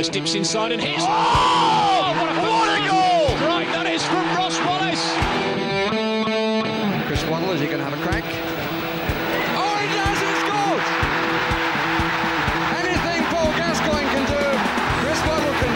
Wallace 0.00 0.08
dips 0.08 0.34
inside 0.34 0.72
and 0.72 0.80
hits. 0.80 1.02
Oh, 1.02 2.14
what 2.16 2.30
a, 2.30 2.32
what 2.40 2.72
a 2.72 2.80
goal! 2.88 3.36
Right, 3.46 3.68
that 3.68 3.84
is 3.84 4.02
from 4.02 4.24
Ross 4.32 4.56
Wallace. 4.64 5.04
Chris 7.06 7.22
Waddle, 7.28 7.50
is 7.50 7.60
he 7.60 7.66
going 7.66 7.80
to 7.80 7.84
have 7.84 7.92
a 7.92 8.00
crack? 8.00 8.24
Oh, 8.24 9.76
he 9.76 9.92
does! 9.92 10.16
He 10.24 10.32
scores! 10.40 10.88
Anything 12.80 13.28
Paul 13.28 13.52
Gascoigne 13.60 14.08
can 14.08 14.24
do, 14.24 14.40
Chris 15.04 15.20
Waddle 15.28 15.52
can 15.60 15.72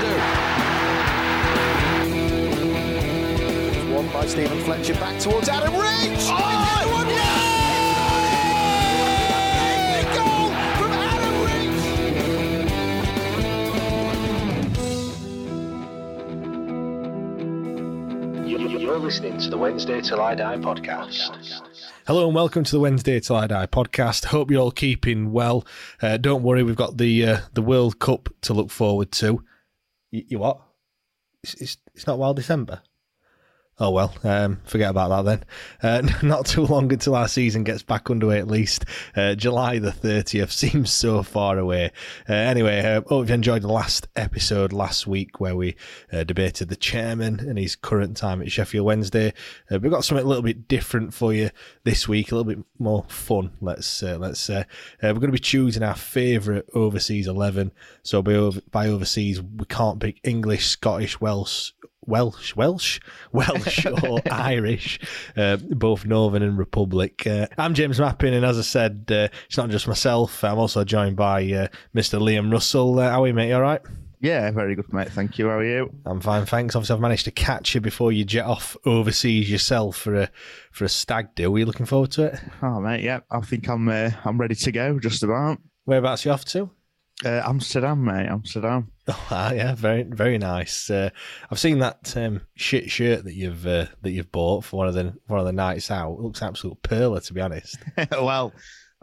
do. 3.85 3.95
One 3.95 4.09
by 4.09 4.25
Steven 4.25 4.59
Fletcher 4.65 4.95
back 4.95 5.21
towards 5.21 5.51
Adam 5.51 5.75
Reach. 5.75 6.33
Oh, 6.33 6.64
You're 18.57 18.99
listening 18.99 19.37
to 19.39 19.51
the 19.51 19.59
Wednesday 19.59 20.01
Till 20.01 20.21
I 20.21 20.37
Die 20.37 20.57
podcast. 20.59 21.61
Hello 22.07 22.27
and 22.27 22.37
welcome 22.37 22.63
to 22.63 22.71
the 22.71 22.79
Wednesday 22.79 23.19
Till 23.19 23.35
I 23.35 23.49
Die 23.49 23.67
podcast. 23.67 24.27
Hope 24.27 24.49
you're 24.49 24.61
all 24.61 24.71
keeping 24.71 25.33
well. 25.33 25.67
Uh, 26.01 26.19
don't 26.19 26.45
worry, 26.45 26.63
we've 26.63 26.77
got 26.77 26.97
the 26.97 27.27
uh, 27.27 27.39
the 27.55 27.63
World 27.63 27.99
Cup 27.99 28.29
to 28.43 28.55
look 28.55 28.71
forward 28.71 29.11
to. 29.13 29.43
You, 30.13 30.25
you 30.29 30.39
what? 30.39 30.61
It's, 31.43 31.55
it's 31.55 31.79
it's 31.97 32.07
not 32.07 32.21
well 32.21 32.33
December. 32.33 32.83
Oh 33.77 33.91
well, 33.91 34.15
um, 34.23 34.61
forget 34.65 34.91
about 34.91 35.25
that 35.25 35.45
then. 35.83 36.07
Uh, 36.07 36.13
not 36.23 36.47
too 36.47 36.65
long 36.65 36.93
until 36.93 37.17
our 37.17 37.27
season 37.27 37.65
gets 37.65 37.83
back 37.83 38.09
underway. 38.09 38.39
At 38.39 38.47
least 38.47 38.85
uh, 39.17 39.35
July 39.35 39.81
the 39.81 39.91
thirtieth 39.91 40.53
seems 40.53 40.93
so 40.93 41.25
far 41.25 41.59
away. 41.59 41.91
Uh, 42.29 42.35
anyway, 42.35 42.81
uh, 42.81 43.03
hope 43.09 43.29
you 43.29 43.35
enjoyed 43.35 43.63
the 43.63 43.73
last 43.73 44.07
episode 44.15 44.73
last 44.73 45.09
week 45.09 45.41
where 45.41 45.57
we 45.57 45.75
uh, 46.13 46.23
debated 46.23 46.69
the 46.69 46.77
chairman 46.77 47.41
and 47.41 47.59
his 47.59 47.75
current 47.75 48.17
time 48.17 48.41
at 48.41 48.53
Sheffield 48.53 48.87
Wednesday. 48.87 49.33
Uh, 49.69 49.81
we've 49.81 49.91
got 49.91 50.05
something 50.05 50.25
a 50.25 50.29
little 50.29 50.45
bit 50.45 50.69
different 50.69 51.13
for 51.13 51.35
you 51.35 51.51
this 51.83 52.07
week, 52.07 52.31
a 52.31 52.37
little 52.37 52.55
bit 52.55 52.65
more 52.79 53.05
fun. 53.09 53.51
Let's 53.61 54.05
uh, 54.05 54.19
let's. 54.21 54.49
Uh, 54.49 54.63
we're 55.03 55.15
going 55.15 55.27
to 55.27 55.33
be 55.33 55.39
choosing 55.41 55.83
our 55.83 55.97
favourite 55.97 56.67
overseas 56.75 57.27
eleven. 57.27 57.73
So 58.05 58.23
by 58.23 58.35
over, 58.35 58.61
by 58.71 58.87
overseas, 58.87 59.43
we 59.43 59.65
can't 59.65 59.99
pick 59.99 60.21
English, 60.23 60.67
Scottish, 60.67 61.21
Welsh. 61.21 61.73
Welsh, 62.07 62.55
Welsh, 62.57 63.01
Welsh, 63.33 63.87
or 63.87 64.21
Irish, 64.31 65.01
uh, 65.37 65.57
both 65.57 66.05
Northern 66.05 66.43
and 66.43 66.59
Republic. 66.59 67.27
Uh, 67.27 67.47
I'm 67.59 67.75
James 67.75 67.99
Mappin, 67.99 68.35
and 68.35 68.45
as 68.45 68.59
I 68.59 68.63
said, 68.63 69.07
uh, 69.11 69.29
it's 69.47 69.57
not 69.57 69.71
just 69.71 69.89
myself. 69.89 70.45
I'm 70.45 70.59
also 70.59 70.85
joined 70.85 71.17
by 71.17 71.43
uh, 71.45 71.69
Mr. 71.95 72.21
Liam 72.21 72.53
Russell. 72.53 72.99
Uh, 72.99 73.11
how 73.11 73.25
are 73.25 73.27
you, 73.27 73.35
mate? 73.35 73.49
You 73.49 73.57
all 73.57 73.63
right? 73.63 73.81
Yeah, 74.21 74.51
very 74.53 74.75
good, 74.75 74.91
mate. 74.91 75.11
Thank 75.11 75.39
you. 75.39 75.49
How 75.49 75.59
are 75.59 75.65
you? 75.65 75.93
I'm 76.07 76.21
fine, 76.21 76.47
thanks. 76.47 76.75
Obviously, 76.75 76.95
I've 76.95 77.01
managed 77.01 77.27
to 77.27 77.31
catch 77.31 77.75
you 77.75 77.83
before 77.83 78.11
you 78.11 78.25
jet 78.25 78.47
off 78.47 78.75
overseas 78.87 79.51
yourself 79.51 79.97
for 79.97 80.15
a 80.15 80.31
for 80.73 80.87
a 80.87 80.89
stag 80.89 81.35
do. 81.35 81.55
Are 81.55 81.59
you 81.59 81.67
looking 81.67 81.85
forward 81.85 82.13
to 82.13 82.25
it? 82.27 82.41
Oh, 82.63 82.81
mate. 82.81 83.03
Yeah, 83.03 83.21
I 83.31 83.41
think 83.41 83.69
I'm. 83.69 83.87
Uh, 83.89 84.13
I'm 84.25 84.39
ready 84.39 84.55
to 84.55 84.73
go. 84.73 84.99
Just 84.99 85.23
about. 85.23 85.59
Whereabouts 85.85 86.25
are 86.25 86.31
you 86.31 86.33
off 86.33 86.47
to? 86.47 86.71
Uh, 87.25 87.43
Amsterdam, 87.45 88.05
mate. 88.05 88.29
Amsterdam. 88.29 88.91
Oh, 89.09 89.27
ah, 89.31 89.53
yeah, 89.53 89.75
very 89.75 90.03
very 90.03 90.39
nice. 90.39 90.91
Uh, 90.91 91.11
I've 91.51 91.59
seen 91.59 91.79
that 91.79 92.15
um, 92.17 92.43
shit 92.55 92.91
shirt 92.91 93.25
that 93.25 93.35
you've 93.35 93.67
uh, 93.67 93.87
that 94.03 94.11
you've 94.11 94.33
bought 94.33 94.65
for 94.65 94.77
one 94.79 94.89
of 94.89 94.95
the 94.95 95.15
one 95.27 95.41
of 95.41 95.47
the 95.47 95.53
nights 95.53 95.91
out. 95.91 96.13
It 96.13 96.21
looks 96.21 96.43
absolute 96.43 96.83
perler, 96.83 97.25
to 97.25 97.33
be 97.33 97.41
honest. 97.41 97.79
well, 98.13 98.53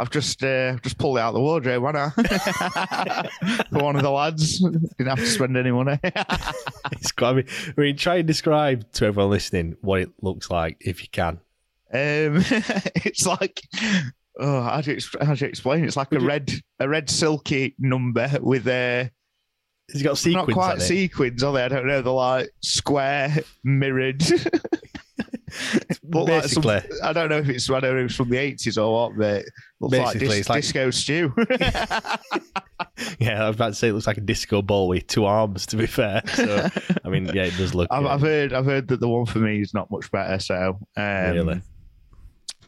I've 0.02 0.10
just 0.10 0.44
uh, 0.44 0.78
just 0.78 0.98
pulled 0.98 1.18
it 1.18 1.22
out 1.22 1.30
of 1.30 1.34
the 1.36 1.42
wardrobe, 1.42 1.84
haven't 1.84 2.14
I? 2.18 3.30
For 3.70 3.84
one 3.84 3.96
of 3.96 4.02
the 4.02 4.10
lads. 4.10 4.60
Didn't 4.60 5.08
have 5.08 5.20
to 5.20 5.28
spend 5.28 5.56
any 5.56 5.70
money. 5.70 6.00
it's 6.04 7.12
got. 7.12 7.30
I 7.30 7.34
mean, 7.34 7.46
I 7.78 7.82
mean, 7.82 7.98
try 7.98 8.16
and 8.16 8.28
describe 8.28 8.92
to 8.94 9.06
everyone 9.06 9.30
listening 9.30 9.78
what 9.82 10.02
it 10.02 10.10
looks 10.22 10.50
like 10.50 10.78
if 10.82 11.04
you 11.04 11.10
can. 11.12 11.40
um, 11.94 12.44
it's 12.96 13.28
like. 13.28 13.62
Oh, 14.40 14.62
how 14.62 14.82
do 14.82 14.92
you, 14.94 14.98
how 15.22 15.34
do 15.36 15.46
you 15.46 15.50
explain? 15.50 15.84
It's 15.84 15.98
like 15.98 16.12
a 16.14 16.20
red, 16.20 16.52
a 16.80 16.88
red 16.88 17.10
silky 17.10 17.76
number 17.80 18.30
with 18.42 18.68
a 18.68 19.10
Has 19.92 20.02
it 20.02 20.04
got 20.04 20.10
not 20.12 20.18
sequins? 20.20 20.54
quite 20.54 20.72
on 20.72 20.78
it? 20.78 20.82
sequins, 20.82 21.44
are 21.44 21.54
they? 21.54 21.64
I 21.64 21.68
don't 21.68 21.86
know. 21.88 22.02
They're 22.02 22.14
like 22.14 22.50
square, 22.62 23.36
mirrored. 23.64 24.24
Look 26.04 26.30
like 26.30 26.44
some- 26.46 26.64
Basically. 26.64 27.02
I 27.04 27.12
don't 27.14 27.30
know 27.30 27.38
if 27.38 27.50
it's 27.50 27.70
I 27.70 27.80
don't 27.82 27.94
know 27.96 28.00
if 28.00 28.06
it's 28.06 28.16
from 28.16 28.30
the 28.30 28.38
eighties 28.38 28.78
or 28.78 28.94
what, 28.94 29.18
but 29.18 29.44
looks 29.82 29.98
like, 29.98 30.14
Basically, 30.20 30.28
dis- 30.28 30.38
it's 30.40 30.50
like- 30.50 30.62
disco 30.62 30.92
stew. 30.92 31.34
Yeah, 33.20 33.44
I 33.46 33.48
was 33.48 33.56
about 33.56 33.68
to 33.70 33.74
say 33.76 33.90
it 33.90 33.94
looks 33.94 34.08
like 34.08 34.18
a 34.18 34.22
disco 34.22 34.62
ball 34.62 34.88
with 34.88 35.06
two 35.08 35.26
arms. 35.26 35.66
To 35.68 35.78
be 35.78 35.86
fair, 35.86 36.22
so 36.34 36.68
I 37.06 37.10
mean, 37.10 37.26
yeah, 37.28 37.44
it 37.44 37.56
does 37.58 37.74
look. 37.76 37.88
I've, 37.92 38.06
I've 38.06 38.22
heard 38.22 38.54
I've 38.54 38.66
heard 38.66 38.88
that 38.90 39.00
the 39.00 39.08
one 39.08 39.26
for 39.26 39.40
me 39.40 39.62
is 39.62 39.74
not 39.74 39.90
much 39.92 40.12
better. 40.12 40.40
So 40.40 40.80
um, 40.98 41.32
Really? 41.32 41.62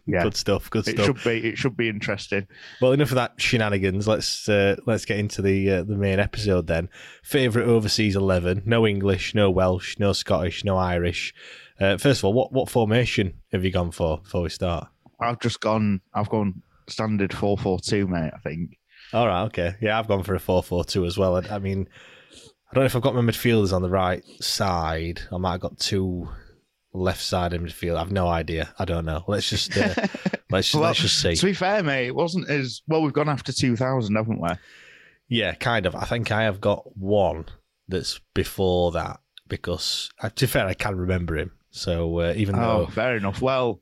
Yeah, 0.06 0.24
good 0.24 0.36
stuff. 0.36 0.70
Good 0.70 0.88
it 0.88 0.96
stuff. 0.96 1.06
should 1.06 1.24
be 1.24 1.50
it 1.50 1.58
should 1.58 1.78
be 1.78 1.90
interesting. 1.90 2.48
Well, 2.82 2.92
enough 2.92 3.10
of 3.10 3.16
that 3.16 3.34
shenanigans. 3.38 4.08
Let's 4.08 4.48
uh, 4.50 4.76
let's 4.86 5.06
get 5.06 5.20
into 5.20 5.42
the 5.42 5.72
uh, 5.72 5.84
the 5.84 5.96
main 5.96 6.20
episode 6.20 6.68
then. 6.68 6.90
Favorite 7.24 7.68
overseas 7.68 8.16
eleven? 8.16 8.64
No 8.66 8.86
English, 8.86 9.34
no 9.36 9.50
Welsh, 9.50 9.98
no 10.00 10.14
Scottish, 10.14 10.64
no 10.64 10.78
Irish. 10.78 11.34
Uh, 11.80 11.98
first 11.98 12.20
of 12.20 12.26
all, 12.26 12.34
what 12.34 12.52
what 12.52 12.70
formation 12.70 13.34
have 13.52 13.64
you 13.64 13.72
gone 13.72 13.92
for 13.92 14.20
before 14.20 14.44
we 14.44 14.50
start? 14.50 14.88
I've 15.20 15.40
just 15.40 15.60
gone. 15.60 16.02
I've 16.14 16.30
gone 16.30 16.62
standard 16.88 17.34
four 17.34 17.58
four 17.58 17.80
two, 17.80 18.08
mate. 18.08 18.32
I 18.34 18.40
think. 18.40 18.78
All 19.12 19.28
right, 19.28 19.44
okay, 19.44 19.76
yeah, 19.80 20.00
I've 20.00 20.08
gone 20.08 20.24
for 20.24 20.34
a 20.34 20.40
four-four-two 20.40 21.06
as 21.06 21.20
well. 21.20 21.36
I, 21.36 21.56
I 21.56 21.60
mean, 21.60 21.88
I 22.34 22.74
don't 22.74 22.82
know 22.82 22.86
if 22.88 22.96
I've 22.96 23.04
got 23.04 23.14
my 23.14 23.22
midfielders 23.22 23.72
on 23.72 23.84
the 23.84 23.90
right 23.90 24.24
side. 24.42 25.22
I 25.32 25.38
might 25.38 25.52
have 25.52 25.60
got 25.62 25.78
two 25.78 26.28
left 26.94 27.22
side 27.22 27.54
of 27.54 27.62
midfield. 27.62 27.98
I've 27.98 28.12
no 28.12 28.28
idea. 28.28 28.74
I 28.80 28.86
don't 28.86 29.06
know. 29.06 29.24
Let's 29.28 29.50
just 29.50 29.76
uh, 29.78 29.94
let's 30.52 30.68
just, 30.68 30.76
Well, 30.76 30.84
let's 30.84 31.00
just 31.00 31.22
see. 31.22 31.36
To 31.36 31.46
be 31.46 31.54
fair, 31.54 31.84
mate, 31.84 32.08
it 32.08 32.16
wasn't 32.16 32.50
as 32.50 32.82
well. 32.88 33.02
We've 33.02 33.14
gone 33.14 33.30
after 33.30 33.52
two 33.52 33.76
thousand, 33.76 34.16
haven't 34.16 34.42
we? 34.42 34.50
Yeah, 35.30 35.54
kind 35.56 35.86
of. 35.86 35.96
I 35.96 36.06
think 36.06 36.32
I 36.32 36.44
have 36.44 36.62
got 36.62 36.96
one 36.98 37.46
that's 37.88 38.20
before 38.34 38.92
that 38.92 39.20
because, 39.48 40.10
uh, 40.22 40.30
to 40.30 40.46
be 40.46 40.50
fair, 40.50 40.68
I 40.68 40.74
can 40.74 40.96
remember 40.98 41.38
him. 41.38 41.52
So 41.72 42.20
uh, 42.20 42.34
even 42.36 42.56
Oh, 42.56 42.60
though, 42.86 42.86
fair 42.88 43.18
enough. 43.18 43.42
Well, 43.42 43.80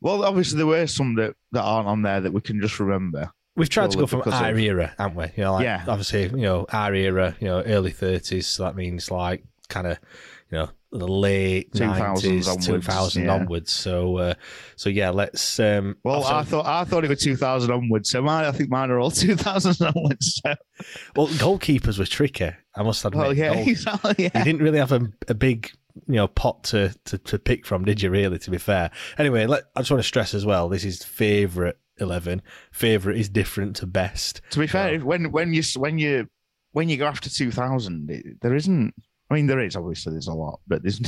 well, 0.00 0.24
obviously 0.24 0.56
there 0.58 0.66
were 0.66 0.86
some 0.86 1.14
that, 1.16 1.34
that 1.52 1.62
aren't 1.62 1.88
on 1.88 2.02
there 2.02 2.20
that 2.20 2.32
we 2.32 2.40
can 2.40 2.60
just 2.60 2.80
remember. 2.80 3.30
we've 3.56 3.68
tried 3.68 3.90
to 3.90 3.98
go 3.98 4.06
from 4.06 4.22
our 4.32 4.50
of- 4.52 4.58
era, 4.58 4.94
haven't 4.98 5.16
we? 5.16 5.24
You 5.36 5.44
know, 5.44 5.52
like, 5.54 5.64
Yeah. 5.64 5.84
obviously, 5.86 6.24
you 6.24 6.36
know, 6.46 6.66
our 6.72 6.94
era, 6.94 7.36
you 7.40 7.46
know, 7.48 7.62
early 7.62 7.90
thirties. 7.92 8.46
So 8.46 8.62
that 8.64 8.74
means 8.76 9.10
like 9.10 9.44
kind 9.68 9.86
of, 9.86 9.98
you 10.50 10.58
know, 10.58 10.70
the 10.98 11.08
late 11.08 11.72
2000s 11.72 11.98
nineties, 11.98 12.48
onwards, 12.48 12.66
two 12.66 12.80
thousand 12.80 13.24
yeah. 13.24 13.34
onwards. 13.34 13.72
So, 13.72 14.16
uh, 14.18 14.34
so 14.76 14.88
yeah, 14.88 15.10
let's. 15.10 15.58
Um, 15.60 15.96
Well, 16.04 16.24
I 16.24 16.42
thought 16.42 16.66
I 16.66 16.84
thought 16.84 17.04
it 17.04 17.08
was 17.08 17.20
two 17.20 17.36
thousand 17.36 17.70
onwards. 17.70 18.10
So 18.10 18.22
mine, 18.22 18.44
I 18.44 18.52
think 18.52 18.70
mine 18.70 18.90
are 18.90 18.98
all 18.98 19.10
two 19.12 19.36
thousand 19.36 19.86
onwards. 19.86 20.40
So, 20.44 20.54
well, 21.14 21.28
goalkeepers 21.28 21.98
were 21.98 22.06
tricky. 22.06 22.50
I 22.74 22.82
must 22.82 23.04
admit. 23.04 23.22
well, 23.22 23.32
yeah, 23.34 23.52
exactly, 23.56 24.24
you 24.24 24.30
didn't 24.30 24.62
really 24.62 24.78
have 24.78 24.92
a, 24.92 25.08
a 25.28 25.34
big 25.34 25.70
you 26.06 26.16
know 26.16 26.28
pot 26.28 26.62
to, 26.64 26.94
to 27.06 27.16
to 27.16 27.38
pick 27.38 27.64
from 27.64 27.86
did 27.86 28.02
you 28.02 28.10
really 28.10 28.38
to 28.38 28.50
be 28.50 28.58
fair 28.58 28.90
anyway 29.16 29.46
let, 29.46 29.64
i 29.74 29.80
just 29.80 29.90
want 29.90 29.98
to 29.98 30.06
stress 30.06 30.34
as 30.34 30.44
well 30.44 30.68
this 30.68 30.84
is 30.84 31.02
favorite 31.02 31.78
11 32.00 32.42
favorite 32.70 33.16
is 33.16 33.30
different 33.30 33.76
to 33.76 33.86
best 33.86 34.42
To 34.50 34.58
be 34.58 34.66
fair, 34.66 34.98
when 34.98 35.32
when 35.32 35.54
you 35.54 35.62
when 35.78 35.98
you 35.98 36.28
when 36.76 36.90
you 36.90 36.98
go 36.98 37.06
after 37.06 37.30
two 37.30 37.50
thousand, 37.50 38.38
there 38.42 38.54
isn't. 38.54 38.92
I 39.30 39.34
mean, 39.34 39.46
there 39.46 39.60
is 39.60 39.76
obviously 39.76 40.12
there's 40.12 40.28
a 40.28 40.34
lot, 40.34 40.60
but 40.66 40.82
there's 40.82 41.00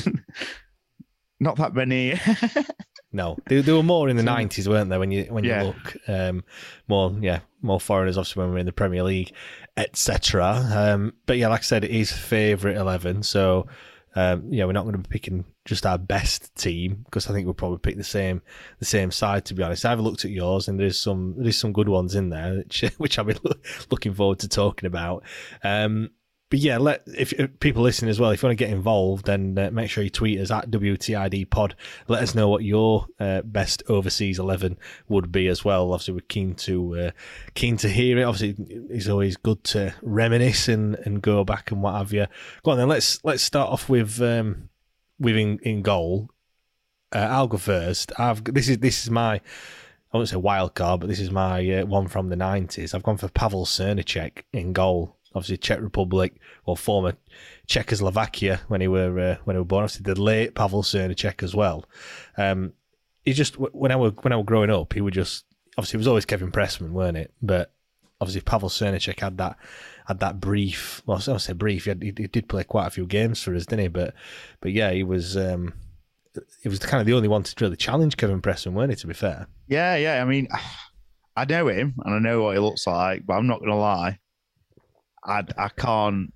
not 1.41 1.57
that 1.57 1.75
many. 1.75 2.19
No, 3.11 3.39
there, 3.47 3.63
they 3.63 3.73
were 3.73 3.83
more 3.83 4.11
in 4.11 4.19
the 4.19 4.23
nineties, 4.23 4.69
weren't 4.69 4.91
there? 4.91 4.99
When 4.99 5.11
you 5.11 5.25
when 5.31 5.43
Yeah. 5.43 5.63
you 5.63 5.67
look, 5.69 5.97
um, 6.09 6.45
more 6.89 7.11
yeah, 7.23 7.41
more 7.63 7.81
foreigners. 7.81 8.19
Obviously, 8.19 8.41
when 8.41 8.51
we 8.51 8.53
we're 8.57 8.59
in 8.61 8.67
the 8.67 8.73
Premier 8.73 9.03
League, 9.03 9.33
etc. 9.79 10.63
Um, 10.71 11.15
but 11.25 11.39
yeah, 11.39 11.49
like 11.49 11.61
I 11.61 11.63
said, 11.63 11.85
it 11.85 11.91
is 11.91 12.13
favourite 12.13 12.77
eleven. 12.77 13.23
So 13.23 13.67
um, 14.15 14.53
yeah, 14.53 14.67
we're 14.67 14.73
not 14.73 14.83
going 14.83 14.93
to 14.93 15.09
be 15.09 15.09
picking 15.09 15.47
just 15.65 15.87
our 15.87 15.97
best 15.97 16.55
team 16.55 17.01
because 17.07 17.31
I 17.31 17.33
think 17.33 17.47
we'll 17.47 17.55
probably 17.55 17.79
pick 17.79 17.97
the 17.97 18.05
same 18.05 18.43
the 18.79 18.85
same 18.85 19.11
side. 19.11 19.47
To 19.47 19.55
be 19.55 19.63
honest, 19.63 19.87
I've 19.87 20.01
looked 20.01 20.27
at 20.27 20.31
yours 20.31 20.69
and 20.69 20.79
there's 20.79 21.01
some 21.01 21.35
there's 21.39 21.59
some 21.59 21.73
good 21.73 21.89
ones 21.89 22.15
in 22.15 22.29
there 22.29 22.59
which 22.59 22.83
which 22.99 23.19
I've 23.19 23.27
been 23.27 23.39
loo- 23.43 23.61
looking 23.91 24.13
forward 24.13 24.41
to 24.41 24.49
talking 24.49 24.87
about. 24.87 25.25
Um, 25.65 26.11
but 26.51 26.61
yeah, 26.61 26.79
let 26.79 27.03
if, 27.07 27.33
if 27.35 27.61
people 27.61 27.83
listening 27.83 28.11
as 28.11 28.19
well, 28.19 28.31
if 28.31 28.43
you 28.43 28.47
want 28.47 28.59
to 28.59 28.65
get 28.65 28.73
involved, 28.73 29.27
then 29.27 29.59
uh, 29.59 29.71
make 29.71 29.91
sure 29.91 30.03
you 30.03 30.09
tweet 30.09 30.41
us 30.41 30.51
at 30.51 30.71
WTID 30.71 31.51
Pod. 31.51 31.77
Let 32.07 32.23
us 32.23 32.35
know 32.35 32.49
what 32.49 32.65
your 32.65 33.07
uh, 33.21 33.43
best 33.43 33.83
overseas 33.89 34.39
eleven 34.39 34.79
would 35.09 35.31
be 35.31 35.49
as 35.49 35.63
well. 35.65 35.93
Obviously, 35.93 36.15
we're 36.15 36.21
keen 36.21 36.55
to 36.55 36.99
uh, 36.99 37.11
keen 37.55 37.77
to 37.79 37.89
hear 37.89 38.19
it. 38.19 38.23
Obviously, 38.23 38.65
it's 38.89 39.09
always 39.09 39.37
good 39.37 39.63
to 39.65 39.95
reminisce 40.01 40.69
and, 40.69 40.95
and 41.05 41.21
go 41.21 41.45
back 41.45 41.71
and 41.71 41.83
what 41.83 41.95
have 41.95 42.13
you. 42.13 42.27
Go 42.63 42.71
on 42.71 42.79
then. 42.79 42.89
Let's 42.89 43.23
let's 43.25 43.43
start 43.43 43.71
off 43.71 43.91
with 43.91 44.21
um, 44.23 44.71
with 45.19 45.37
in, 45.37 45.59
in 45.63 45.83
goal. 45.83 46.31
Uh, 47.15 47.19
I'll 47.19 47.49
go 47.49 47.59
first. 47.59 48.11
I've 48.19 48.43
this 48.45 48.71
is 48.71 48.79
this 48.79 49.03
is 49.03 49.11
my 49.11 49.35
I 49.35 50.17
won't 50.17 50.31
say 50.31 50.37
wild 50.37 50.75
card, 50.75 51.01
but 51.01 51.11
this 51.11 51.21
is 51.21 51.31
my 51.31 51.81
uh, 51.81 51.85
one 51.85 52.09
from 52.09 52.31
the 52.31 52.37
nineties. 52.37 52.95
I've 52.95 53.03
gone 53.03 53.19
for 53.19 53.29
Pavel 53.29 53.67
Srníček 53.67 54.45
in 54.55 54.73
goal. 54.73 55.18
Obviously, 55.39 55.57
Czech 55.57 55.81
Republic 55.81 56.35
or 56.67 56.77
former 56.77 57.15
Czechoslovakia 57.67 58.61
when 58.69 58.81
he 58.81 58.89
were 58.89 59.19
uh, 59.19 59.37
when 59.45 59.57
he 59.57 59.59
were 59.59 59.65
born. 59.65 59.85
Obviously, 59.85 60.03
the 60.03 60.21
late 60.21 60.55
Pavel 60.55 60.83
Srníček 60.83 61.43
as 61.43 61.55
well. 61.55 61.85
Um, 62.37 62.73
he 63.25 63.33
just 63.33 63.59
when 63.59 63.93
I 63.93 63.97
were 63.97 64.11
when 64.11 64.33
I 64.33 64.37
was 64.37 64.47
growing 64.47 64.71
up, 64.71 64.93
he 64.93 65.01
was 65.01 65.15
just 65.15 65.45
obviously 65.77 65.99
it 65.99 66.01
was 66.01 66.09
always 66.09 66.25
Kevin 66.25 66.51
Pressman, 66.51 66.91
weren't 66.91 67.17
it? 67.17 67.33
But 67.41 67.73
obviously, 68.21 68.41
Pavel 68.43 68.69
Srníček 68.69 69.21
had 69.21 69.39
that 69.39 69.57
had 70.07 70.21
that 70.21 70.41
brief. 70.41 71.03
Well, 71.07 71.23
I 71.27 71.37
say 71.37 71.53
brief. 71.53 71.85
He, 71.85 71.91
had, 71.91 72.03
he, 72.03 72.11
did 72.11 72.49
play 72.49 72.65
quite 72.65 72.87
a 72.87 72.91
few 72.91 73.07
games 73.07 73.43
for 73.43 73.55
us, 73.55 73.67
didn't 73.67 73.83
he? 73.83 73.89
But 73.89 74.15
but 74.61 74.73
yeah, 74.73 74.91
he 74.91 75.03
was. 75.03 75.37
Um, 75.37 75.75
he 76.63 76.69
was 76.69 76.79
kind 76.79 77.01
of 77.01 77.07
the 77.07 77.15
only 77.15 77.27
one 77.27 77.43
to 77.43 77.55
really 77.61 77.77
challenge 77.77 78.17
Kevin 78.17 78.41
Pressman, 78.41 78.73
weren't 78.73 78.91
he? 78.91 78.97
To 78.97 79.07
be 79.07 79.15
fair. 79.15 79.49
Yeah, 79.67 79.97
yeah. 79.97 80.23
I 80.23 80.25
mean, 80.25 80.49
I 81.37 81.45
know 81.45 81.69
him 81.69 81.95
and 82.05 82.15
I 82.15 82.19
know 82.19 82.43
what 82.43 82.55
he 82.55 82.61
looks 82.61 82.87
like, 82.87 83.27
but 83.27 83.35
I'm 83.35 83.47
not 83.47 83.61
going 83.61 83.71
to 83.71 83.77
lie. 83.77 84.19
I 85.25 85.45
I 85.57 85.69
can't 85.69 86.33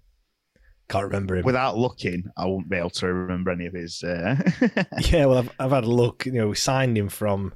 Can't 0.89 1.05
remember 1.05 1.37
him. 1.37 1.45
without 1.45 1.77
looking. 1.79 2.25
I 2.37 2.47
won't 2.47 2.69
be 2.69 2.77
able 2.77 2.91
to 2.91 3.07
remember 3.07 3.51
any 3.51 3.67
of 3.67 3.75
his. 3.75 4.03
Uh... 4.03 4.37
yeah, 5.11 5.27
well, 5.27 5.39
I've, 5.39 5.51
I've 5.59 5.71
had 5.71 5.85
a 5.85 5.91
look. 5.91 6.27
You 6.27 6.33
know, 6.33 6.49
we 6.49 6.55
signed 6.57 6.97
him 6.99 7.09
from 7.09 7.55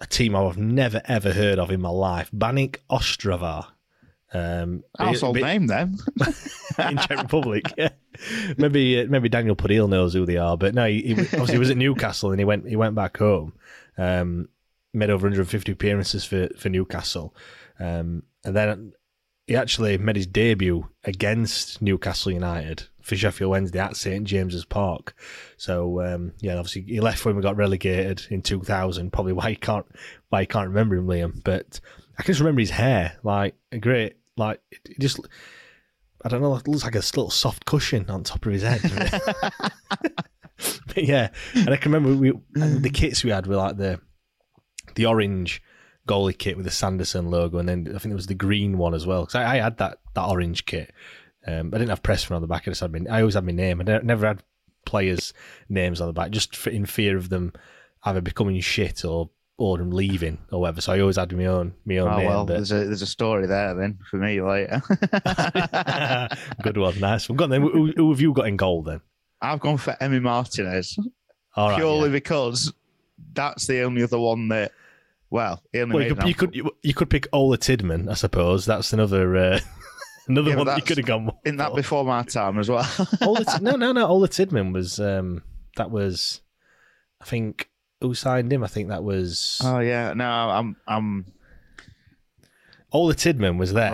a 0.00 0.06
team 0.06 0.36
I've 0.36 0.58
never 0.58 1.00
ever 1.06 1.32
heard 1.32 1.58
of 1.58 1.70
in 1.70 1.80
my 1.80 1.88
life, 1.90 2.30
Banik 2.32 2.76
Ostrava. 2.90 3.66
Um, 4.32 4.84
Household 4.98 5.34
bit- 5.34 5.44
name 5.44 5.66
then. 5.66 5.96
in 6.78 6.98
Czech 6.98 7.22
Republic. 7.22 7.64
Yeah. 7.78 7.88
Maybe 8.58 9.00
uh, 9.00 9.06
maybe 9.08 9.28
Daniel 9.28 9.56
Pudil 9.56 9.88
knows 9.88 10.12
who 10.12 10.26
they 10.26 10.36
are, 10.36 10.56
but 10.56 10.74
no, 10.74 10.86
he, 10.86 11.00
he 11.02 11.12
obviously 11.12 11.54
he 11.54 11.58
was 11.58 11.70
at 11.70 11.76
Newcastle 11.76 12.30
and 12.30 12.40
he 12.40 12.44
went 12.44 12.68
he 12.68 12.76
went 12.76 12.94
back 12.94 13.16
home. 13.16 13.54
Um, 13.96 14.48
made 14.92 15.10
over 15.10 15.26
150 15.26 15.72
appearances 15.72 16.24
for 16.24 16.48
for 16.58 16.68
Newcastle, 16.68 17.34
um, 17.78 18.22
and 18.44 18.54
then 18.56 18.92
he 19.48 19.56
actually 19.56 19.96
made 19.96 20.14
his 20.14 20.26
debut 20.26 20.86
against 21.04 21.80
Newcastle 21.80 22.30
United 22.30 22.84
for 23.00 23.16
Sheffield 23.16 23.50
Wednesday 23.50 23.78
at 23.78 23.96
St 23.96 24.24
James's 24.24 24.66
Park. 24.66 25.14
So 25.56 26.02
um, 26.02 26.34
yeah, 26.40 26.56
obviously 26.56 26.82
he 26.82 27.00
left 27.00 27.24
when 27.24 27.34
we 27.34 27.40
got 27.40 27.56
relegated 27.56 28.26
in 28.30 28.42
2000. 28.42 29.10
Probably 29.10 29.32
why 29.32 29.48
you 29.48 29.56
can't 29.56 29.86
why 30.28 30.42
you 30.42 30.46
can't 30.46 30.68
remember 30.68 30.96
him, 30.96 31.06
Liam. 31.06 31.42
But 31.42 31.80
I 32.18 32.22
can 32.22 32.32
just 32.32 32.40
remember 32.40 32.60
his 32.60 32.70
hair, 32.70 33.16
like 33.22 33.54
a 33.72 33.78
great, 33.78 34.16
like 34.36 34.60
it 34.70 35.00
just. 35.00 35.18
I 36.24 36.28
don't 36.28 36.42
know, 36.42 36.56
it 36.56 36.66
looks 36.66 36.82
like 36.82 36.96
a 36.96 36.98
little 36.98 37.30
soft 37.30 37.64
cushion 37.64 38.10
on 38.10 38.24
top 38.24 38.44
of 38.44 38.52
his 38.52 38.62
head. 38.64 38.82
but 40.88 41.04
yeah, 41.04 41.28
and 41.54 41.70
I 41.70 41.76
can 41.76 41.92
remember 41.92 42.18
we 42.18 42.32
the 42.54 42.90
kits 42.90 43.22
we 43.22 43.30
had 43.30 43.46
were 43.46 43.54
like 43.54 43.76
the 43.76 44.00
the 44.96 45.06
orange 45.06 45.62
goalie 46.08 46.36
kit 46.36 46.56
with 46.56 46.64
the 46.64 46.72
Sanderson 46.72 47.30
logo, 47.30 47.58
and 47.58 47.68
then 47.68 47.86
I 47.88 47.98
think 47.98 48.10
there 48.10 48.16
was 48.16 48.26
the 48.26 48.34
green 48.34 48.78
one 48.78 48.94
as 48.94 49.06
well. 49.06 49.22
Because 49.22 49.36
I, 49.36 49.56
I 49.56 49.60
had 49.60 49.76
that 49.78 49.98
that 50.14 50.24
orange 50.24 50.66
kit. 50.66 50.92
Um, 51.46 51.68
I 51.72 51.78
didn't 51.78 51.90
have 51.90 52.02
Pressman 52.02 52.36
on 52.36 52.42
the 52.42 52.48
back. 52.48 52.62
I 52.66 52.70
just 52.72 52.80
had 52.80 52.92
my, 52.92 53.00
I 53.10 53.20
always 53.20 53.34
had 53.34 53.44
my 53.44 53.52
name. 53.52 53.80
I 53.80 53.84
never 54.02 54.26
had 54.26 54.42
players' 54.84 55.32
names 55.68 56.00
on 56.00 56.06
the 56.08 56.12
back, 56.12 56.30
just 56.30 56.56
for, 56.56 56.70
in 56.70 56.84
fear 56.86 57.16
of 57.16 57.28
them 57.28 57.52
either 58.04 58.20
becoming 58.20 58.60
shit 58.60 59.04
or 59.04 59.30
or 59.56 59.76
them 59.78 59.90
leaving 59.90 60.38
or 60.52 60.60
whatever. 60.60 60.80
So 60.80 60.92
I 60.92 61.00
always 61.00 61.16
had 61.16 61.36
my 61.36 61.46
own 61.46 61.74
my 61.84 61.96
own 61.98 62.08
Oh 62.12 62.16
name. 62.18 62.26
well, 62.26 62.44
but- 62.46 62.54
there's 62.54 62.72
a 62.72 62.84
there's 62.84 63.02
a 63.02 63.06
story 63.06 63.46
there 63.46 63.74
then 63.74 63.98
for 64.10 64.16
me 64.18 64.40
later. 64.40 64.80
Good 66.62 66.76
one, 66.76 66.98
nice. 67.00 67.28
We've 67.28 67.36
got 67.38 67.50
then. 67.50 67.62
Who, 67.62 67.92
who 67.96 68.10
have 68.10 68.20
you 68.20 68.32
got 68.32 68.46
in 68.48 68.56
goal 68.56 68.82
then? 68.82 69.00
I've 69.40 69.60
gone 69.60 69.76
for 69.76 69.96
Emi 70.00 70.20
Martinez 70.20 70.98
All 71.54 71.68
right, 71.70 71.76
purely 71.76 72.08
yeah. 72.08 72.12
because 72.12 72.72
that's 73.32 73.66
the 73.66 73.82
only 73.82 74.02
other 74.02 74.18
one 74.18 74.48
that. 74.48 74.72
Well, 75.30 75.62
Well, 75.74 76.02
you 76.02 76.14
could, 76.14 76.28
you 76.28 76.34
could 76.34 76.54
you, 76.54 76.70
you 76.82 76.94
could 76.94 77.10
pick 77.10 77.26
Ola 77.32 77.58
Tidman, 77.58 78.10
I 78.10 78.14
suppose. 78.14 78.64
That's 78.64 78.92
another 78.92 79.36
uh, 79.36 79.60
another 80.28 80.50
Yeah, 80.50 80.56
one 80.56 80.66
that 80.66 80.76
you 80.78 80.82
could 80.82 80.96
have 80.98 81.06
gone. 81.06 81.30
in 81.44 81.56
that 81.56 81.74
before 81.74 82.04
my 82.04 82.22
time 82.22 82.58
as 82.58 82.68
well. 82.70 82.88
Ola, 83.22 83.44
no, 83.60 83.76
no, 83.76 83.92
no. 83.92 84.06
Ola 84.06 84.28
Tidman 84.28 84.72
was 84.72 84.98
um, 84.98 85.42
that 85.76 85.90
was, 85.90 86.40
I 87.20 87.24
think, 87.26 87.68
who 88.00 88.14
signed 88.14 88.52
him? 88.52 88.64
I 88.64 88.68
think 88.68 88.88
that 88.88 89.04
was 89.04 89.60
oh 89.62 89.80
yeah, 89.80 90.14
no, 90.14 90.24
I'm 90.28 90.76
I'm 90.86 91.26
Ola 92.90 93.14
Tidman 93.14 93.58
was 93.58 93.74
there 93.74 93.92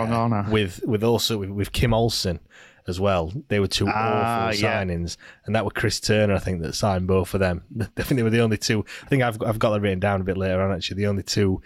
with 0.51 0.81
with 0.85 1.03
also 1.03 1.39
with, 1.39 1.51
with 1.51 1.73
Kim 1.73 1.93
Olsen 1.93 2.39
as 2.87 3.01
well. 3.01 3.33
They 3.49 3.61
were 3.61 3.67
two 3.67 3.87
Ah, 3.89 4.49
awful 4.49 4.61
yeah. 4.61 4.83
signings, 4.85 5.17
and 5.47 5.55
that 5.55 5.65
were 5.65 5.71
Chris 5.71 6.01
Turner, 6.01 6.35
I 6.35 6.39
think, 6.39 6.63
that 6.63 6.75
signed 6.75 7.07
both 7.07 7.35
of 7.35 7.41
them. 7.41 7.63
I 7.81 8.03
think 8.03 8.17
they 8.19 8.23
were 8.23 8.31
the 8.31 8.41
only 8.41 8.59
two. 8.59 8.85
I 9.03 9.07
think 9.07 9.23
I've 9.23 9.39
got, 9.39 9.49
I've 9.49 9.59
got 9.59 9.71
that 9.71 9.81
written 9.81 10.01
down 10.01 10.21
a 10.21 10.25
bit 10.25 10.37
later 10.37 10.61
on. 10.61 10.75
Actually, 10.75 10.99
the 10.99 11.07
only 11.07 11.23
two 11.23 11.63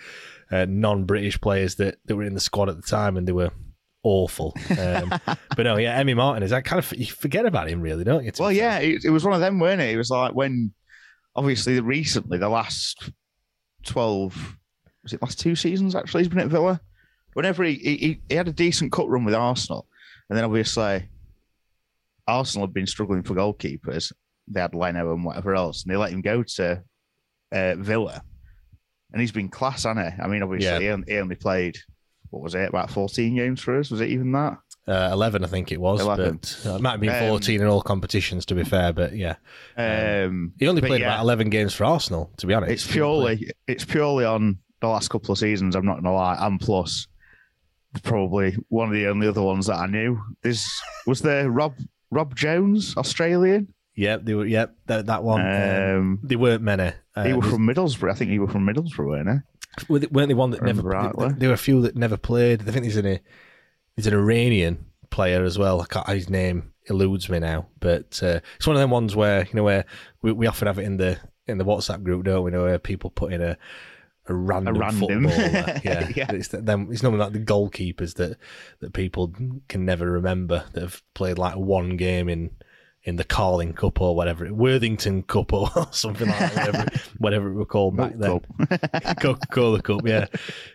uh, 0.50 0.66
non-British 0.68 1.40
players 1.40 1.74
that, 1.76 1.96
that 2.06 2.16
were 2.16 2.22
in 2.22 2.34
the 2.34 2.40
squad 2.40 2.68
at 2.68 2.76
the 2.76 2.82
time, 2.82 3.16
and 3.16 3.26
they 3.26 3.32
were 3.32 3.50
awful. 4.04 4.54
Um, 4.78 5.12
but 5.26 5.64
no, 5.64 5.76
yeah, 5.76 6.00
Emi 6.02 6.16
Martinez. 6.16 6.50
that 6.50 6.64
kind 6.64 6.78
of 6.78 6.92
you 6.96 7.06
forget 7.06 7.46
about 7.46 7.68
him, 7.68 7.80
really, 7.80 8.04
don't 8.04 8.24
you? 8.24 8.32
well, 8.38 8.52
yeah, 8.52 8.78
it, 8.78 9.04
it 9.04 9.10
was 9.10 9.24
one 9.24 9.34
of 9.34 9.40
them, 9.40 9.58
weren't 9.58 9.80
it? 9.80 9.90
It 9.90 9.96
was 9.96 10.10
like 10.10 10.34
when, 10.34 10.72
obviously, 11.34 11.80
recently 11.80 12.38
the 12.38 12.48
last 12.48 13.10
twelve, 13.84 14.56
was 15.02 15.12
it 15.12 15.22
last 15.22 15.40
two 15.40 15.56
seasons? 15.56 15.94
Actually, 15.96 16.22
he's 16.22 16.28
been 16.28 16.38
at 16.38 16.48
Villa. 16.48 16.80
Whenever 17.34 17.64
he 17.64 17.74
he, 17.74 18.20
he 18.28 18.34
had 18.34 18.48
a 18.48 18.52
decent 18.52 18.92
cut 18.92 19.08
run 19.08 19.24
with 19.24 19.34
Arsenal, 19.34 19.86
and 20.28 20.36
then 20.36 20.44
obviously 20.44 21.08
Arsenal 22.26 22.66
had 22.66 22.74
been 22.74 22.86
struggling 22.86 23.22
for 23.22 23.34
goalkeepers. 23.34 24.12
They 24.48 24.60
had 24.60 24.74
Leno 24.74 25.12
and 25.14 25.24
whatever 25.24 25.54
else, 25.54 25.82
and 25.84 25.92
they 25.92 25.96
let 25.96 26.12
him 26.12 26.20
go 26.22 26.42
to 26.42 26.82
uh, 27.52 27.74
Villa, 27.76 28.22
and 29.12 29.20
he's 29.20 29.32
been 29.32 29.48
class, 29.48 29.84
hasn't 29.84 30.14
he? 30.14 30.22
I 30.22 30.26
mean, 30.26 30.42
obviously, 30.42 30.66
Yeah. 30.68 30.78
he, 30.80 30.88
only, 30.88 31.12
he 31.12 31.18
only 31.18 31.36
played 31.36 31.76
what 32.30 32.42
was 32.42 32.54
it 32.54 32.68
about 32.68 32.90
fourteen 32.90 33.36
games 33.36 33.60
for 33.60 33.78
us? 33.78 33.90
Was 33.90 34.00
it 34.02 34.10
even 34.10 34.32
that? 34.32 34.58
Uh, 34.86 35.10
Eleven, 35.12 35.44
I 35.44 35.48
think 35.48 35.70
it 35.72 35.80
was, 35.80 36.00
11. 36.00 36.36
but 36.36 36.62
uh, 36.66 36.74
it 36.76 36.80
might 36.82 36.90
have 36.92 37.00
been 37.00 37.10
Um, 37.10 37.28
fourteen 37.28 37.60
in 37.62 37.66
all 37.66 37.80
competitions. 37.82 38.44
To 38.46 38.54
be 38.54 38.64
fair, 38.64 38.92
but 38.92 39.14
yeah, 39.16 39.36
Um, 39.76 40.52
he 40.58 40.68
only 40.68 40.82
played 40.82 41.00
yeah. 41.00 41.08
about 41.14 41.22
eleven 41.22 41.48
games 41.50 41.74
for 41.74 41.84
Arsenal. 41.84 42.30
To 42.38 42.46
be 42.46 42.52
honest, 42.54 42.72
It's 42.72 42.86
purely 42.90 43.50
it's 43.66 43.84
purely 43.84 44.24
on 44.26 44.58
the 44.80 44.88
last 44.88 45.08
couple 45.08 45.32
of 45.32 45.38
seasons. 45.38 45.74
I'm 45.74 45.86
not 45.86 46.02
gonna 46.02 46.14
lie, 46.14 46.36
and 46.46 46.60
plus 46.60 47.06
probably 47.98 48.56
one 48.68 48.88
of 48.88 48.94
the 48.94 49.06
only 49.06 49.26
other 49.28 49.42
ones 49.42 49.66
that 49.66 49.76
I 49.76 49.86
knew. 49.86 50.20
This 50.42 50.68
was 51.06 51.20
there 51.22 51.50
Rob 51.50 51.74
Rob 52.10 52.34
Jones, 52.34 52.96
Australian. 52.96 53.72
Yep, 53.96 54.24
they 54.24 54.34
were. 54.34 54.46
Yep, 54.46 54.76
that 54.86 55.06
that 55.06 55.24
one. 55.24 55.40
Um, 55.40 55.48
Um, 55.96 56.20
they 56.22 56.36
weren't 56.36 56.62
many. 56.62 56.92
Uh, 57.16 57.24
he 57.24 57.32
was 57.32 57.48
from 57.50 57.66
Middlesbrough. 57.66 58.10
I 58.10 58.14
think 58.14 58.30
he 58.30 58.38
was 58.38 58.50
from 58.52 58.64
Middlesbrough, 58.66 59.06
weren't 59.08 59.28
he? 59.28 59.84
were 59.88 59.98
they- 59.98 60.06
weren't 60.08 60.28
they 60.28 60.34
one 60.34 60.50
that 60.52 60.62
never? 60.62 60.82
Rightly. 60.82 61.30
There 61.32 61.48
were 61.48 61.54
a 61.54 61.58
few 61.58 61.82
that 61.82 61.96
never 61.96 62.16
played. 62.16 62.62
I 62.62 62.70
think 62.72 62.84
there's 62.84 62.96
an 62.96 63.18
there's 63.96 64.06
an 64.06 64.14
Iranian 64.14 64.86
player 65.10 65.42
as 65.44 65.58
well. 65.58 65.80
I 65.80 65.86
can't, 65.86 66.08
his 66.08 66.30
name 66.30 66.72
eludes 66.86 67.28
me 67.28 67.38
now, 67.38 67.66
but 67.80 68.20
uh, 68.22 68.40
it's 68.56 68.66
one 68.66 68.76
of 68.76 68.80
them 68.80 68.90
ones 68.90 69.14
where 69.16 69.40
you 69.44 69.54
know 69.54 69.64
where 69.64 69.84
we, 70.22 70.32
we 70.32 70.46
often 70.46 70.66
have 70.66 70.78
it 70.78 70.84
in 70.84 70.96
the 70.96 71.18
in 71.46 71.58
the 71.58 71.64
WhatsApp 71.64 72.02
group, 72.04 72.24
don't 72.24 72.44
we? 72.44 72.50
Know 72.50 72.64
where 72.64 72.78
people 72.78 73.10
put 73.10 73.32
in 73.32 73.42
a 73.42 73.58
a 74.28 74.34
random, 74.34 74.78
random. 74.78 75.28
footballer. 75.28 75.80
Yeah, 75.84 76.08
Yeah. 76.14 76.32
It's 76.32 76.48
them. 76.48 76.88
It's 76.90 77.02
normally 77.02 77.24
like 77.24 77.32
the 77.32 77.40
goalkeepers 77.40 78.14
that 78.14 78.36
that 78.80 78.92
people 78.92 79.32
can 79.68 79.84
never 79.84 80.10
remember 80.10 80.64
that 80.72 80.80
have 80.82 81.02
played 81.14 81.38
like 81.38 81.56
one 81.56 81.96
game 81.96 82.28
in 82.28 82.50
in 83.04 83.16
the 83.16 83.24
Carling 83.24 83.72
Cup 83.72 84.00
or 84.02 84.14
whatever, 84.14 84.52
Worthington 84.52 85.22
Cup 85.22 85.52
or 85.52 85.70
something 85.92 86.28
like 86.28 86.38
that, 86.52 86.56
whatever, 86.66 86.84
it- 86.92 87.00
whatever 87.18 87.48
it 87.50 87.54
were 87.54 87.64
called 87.64 87.96
back 87.96 88.12
then. 88.16 88.40
Coca 89.20 89.46
Cola 89.50 89.80
Cup, 89.80 90.00
yeah. 90.04 90.26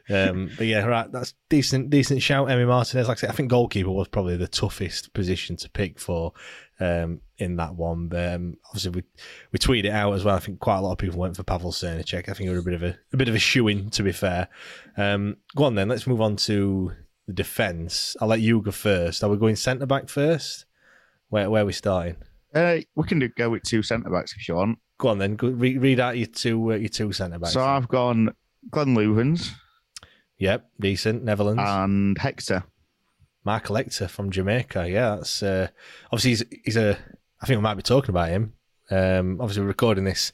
Um, 0.10 0.50
but 0.57 0.65
yeah, 0.65 0.83
right, 0.86 1.12
that's 1.12 1.33
decent, 1.50 1.89
decent 1.91 2.24
shout, 2.24 2.48
Emi 2.48 2.65
Martinez. 2.65 3.07
Like 3.07 3.17
I 3.17 3.22
said, 3.22 3.29
I 3.29 3.33
think 3.33 3.50
goalkeeper 3.50 3.91
was 3.91 4.07
probably 4.07 4.38
the 4.38 4.48
toughest 4.48 5.13
position 5.13 5.57
to 5.57 5.69
pick 5.69 6.00
for 6.00 6.31
um, 6.83 7.21
in 7.37 7.55
that 7.57 7.75
one. 7.75 8.07
But 8.07 8.33
um, 8.33 8.57
obviously, 8.67 8.91
we 8.91 9.03
we 9.51 9.59
tweeted 9.59 9.85
it 9.85 9.91
out 9.91 10.13
as 10.13 10.23
well. 10.23 10.35
I 10.35 10.39
think 10.39 10.59
quite 10.59 10.77
a 10.77 10.81
lot 10.81 10.91
of 10.91 10.97
people 10.97 11.19
went 11.19 11.35
for 11.35 11.43
Pavel 11.43 11.71
Srníček. 11.71 12.29
I 12.29 12.33
think 12.33 12.49
it 12.49 12.53
was 12.53 12.59
a 12.59 12.63
bit 12.63 12.73
of 12.73 12.83
a, 12.83 12.97
a 13.13 13.17
bit 13.17 13.29
of 13.29 13.35
a 13.35 13.39
shoe 13.39 13.67
in, 13.67 13.89
to 13.91 14.03
be 14.03 14.11
fair. 14.11 14.47
Um, 14.97 15.37
go 15.55 15.63
on 15.65 15.75
then, 15.75 15.87
let's 15.87 16.07
move 16.07 16.21
on 16.21 16.35
to 16.37 16.91
the 17.27 17.33
defence. 17.33 18.15
I'll 18.19 18.27
let 18.27 18.41
you 18.41 18.61
go 18.61 18.71
first. 18.71 19.23
Are 19.23 19.29
we 19.29 19.37
going 19.37 19.55
centre 19.55 19.85
back 19.85 20.09
first? 20.09 20.65
Where 21.29 21.49
where 21.49 21.63
are 21.63 21.65
we 21.65 21.73
starting? 21.73 22.17
Uh, 22.53 22.77
we 22.95 23.07
can 23.07 23.19
do, 23.19 23.29
go 23.29 23.49
with 23.49 23.63
two 23.63 23.81
centre 23.81 24.09
backs 24.09 24.35
if 24.37 24.47
you 24.47 24.55
want. 24.55 24.77
Go 24.99 25.09
on 25.09 25.17
then. 25.17 25.35
Go, 25.35 25.49
read, 25.49 25.81
read 25.81 25.99
out 25.99 26.17
your 26.17 26.27
two 26.27 26.73
uh, 26.73 26.75
your 26.75 26.89
two 26.89 27.11
centre 27.13 27.39
backs. 27.39 27.53
So 27.53 27.63
I've 27.63 27.87
gone 27.87 28.35
Glenn 28.69 28.95
Loovens 28.95 29.51
yep, 30.43 30.69
decent. 30.79 31.23
Netherlands. 31.23 31.61
and 31.65 32.17
Hector. 32.17 32.63
Michael 33.43 33.75
Hector 33.75 34.07
from 34.07 34.31
Jamaica. 34.31 34.89
Yeah, 34.89 35.15
that's 35.17 35.43
uh, 35.43 35.67
obviously 36.12 36.31
he's, 36.31 36.43
he's 36.65 36.77
a. 36.77 36.97
I 37.41 37.45
think 37.45 37.57
we 37.57 37.63
might 37.63 37.75
be 37.75 37.81
talking 37.83 38.09
about 38.12 38.29
him. 38.29 38.53
Um, 38.89 39.39
obviously, 39.41 39.62
we're 39.63 39.67
recording 39.69 40.03
this 40.05 40.31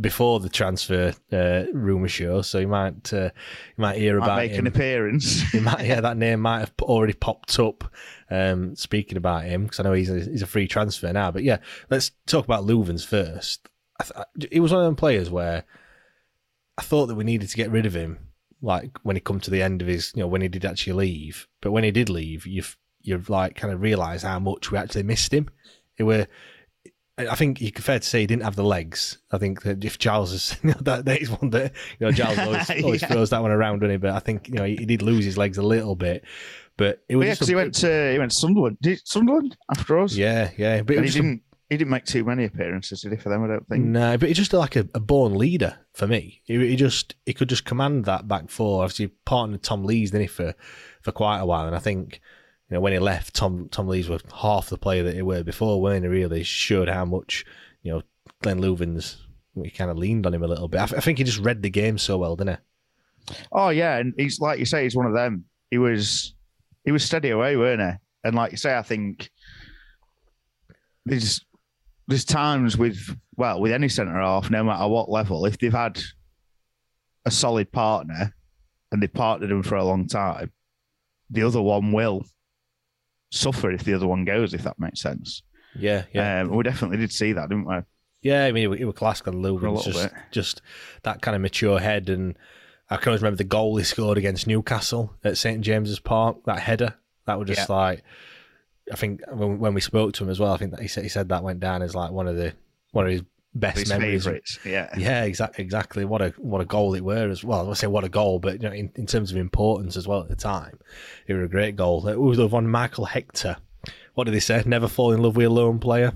before 0.00 0.40
the 0.40 0.48
transfer 0.48 1.14
uh, 1.32 1.64
rumor 1.72 2.08
show, 2.08 2.42
so 2.42 2.58
you 2.58 2.68
might 2.68 3.12
uh, 3.12 3.30
you 3.76 3.78
might 3.82 3.96
hear 3.98 4.18
Might 4.18 4.26
about 4.26 4.36
make 4.36 4.52
him. 4.52 4.60
an 4.60 4.66
appearance. 4.66 5.54
Might, 5.60 5.86
yeah, 5.86 6.00
that 6.02 6.16
name 6.16 6.40
might 6.40 6.60
have 6.60 6.72
already 6.82 7.14
popped 7.14 7.58
up. 7.58 7.90
Um, 8.28 8.74
speaking 8.76 9.16
about 9.16 9.44
him, 9.44 9.64
because 9.64 9.80
I 9.80 9.84
know 9.84 9.92
he's 9.92 10.10
a, 10.10 10.20
he's 10.20 10.42
a 10.42 10.46
free 10.46 10.66
transfer 10.68 11.12
now. 11.12 11.30
But 11.30 11.44
yeah, 11.44 11.58
let's 11.90 12.10
talk 12.26 12.44
about 12.44 12.64
Loovens 12.66 13.06
first. 13.06 13.68
I 14.00 14.04
th- 14.38 14.52
he 14.52 14.60
was 14.60 14.72
one 14.72 14.80
of 14.82 14.86
them 14.86 14.96
players 14.96 15.30
where 15.30 15.64
I 16.76 16.82
thought 16.82 17.06
that 17.06 17.14
we 17.14 17.24
needed 17.24 17.48
to 17.48 17.56
get 17.56 17.70
rid 17.70 17.86
of 17.86 17.94
him, 17.94 18.18
like 18.66 18.98
when 19.04 19.16
he 19.16 19.20
come 19.20 19.40
to 19.40 19.50
the 19.50 19.62
end 19.62 19.80
of 19.80 19.88
his, 19.88 20.12
you 20.14 20.20
know, 20.20 20.26
when 20.26 20.42
he 20.42 20.48
did 20.48 20.64
actually 20.64 20.94
leave. 20.94 21.46
But 21.62 21.70
when 21.72 21.84
he 21.84 21.90
did 21.90 22.08
leave, 22.10 22.46
you've 22.46 22.76
you've 23.00 23.30
like 23.30 23.54
kind 23.54 23.72
of 23.72 23.80
realised 23.80 24.24
how 24.24 24.38
much 24.40 24.70
we 24.70 24.78
actually 24.78 25.04
missed 25.04 25.32
him. 25.32 25.48
It 25.96 26.02
were. 26.02 26.26
I 27.18 27.34
think 27.34 27.62
you 27.62 27.72
could 27.72 27.82
fair 27.84 27.98
to 27.98 28.06
say 28.06 28.20
he 28.20 28.26
didn't 28.26 28.42
have 28.42 28.56
the 28.56 28.62
legs. 28.62 29.16
I 29.32 29.38
think 29.38 29.62
that 29.62 29.82
if 29.82 29.98
Giles 29.98 30.32
is 30.34 30.54
you 30.62 30.70
know, 30.70 30.76
that, 30.82 31.06
that 31.06 31.22
is 31.22 31.30
one 31.30 31.48
that 31.50 31.72
you 31.98 32.06
know 32.06 32.12
Giles 32.12 32.38
always, 32.40 32.70
always 32.84 33.00
Yeah. 33.02 33.08
throws 33.08 33.30
that 33.30 33.40
one 33.40 33.52
around, 33.52 33.78
doesn't 33.78 33.92
he? 33.92 33.96
But 33.96 34.10
I 34.10 34.18
think 34.18 34.48
you 34.48 34.54
know 34.54 34.64
he, 34.64 34.76
he 34.76 34.84
did 34.84 35.00
lose 35.00 35.24
his 35.24 35.38
legs 35.38 35.56
a 35.56 35.62
little 35.62 35.94
bit. 35.96 36.24
But 36.76 37.02
it 37.08 37.16
was 37.16 37.26
yeah, 37.26 37.32
because 37.34 37.48
he 37.48 37.54
went 37.54 37.74
to 37.76 38.12
he 38.12 38.18
went 38.18 38.32
to 38.32 38.36
Sunderland. 38.36 38.76
Did 38.82 39.00
Sunderland 39.06 39.56
after 39.70 39.98
us? 39.98 40.14
yeah, 40.14 40.50
yeah. 40.58 40.82
But 40.82 40.96
and 40.96 41.06
he 41.06 41.10
didn't 41.12 41.42
he 41.68 41.76
didn't 41.76 41.90
make 41.90 42.04
too 42.04 42.24
many 42.24 42.44
appearances, 42.44 43.02
did 43.02 43.12
he? 43.12 43.18
For 43.18 43.28
them, 43.28 43.44
I 43.44 43.48
don't 43.48 43.68
think. 43.68 43.84
No, 43.84 44.16
but 44.16 44.28
he's 44.28 44.36
just 44.36 44.52
like 44.52 44.76
a, 44.76 44.88
a 44.94 45.00
born 45.00 45.34
leader 45.34 45.78
for 45.94 46.06
me. 46.06 46.40
He, 46.44 46.58
he 46.68 46.76
just 46.76 47.14
he 47.26 47.32
could 47.32 47.48
just 47.48 47.64
command 47.64 48.04
that 48.04 48.28
back 48.28 48.50
four. 48.50 48.82
Obviously, 48.82 49.06
he 49.06 49.12
partnered 49.24 49.62
Tom 49.62 49.84
Lees, 49.84 50.10
didn't 50.10 50.22
he, 50.22 50.28
for 50.28 50.54
for 51.02 51.12
quite 51.12 51.38
a 51.40 51.46
while? 51.46 51.66
And 51.66 51.74
I 51.74 51.80
think 51.80 52.20
you 52.70 52.74
know 52.74 52.80
when 52.80 52.92
he 52.92 52.98
left, 52.98 53.34
Tom 53.34 53.68
Tom 53.70 53.88
Lees 53.88 54.08
was 54.08 54.22
half 54.34 54.68
the 54.68 54.78
player 54.78 55.02
that 55.02 55.14
he 55.14 55.22
were 55.22 55.42
before. 55.42 55.80
When 55.80 56.02
he 56.02 56.08
really 56.08 56.44
showed 56.44 56.88
how 56.88 57.04
much 57.04 57.44
you 57.82 57.92
know 57.92 58.02
Glenn 58.42 58.60
Loovens 58.60 59.16
he 59.64 59.70
kind 59.70 59.90
of 59.90 59.98
leaned 59.98 60.26
on 60.26 60.34
him 60.34 60.42
a 60.42 60.48
little 60.48 60.68
bit. 60.68 60.80
I, 60.80 60.86
th- 60.86 60.98
I 60.98 61.00
think 61.00 61.18
he 61.18 61.24
just 61.24 61.38
read 61.38 61.62
the 61.62 61.70
game 61.70 61.98
so 61.98 62.18
well, 62.18 62.36
didn't 62.36 62.58
he? 62.58 63.36
Oh 63.52 63.70
yeah, 63.70 63.96
and 63.96 64.14
he's 64.16 64.38
like 64.38 64.58
you 64.58 64.66
say, 64.66 64.84
he's 64.84 64.96
one 64.96 65.06
of 65.06 65.14
them. 65.14 65.44
He 65.70 65.78
was 65.78 66.34
he 66.84 66.92
was 66.92 67.04
steady 67.04 67.30
away, 67.30 67.56
weren't 67.56 67.80
he? 67.80 67.98
And 68.22 68.36
like 68.36 68.52
you 68.52 68.58
say, 68.58 68.76
I 68.76 68.82
think 68.82 69.30
there's 71.04 71.44
there's 72.08 72.24
times 72.24 72.76
with 72.76 73.16
well 73.36 73.60
with 73.60 73.72
any 73.72 73.88
centre 73.88 74.20
half, 74.20 74.50
no 74.50 74.62
matter 74.64 74.86
what 74.88 75.10
level, 75.10 75.44
if 75.46 75.58
they've 75.58 75.72
had 75.72 76.00
a 77.24 77.30
solid 77.30 77.72
partner 77.72 78.34
and 78.92 79.02
they've 79.02 79.12
partnered 79.12 79.50
them 79.50 79.62
for 79.62 79.74
a 79.76 79.84
long 79.84 80.06
time, 80.06 80.52
the 81.30 81.42
other 81.42 81.60
one 81.60 81.92
will 81.92 82.24
suffer 83.32 83.70
if 83.70 83.82
the 83.84 83.94
other 83.94 84.06
one 84.06 84.24
goes. 84.24 84.54
If 84.54 84.62
that 84.62 84.78
makes 84.78 85.00
sense. 85.00 85.42
Yeah, 85.78 86.04
yeah. 86.12 86.40
Um, 86.42 86.54
we 86.56 86.62
definitely 86.62 86.98
did 86.98 87.12
see 87.12 87.32
that, 87.32 87.48
didn't 87.48 87.66
we? 87.66 87.76
Yeah, 88.22 88.44
I 88.46 88.52
mean, 88.52 88.72
it, 88.72 88.80
it 88.80 88.84
was 88.86 88.94
class 88.94 89.20
Glenn 89.20 89.42
For 89.42 89.48
a 89.66 89.72
little 89.72 89.76
just 89.92 90.02
bit. 90.02 90.12
just 90.30 90.62
that 91.02 91.20
kind 91.22 91.34
of 91.36 91.42
mature 91.42 91.78
head, 91.78 92.08
and 92.08 92.36
I 92.88 92.96
can 92.96 93.08
always 93.10 93.20
remember 93.22 93.36
the 93.36 93.44
goal 93.44 93.76
he 93.76 93.84
scored 93.84 94.16
against 94.18 94.46
Newcastle 94.46 95.14
at 95.22 95.36
St 95.36 95.60
James's 95.60 96.00
Park. 96.00 96.38
That 96.46 96.60
header, 96.60 96.94
that 97.26 97.38
was 97.38 97.48
just 97.48 97.68
Yeah. 97.68 97.74
like, 97.74 98.04
I 98.92 98.96
think 98.96 99.20
when, 99.30 99.58
when 99.58 99.74
we 99.74 99.80
spoke 99.80 100.12
to 100.14 100.24
him 100.24 100.30
as 100.30 100.38
well, 100.40 100.52
I 100.52 100.56
think 100.56 100.70
that 100.72 100.80
he 100.80 100.88
said 100.88 101.02
he 101.02 101.08
said 101.08 101.28
that 101.28 101.42
went 101.42 101.60
down 101.60 101.82
as 101.82 101.94
like 101.94 102.10
one 102.12 102.28
of 102.28 102.36
the 102.36 102.52
one 102.92 103.06
of 103.06 103.12
his 103.12 103.22
best 103.54 103.78
His 103.78 103.88
memories. 103.88 104.24
favourites. 104.24 104.58
Yeah. 104.64 104.88
Yeah, 104.96 105.24
exactly. 105.24 105.64
Exactly. 105.64 106.04
What 106.04 106.22
a 106.22 106.28
what 106.38 106.60
a 106.60 106.64
goal 106.66 106.94
it 106.94 107.00
were 107.04 107.28
as 107.30 107.42
well. 107.42 107.70
I 107.70 107.74
say 107.74 107.86
what 107.86 108.04
a 108.04 108.08
goal, 108.08 108.38
but 108.38 108.62
you 108.62 108.68
know, 108.68 108.74
in, 108.74 108.92
in 108.94 109.06
terms 109.06 109.30
of 109.30 109.38
importance 109.38 109.96
as 109.96 110.06
well 110.06 110.20
at 110.20 110.28
the 110.28 110.36
time, 110.36 110.78
it 111.26 111.34
was 111.34 111.44
a 111.44 111.48
great 111.48 111.74
goal. 111.76 112.06
It 112.06 112.20
was 112.20 112.36
the 112.38 112.46
one 112.46 112.68
Michael 112.68 113.06
Hector. 113.06 113.56
What 114.14 114.24
did 114.24 114.34
he 114.34 114.40
say? 114.40 114.62
Never 114.66 114.88
fall 114.88 115.12
in 115.12 115.22
love 115.22 115.36
with 115.36 115.46
a 115.46 115.50
loan 115.50 115.78
player. 115.78 116.12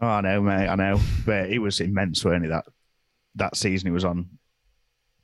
Oh, 0.00 0.06
I 0.06 0.20
know, 0.22 0.40
mate. 0.42 0.68
I 0.68 0.74
know, 0.74 1.00
but 1.24 1.50
it 1.50 1.58
was 1.58 1.80
immense, 1.80 2.24
weren't 2.24 2.44
he? 2.44 2.48
That 2.50 2.64
that 3.36 3.56
season 3.56 3.86
he 3.86 3.92
was 3.92 4.04
on, 4.04 4.28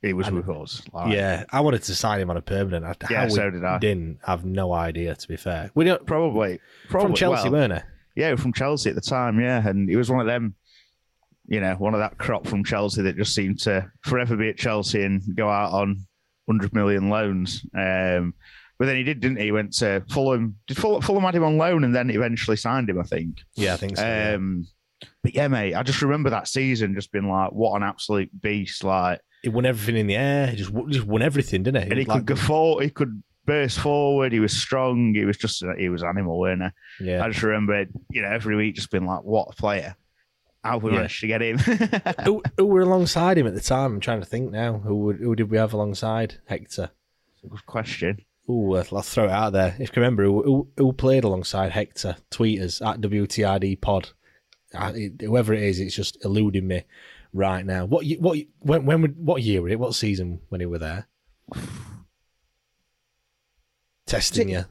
he 0.01 0.13
was 0.13 0.29
with 0.31 0.49
us. 0.49 0.81
Like, 0.93 1.13
Yeah, 1.13 1.43
I 1.51 1.61
wanted 1.61 1.83
to 1.83 1.95
sign 1.95 2.19
him 2.19 2.29
on 2.29 2.37
a 2.37 2.41
permanent. 2.41 2.85
I- 2.85 2.95
Yeah, 3.11 3.19
How 3.19 3.25
we 3.25 3.29
so 3.31 3.49
did 3.49 3.63
I. 3.63 3.77
Didn't 3.79 4.19
have 4.25 4.43
no 4.45 4.73
idea. 4.73 5.15
To 5.15 5.27
be 5.27 5.37
fair, 5.37 5.69
we 5.75 5.85
don't 5.85 6.05
probably, 6.05 6.59
probably 6.89 7.07
from 7.09 7.15
Chelsea, 7.15 7.49
well, 7.49 7.59
weren't 7.69 7.73
he? 7.73 8.21
Yeah, 8.21 8.35
from 8.35 8.53
Chelsea 8.53 8.89
at 8.89 8.95
the 8.95 9.01
time. 9.01 9.39
Yeah, 9.39 9.65
and 9.67 9.87
he 9.89 9.95
was 9.95 10.09
one 10.09 10.19
of 10.19 10.25
them. 10.27 10.55
You 11.47 11.59
know, 11.59 11.75
one 11.75 11.93
of 11.93 11.99
that 11.99 12.17
crop 12.17 12.47
from 12.47 12.63
Chelsea 12.63 13.01
that 13.01 13.17
just 13.17 13.35
seemed 13.35 13.59
to 13.61 13.91
forever 14.01 14.37
be 14.37 14.49
at 14.49 14.57
Chelsea 14.57 15.03
and 15.03 15.21
go 15.35 15.49
out 15.49 15.71
on 15.73 16.05
hundred 16.47 16.73
million 16.73 17.09
loans. 17.09 17.65
Um, 17.77 18.33
but 18.79 18.85
then 18.87 18.95
he 18.95 19.03
did, 19.03 19.19
didn't 19.19 19.37
he? 19.37 19.45
He 19.45 19.51
went 19.51 19.73
to 19.73 20.03
Fulham. 20.09 20.55
Did 20.67 20.77
Fulham, 20.77 21.01
Fulham 21.01 21.23
had 21.23 21.35
him 21.35 21.43
on 21.43 21.57
loan 21.57 21.83
and 21.83 21.93
then 21.95 22.09
eventually 22.09 22.57
signed 22.57 22.89
him? 22.89 22.99
I 22.99 23.03
think. 23.03 23.39
Yeah, 23.55 23.73
I 23.73 23.77
think 23.77 23.97
so. 23.97 24.03
yeah. 24.03 24.33
Um, 24.35 24.65
but 25.23 25.35
yeah, 25.35 25.47
mate, 25.47 25.75
I 25.75 25.83
just 25.83 26.01
remember 26.01 26.29
that 26.31 26.47
season 26.47 26.95
just 26.95 27.11
being 27.11 27.27
like, 27.29 27.51
what 27.51 27.75
an 27.75 27.83
absolute 27.83 28.29
beast! 28.41 28.83
Like, 28.83 29.19
He 29.41 29.49
won 29.49 29.65
everything 29.65 29.97
in 29.97 30.07
the 30.07 30.15
air. 30.15 30.47
He 30.47 30.57
just 30.57 30.71
just 30.89 31.05
won 31.07 31.21
everything, 31.21 31.63
didn't 31.63 31.83
he? 31.83 31.89
and 31.89 31.99
he 31.99 32.05
Like- 32.05 32.19
could 32.19 32.25
go 32.27 32.35
forward, 32.35 32.83
he 32.83 32.89
could 32.89 33.23
burst 33.45 33.79
forward. 33.79 34.31
He 34.31 34.39
was 34.39 34.55
strong. 34.55 35.13
He 35.15 35.25
was 35.25 35.37
just, 35.37 35.63
he 35.77 35.89
was 35.89 36.03
animal, 36.03 36.39
weren't 36.39 36.61
he? 36.99 37.07
Yeah. 37.07 37.23
I 37.25 37.29
just 37.29 37.41
remember, 37.41 37.85
you 38.11 38.21
know, 38.21 38.29
every 38.29 38.55
week 38.55 38.75
just 38.75 38.91
being 38.91 39.05
like, 39.07 39.23
what 39.23 39.47
a 39.51 39.55
player! 39.55 39.95
How 40.63 40.73
have 40.73 40.83
we 40.83 40.91
Yeah. 40.91 40.97
managed 40.97 41.21
to 41.21 41.27
get 41.27 41.41
him? 41.41 41.57
who, 42.23 42.43
who 42.55 42.65
were 42.67 42.81
alongside 42.81 43.39
him 43.39 43.47
at 43.47 43.55
the 43.55 43.61
time? 43.61 43.93
I'm 43.95 43.99
trying 43.99 44.19
to 44.19 44.27
think 44.27 44.51
now. 44.51 44.77
Who 44.77 44.95
would, 45.05 45.17
who 45.17 45.35
did 45.35 45.49
we 45.49 45.57
have 45.57 45.73
alongside 45.73 46.35
Hector? 46.45 46.91
Good 47.41 47.65
question. 47.65 48.19
Ooh, 48.47 48.75
uh, 48.75 48.83
I'll 48.91 49.01
throw 49.01 49.23
it 49.25 49.31
out 49.31 49.53
there. 49.53 49.75
If 49.79 49.95
you 49.95 50.01
remember, 50.03 50.23
who, 50.25 50.43
who, 50.43 50.67
who 50.77 50.93
played 50.93 51.23
alongside 51.23 51.71
Hector? 51.71 52.17
Tweet 52.29 52.61
us 52.61 52.79
at 52.79 53.01
WTRD 53.01 53.81
Pod. 53.81 54.09
Uh, 54.73 54.93
whoever 55.19 55.53
it 55.55 55.63
is, 55.63 55.79
it's 55.79 55.95
just 55.95 56.23
eluding 56.23 56.67
me 56.67 56.83
right 57.33 57.65
now. 57.65 57.85
What 57.85 58.05
what 58.19 58.37
when 58.59 58.85
when 58.85 59.01
would- 59.01 59.17
what 59.17 59.41
year 59.43 59.61
were 59.61 59.69
it? 59.69 59.79
What 59.79 59.95
season 59.95 60.41
when 60.49 60.61
he 60.61 60.65
were 60.67 60.79
there? 60.79 61.07
Testing 64.05 64.49
you. 64.49 64.65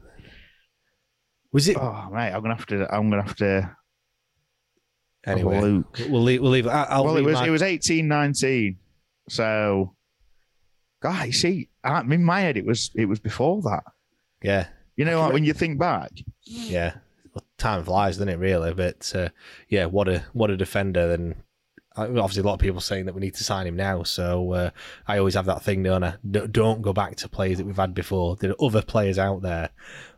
Was 1.51 1.67
it 1.67 1.77
Oh 1.77 2.09
mate, 2.13 2.31
I'm 2.31 2.41
gonna 2.41 2.55
have 2.55 2.65
to. 2.67 2.93
I'm 2.93 3.09
gonna 3.09 3.23
have 3.23 3.35
to. 3.37 3.75
anyway? 5.25 5.59
look. 5.61 5.99
We'll 6.09 6.21
leave. 6.21 6.41
We'll 6.41 6.51
leave. 6.51 6.67
I'll 6.67 7.03
well, 7.05 7.17
it 7.17 7.23
was 7.23 7.35
my- 7.35 7.47
it 7.47 7.49
was 7.49 7.61
18, 7.61 8.07
19. 8.07 8.77
So, 9.29 9.95
God, 11.01 11.27
you 11.27 11.31
see, 11.31 11.69
I, 11.83 12.01
in 12.01 12.23
my 12.23 12.41
head, 12.41 12.57
it 12.57 12.65
was 12.65 12.91
it 12.95 13.05
was 13.05 13.19
before 13.19 13.61
that. 13.63 13.83
yeah, 14.41 14.67
You 14.95 15.05
know, 15.05 15.19
like 15.21 15.33
when 15.33 15.43
you 15.45 15.53
think 15.53 15.79
back, 15.79 16.11
yeah. 16.43 16.95
Well, 17.33 17.45
time 17.57 17.83
flies, 17.83 18.17
doesn't 18.17 18.27
it? 18.29 18.39
Really, 18.39 18.73
but 18.73 19.11
uh, 19.15 19.29
yeah, 19.69 19.85
what 19.85 20.07
a 20.09 20.23
what 20.33 20.51
a 20.51 20.57
defender. 20.57 21.07
Then 21.07 21.35
obviously 21.95 22.41
a 22.41 22.45
lot 22.45 22.53
of 22.53 22.59
people 22.59 22.79
saying 22.81 23.05
that 23.05 23.13
we 23.13 23.21
need 23.21 23.35
to 23.35 23.43
sign 23.43 23.67
him 23.67 23.75
now. 23.75 24.03
So 24.03 24.53
uh, 24.53 24.69
I 25.07 25.17
always 25.17 25.35
have 25.35 25.45
that 25.45 25.63
thing, 25.63 25.83
don't 25.83 26.03
I? 26.03 26.15
Don't 26.29 26.81
go 26.81 26.93
back 26.93 27.15
to 27.17 27.29
players 27.29 27.57
that 27.57 27.65
we've 27.65 27.75
had 27.75 27.93
before. 27.93 28.35
There 28.37 28.51
are 28.51 28.65
other 28.65 28.81
players 28.81 29.19
out 29.19 29.41
there, 29.41 29.69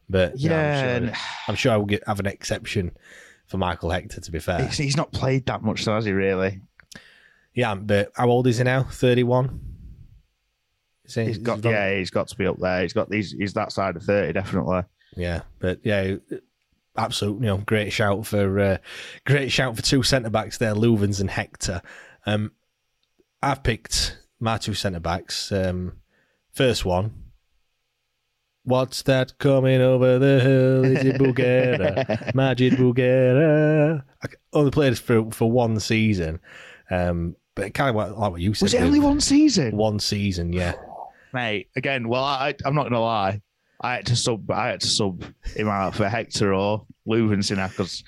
but 0.10 0.38
Yeah, 0.38 0.96
I'm 0.98 1.06
sure, 1.08 1.16
I'm 1.48 1.56
sure 1.56 1.72
I 1.72 1.78
will 1.78 1.86
get, 1.86 2.04
have 2.08 2.20
an 2.20 2.28
exception 2.28 2.92
for 3.48 3.58
Michael 3.58 3.90
Hector. 3.90 4.22
To 4.22 4.32
be 4.32 4.40
fair, 4.40 4.68
he's, 4.68 4.98
not 4.98 5.12
played 5.12 5.46
that 5.48 5.62
much, 5.64 5.84
so 5.84 5.94
has 5.94 6.06
he 6.06 6.12
really? 6.12 6.62
yeah. 7.54 7.76
But 7.76 8.12
how 8.16 8.30
old 8.30 8.48
is 8.48 8.58
he 8.58 8.64
now? 8.64 8.84
Thirty-one. 8.84 9.60
Is 11.06 11.16
he? 11.16 11.26
He's 11.26 11.38
Is 11.38 11.44
got 11.44 11.64
yeah, 11.64 11.96
he's 11.96 12.12
got 12.12 12.28
to 12.30 12.38
be 12.38 12.48
up 12.48 12.60
there. 12.60 12.82
He's 12.82 12.94
got 12.94 13.10
these. 13.10 13.32
He's 13.32 13.54
that 13.54 13.72
side 13.72 13.96
of 13.96 14.04
thirty, 14.04 14.34
definitely. 14.34 14.84
Yeah, 15.16 15.42
but 15.60 15.80
yeah, 15.84 16.16
absolute, 16.98 17.42
you 17.42 17.48
know, 17.48 17.58
great 17.58 17.92
shout 17.92 18.26
for 18.26 18.60
uh, 18.60 18.78
great 19.26 19.52
shout 19.52 19.76
for 19.76 19.82
two 19.82 20.04
centre 20.04 20.30
backs 20.30 20.58
there, 20.58 20.76
Loovens 20.76 21.20
and 21.20 21.30
Hector. 21.30 21.82
Um, 22.26 22.52
I've 23.42 23.64
picked 23.64 24.20
my 24.40 24.58
two 24.58 24.74
centre 24.74 25.00
backs. 25.00 25.52
Um, 25.52 25.98
first 26.54 26.86
one, 26.86 27.24
What's 28.66 29.02
that 29.04 29.38
coming 29.40 29.82
over 29.82 30.20
the 30.20 30.40
hill? 30.40 30.86
Is 30.86 31.04
it 31.04 31.16
Bougherra? 31.18 32.34
Madjid 32.34 32.74
Bougherra? 32.74 34.04
I 34.24 34.28
only 34.54 34.72
played 34.72 34.98
for 34.98 35.30
for 35.32 35.52
one 35.52 35.82
season, 35.82 36.40
um, 36.90 37.36
but 37.56 37.74
kind 37.74 37.90
of 37.90 38.18
like 38.18 38.32
what 38.32 38.40
you 38.40 38.54
said. 38.54 38.66
Was 38.66 38.74
it 38.74 38.82
only 38.82 39.02
one 39.02 39.20
season? 39.20 39.76
One 39.76 40.00
season, 40.00 40.54
yeah. 40.54 40.76
Mate, 41.34 41.68
again, 41.76 42.08
well, 42.08 42.24
I, 42.24 42.56
I'm 42.64 42.74
not 42.74 42.84
gonna 42.84 43.02
lie. 43.02 43.42
I 43.84 43.96
had 43.96 44.06
to 44.08 44.16
sub. 44.16 44.50
I 44.50 44.68
had 44.70 44.82
to 44.82 44.88
sub 44.88 45.24
him 45.56 45.68
out 45.68 45.94
for 45.96 46.08
Hector 46.08 46.54
or 46.54 46.86
Leuvenson 47.08 47.68
because 47.70 48.04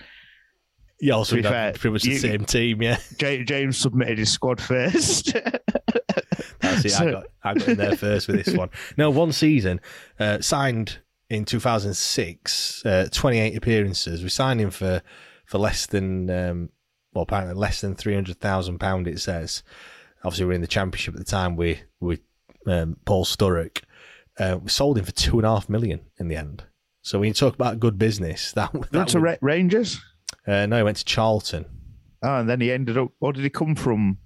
Yeah, 1.01 1.13
also 1.15 1.35
To 1.35 1.41
be 1.43 1.47
fair, 1.47 1.73
pretty 1.73 1.89
much 1.93 2.03
the 2.03 2.11
you- 2.11 2.17
same 2.17 2.45
team, 2.45 2.81
yeah. 2.81 2.97
James 3.17 3.77
submitted 3.77 4.17
his 4.17 4.31
squad 4.31 4.61
first. 4.61 5.33
That's 6.61 6.85
it. 6.85 6.99
I 6.99 7.11
got 7.11 7.25
I 7.43 7.53
got 7.53 7.67
in 7.67 7.77
there 7.77 7.95
first 7.95 8.27
with 8.27 8.43
this 8.43 8.55
one. 8.55 8.69
No, 8.97 9.09
one 9.09 9.31
season. 9.31 9.81
Uh, 10.19 10.39
signed 10.41 10.99
in 11.29 11.43
2006, 11.45 12.85
uh, 12.85 13.07
28 13.11 13.57
appearances. 13.57 14.23
We 14.23 14.29
signed 14.29 14.61
him 14.61 14.71
for 14.71 15.01
for 15.45 15.57
less 15.57 15.85
than 15.85 16.29
um, 16.29 16.69
well, 17.13 17.23
apparently 17.23 17.55
less 17.55 17.81
than 17.81 17.95
300,000 17.95 18.79
pound. 18.79 19.07
It 19.07 19.19
says. 19.19 19.63
Obviously, 20.23 20.45
we 20.45 20.49
we're 20.49 20.55
in 20.55 20.61
the 20.61 20.67
championship 20.67 21.13
at 21.13 21.19
the 21.19 21.23
time. 21.25 21.55
We 21.55 21.81
with 21.99 22.21
um, 22.65 22.97
Paul 23.05 23.25
Sturrock. 23.25 23.83
Uh, 24.39 24.57
we 24.61 24.69
sold 24.69 24.97
him 24.97 25.05
for 25.05 25.11
two 25.11 25.37
and 25.39 25.45
a 25.45 25.49
half 25.49 25.69
million 25.69 26.01
in 26.19 26.27
the 26.27 26.35
end. 26.35 26.63
So 27.01 27.19
when 27.19 27.27
you 27.27 27.33
talk 27.33 27.53
about 27.53 27.79
good 27.79 27.97
business, 27.97 28.51
that, 28.53 28.73
Went 28.91 29.09
to 29.09 29.19
would- 29.21 29.37
Rangers. 29.41 30.01
uh, 30.47 30.65
no, 30.65 30.77
he 30.77 30.83
went 30.83 30.97
to 30.97 31.05
Charlton. 31.05 31.65
Oh, 32.23 32.39
and 32.39 32.49
then 32.49 32.59
he 32.61 32.71
ended 32.71 32.97
up. 32.97 33.09
Where 33.19 33.31
did 33.31 33.43
he 33.43 33.49
come 33.49 33.75
from? 33.75 34.17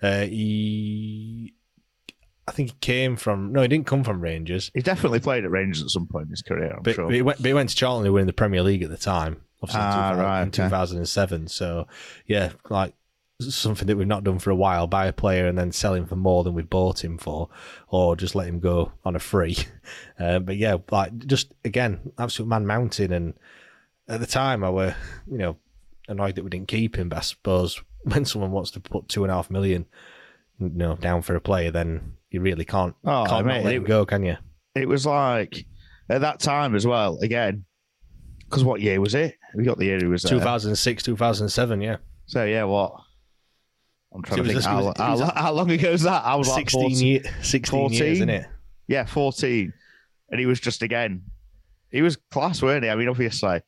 Uh, 0.00 0.22
he, 0.22 1.54
I 2.46 2.52
think 2.52 2.70
he 2.70 2.76
came 2.80 3.16
from. 3.16 3.52
No, 3.52 3.62
he 3.62 3.68
didn't 3.68 3.86
come 3.86 4.04
from 4.04 4.20
Rangers. 4.20 4.70
He 4.74 4.80
definitely 4.80 5.20
played 5.20 5.44
at 5.44 5.50
Rangers 5.50 5.82
at 5.82 5.88
some 5.90 6.06
point 6.06 6.26
in 6.26 6.30
his 6.30 6.42
career. 6.42 6.74
I'm 6.76 6.82
But, 6.82 6.94
sure. 6.94 7.06
but, 7.06 7.14
he 7.14 7.22
went, 7.22 7.38
but 7.38 7.46
he 7.46 7.54
went 7.54 7.70
to 7.70 7.76
Charlton, 7.76 8.06
who 8.06 8.12
were 8.12 8.20
in 8.20 8.26
the 8.26 8.32
Premier 8.32 8.62
League 8.62 8.82
at 8.82 8.90
the 8.90 8.96
time, 8.96 9.42
obviously 9.62 9.80
in, 9.80 9.86
Ah, 9.86 10.10
2000 10.10 10.24
right, 10.24 10.42
in 10.42 10.48
okay. 10.48 10.62
2007. 10.64 11.48
So, 11.48 11.86
yeah, 12.26 12.52
like 12.70 12.94
something 13.40 13.86
that 13.88 13.96
we've 13.96 14.06
not 14.06 14.22
done 14.24 14.38
for 14.38 14.50
a 14.50 14.54
while 14.56 14.86
buy 14.86 15.06
a 15.06 15.12
player 15.12 15.46
and 15.48 15.58
then 15.58 15.72
sell 15.72 15.94
him 15.94 16.06
for 16.06 16.14
more 16.16 16.44
than 16.44 16.54
we 16.54 16.62
bought 16.62 17.02
him 17.02 17.18
for, 17.18 17.48
or 17.88 18.14
just 18.16 18.34
let 18.34 18.46
him 18.48 18.60
go 18.60 18.92
on 19.04 19.16
a 19.16 19.20
free. 19.20 19.56
Uh, 20.20 20.38
but 20.38 20.56
yeah, 20.56 20.76
like 20.92 21.16
just 21.26 21.52
again, 21.64 22.12
absolute 22.16 22.46
man 22.48 22.64
mountain. 22.64 23.12
And 23.12 23.34
at 24.06 24.20
the 24.20 24.26
time, 24.26 24.62
I 24.62 24.70
were, 24.70 24.94
you 25.28 25.36
know, 25.38 25.56
annoyed 26.06 26.36
that 26.36 26.44
we 26.44 26.50
didn't 26.50 26.68
keep 26.68 26.96
him. 26.96 27.08
But 27.08 27.18
I 27.18 27.22
suppose 27.22 27.82
when 28.04 28.24
someone 28.24 28.52
wants 28.52 28.70
to 28.72 28.80
put 28.80 29.08
two 29.08 29.24
and 29.24 29.32
a 29.32 29.34
half 29.34 29.50
million, 29.50 29.86
you 30.60 30.68
know, 30.68 30.94
down 30.94 31.22
for 31.22 31.34
a 31.34 31.40
player, 31.40 31.72
then 31.72 32.12
you 32.30 32.40
really 32.40 32.64
can't, 32.64 32.94
Oh, 33.04 33.24
can't 33.28 33.44
mate, 33.46 33.56
not 33.56 33.64
let 33.64 33.72
it- 33.74 33.76
him 33.78 33.84
go, 33.84 34.06
can 34.06 34.22
you? 34.22 34.36
it 34.76 34.86
was 34.88 35.04
like 35.04 35.66
at 36.08 36.20
that 36.20 36.38
time 36.38 36.76
as 36.76 36.86
well. 36.86 37.18
Again, 37.20 37.64
because 38.48 38.62
what 38.62 38.80
year 38.80 39.00
was 39.00 39.16
it? 39.16 39.34
We 39.56 39.64
got 39.64 39.78
the 39.78 39.86
year 39.86 39.98
he 39.98 40.06
was 40.06 40.22
there. 40.22 40.38
2006, 40.38 41.02
2007, 41.02 41.80
yeah. 41.80 41.96
So 42.26 42.44
yeah, 42.44 42.62
what? 42.64 42.92
I'm 44.14 44.22
trying 44.22 44.38
So 44.38 44.42
to 44.44 44.48
think 44.52 44.64
how, 44.64 44.84
was- 44.84 44.96
how, 44.98 45.16
was- 45.18 45.32
how 45.34 45.52
long 45.52 45.70
ago 45.70 45.90
was 45.92 46.02
that? 46.02 46.24
I 46.24 46.34
was 46.34 46.48
like 46.48 46.68
16, 46.70 46.80
14, 46.90 47.06
year, 47.06 47.20
16 47.42 47.92
years, 47.92 48.00
isn't 48.18 48.28
it? 48.30 48.46
Yeah, 48.88 49.06
14. 49.06 49.72
And 50.30 50.40
he 50.40 50.46
was 50.46 50.60
just 50.60 50.82
again, 50.82 51.22
he 51.90 52.02
was 52.02 52.16
class, 52.30 52.62
weren't 52.62 52.84
he? 52.84 52.90
I 52.90 52.94
mean, 52.94 53.08
obviously, 53.08 53.60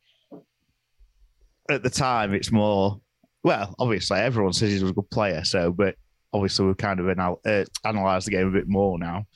at 1.71 1.83
the 1.83 1.91
time, 1.91 2.35
it's 2.35 2.53
more, 2.53 3.01
well, 3.43 3.75
obviously, 3.79 4.19
everyone 4.19 4.53
says 4.53 4.71
he 4.73 4.83
was 4.83 4.91
a 4.91 4.95
good 4.95 5.11
player. 5.11 5.45
So, 5.45 5.73
but 5.73 5.95
obviously, 6.33 6.67
we've 6.67 6.77
kind 6.77 7.01
of 7.01 7.09
anal- 7.09 7.41
uh, 7.47 7.65
analysed 7.85 8.27
the 8.27 8.33
game 8.33 8.49
a 8.49 8.51
bit 8.51 8.69
more 8.69 8.99
now. 8.99 9.27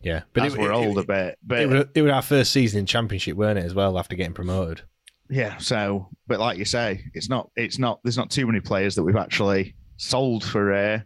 Yeah. 0.00 0.22
But 0.32 0.40
But 0.40 0.46
as 0.46 0.54
it, 0.54 0.60
we're 0.60 0.72
it, 0.72 0.76
older, 0.76 1.00
it, 1.00 1.06
bit. 1.06 1.38
But 1.42 1.58
it, 1.60 1.68
was, 1.68 1.84
it 1.94 2.02
was 2.02 2.12
our 2.12 2.22
first 2.22 2.52
season 2.52 2.80
in 2.80 2.86
Championship, 2.86 3.36
weren't 3.36 3.58
it, 3.58 3.64
as 3.64 3.74
well, 3.74 3.98
after 3.98 4.16
getting 4.16 4.34
promoted? 4.34 4.82
Yeah, 5.30 5.56
so 5.58 6.08
but 6.26 6.40
like 6.40 6.58
you 6.58 6.66
say, 6.66 7.04
it's 7.14 7.30
not 7.30 7.50
it's 7.56 7.78
not 7.78 8.00
there's 8.02 8.18
not 8.18 8.30
too 8.30 8.46
many 8.46 8.60
players 8.60 8.94
that 8.96 9.02
we've 9.02 9.16
actually 9.16 9.74
sold 10.02 10.44
for 10.44 10.72
uh 10.72 11.00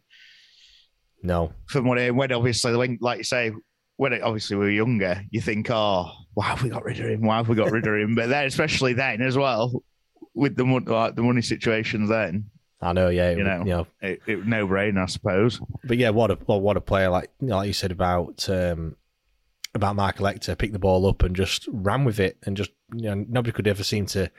No. 1.22 1.52
for 1.68 1.82
money. 1.82 2.10
When 2.10 2.32
obviously 2.32 2.74
when 2.76 2.98
like 3.00 3.18
you 3.18 3.24
say, 3.24 3.52
when 3.96 4.12
it, 4.12 4.22
obviously 4.22 4.56
we 4.56 4.64
were 4.64 4.70
younger, 4.70 5.22
you 5.30 5.40
think, 5.40 5.70
Oh, 5.70 6.10
why 6.34 6.46
have 6.46 6.62
we 6.62 6.68
got 6.70 6.84
rid 6.84 7.00
of 7.00 7.06
him? 7.06 7.22
Why 7.22 7.36
have 7.36 7.48
we 7.48 7.56
got 7.56 7.70
rid 7.70 7.86
of 7.86 7.94
him? 7.94 8.14
But 8.14 8.28
then 8.28 8.46
especially 8.46 8.92
then 8.94 9.22
as 9.22 9.36
well, 9.36 9.82
with 10.34 10.56
the 10.56 10.64
money 10.64 10.86
like 10.86 11.14
the 11.14 11.22
money 11.22 11.42
situations 11.42 12.08
then, 12.10 12.50
I 12.80 12.92
know, 12.92 13.08
yeah. 13.08 13.30
it 13.30 13.38
You 13.38 13.44
know. 13.44 13.58
you 13.58 13.64
know. 13.64 13.86
it, 14.02 14.20
it 14.26 14.46
no 14.46 14.66
brainer, 14.66 15.02
I 15.02 15.06
suppose. 15.06 15.60
But 15.84 15.96
yeah, 15.98 16.10
what 16.10 16.30
a 16.30 16.34
what 16.34 16.76
a 16.76 16.80
player 16.80 17.08
like 17.08 17.30
you 17.40 17.48
know, 17.48 17.56
like 17.56 17.68
you 17.68 17.72
said 17.72 17.90
about 17.92 18.48
um, 18.50 18.96
about 19.74 19.96
Michael 19.96 20.26
Hector, 20.26 20.54
picked 20.56 20.72
the 20.74 20.78
ball 20.78 21.06
up 21.06 21.22
and 21.22 21.34
just 21.36 21.66
ran 21.70 22.04
with 22.04 22.20
it, 22.20 22.36
and 22.44 22.56
just 22.56 22.70
you 22.94 23.08
know 23.08 23.24
nobody 23.28 23.52
could 23.52 23.66
ever 23.66 23.82
seem 23.82 24.04
to 24.06 24.30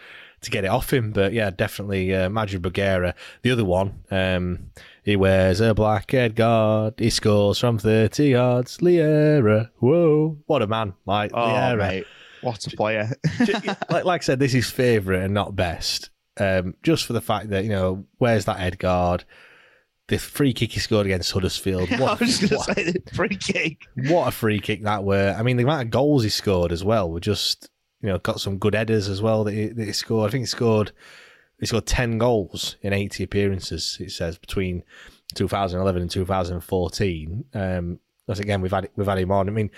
to 0.42 0.52
get 0.52 0.64
it 0.64 0.68
off 0.70 0.92
him. 0.94 1.12
But 1.12 1.34
yeah, 1.34 1.50
definitely 1.50 2.14
uh, 2.14 2.30
Bougherra. 2.30 3.14
The 3.42 3.52
other 3.52 3.66
one, 3.66 4.04
um, 4.12 4.72
he 5.04 5.16
wears 5.16 5.60
a 5.62 5.74
black 5.74 6.12
head 6.12 6.36
guard. 6.36 6.96
He 6.98 7.10
scores 7.10 7.60
from 7.60 7.78
thirty 7.80 8.30
yards. 8.30 8.78
Llera, 8.80 9.70
whoa, 9.80 10.38
what 10.46 10.62
a 10.62 10.68
man! 10.68 10.94
Like 11.06 11.32
Oh 11.34 11.38
Llera. 11.48 11.78
mate, 11.78 12.06
what 12.42 12.66
a 12.68 12.76
player. 12.76 13.10
like, 13.90 14.06
like 14.06 14.22
I 14.22 14.24
said, 14.24 14.40
this 14.40 14.54
is 14.54 14.70
favourite 14.70 15.24
and 15.24 15.34
not 15.34 15.56
best. 15.56 16.10
Um, 16.40 16.76
just 16.84 17.06
for 17.06 17.14
the 17.14 17.22
fact 17.22 17.50
that 17.50 17.64
you 17.64 17.70
know, 17.72 18.06
where's 18.20 18.46
that 18.46 18.60
head 18.60 18.78
guard? 18.80 19.24
The 20.08 20.18
free 20.20 20.54
kick 20.54 20.72
he 20.72 20.80
scored 20.80 21.06
against 21.06 21.32
Huddersfield. 21.34 21.92
I 21.92 22.00
What, 22.00 22.20
was 22.22 22.38
gonna 22.40 22.64
say 22.64 22.92
the 22.92 23.02
free 23.14 23.36
kick. 23.36 23.88
what 23.96 24.28
a 24.28 24.32
free 24.32 24.60
kick 24.60 24.84
that 24.84 25.04
were! 25.04 25.36
I 25.38 25.44
mean, 25.44 25.58
the 25.58 25.64
amount 25.64 25.82
of 25.82 25.90
goals 25.90 26.24
he 26.24 26.30
scored 26.30 26.72
as 26.72 26.84
well 26.84 27.10
were 27.12 27.20
just 27.20 27.70
you 28.02 28.10
know 28.10 28.18
got 28.20 28.40
some 28.40 28.58
good 28.58 28.74
headers 28.76 29.10
as 29.10 29.22
well 29.22 29.44
that 29.44 29.54
he, 29.54 29.68
that 29.68 29.86
he 29.86 29.92
scored. 29.94 30.30
I 30.30 30.32
think 30.32 30.44
he 30.44 30.46
scored 30.48 30.92
he 31.60 31.66
scored 31.66 31.86
ten 31.86 32.18
goals 32.18 32.76
in 32.82 32.94
eighty 32.94 33.24
appearances. 33.24 33.98
It 34.00 34.12
says 34.12 34.38
between 34.38 34.84
2011 35.36 36.02
and 36.02 36.12
2014. 36.12 37.46
Um, 37.54 38.00
that's 38.28 38.40
again 38.40 38.62
we've 38.62 38.72
had 38.72 38.90
we've 38.96 39.08
had 39.08 39.18
him 39.18 39.32
on. 39.32 39.48
I 39.48 39.52
mean, 39.52 39.72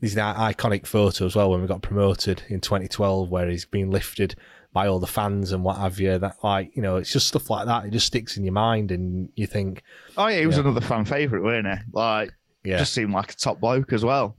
there's 0.00 0.14
that 0.14 0.36
iconic 0.36 0.86
photo 0.86 1.26
as 1.26 1.34
well 1.36 1.50
when 1.50 1.60
we 1.60 1.66
got 1.66 1.82
promoted 1.82 2.42
in 2.48 2.60
2012 2.60 3.30
where 3.30 3.48
he's 3.48 3.64
been 3.64 3.90
lifted 3.90 4.34
by 4.72 4.86
all 4.86 4.98
the 5.00 5.06
fans 5.06 5.50
and 5.52 5.64
what 5.64 5.78
have 5.78 5.98
you. 5.98 6.18
That 6.18 6.36
like 6.42 6.74
you 6.76 6.82
know 6.82 6.96
it's 6.96 7.12
just 7.12 7.26
stuff 7.28 7.50
like 7.50 7.66
that. 7.66 7.84
It 7.86 7.90
just 7.90 8.06
sticks 8.06 8.36
in 8.36 8.44
your 8.44 8.52
mind 8.52 8.90
and 8.92 9.28
you 9.34 9.46
think 9.46 9.82
Oh 10.16 10.26
yeah, 10.28 10.40
he 10.40 10.46
was 10.46 10.56
Yeah. 10.56 10.62
another 10.62 10.80
fan 10.80 11.04
favourite, 11.04 11.42
weren't 11.42 11.66
he? 11.66 11.84
Like 11.92 12.32
yeah, 12.64 12.78
just 12.78 12.92
seemed 12.94 13.12
like 13.12 13.32
a 13.32 13.36
top 13.36 13.60
bloke 13.60 13.92
as 13.92 14.04
well. 14.04 14.36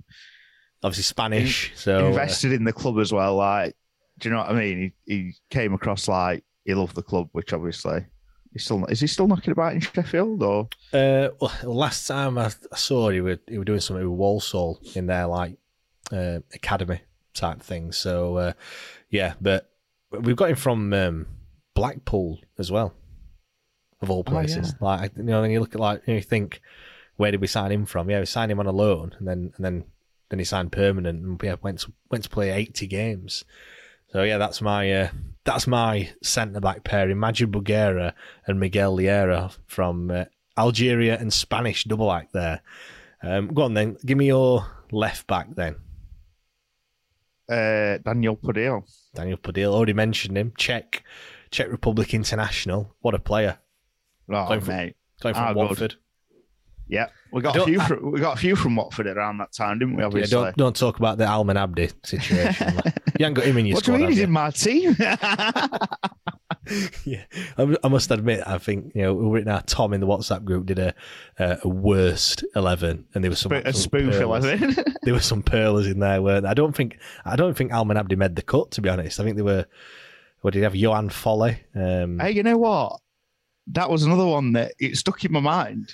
Obviously 0.83 1.03
Spanish. 1.03 1.71
So 1.75 2.05
uh, 2.05 2.07
invested 2.09 2.51
in 2.53 2.63
the 2.63 2.73
club 2.73 2.99
as 2.99 3.11
well. 3.11 3.35
Like, 3.35 3.75
do 4.19 4.29
you 4.29 4.35
know 4.35 4.41
what 4.41 4.51
I 4.51 4.53
mean? 4.53 4.93
He, 5.05 5.13
he 5.13 5.33
came 5.49 5.73
across 5.73 6.07
like 6.07 6.43
he 6.65 6.73
loved 6.73 6.95
the 6.95 7.03
club, 7.03 7.29
which 7.31 7.53
obviously 7.53 8.05
he's 8.53 8.63
still 8.65 8.85
is 8.85 8.99
he 8.99 9.07
still 9.07 9.27
knocking 9.27 9.51
about 9.51 9.73
in 9.73 9.79
Sheffield 9.81 10.41
or 10.43 10.67
Uh, 10.93 11.29
well, 11.39 11.51
last 11.63 12.07
time 12.07 12.37
I, 12.37 12.51
I 12.71 12.75
saw 12.75 13.09
he 13.09 13.21
were 13.21 13.39
he 13.47 13.57
were 13.57 13.65
doing 13.65 13.79
something 13.79 14.07
with 14.09 14.17
Walsall 14.19 14.79
in 14.95 15.05
their 15.07 15.27
like 15.27 15.57
uh, 16.11 16.39
academy 16.53 17.01
type 17.33 17.61
thing. 17.61 17.91
So 17.91 18.37
uh, 18.37 18.53
yeah, 19.09 19.33
but 19.39 19.69
we've 20.11 20.35
got 20.35 20.49
him 20.49 20.55
from 20.55 20.91
um, 20.93 21.27
Blackpool 21.75 22.39
as 22.57 22.71
well, 22.71 22.93
of 24.01 24.09
all 24.09 24.19
Oh, 24.19 24.23
places. 24.23 24.73
Like 24.81 25.11
you 25.15 25.23
know, 25.23 25.41
when 25.41 25.51
you 25.51 25.59
look 25.59 25.75
at 25.75 25.79
like 25.81 26.01
you, 26.07 26.13
know, 26.13 26.17
you 26.17 26.23
think, 26.23 26.61
where 27.17 27.31
did 27.31 27.41
we 27.41 27.47
sign 27.47 27.71
him 27.71 27.85
from? 27.85 28.09
Yeah, 28.09 28.19
we 28.19 28.25
signed 28.25 28.51
him 28.51 28.59
on 28.59 28.65
a 28.65 28.71
loan, 28.71 29.15
and 29.19 29.27
then 29.27 29.53
and 29.55 29.63
then 29.65 29.83
then 30.29 30.39
he 30.39 30.45
signed 30.45 30.71
permanent, 30.71 31.23
and 31.23 31.41
yeah, 31.43 31.55
went 31.61 31.79
to, 31.79 31.93
went 32.11 32.23
to 32.23 32.29
play 32.29 32.51
eighty 32.51 32.87
games. 32.87 33.43
So 34.11 34.23
yeah, 34.23 34.37
that's 34.37 34.61
my 34.61 34.91
uh, 34.91 35.09
that's 35.45 35.67
my 35.67 36.09
centre 36.23 36.59
back 36.59 36.83
pairing: 36.83 37.17
Madjid 37.19 37.51
Bougherra 37.51 38.13
and 38.47 38.59
Miguel 38.59 38.97
Llera 38.97 39.55
from 39.67 40.09
uh, 40.11 40.25
Algeria 40.57 41.17
and 41.19 41.31
Spanish 41.33 41.83
double 41.83 42.11
act 42.11 42.33
there. 42.33 42.61
Um, 43.21 43.47
go 43.53 43.63
on 43.63 43.73
then, 43.73 43.97
give 44.05 44.17
me 44.17 44.27
your 44.27 44.65
left 44.91 45.27
back 45.27 45.47
then. 45.55 45.75
uh, 47.49 47.97
Daniel 48.03 48.37
Pudil. 48.37 48.83
Daniel 49.15 49.37
Pudil, 49.37 49.73
already 49.73 49.93
mentioned 49.93 50.37
him. 50.37 50.53
Czech, 50.57 51.03
Czech 51.51 51.69
Republic 51.69 52.13
international. 52.13 52.95
What 53.01 53.15
a 53.15 53.19
player! 53.19 53.57
Oh 54.31 54.47
Going 54.47 54.61
for- 54.61 54.71
mate, 54.71 54.95
Going 55.21 55.35
from 55.35 55.43
Ah. 55.47 55.53
Watford. 55.53 55.95
yeah, 56.87 57.07
we 57.31 57.41
got 57.41 57.55
a 57.55 57.65
few. 57.65 57.79
I- 57.79 57.87
From, 57.87 58.11
we 58.11 58.19
got 58.19 58.37
a 58.37 58.39
few 58.39 58.55
from 58.55 58.75
Watford 58.75 59.07
around 59.07 59.37
that 59.39 59.51
time, 59.51 59.79
didn't 59.79 59.95
we? 59.95 60.01
Yeah, 60.01 60.07
Obviously. 60.07 60.31
don't 60.31 60.57
don't 60.57 60.75
talk 60.75 60.99
about 60.99 61.17
the 61.17 61.25
Almen 61.25 61.57
Abdi 61.57 61.89
situation. 62.03 62.73
you 63.19 63.25
haven't 63.25 63.33
got 63.35 63.45
him 63.45 63.57
in 63.57 63.65
your 63.65 63.75
what 63.75 63.83
do 63.83 63.91
you 63.93 63.97
mean 63.97 64.09
he's 64.09 64.19
in 64.19 64.31
my 64.31 64.51
team? 64.51 64.95
yeah, 67.05 67.23
I, 67.57 67.75
I 67.83 67.87
must 67.87 68.11
admit, 68.11 68.43
I 68.45 68.57
think 68.57 68.93
you 68.95 69.01
know 69.01 69.13
we 69.13 69.27
were 69.27 69.37
in 69.39 69.47
our 69.47 69.61
Tom 69.63 69.93
in 69.93 70.01
the 70.01 70.07
WhatsApp 70.07 70.43
group 70.43 70.65
did 70.65 70.79
a 70.79 70.93
a, 71.37 71.57
a 71.63 71.67
worst 71.67 72.43
eleven, 72.55 73.05
and 73.13 73.23
there 73.23 73.29
was 73.29 73.39
some 73.39 73.51
a 73.51 73.73
spoof 73.73 74.15
eleven. 74.15 74.75
There 75.03 75.13
were 75.13 75.19
some 75.19 75.43
pearlers 75.43 75.87
in 75.87 75.99
there. 75.99 76.21
Weren't 76.21 76.43
there? 76.43 76.51
I 76.51 76.55
don't 76.55 76.75
think 76.75 76.97
I 77.25 77.35
don't 77.35 77.55
think 77.55 77.71
Almen 77.71 77.97
Abdi 77.97 78.15
made 78.15 78.35
the 78.35 78.41
cut. 78.41 78.71
To 78.71 78.81
be 78.81 78.89
honest, 78.89 79.19
I 79.19 79.23
think 79.23 79.35
they 79.37 79.43
were. 79.43 79.65
What 80.41 80.53
did 80.53 80.59
he 80.59 80.63
have? 80.63 80.73
Yoann 80.73 81.11
Folly. 81.11 81.61
Um, 81.75 82.19
hey, 82.19 82.31
you 82.31 82.43
know 82.43 82.57
what? 82.57 82.99
That 83.67 83.89
was 83.89 84.03
another 84.03 84.25
one 84.25 84.53
that 84.53 84.73
it 84.79 84.95
stuck 84.97 85.23
in 85.25 85.31
my 85.31 85.41
mind. 85.41 85.93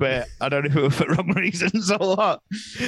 But 0.00 0.28
I 0.40 0.48
don't 0.48 0.64
know 0.64 0.70
if 0.70 0.76
it 0.76 0.82
was 0.82 0.94
for 0.96 1.06
wrong 1.14 1.32
reasons 1.36 1.90
or 1.92 2.16
what. 2.16 2.40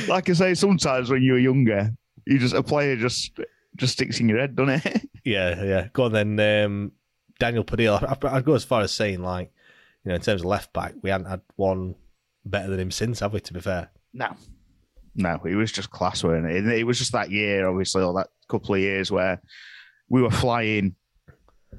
Like 0.09 0.29
I 0.29 0.33
say, 0.33 0.55
sometimes 0.55 1.11
when 1.11 1.23
you're 1.23 1.39
younger, 1.39 1.91
you 2.27 2.39
just 2.39 2.55
a 2.55 2.63
player 2.63 2.97
just 2.97 3.39
just 3.77 3.93
sticks 3.93 4.19
in 4.19 4.29
your 4.29 4.39
head, 4.39 4.57
doesn't 4.57 4.85
it? 4.87 5.09
Yeah, 5.25 5.63
yeah. 5.63 5.87
Go 5.93 6.05
on 6.05 6.13
then. 6.13 6.41
Um, 6.65 6.93
Daniel 7.39 7.63
Padilla. 7.63 8.19
I'd 8.25 8.45
go 8.45 8.55
as 8.55 8.65
far 8.65 8.81
as 8.81 8.91
saying, 8.91 9.23
like, 9.23 9.53
you 10.05 10.09
know, 10.09 10.17
in 10.17 10.21
terms 10.21 10.41
of 10.41 10.47
left 10.47 10.73
back, 10.73 10.95
we 11.01 11.11
hadn't 11.11 11.29
had 11.29 11.43
one 11.55 11.95
better 12.45 12.69
than 12.71 12.81
him 12.81 12.91
since, 12.91 13.21
have 13.21 13.33
we? 13.33 13.39
To 13.41 13.53
be 13.53 13.61
fair, 13.61 13.91
No. 14.13 14.35
No, 15.15 15.39
it 15.45 15.55
was 15.55 15.71
just 15.71 15.91
class, 15.91 16.25
weren't 16.25 16.51
it? 16.51 16.67
It 16.67 16.85
was 16.85 16.99
just 16.99 17.13
that 17.13 17.31
year, 17.31 17.69
obviously, 17.69 18.03
or 18.03 18.13
that 18.15 18.29
couple 18.49 18.75
of 18.75 18.81
years 18.81 19.13
where 19.13 19.41
we 20.09 20.23
were 20.23 20.31
flying. 20.31 20.97
do 21.71 21.77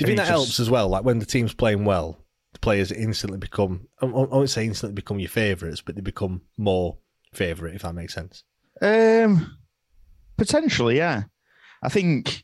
you 0.00 0.06
think 0.06 0.16
that 0.18 0.22
just- 0.22 0.30
helps 0.30 0.60
as 0.60 0.70
well? 0.70 0.88
Like 0.88 1.04
when 1.04 1.18
the 1.18 1.26
team's 1.26 1.52
playing 1.52 1.84
well, 1.84 2.23
players 2.64 2.90
instantly 2.90 3.38
become. 3.38 3.86
I 4.00 4.06
won't 4.06 4.48
say 4.48 4.64
instantly 4.64 4.94
become 4.94 5.18
your 5.20 5.28
favourites, 5.28 5.82
but 5.82 5.94
they 5.94 6.00
become 6.00 6.40
more 6.56 6.96
favourite, 7.34 7.74
if 7.74 7.82
that 7.82 7.94
makes 7.94 8.14
sense. 8.14 8.42
Um, 8.80 9.58
potentially, 10.38 10.96
yeah. 10.96 11.24
I 11.82 11.90
think 11.90 12.42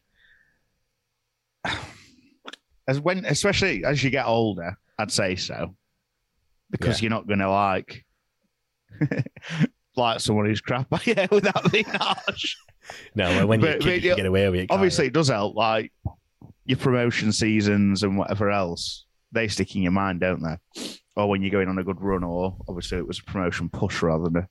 as 2.87 3.01
when, 3.01 3.25
especially 3.25 3.85
as 3.85 4.03
you 4.05 4.11
get 4.11 4.27
older, 4.27 4.77
I'd 4.99 5.11
say 5.11 5.37
so, 5.37 5.75
because 6.71 7.01
Yeah. 7.01 7.05
you're 7.07 7.17
not 7.17 7.27
going 7.27 7.39
to 7.41 7.51
like 7.51 8.05
like 9.97 10.21
someone 10.21 10.47
who's 10.47 10.61
crap, 10.61 10.87
yeah, 11.07 11.27
without 11.31 11.73
being 11.73 11.85
harsh. 11.87 12.57
No, 13.15 13.47
when 13.47 13.61
But- 13.61 13.81
kid, 13.81 13.85
but 13.85 14.03
you 14.03 14.17
get 14.17 14.27
away 14.27 14.49
with 14.51 14.61
it. 14.61 14.67
Obviously, 14.71 15.05
you? 15.05 15.09
it 15.09 15.15
does 15.15 15.29
help. 15.29 15.57
Like 15.57 15.93
your 16.65 16.79
promotion 16.79 17.33
seasons 17.33 18.03
and 18.03 18.19
whatever 18.19 18.51
else, 18.51 19.07
they 19.33 19.49
stick 19.49 19.75
in 19.77 19.83
your 19.83 19.93
mind, 19.93 20.21
don't 20.21 20.43
they? 20.43 20.57
Or 21.17 21.29
when 21.29 21.43
you're 21.43 21.51
going 21.51 21.69
on 21.69 21.79
a 21.79 21.85
good 21.85 22.01
run, 22.01 22.25
or 22.25 22.57
obviously 22.69 22.99
it 22.99 23.07
was 23.07 23.19
a 23.19 23.25
promotion 23.25 23.69
push 23.69 24.03
rather 24.03 24.25
than 24.25 24.37
a 24.37 24.49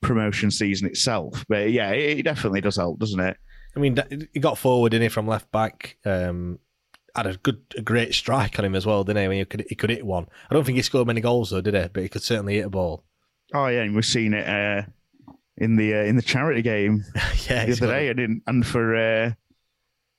promotion 0.00 0.50
season 0.50 0.88
itself. 0.88 1.44
But 1.48 1.70
yeah, 1.70 1.90
it, 1.90 2.18
it 2.18 2.22
definitely 2.22 2.60
does 2.60 2.76
help, 2.76 2.98
doesn't 2.98 3.20
it? 3.20 3.36
I 3.76 3.80
mean, 3.80 3.96
he 4.32 4.40
got 4.40 4.58
forward 4.58 4.94
in 4.94 5.02
it 5.02 5.12
from 5.12 5.26
left 5.28 5.50
back. 5.52 5.96
Um, 6.04 6.58
had 7.14 7.26
a 7.26 7.36
good, 7.36 7.62
a 7.76 7.82
great 7.82 8.14
strike 8.14 8.58
on 8.58 8.64
him 8.64 8.74
as 8.74 8.86
well, 8.86 9.04
didn't 9.04 9.22
he? 9.22 9.28
When 9.28 9.38
he 9.38 9.44
could, 9.44 9.66
he 9.68 9.74
could 9.74 9.90
hit 9.90 10.06
one. 10.06 10.26
I 10.50 10.54
don't 10.54 10.64
think 10.64 10.76
he 10.76 10.82
scored 10.82 11.06
many 11.06 11.20
goals 11.20 11.50
though, 11.50 11.60
did 11.60 11.74
he? 11.74 11.88
But 11.92 12.02
he 12.02 12.08
could 12.08 12.22
certainly 12.22 12.56
hit 12.56 12.66
a 12.66 12.70
ball. 12.70 13.04
Oh 13.52 13.66
yeah, 13.66 13.82
and 13.82 13.94
we've 13.94 14.04
seen 14.04 14.34
it 14.34 14.48
uh, 14.48 14.82
in 15.56 15.76
the 15.76 15.94
uh, 15.94 16.02
in 16.04 16.16
the 16.16 16.22
charity 16.22 16.62
game 16.62 17.04
yeah, 17.48 17.66
the 17.66 17.72
other 17.72 17.86
day, 17.86 18.40
and 18.46 18.66
for 18.66 18.94
uh, 18.94 19.32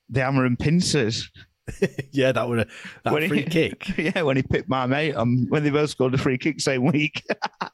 the 0.08 0.20
hammer 0.20 0.44
and 0.44 0.58
pincers. 0.58 1.30
yeah, 2.10 2.32
that 2.32 2.48
would 2.48 2.58
a 2.60 2.66
that 3.04 3.12
When 3.12 3.22
he- 3.22 3.28
free 3.28 3.44
kick 3.44 3.86
Yeah, 3.98 4.22
when 4.22 4.36
he 4.36 4.42
picked 4.42 4.68
my 4.68 4.86
mate, 4.86 5.14
um, 5.14 5.46
when 5.48 5.62
they 5.64 5.70
both 5.70 5.90
scored 5.90 6.14
a 6.14 6.18
free 6.18 6.38
kick 6.38 6.60
same 6.60 6.84
week. 6.84 7.24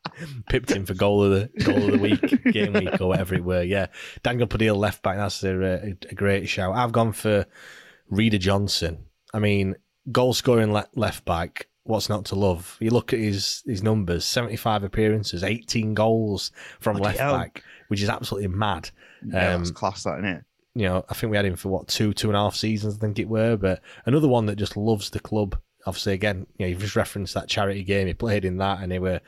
pipped 0.49 0.71
him 0.71 0.85
for 0.85 0.95
goal 0.95 1.23
of 1.25 1.31
the 1.31 1.65
goal 1.65 1.85
of 1.85 1.93
the 1.93 1.99
week, 1.99 2.53
game 2.53 2.73
week, 2.75 3.01
or 3.01 3.09
whatever 3.09 3.35
it 3.35 3.45
were. 3.45 3.63
Yeah, 3.63 3.87
Daniel 4.23 4.47
Padilla 4.47 4.77
left 4.77 5.03
back. 5.03 5.17
That's 5.17 5.43
a, 5.45 5.57
a, 5.59 5.97
a 6.11 6.15
great 6.15 6.49
shout. 6.49 6.75
I've 6.77 6.93
gone 6.93 7.13
for 7.13 7.47
Reda 8.11 8.39
Johnson. 8.39 9.05
I 9.33 9.39
mean, 9.39 9.77
goal 10.13 10.35
scoring 10.35 10.73
le- 10.73 10.89
left 10.95 11.25
back. 11.25 11.69
What's 11.85 12.11
not 12.11 12.27
to 12.27 12.35
love? 12.35 12.77
You 12.81 12.91
look 12.91 13.13
at 13.15 13.19
his 13.19 13.63
his 13.67 13.83
numbers: 13.83 14.25
seventy 14.27 14.57
five 14.57 14.83
appearances, 14.85 15.43
eighteen 15.43 15.95
goals 15.95 16.51
from 16.81 16.97
Bloody 16.99 17.17
left 17.17 17.21
hell. 17.21 17.39
back, 17.39 17.63
which 17.89 18.03
is 18.03 18.11
absolutely 18.11 18.49
mad. 18.49 18.91
yeah, 19.27 19.55
Um, 19.55 19.61
that's 19.63 19.71
class, 19.71 20.03
that 20.03 20.19
isn't 20.19 20.25
it? 20.27 20.45
You 20.79 20.85
know, 20.85 21.05
I 21.09 21.15
think 21.15 21.33
we 21.33 21.37
had 21.37 21.45
him 21.45 21.57
for 21.57 21.71
what 21.71 21.89
two, 21.89 22.13
two 22.13 22.29
and 22.29 22.37
a 22.37 22.41
half 22.41 22.55
seasons, 22.55 22.95
I 22.97 22.99
think 23.01 23.19
it 23.19 23.29
were. 23.29 23.57
But 23.57 23.81
another 24.07 24.29
one 24.29 24.47
that 24.47 24.55
just 24.57 24.77
loves 24.77 25.11
the 25.11 25.19
club. 25.19 25.59
Obviously, 25.87 26.13
again, 26.13 26.47
you 26.57 26.65
know, 26.65 26.71
you've 26.71 26.81
just 26.81 26.95
referenced 26.95 27.35
that 27.35 27.49
charity 27.49 27.83
game. 27.83 28.07
He 28.07 28.15
played 28.15 28.45
in 28.45 28.59
that, 28.59 28.81
and 28.81 28.93
he 28.93 29.01
were, 29.01 29.21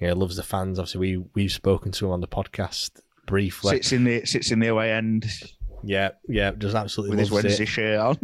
you 0.00 0.08
know, 0.08 0.14
loves 0.14 0.34
the 0.34 0.42
fans. 0.42 0.80
Obviously, 0.80 0.98
we 0.98 1.24
we've 1.34 1.52
spoken 1.52 1.92
to 1.92 2.06
him 2.06 2.10
on 2.10 2.20
the 2.20 2.26
podcast 2.26 2.90
briefly. 3.24 3.76
Sits 3.76 3.92
in 3.92 4.02
the 4.02 4.24
sits 4.24 4.50
in 4.50 4.58
the 4.58 4.66
away 4.66 4.92
end 4.92 5.26
Yeah, 5.84 6.10
yeah, 6.28 6.50
just 6.58 6.74
absolutely 6.74 7.10
with 7.16 7.20
his 7.20 7.30
Wednesday 7.30 7.62
it. 7.62 7.68
shirt 7.68 8.00
on. 8.00 8.18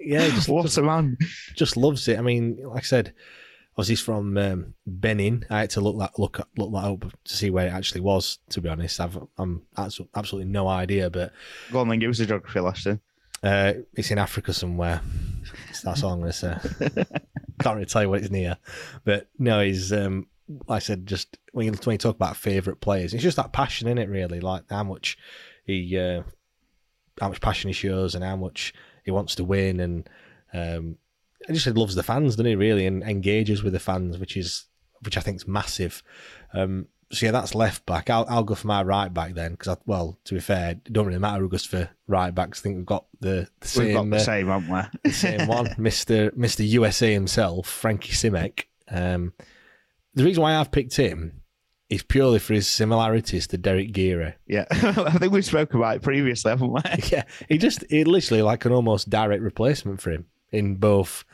Yeah, 0.00 0.26
just, 0.28 0.48
what 0.48 0.62
just 0.62 0.78
a 0.78 0.82
man! 0.82 1.18
just 1.54 1.76
loves 1.76 2.08
it. 2.08 2.18
I 2.18 2.22
mean, 2.22 2.58
like 2.64 2.84
I 2.84 2.86
said, 2.86 3.12
obviously 3.74 3.92
he's 3.92 4.00
from 4.00 4.36
um, 4.36 4.74
Benin. 4.86 5.44
I 5.50 5.60
had 5.60 5.70
to 5.70 5.80
look 5.80 5.98
that 5.98 6.18
look 6.18 6.40
look 6.56 6.72
that 6.72 6.84
up 6.84 7.04
to 7.24 7.36
see 7.36 7.50
where 7.50 7.66
it 7.66 7.72
actually 7.72 8.00
was. 8.00 8.38
To 8.50 8.60
be 8.60 8.68
honest, 8.68 9.00
I've 9.00 9.18
I'm 9.38 9.62
absolutely 9.76 10.50
no 10.50 10.68
idea, 10.68 11.10
but 11.10 11.32
Go 11.72 11.80
on, 11.80 11.88
then 11.88 11.98
give 11.98 12.10
us 12.10 12.20
a 12.20 12.26
geography 12.26 12.60
lesson. 12.60 13.00
Uh, 13.42 13.74
it's 13.94 14.10
in 14.10 14.18
Africa 14.18 14.52
somewhere. 14.52 15.02
So 15.72 15.90
that's 15.90 16.02
all 16.02 16.12
I'm 16.12 16.20
going 16.20 16.32
to 16.32 16.38
say. 16.38 17.04
Can't 17.60 17.76
really 17.76 17.86
tell 17.86 18.02
you 18.02 18.08
what 18.08 18.20
it's 18.20 18.30
near, 18.30 18.56
but 19.04 19.28
no, 19.38 19.60
he's 19.60 19.92
um, 19.92 20.26
like 20.48 20.76
I 20.76 20.78
said, 20.78 21.06
just 21.06 21.38
when 21.52 21.66
you 21.66 21.72
when 21.84 21.94
you 21.94 21.98
talk 21.98 22.16
about 22.16 22.36
favourite 22.36 22.80
players, 22.80 23.14
it's 23.14 23.22
just 23.22 23.36
that 23.36 23.52
passion 23.52 23.88
in 23.88 23.98
it, 23.98 24.08
really. 24.08 24.40
Like 24.40 24.64
how 24.70 24.84
much 24.84 25.18
he, 25.64 25.98
uh, 25.98 26.22
how 27.20 27.28
much 27.28 27.40
passion 27.40 27.68
he 27.68 27.74
shows, 27.74 28.14
and 28.14 28.24
how 28.24 28.36
much 28.36 28.74
he 29.04 29.10
wants 29.10 29.34
to 29.36 29.44
win, 29.44 29.80
and 29.80 30.08
um, 30.52 30.96
he 31.46 31.52
just 31.52 31.64
said 31.64 31.78
loves 31.78 31.94
the 31.94 32.02
fans, 32.02 32.36
doesn't 32.36 32.46
he? 32.46 32.56
Really, 32.56 32.86
and 32.86 33.02
engages 33.02 33.62
with 33.62 33.72
the 33.72 33.78
fans, 33.78 34.18
which 34.18 34.36
is 34.36 34.66
which 35.02 35.16
I 35.16 35.20
think 35.20 35.36
is 35.36 35.48
massive. 35.48 36.02
Um, 36.52 36.86
so 37.12 37.26
yeah, 37.26 37.32
that's 37.32 37.54
left 37.54 37.86
back. 37.86 38.10
I'll, 38.10 38.26
I'll 38.28 38.44
go 38.44 38.54
for 38.54 38.66
my 38.66 38.82
right 38.82 39.12
back 39.12 39.34
then, 39.34 39.52
because 39.52 39.76
well, 39.86 40.18
to 40.24 40.34
be 40.34 40.40
fair, 40.40 40.70
it 40.70 40.92
don't 40.92 41.06
really 41.06 41.18
matter 41.18 41.40
who 41.40 41.48
goes 41.48 41.64
for 41.64 41.88
right 42.06 42.34
backs. 42.34 42.60
I 42.60 42.62
think 42.62 42.76
we've 42.76 42.86
got 42.86 43.06
the, 43.20 43.48
the 43.60 43.68
same. 43.68 43.86
We've 43.86 43.94
got 43.94 44.10
the 44.10 44.16
uh, 44.16 44.20
same, 44.20 44.46
haven't 44.48 44.70
we? 44.70 44.98
the 45.04 45.12
same 45.12 45.46
one, 45.46 45.74
Mister 45.78 46.32
Mister 46.34 46.62
USA 46.64 47.12
himself, 47.12 47.68
Frankie 47.68 48.12
Simek. 48.12 48.64
Um, 48.88 49.32
the 50.14 50.24
reason 50.24 50.42
why 50.42 50.56
I've 50.56 50.72
picked 50.72 50.96
him 50.96 51.42
is 51.90 52.02
purely 52.02 52.38
for 52.38 52.54
his 52.54 52.66
similarities 52.66 53.46
to 53.48 53.58
Derek 53.58 53.92
Geary. 53.92 54.34
Yeah, 54.46 54.64
I 54.70 55.18
think 55.18 55.32
we 55.32 55.42
spoke 55.42 55.74
about 55.74 55.96
it 55.96 56.02
previously, 56.02 56.50
haven't 56.50 56.72
we? 56.72 56.80
yeah, 57.10 57.24
he 57.48 57.58
just 57.58 57.84
he 57.90 58.04
literally 58.04 58.42
like 58.42 58.64
an 58.64 58.72
almost 58.72 59.10
direct 59.10 59.42
replacement 59.42 60.00
for 60.00 60.10
him 60.10 60.26
in 60.50 60.76
both 60.76 61.24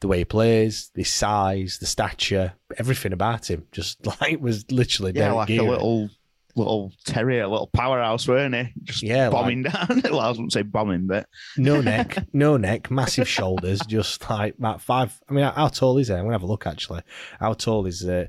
the 0.00 0.08
way 0.08 0.18
he 0.18 0.24
plays, 0.24 0.90
his 0.94 1.08
size, 1.08 1.78
the 1.78 1.86
stature, 1.86 2.54
everything 2.78 3.12
about 3.12 3.50
him. 3.50 3.66
Just 3.72 4.04
like 4.20 4.40
was 4.40 4.70
literally 4.70 5.12
Yeah, 5.14 5.32
like 5.32 5.48
Geary. 5.48 5.66
a 5.66 5.70
little 5.70 6.08
little 6.56 6.92
terrier, 7.04 7.44
a 7.44 7.48
little 7.48 7.68
powerhouse, 7.68 8.26
weren't 8.26 8.54
he? 8.54 8.72
Just 8.82 9.02
Yeah, 9.02 9.28
like- 9.28 9.32
bombing 9.32 9.62
down. 9.64 10.00
well, 10.04 10.20
I 10.20 10.28
wouldn't 10.30 10.52
say 10.52 10.62
bombing, 10.62 11.06
but 11.06 11.26
no 11.56 11.80
neck, 11.80 12.16
no 12.32 12.56
neck, 12.56 12.90
massive 12.90 13.28
shoulders, 13.28 13.80
just 13.86 14.28
like 14.28 14.56
about 14.58 14.80
five. 14.82 15.18
I 15.28 15.32
mean, 15.32 15.44
how 15.44 15.68
tall 15.68 15.96
is 15.98 16.08
he? 16.08 16.14
I'm 16.14 16.22
gonna 16.24 16.32
have 16.32 16.42
a 16.42 16.46
look 16.46 16.66
actually. 16.66 17.02
How 17.38 17.52
tall 17.52 17.86
is 17.86 18.04
uh, 18.04 18.26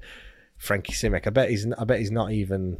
Frankie 0.57 0.93
Simek? 0.93 1.25
I 1.25 1.31
bet 1.31 1.49
he's. 1.49 1.65
I 1.77 1.83
bet 1.83 1.99
he's 1.99 2.11
not 2.11 2.31
even. 2.31 2.77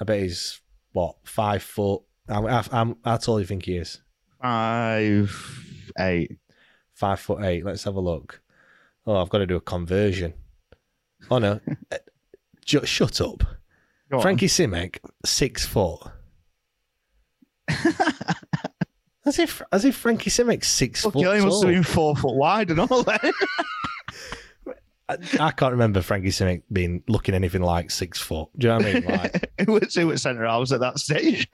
I 0.00 0.04
bet 0.04 0.20
he's 0.20 0.60
what 0.92 1.16
five 1.24 1.62
foot. 1.62 2.02
How, 2.28 2.46
how, 2.46 2.96
how 3.04 3.16
tall 3.16 3.36
do 3.36 3.40
you 3.42 3.46
think 3.46 3.64
he 3.66 3.76
is? 3.76 4.00
five 4.42 5.30
eight. 5.98 6.38
Five 7.00 7.18
foot 7.18 7.42
eight. 7.44 7.64
Let's 7.64 7.84
have 7.84 7.94
a 7.96 8.00
look. 8.00 8.42
Oh, 9.06 9.16
I've 9.16 9.30
got 9.30 9.38
to 9.38 9.46
do 9.46 9.56
a 9.56 9.60
conversion. 9.62 10.34
Oh 11.30 11.38
no, 11.38 11.58
ju- 12.66 12.84
shut 12.84 13.22
up. 13.22 13.42
Go 14.10 14.16
on. 14.18 14.22
Frankie 14.22 14.48
Simek, 14.48 14.98
six 15.24 15.64
foot. 15.64 16.00
as 19.24 19.38
if 19.38 19.62
as 19.72 19.86
if 19.86 19.96
Frankie 19.96 20.28
Simek's 20.28 20.68
six 20.68 21.00
Fuck 21.00 21.14
foot. 21.14 21.34
he 21.36 21.42
must 21.42 21.62
have 21.64 21.72
been 21.72 21.82
four 21.82 22.14
foot 22.16 22.34
wide 22.34 22.70
and 22.70 22.80
all 22.80 23.02
that. 23.04 23.32
I, 25.08 25.16
I 25.40 25.50
can't 25.52 25.72
remember 25.72 26.02
Frankie 26.02 26.28
Simek 26.28 26.64
being 26.70 27.02
looking 27.08 27.34
anything 27.34 27.62
like 27.62 27.90
six 27.90 28.20
foot. 28.20 28.50
Do 28.58 28.66
you 28.68 28.72
know 28.74 28.76
what 28.78 28.86
I 28.86 28.92
mean? 28.92 29.04
Like, 29.08 29.52
Who 29.66 29.72
was 29.72 29.94
who 29.94 30.06
was 30.08 30.20
centre 30.20 30.44
halves 30.46 30.70
at 30.70 30.80
that 30.80 30.98
stage? 30.98 31.48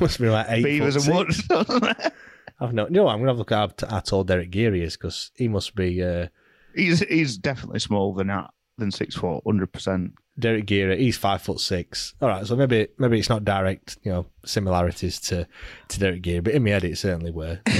must 0.00 0.20
be 0.20 0.28
like 0.28 0.46
eight 0.50 0.64
Beevers 0.64 1.04
and. 1.08 1.16
Woods. 1.16 2.12
I've 2.60 2.72
no, 2.72 2.86
no, 2.88 3.08
I'm 3.08 3.18
gonna 3.18 3.30
have 3.30 3.36
a 3.36 3.38
look 3.38 3.52
at 3.52 3.82
how, 3.90 4.00
tall 4.00 4.24
Derek 4.24 4.50
Geary 4.50 4.82
is 4.82 4.96
because 4.96 5.30
he 5.34 5.48
must 5.48 5.74
be 5.74 6.02
uh, 6.02 6.28
he's 6.74 7.00
he's 7.00 7.36
definitely 7.38 7.80
smaller 7.80 8.16
than 8.16 8.28
that 8.28 8.50
than 8.78 8.90
six 8.90 9.14
foot, 9.16 9.42
hundred 9.46 9.72
percent. 9.72 10.12
Derek 10.38 10.64
Geary. 10.64 10.96
He's 10.98 11.18
five 11.18 11.42
foot 11.42 11.60
six. 11.60 12.14
All 12.22 12.28
right, 12.28 12.46
so 12.46 12.56
maybe 12.56 12.88
maybe 12.98 13.18
it's 13.18 13.28
not 13.28 13.44
direct, 13.44 13.98
you 14.02 14.10
know, 14.12 14.26
similarities 14.46 15.20
to 15.22 15.46
to 15.88 15.98
Derek 16.00 16.22
Geary, 16.22 16.40
but 16.40 16.54
in 16.54 16.64
my 16.64 16.70
head 16.70 16.84
it 16.84 16.96
certainly 16.96 17.30
were. 17.30 17.60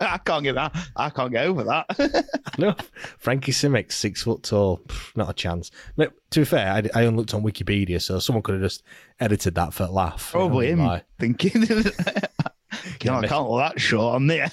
I 0.00 0.18
can't 0.18 0.44
get 0.44 0.54
that. 0.54 0.76
I 0.94 1.10
can't 1.10 1.32
get 1.32 1.46
over 1.46 1.64
that. 1.64 2.24
no, 2.58 2.74
Frankie 3.18 3.50
Simek, 3.52 3.90
six 3.90 4.22
foot 4.22 4.44
tall, 4.44 4.78
Pff, 4.86 5.16
not 5.16 5.30
a 5.30 5.32
chance. 5.32 5.70
But 5.96 6.12
to 6.30 6.40
be 6.40 6.44
fair, 6.44 6.72
I, 6.72 7.00
I 7.00 7.04
only 7.06 7.16
looked 7.18 7.34
on 7.34 7.42
Wikipedia, 7.42 8.00
so 8.00 8.18
someone 8.20 8.42
could 8.42 8.54
have 8.54 8.62
just 8.62 8.84
edited 9.18 9.56
that 9.56 9.74
for 9.74 9.84
a 9.84 9.90
laugh. 9.90 10.30
Probably 10.30 10.70
him 10.70 10.80
Like, 10.84 11.04
thinking. 11.18 11.64
no, 13.04 13.14
I 13.14 13.26
can't 13.26 13.48
look 13.48 13.60
that 13.60 13.80
short 13.80 14.16
on 14.16 14.26
there. 14.26 14.48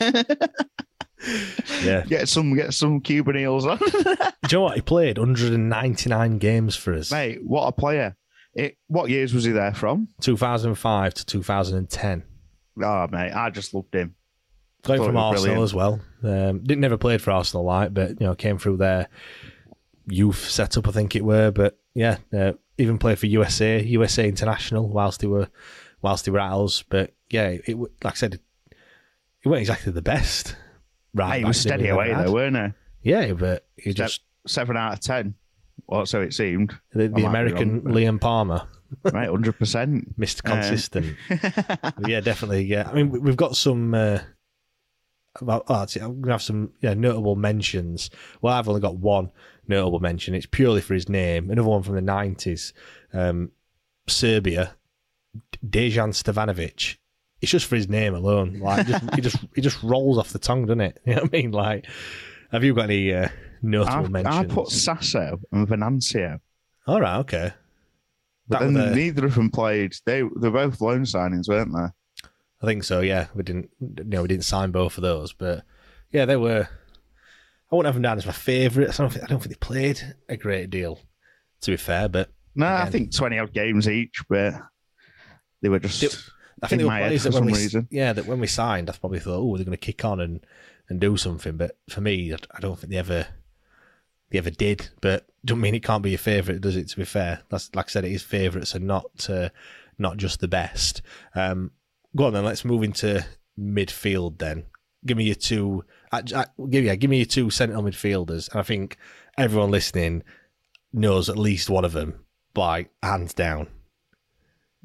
yeah. 1.84 2.06
get 2.06 2.30
some 2.30 2.56
get 2.56 2.74
some 2.74 3.02
Cuban 3.02 3.36
heels 3.36 3.66
on. 3.66 3.78
Do 3.78 3.86
you 3.86 4.58
know 4.58 4.62
what? 4.62 4.76
He 4.76 4.82
played 4.82 5.18
199 5.18 6.38
games 6.38 6.76
for 6.76 6.94
us. 6.94 7.12
Mate, 7.12 7.44
what 7.44 7.68
a 7.68 7.72
player. 7.72 8.16
It, 8.54 8.78
what 8.88 9.10
years 9.10 9.34
was 9.34 9.44
he 9.44 9.52
there 9.52 9.74
from? 9.74 10.08
2005 10.22 11.14
to 11.14 11.26
2010. 11.26 12.24
Oh, 12.82 13.08
mate, 13.12 13.32
I 13.32 13.50
just 13.50 13.74
loved 13.74 13.94
him. 13.94 14.16
Going 14.84 15.04
from 15.04 15.18
Arsenal 15.18 15.44
brilliant. 15.44 15.64
as 15.64 15.74
well. 15.74 16.02
Um, 16.24 16.64
didn't 16.64 16.80
never 16.80 16.98
played 16.98 17.22
for 17.22 17.32
Arsenal, 17.32 17.66
like, 17.66 17.94
but 17.94 18.12
you 18.12 18.26
know, 18.26 18.36
came 18.36 18.58
through 18.58 18.78
their 18.78 19.10
youth 20.08 20.50
setup, 20.50 20.88
I 20.88 20.92
think 20.92 21.16
it 21.16 21.24
were. 21.24 21.52
But 21.52 21.78
yeah, 21.94 22.18
uh, 22.34 22.54
even 22.78 22.98
played 22.98 23.20
for 23.20 23.26
USA, 23.28 23.84
USA 23.84 24.28
International 24.28 24.88
whilst 24.88 25.20
they 25.20 25.28
were 25.28 25.50
whilst 26.02 26.26
they 26.26 26.32
were 26.32 26.40
at 26.40 26.54
us. 26.54 26.82
But 26.82 27.14
yeah, 27.30 27.58
it 27.66 27.78
like 27.78 27.90
I 28.04 28.14
said, 28.14 28.36
it, 28.36 28.42
it 29.44 29.48
wasn't 29.48 29.62
exactly 29.62 29.92
the 29.92 30.02
best. 30.02 30.56
Right, 31.14 31.34
Hey, 31.34 31.40
he 31.40 31.46
was 31.46 31.60
steady 31.60 31.88
away 31.88 32.14
though, 32.14 32.32
weren't 32.32 32.56
he? 33.02 33.10
Yeah, 33.12 33.34
but 33.34 33.66
he 33.78 33.92
Step- 33.92 34.08
just 34.08 34.22
seven 34.48 34.78
out 34.78 34.94
of 34.94 35.00
ten. 35.00 35.36
Well, 35.88 36.06
so 36.06 36.22
it 36.22 36.34
seemed. 36.34 36.76
the, 36.94 37.08
the 37.08 37.24
American 37.24 37.82
Liam 37.82 38.20
Palmer, 38.22 38.68
right, 39.04 39.30
hundred 39.30 39.58
percent. 39.58 40.20
Mr. 40.20 40.48
Um, 40.50 40.60
Consistent. 40.62 41.16
yeah, 42.08 42.20
definitely. 42.20 42.64
Yeah, 42.66 42.88
I 42.90 42.94
mean, 42.94 43.10
we- 43.10 43.20
we've 43.20 43.38
got 43.38 43.56
some. 43.56 43.94
Uh, 43.94 44.20
about, 45.42 45.64
oh, 45.70 45.86
I'm 46.02 46.22
gonna 46.22 46.34
have 46.34 46.42
some 46.42 46.74
yeah 46.82 46.94
notable 46.94 47.36
mentions. 47.36 48.10
Well, 48.42 48.54
I've 48.54 48.68
only 48.68 48.82
got 48.82 48.98
one 48.98 49.32
notable 49.68 50.00
mention. 50.00 50.34
It's 50.36 50.46
purely 50.48 50.82
for 50.82 50.94
his 50.96 51.08
name. 51.08 51.50
Another 51.50 51.70
one 51.70 51.82
from 51.84 51.96
the 51.96 52.02
'90s, 52.02 52.74
um, 53.14 53.52
Serbia, 54.08 54.76
Dejan 55.66 56.14
Stefanovic. 56.14 56.98
It's 57.42 57.52
just 57.52 57.68
for 57.68 57.76
his 57.76 57.88
name 57.88 58.14
alone. 58.16 58.60
Like, 58.62 58.86
just, 58.88 59.16
he 59.16 59.22
just 59.22 59.38
he 59.56 59.62
just 59.62 59.82
rolls 59.84 60.18
off 60.18 60.30
the 60.30 60.40
tongue, 60.40 60.66
doesn't 60.66 60.82
it? 60.82 61.00
You 61.06 61.16
know 61.16 61.22
what 61.24 61.34
I 61.34 61.38
mean? 61.38 61.52
Like, 61.52 61.86
have 62.52 62.64
you 62.64 62.74
got 62.74 62.86
any 62.86 63.14
uh, 63.14 63.30
notable 63.62 64.16
I, 64.18 64.40
I 64.40 64.46
put 64.46 64.70
Sasso 64.70 65.40
and 65.52 65.68
Venancio, 65.68 66.40
All 66.88 67.00
right, 67.02 67.18
okay. 67.20 67.54
but 68.48 68.60
That 68.60 68.74
then 68.74 68.94
neither 68.96 69.26
of 69.26 69.36
them 69.36 69.50
played. 69.52 69.94
They 70.06 70.24
they're 70.36 70.52
both 70.52 70.82
loan 70.82 71.04
signings, 71.04 71.48
weren't 71.48 71.74
they? 71.74 71.88
I 72.62 72.66
think 72.66 72.84
so. 72.84 73.00
Yeah, 73.00 73.28
we 73.34 73.44
didn't. 73.44 73.70
No, 73.80 74.24
we 74.24 74.28
didn't 74.28 74.44
sign 74.46 74.72
both 74.72 74.98
of 74.98 75.02
those, 75.02 75.32
but 75.34 75.64
yeah, 76.12 76.26
they 76.26 76.36
were. 76.36 76.68
I 77.72 77.76
wouldn't 77.76 77.86
have 77.88 77.96
them 77.96 78.02
down 78.02 78.18
as 78.18 78.26
my 78.26 78.32
favourites. 78.32 79.00
I 79.00 79.04
don't 79.04 79.12
think. 79.14 79.24
I 79.24 79.28
don't 79.28 79.40
think 79.40 79.52
they 79.52 79.66
played 79.66 80.16
a 80.28 80.36
great 80.36 80.70
deal. 80.70 81.00
To 81.62 81.72
be 81.72 81.78
fair, 81.78 82.10
but 82.10 82.32
No, 82.56 82.66
I 82.68 82.90
think 82.90 83.16
twenty 83.16 83.38
odd 83.40 83.54
games 83.54 83.88
each, 83.88 84.24
but 84.28 84.56
they 85.62 85.70
were 85.70 85.80
just. 85.80 86.32
I 86.62 86.68
think 86.68 86.82
in 86.82 86.88
they 86.88 86.94
were 86.94 87.00
players 87.00 87.24
that 87.24 87.34
when 87.34 87.44
some 87.44 87.46
we 87.48 87.54
reason. 87.54 87.88
yeah 87.92 88.14
that 88.14 88.26
when 88.26 88.40
we 88.40 88.48
signed, 88.48 88.90
I 88.90 88.94
probably 88.94 89.20
thought, 89.20 89.40
oh, 89.40 89.56
they're 89.56 89.66
going 89.66 89.78
to 89.78 89.78
kick 89.78 90.04
on 90.06 90.20
and 90.20 90.46
and 90.90 91.00
do 91.00 91.18
something. 91.18 91.58
But 91.58 91.78
for 91.90 92.02
me, 92.02 92.34
I 92.34 92.38
I 92.56 92.60
don't 92.60 92.78
think 92.78 92.92
they 92.92 92.98
ever 92.98 93.28
they 94.30 94.38
ever 94.38 94.50
did. 94.50 94.90
But 95.02 95.28
don't 95.46 95.62
mean 95.62 95.76
it 95.76 95.84
can't 95.84 96.04
be 96.04 96.12
your 96.12 96.20
favourite, 96.20 96.62
does 96.62 96.76
it? 96.76 96.90
To 96.90 96.98
be 96.98 97.06
fair, 97.06 97.42
that's 97.50 97.74
like 97.76 97.88
I 97.88 97.90
said, 97.90 98.06
it 98.06 98.12
is 98.12 98.24
favourites 98.24 98.74
and 98.76 98.86
not 98.86 99.30
uh, 99.30 99.50
not 99.98 100.18
just 100.18 100.40
the 100.40 100.48
best. 100.48 101.02
Um, 101.36 101.72
go 102.16 102.26
on 102.26 102.34
then. 102.34 102.46
Let's 102.46 102.66
move 102.66 102.84
into 102.84 103.26
midfield 103.60 104.40
then. 104.40 104.66
Give 105.06 105.18
me 105.18 105.26
your 105.26 105.36
two. 105.36 105.86
I, 106.12 106.24
I, 106.36 106.46
give 106.70 106.84
yeah, 106.84 106.96
give 106.96 107.10
me 107.10 107.18
your 107.18 107.26
two 107.26 107.50
central 107.50 107.84
midfielders. 107.84 108.52
And 108.52 108.60
I 108.60 108.64
think 108.64 108.98
everyone 109.38 109.72
listening 109.72 110.24
knows 110.92 111.30
at 111.30 111.38
least 111.38 111.70
one 111.70 111.86
of 111.86 111.94
them, 111.94 112.26
by 112.54 112.88
hands 113.04 113.34
down. 113.34 113.68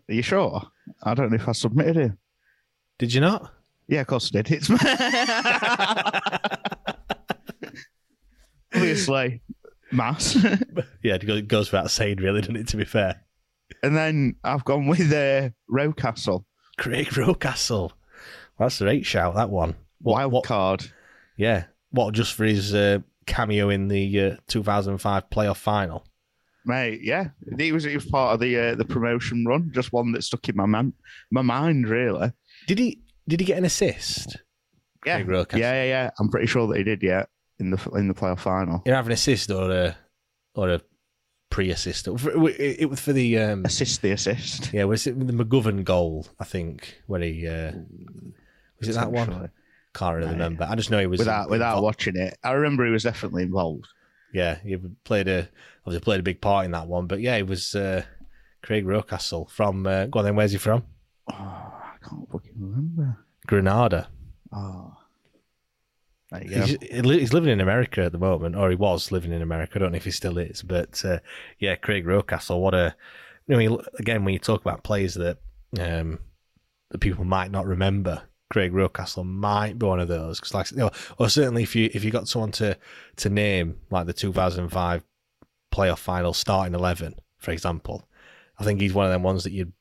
Are 0.08 0.14
you 0.14 0.22
sure? 0.22 0.70
I 1.02 1.14
don't 1.14 1.30
know 1.30 1.36
if 1.36 1.48
I 1.48 1.52
submitted 1.52 1.96
it. 1.96 2.12
Did 2.98 3.14
you 3.14 3.20
not? 3.20 3.52
Yeah, 3.88 4.02
of 4.02 4.06
course 4.06 4.30
I 4.34 4.42
did. 4.42 4.52
It's 4.52 4.70
obviously 8.74 9.42
mass. 9.92 10.36
Yeah, 11.02 11.16
it 11.20 11.48
goes 11.48 11.70
without 11.70 11.90
saying, 11.90 12.16
really, 12.16 12.40
doesn't 12.40 12.56
it? 12.56 12.68
To 12.68 12.78
be 12.78 12.86
fair, 12.86 13.20
and 13.82 13.94
then 13.94 14.36
I've 14.42 14.64
gone 14.64 14.86
with 14.86 15.12
uh, 15.12 15.50
Rocastle. 15.70 16.44
Craig 16.78 17.08
Rocastle. 17.08 17.90
That's 18.58 18.80
a 18.80 18.84
great 18.84 19.04
shout. 19.04 19.34
That 19.34 19.50
one. 19.50 19.74
What, 20.00 20.14
Wild 20.14 20.32
what- 20.32 20.44
card. 20.44 20.90
Yeah. 21.36 21.64
What? 21.90 22.14
Just 22.14 22.32
for 22.34 22.44
his 22.44 22.74
uh, 22.74 23.00
cameo 23.26 23.68
in 23.68 23.88
the 23.88 24.20
uh, 24.20 24.36
2005 24.48 25.28
playoff 25.28 25.58
final. 25.58 26.06
Mate, 26.66 27.00
yeah, 27.02 27.28
he 27.58 27.72
was 27.72 27.84
he 27.84 27.94
was 27.94 28.06
part 28.06 28.34
of 28.34 28.40
the 28.40 28.58
uh, 28.58 28.74
the 28.74 28.84
promotion 28.84 29.44
run. 29.46 29.70
Just 29.74 29.92
one 29.92 30.12
that 30.12 30.24
stuck 30.24 30.48
in 30.48 30.56
my 30.56 30.66
man 30.66 30.92
my 31.30 31.42
mind, 31.42 31.88
really. 31.88 32.32
Did 32.66 32.78
he? 32.78 33.02
Did 33.28 33.40
he 33.40 33.46
get 33.46 33.58
an 33.58 33.64
assist? 33.64 34.36
Yeah, 35.04 35.22
Craig 35.22 35.46
yeah, 35.52 35.58
yeah, 35.58 35.84
yeah. 35.84 36.10
I'm 36.18 36.30
pretty 36.30 36.46
sure 36.46 36.66
that 36.68 36.78
he 36.78 36.84
did. 36.84 37.02
Yeah, 37.02 37.26
in 37.58 37.70
the 37.70 37.90
in 37.94 38.08
the 38.08 38.14
playoff 38.14 38.40
final, 38.40 38.78
Did 38.78 38.90
he 38.92 38.94
have 38.94 39.06
an 39.06 39.12
assist 39.12 39.50
or 39.50 39.70
a 39.70 39.96
or 40.54 40.70
a 40.70 40.80
pre-assist? 41.50 42.08
It, 42.08 42.76
it 42.80 42.90
was 42.90 43.00
for 43.00 43.12
the 43.12 43.38
um, 43.38 43.64
assist 43.66 44.00
the 44.00 44.12
assist. 44.12 44.72
yeah. 44.72 44.84
Was 44.84 45.06
it 45.06 45.18
the 45.18 45.32
McGovern 45.32 45.84
goal? 45.84 46.26
I 46.40 46.44
think 46.44 47.00
when 47.06 47.20
he 47.20 47.46
uh, 47.46 47.72
was 48.80 48.88
it 48.88 48.94
that 48.94 49.12
one? 49.12 49.26
Potentially. 49.26 49.50
Can't 49.94 50.16
really 50.16 50.32
remember. 50.32 50.66
I 50.68 50.74
just 50.74 50.90
know 50.90 50.98
he 50.98 51.06
was 51.06 51.20
Without 51.20 51.50
without 51.50 51.82
watching 51.82 52.16
it, 52.16 52.36
I 52.42 52.52
remember 52.52 52.84
he 52.84 52.90
was 52.90 53.04
definitely 53.04 53.44
involved. 53.44 53.86
Yeah, 54.32 54.58
he 54.64 54.76
played 55.04 55.28
a 55.28 55.48
obviously 55.84 56.04
played 56.04 56.20
a 56.20 56.24
big 56.24 56.40
part 56.40 56.64
in 56.64 56.72
that 56.72 56.88
one. 56.88 57.06
But 57.06 57.20
yeah, 57.20 57.36
it 57.36 57.46
was 57.46 57.74
uh, 57.74 58.04
Craig 58.62 58.84
Rocastle 58.84 59.50
from. 59.50 59.86
Uh, 59.86 60.06
go 60.06 60.20
on 60.20 60.24
then. 60.24 60.36
Where's 60.36 60.52
he 60.52 60.58
from? 60.58 60.84
Oh, 61.30 61.34
I 61.34 61.96
can't 62.02 62.30
fucking 62.30 62.52
remember. 62.58 63.18
Granada. 63.46 64.08
Oh, 64.52 64.96
there 66.30 66.44
you 66.44 66.50
go. 66.50 66.62
He's, 66.62 67.20
he's 67.20 67.32
living 67.32 67.50
in 67.50 67.60
America 67.60 68.02
at 68.02 68.12
the 68.12 68.18
moment, 68.18 68.56
or 68.56 68.70
he 68.70 68.76
was 68.76 69.12
living 69.12 69.32
in 69.32 69.42
America. 69.42 69.72
I 69.76 69.78
don't 69.80 69.92
know 69.92 69.96
if 69.96 70.04
he 70.04 70.10
still 70.10 70.38
is, 70.38 70.62
but 70.62 71.04
uh, 71.04 71.18
yeah, 71.58 71.76
Craig 71.76 72.04
Rocastle. 72.04 72.60
What 72.60 72.74
a 72.74 72.94
you 73.46 73.56
know, 73.56 73.76
when 73.76 73.84
again 73.98 74.24
when 74.24 74.32
you 74.32 74.40
talk 74.40 74.60
about 74.60 74.84
players 74.84 75.14
that 75.14 75.38
um, 75.78 76.20
that 76.90 76.98
people 76.98 77.24
might 77.24 77.50
not 77.50 77.66
remember. 77.66 78.22
Craig 78.50 78.72
Rocastle 78.72 79.24
might 79.24 79.78
be 79.78 79.86
one 79.86 79.98
of 79.98 80.06
those 80.06 80.38
because, 80.38 80.54
like, 80.54 80.70
you 80.70 80.76
know, 80.76 80.90
or 81.18 81.28
certainly 81.28 81.62
if 81.62 81.74
you 81.74 81.90
if 81.92 82.04
you 82.04 82.10
got 82.10 82.28
someone 82.28 82.52
to 82.52 82.76
to 83.16 83.28
name 83.28 83.78
like 83.90 84.06
the 84.06 84.12
2005 84.12 85.02
playoff 85.74 85.98
final 85.98 86.32
starting 86.32 86.74
eleven, 86.74 87.14
for 87.38 87.50
example, 87.50 88.08
I 88.58 88.64
think 88.64 88.80
he's 88.80 88.94
one 88.94 89.06
of 89.06 89.12
them 89.12 89.22
ones 89.22 89.44
that 89.44 89.52
you 89.52 89.72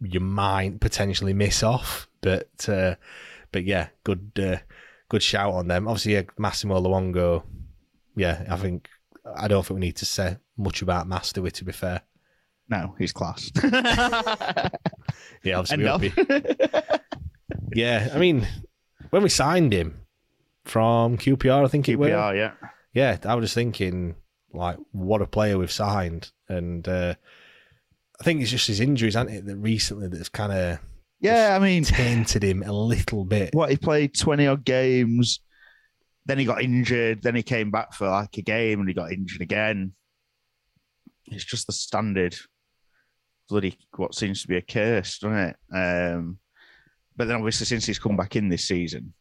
you 0.00 0.20
might 0.20 0.80
potentially 0.80 1.32
miss 1.34 1.62
off. 1.62 2.08
But 2.20 2.68
uh, 2.68 2.94
but 3.50 3.64
yeah, 3.64 3.88
good 4.04 4.30
uh, 4.38 4.58
good 5.08 5.22
shout 5.22 5.52
on 5.54 5.68
them. 5.68 5.88
Obviously, 5.88 6.14
yeah, 6.14 6.22
Massimo 6.38 6.80
Luongo. 6.80 7.42
Yeah, 8.14 8.44
I 8.48 8.56
think 8.56 8.88
I 9.36 9.48
don't 9.48 9.64
think 9.66 9.80
we 9.80 9.86
need 9.86 9.96
to 9.96 10.06
say 10.06 10.36
much 10.56 10.82
about 10.82 11.08
Master. 11.08 11.40
do 11.40 11.50
To 11.50 11.64
be 11.64 11.72
fair, 11.72 12.02
no, 12.68 12.94
he's 12.98 13.12
class. 13.12 13.50
yeah, 15.42 15.58
obviously 15.58 15.78
we 15.78 15.84
Enough. 15.84 16.00
would 16.02 16.14
be. 16.14 16.78
Yeah, 17.74 18.10
I 18.14 18.18
mean, 18.18 18.46
when 19.10 19.22
we 19.22 19.28
signed 19.28 19.72
him 19.72 20.00
from 20.64 21.16
QPR, 21.18 21.64
I 21.64 21.68
think 21.68 21.88
it 21.88 21.96
was. 21.96 22.10
QPR, 22.10 22.36
yeah. 22.36 22.52
Yeah, 22.92 23.16
I 23.24 23.34
was 23.34 23.44
just 23.44 23.54
thinking, 23.54 24.14
like, 24.52 24.76
what 24.92 25.22
a 25.22 25.26
player 25.26 25.58
we've 25.58 25.70
signed, 25.72 26.30
and 26.48 26.86
uh, 26.86 27.14
I 28.20 28.24
think 28.24 28.40
it's 28.40 28.50
just 28.50 28.68
his 28.68 28.80
injuries, 28.80 29.16
aren't 29.16 29.30
it, 29.30 29.46
that 29.46 29.56
recently 29.56 30.08
that's 30.08 30.28
kind 30.28 30.52
of 30.52 30.78
Yeah, 31.20 31.56
I 31.56 31.58
mean, 31.58 31.84
tainted 31.84 32.44
him 32.44 32.62
a 32.62 32.72
little 32.72 33.24
bit. 33.24 33.54
what 33.54 33.70
he 33.70 33.76
played 33.76 34.14
20 34.16 34.46
odd 34.46 34.64
games, 34.64 35.40
then 36.26 36.38
he 36.38 36.44
got 36.44 36.62
injured, 36.62 37.22
then 37.22 37.34
he 37.34 37.42
came 37.42 37.70
back 37.70 37.94
for 37.94 38.08
like 38.08 38.36
a 38.38 38.42
game 38.42 38.80
and 38.80 38.88
he 38.88 38.94
got 38.94 39.12
injured 39.12 39.40
again. 39.40 39.92
It's 41.26 41.44
just 41.44 41.66
the 41.66 41.72
standard 41.72 42.36
bloody 43.48 43.76
what 43.96 44.14
seems 44.14 44.42
to 44.42 44.48
be 44.48 44.56
a 44.56 44.62
curse, 44.62 45.18
doesn't 45.18 45.36
it? 45.36 45.56
Um, 45.74 46.38
but 47.16 47.28
then 47.28 47.36
obviously 47.36 47.66
since 47.66 47.86
he's 47.86 47.98
come 47.98 48.16
back 48.16 48.36
in 48.36 48.48
this 48.48 48.64
season, 48.64 49.14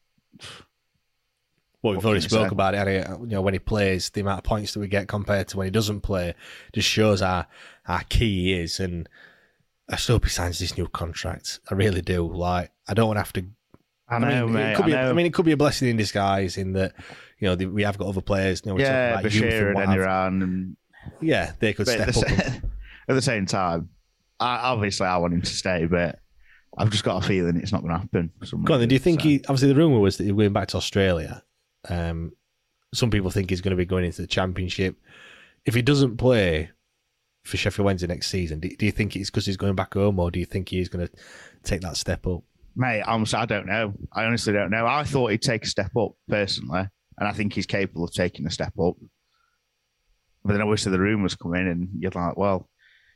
Well, 1.83 1.95
we've 1.95 2.05
already 2.05 2.21
spoke 2.21 2.49
say? 2.49 2.53
about 2.53 2.75
it. 2.75 2.77
haven't? 2.77 3.21
You 3.21 3.35
know, 3.35 3.41
when 3.41 3.53
he 3.53 3.59
plays, 3.59 4.09
the 4.11 4.21
amount 4.21 4.39
of 4.39 4.43
points 4.43 4.73
that 4.73 4.79
we 4.79 4.87
get 4.87 5.07
compared 5.07 5.47
to 5.49 5.57
when 5.57 5.65
he 5.65 5.71
doesn't 5.71 6.01
play 6.01 6.35
just 6.73 6.87
shows 6.87 7.21
how 7.21 7.45
how 7.83 7.99
key 8.09 8.43
he 8.43 8.53
is. 8.53 8.79
And 8.79 9.09
I 9.89 9.95
just 9.95 10.07
hope 10.07 10.23
he 10.25 10.29
signs 10.29 10.59
this 10.59 10.77
new 10.77 10.87
contract. 10.87 11.59
I 11.69 11.73
really 11.73 12.01
do. 12.01 12.27
Like, 12.31 12.71
I 12.87 12.93
don't 12.93 13.07
want 13.07 13.17
to 13.17 13.21
have 13.21 13.33
to. 13.33 13.45
I 14.07 14.19
know, 14.19 14.45
mean, 14.45 14.53
mate. 14.53 14.71
It 14.73 14.75
could 14.75 14.83
I, 14.83 14.87
be, 14.87 14.91
know. 14.93 15.09
I 15.09 15.13
mean, 15.13 15.25
it 15.25 15.33
could 15.33 15.45
be 15.45 15.53
a 15.53 15.57
blessing 15.57 15.87
in 15.87 15.97
disguise 15.97 16.57
in 16.57 16.73
that 16.73 16.93
you 17.39 17.47
know 17.47 17.55
the, 17.55 17.65
we 17.65 17.83
have 17.83 17.97
got 17.97 18.07
other 18.07 18.21
players. 18.21 18.61
You 18.63 18.69
know, 18.71 18.75
we're 18.75 18.81
yeah, 18.81 19.19
about 19.19 19.33
youth 19.33 19.43
Bashir 19.43 19.65
and 19.67 19.75
what 19.75 19.87
have- 19.87 20.33
and 20.33 20.77
Yeah, 21.21 21.53
they 21.59 21.73
could 21.73 21.85
but 21.87 21.99
at, 21.99 22.13
step 22.13 22.27
the, 22.27 22.33
up. 22.35 22.39
sa- 22.41 22.51
and- 22.53 22.71
at 23.09 23.13
the 23.15 23.21
same 23.21 23.45
time, 23.47 23.89
I, 24.39 24.57
obviously 24.71 25.07
I 25.07 25.17
want 25.17 25.33
him 25.33 25.41
to 25.41 25.49
stay, 25.49 25.85
but 25.87 26.19
I've 26.77 26.89
just 26.91 27.03
got 27.03 27.23
a 27.23 27.27
feeling 27.27 27.57
it's 27.57 27.71
not 27.71 27.81
going 27.81 27.93
to 27.93 27.99
happen. 27.99 28.31
Go 28.65 28.73
on, 28.75 28.79
then. 28.81 28.89
Do 28.89 28.95
you 28.95 28.99
think 28.99 29.21
so. 29.21 29.27
he? 29.27 29.39
Obviously, 29.47 29.69
the 29.69 29.75
rumor 29.75 29.99
was 29.99 30.17
that 30.17 30.25
he's 30.25 30.33
going 30.33 30.53
back 30.53 30.67
to 30.69 30.77
Australia. 30.77 31.43
Um, 31.89 32.33
some 32.93 33.09
people 33.09 33.29
think 33.31 33.49
he's 33.49 33.61
going 33.61 33.71
to 33.71 33.77
be 33.77 33.85
going 33.85 34.05
into 34.05 34.21
the 34.21 34.27
championship. 34.27 34.97
If 35.65 35.73
he 35.73 35.81
doesn't 35.81 36.17
play 36.17 36.71
for 37.43 37.57
Sheffield 37.57 37.85
Wednesday 37.85 38.07
next 38.07 38.27
season, 38.27 38.59
do, 38.59 38.69
do 38.75 38.85
you 38.85 38.91
think 38.91 39.15
it's 39.15 39.29
because 39.29 39.45
he's 39.45 39.57
going 39.57 39.75
back 39.75 39.93
home, 39.93 40.19
or 40.19 40.31
do 40.31 40.39
you 40.39 40.45
think 40.45 40.69
he 40.69 40.79
is 40.79 40.89
going 40.89 41.07
to 41.07 41.13
take 41.63 41.81
that 41.81 41.97
step 41.97 42.27
up? 42.27 42.43
Mate, 42.75 43.03
I'm, 43.05 43.25
I 43.33 43.45
don't 43.45 43.65
know. 43.65 43.93
I 44.13 44.25
honestly 44.25 44.53
don't 44.53 44.71
know. 44.71 44.85
I 44.85 45.03
thought 45.03 45.31
he'd 45.31 45.41
take 45.41 45.65
a 45.65 45.69
step 45.69 45.91
up 45.97 46.11
personally, 46.27 46.87
and 47.17 47.27
I 47.27 47.31
think 47.31 47.53
he's 47.53 47.65
capable 47.65 48.03
of 48.03 48.13
taking 48.13 48.45
a 48.47 48.51
step 48.51 48.73
up. 48.79 48.95
But 50.43 50.53
then 50.53 50.61
obviously 50.61 50.91
the 50.91 50.99
rumours 50.99 51.35
come 51.35 51.53
in, 51.55 51.67
and 51.67 51.89
you're 51.99 52.11
like, 52.11 52.37
well, 52.37 52.69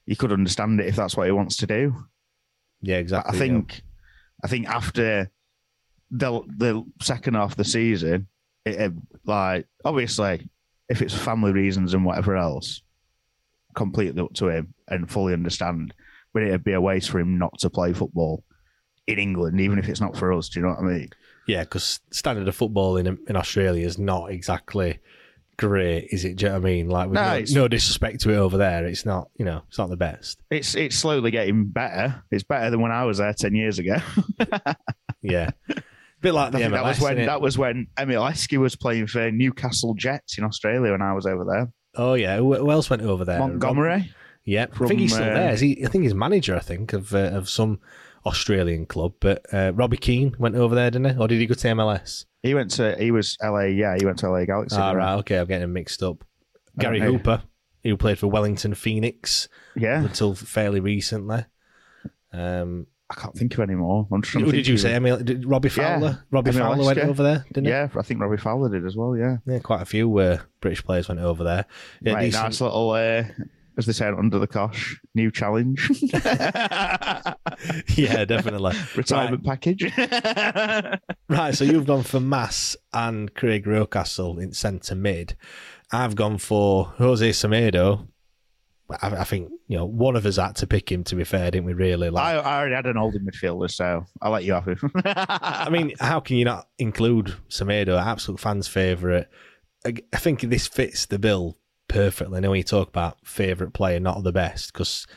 you 0.05 0.15
could 0.15 0.31
understand 0.31 0.79
it 0.79 0.87
if 0.87 0.95
that's 0.95 1.17
what 1.17 1.25
he 1.25 1.31
wants 1.31 1.57
to 1.57 1.67
do. 1.67 1.95
Yeah, 2.81 2.97
But 2.97 3.01
exactly. 3.01 3.31
I 3.31 3.33
yeah. 3.33 3.39
think, 3.39 3.81
I 4.43 4.47
think 4.47 4.67
after 4.67 5.31
the 6.11 6.41
the 6.57 6.83
second 7.01 7.33
half 7.33 7.51
of 7.51 7.57
the 7.57 7.63
season, 7.65 8.27
it, 8.65 8.75
it, 8.75 8.93
like 9.25 9.67
obviously 9.83 10.49
if 10.89 11.01
it's 11.01 11.13
family 11.13 11.51
reasons 11.51 11.93
and 11.93 12.05
whatever 12.05 12.35
else, 12.35 12.81
completely 13.75 14.21
up 14.21 14.33
to 14.33 14.49
him 14.49 14.73
and 14.87 15.09
fully 15.09 15.33
understand. 15.33 15.93
But 16.33 16.43
it'd 16.43 16.63
be 16.63 16.73
a 16.73 16.81
waste 16.81 17.09
for 17.09 17.19
him 17.19 17.37
not 17.37 17.57
to 17.59 17.69
play 17.69 17.93
football 17.93 18.43
in 19.07 19.19
England, 19.19 19.61
even 19.61 19.79
if 19.79 19.87
it's 19.87 20.01
not 20.01 20.17
for 20.17 20.33
us. 20.33 20.49
Do 20.49 20.59
you 20.59 20.65
know 20.65 20.73
what 20.73 20.79
I 20.79 20.83
mean? 20.83 21.09
Yeah, 21.47 21.63
because 21.63 21.99
standard 22.11 22.47
of 22.47 22.55
football 22.55 22.97
in 22.97 23.17
in 23.27 23.35
Australia 23.35 23.85
is 23.85 23.97
not 23.97 24.31
exactly 24.31 24.99
great, 25.57 26.07
is 26.11 26.25
it? 26.25 26.35
Do 26.37 26.45
you 26.45 26.49
know 26.49 26.59
what 26.59 26.67
I 26.67 26.71
mean? 26.71 26.89
Like, 26.89 27.07
with 27.07 27.15
No, 27.15 27.39
no, 27.39 27.45
no 27.61 27.67
disrespect 27.67 28.21
to 28.21 28.31
it 28.31 28.35
over 28.35 28.57
there, 28.57 28.85
it's 28.85 29.05
not. 29.05 29.29
You 29.37 29.45
know, 29.45 29.61
it's 29.67 29.77
not 29.77 29.89
the 29.89 29.97
best. 29.97 30.41
It's 30.49 30.75
it's 30.75 30.97
slowly 30.97 31.31
getting 31.31 31.65
better. 31.65 32.23
It's 32.31 32.43
better 32.43 32.69
than 32.69 32.81
when 32.81 32.91
I 32.91 33.05
was 33.05 33.19
there 33.19 33.33
ten 33.33 33.55
years 33.55 33.79
ago. 33.79 33.97
Yeah, 35.21 35.49
bit 36.25 36.33
like 36.33 36.51
the 36.51 36.57
I 36.59 36.67
MLS. 36.67 36.71
that 36.71 36.83
was 36.85 36.99
when 37.01 37.25
that 37.25 37.41
was 37.41 37.57
when 37.57 37.87
Emile 37.99 38.23
Heskey 38.23 38.57
was 38.57 38.75
playing 38.75 39.07
for 39.07 39.31
Newcastle 39.31 39.93
Jets 39.93 40.37
in 40.37 40.43
Australia 40.43 40.91
when 40.91 41.01
I 41.01 41.13
was 41.13 41.25
over 41.25 41.45
there. 41.45 41.71
Oh 41.95 42.15
yeah, 42.15 42.37
who, 42.37 42.55
who 42.55 42.71
else 42.71 42.89
went 42.89 43.01
over 43.01 43.23
there? 43.23 43.39
Montgomery. 43.39 44.11
Yeah, 44.43 44.67
I 44.71 44.87
think 44.87 44.99
he's 44.99 45.13
still 45.13 45.23
uh, 45.29 45.33
there. 45.33 45.53
Is 45.53 45.59
he? 45.61 45.85
I 45.85 45.87
think 45.89 46.03
he's 46.03 46.13
manager. 46.13 46.55
I 46.55 46.59
think 46.59 46.93
of 46.93 47.15
uh, 47.15 47.29
of 47.29 47.49
some 47.49 47.79
Australian 48.25 48.85
club. 48.85 49.13
But 49.19 49.45
uh, 49.53 49.71
Robbie 49.73 49.97
Keane 49.97 50.35
went 50.37 50.55
over 50.55 50.75
there, 50.75 50.91
didn't 50.91 51.15
he? 51.15 51.19
Or 51.19 51.27
did 51.27 51.39
he 51.39 51.45
go 51.47 51.55
to 51.55 51.67
MLS? 51.69 52.25
He 52.43 52.53
went 52.53 52.71
to 52.71 52.95
he 52.99 53.11
was 53.11 53.37
LA. 53.41 53.61
Yeah, 53.61 53.95
he 53.97 54.05
went 54.05 54.19
to 54.19 54.29
LA 54.29 54.45
Galaxy. 54.45 54.75
Ah, 54.77 54.91
didn't 54.91 55.01
he? 55.01 55.05
right. 55.05 55.15
Okay, 55.19 55.37
I'm 55.37 55.47
getting 55.47 55.73
mixed 55.73 56.03
up. 56.03 56.23
Gary 56.77 57.01
Okay. 57.01 57.11
Hooper, 57.11 57.43
who 57.83 57.97
played 57.97 58.19
for 58.19 58.27
Wellington 58.27 58.73
Phoenix 58.75 59.47
Yeah, 59.75 60.03
until 60.03 60.35
fairly 60.35 60.79
recently. 60.79 61.45
Um, 62.33 62.87
I 63.09 63.13
can't 63.15 63.35
think 63.37 63.53
of 63.53 63.59
any 63.59 63.75
more. 63.75 64.07
I'm 64.11 64.23
who 64.23 64.51
did 64.51 64.65
you 64.67 64.77
say? 64.79 64.95
Emile, 64.95 65.17
did 65.23 65.45
Robbie 65.45 65.69
Yeah, 65.77 65.99
Fowler. 65.99 66.23
Robbie 66.31 66.49
Emile 66.51 66.71
Fowler 66.73 66.85
went 66.85 66.99
over 66.99 67.21
there, 67.23 67.45
didn't 67.53 67.65
he? 67.65 67.69
Yeah, 67.71 67.87
I 67.95 68.01
think 68.01 68.19
Robbie 68.19 68.37
Fowler 68.37 68.69
did 68.69 68.83
as 68.85 68.95
well. 68.95 69.15
Yeah, 69.15 69.37
Yeah, 69.45 69.59
quite 69.59 69.81
a 69.83 69.85
few 69.85 70.17
uh, 70.17 70.39
British 70.59 70.83
players 70.83 71.07
went 71.07 71.19
over 71.21 71.43
there. 71.43 71.65
Yeah, 72.01 72.13
right, 72.13 72.25
decent- 72.25 72.43
nice 72.45 72.61
little, 72.61 72.89
uh, 72.91 73.23
as 73.77 73.85
they 73.85 73.91
say, 73.93 74.07
under 74.07 74.39
the 74.39 74.47
cosh, 74.47 74.99
new 75.13 75.29
challenge, 75.29 75.87
yeah, 77.95 78.25
definitely. 78.25 78.75
retirement 78.95 79.43
package. 79.43 79.91
Right, 81.27 81.55
so 81.55 81.63
you've 81.65 81.87
gone 81.87 82.03
for 82.03 82.19
Mass 82.19 82.77
and 82.93 83.33
Craig 83.33 83.65
Rocastle 83.65 84.39
in 84.41 84.53
centre 84.53 84.93
mid. 84.95 85.35
I've 85.91 86.15
gone 86.15 86.37
for 86.37 86.85
Jose 86.97 87.27
Semedo. 87.31 88.07
I, 88.89 89.09
I 89.09 89.23
think 89.23 89.51
you 89.67 89.77
know 89.77 89.85
one 89.85 90.15
of 90.15 90.25
us 90.25 90.37
had 90.37 90.55
to 90.57 90.67
pick 90.67 90.91
him. 90.91 91.03
To 91.05 91.15
be 91.15 91.23
fair, 91.23 91.51
didn't 91.51 91.65
we? 91.65 91.73
Really, 91.73 92.07
I, 92.07 92.11
like, 92.11 92.45
I 92.45 92.59
already 92.59 92.75
had 92.75 92.85
an 92.85 92.97
holding 92.97 93.21
midfielder, 93.21 93.71
so 93.71 94.05
I'll 94.21 94.31
let 94.31 94.43
you 94.43 94.53
have 94.53 94.65
him. 94.65 94.91
I 95.05 95.69
mean, 95.69 95.93
how 95.99 96.19
can 96.19 96.37
you 96.37 96.45
not 96.45 96.67
include 96.77 97.35
Semedo? 97.49 97.99
Absolute 97.99 98.39
fans' 98.39 98.67
favourite. 98.67 99.27
I, 99.85 99.95
I 100.13 100.17
think 100.17 100.41
this 100.41 100.67
fits 100.67 101.05
the 101.05 101.19
bill 101.19 101.57
perfectly. 101.87 102.37
I 102.37 102.39
know 102.41 102.51
when 102.51 102.57
you 102.57 102.63
talk 102.63 102.89
about 102.89 103.17
favourite 103.25 103.73
player, 103.73 103.99
not 103.99 104.23
the 104.23 104.31
best, 104.31 104.73
because 104.73 105.07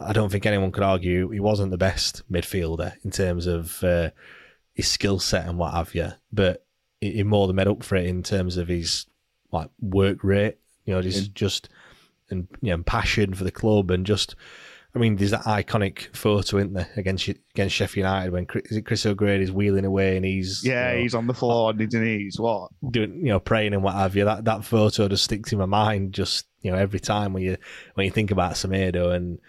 I 0.00 0.12
don't 0.12 0.30
think 0.30 0.46
anyone 0.46 0.72
could 0.72 0.82
argue 0.82 1.30
he 1.30 1.40
wasn't 1.40 1.70
the 1.70 1.78
best 1.78 2.22
midfielder 2.30 2.94
in 3.04 3.10
terms 3.10 3.46
of 3.46 3.82
uh, 3.84 4.10
his 4.72 4.88
skill 4.88 5.20
set 5.20 5.46
and 5.46 5.58
what 5.58 5.74
have 5.74 5.94
you. 5.94 6.12
But 6.32 6.66
he, 7.00 7.12
he 7.12 7.22
more 7.22 7.46
than 7.46 7.56
made 7.56 7.68
up 7.68 7.84
for 7.84 7.96
it 7.96 8.06
in 8.06 8.22
terms 8.22 8.56
of 8.56 8.68
his 8.68 9.06
like 9.52 9.70
work 9.80 10.22
rate. 10.22 10.58
You 10.84 10.94
know, 10.94 11.02
just 11.02 11.34
just 11.34 11.68
and 12.30 12.48
you 12.60 12.70
know, 12.76 12.82
passion 12.82 13.34
for 13.34 13.44
the 13.44 13.50
club 13.52 13.90
and 13.90 14.06
just. 14.06 14.34
I 14.96 15.00
mean, 15.00 15.16
there's 15.16 15.32
that 15.32 15.42
iconic 15.42 16.14
photo, 16.14 16.58
isn't 16.58 16.72
there, 16.74 16.88
against 16.96 17.26
against 17.28 17.74
Sheffield 17.74 18.04
United 18.04 18.30
when 18.32 18.46
Chris, 18.46 18.62
is 18.70 18.76
it 18.76 18.86
Chris 18.86 19.04
O'Grady's 19.04 19.50
wheeling 19.50 19.84
away 19.84 20.14
and 20.16 20.24
he's 20.24 20.64
yeah, 20.64 20.90
you 20.92 20.96
know, 20.98 21.02
he's 21.02 21.14
on 21.16 21.26
the 21.26 21.34
floor 21.34 21.70
on 21.70 21.78
his 21.80 21.92
knees. 21.94 22.38
What? 22.38 22.70
doing 22.92 23.16
you 23.16 23.24
know 23.32 23.40
praying 23.40 23.74
and 23.74 23.82
what 23.82 23.96
have 23.96 24.14
you. 24.14 24.24
That 24.24 24.44
that 24.44 24.64
photo 24.64 25.08
just 25.08 25.24
sticks 25.24 25.52
in 25.52 25.58
my 25.58 25.64
mind 25.66 26.12
just 26.14 26.46
you 26.62 26.70
know 26.70 26.76
every 26.78 27.00
time 27.00 27.32
when 27.32 27.42
you 27.42 27.56
when 27.94 28.04
you 28.04 28.12
think 28.12 28.30
about 28.30 28.52
Semedo 28.52 29.12
and 29.12 29.40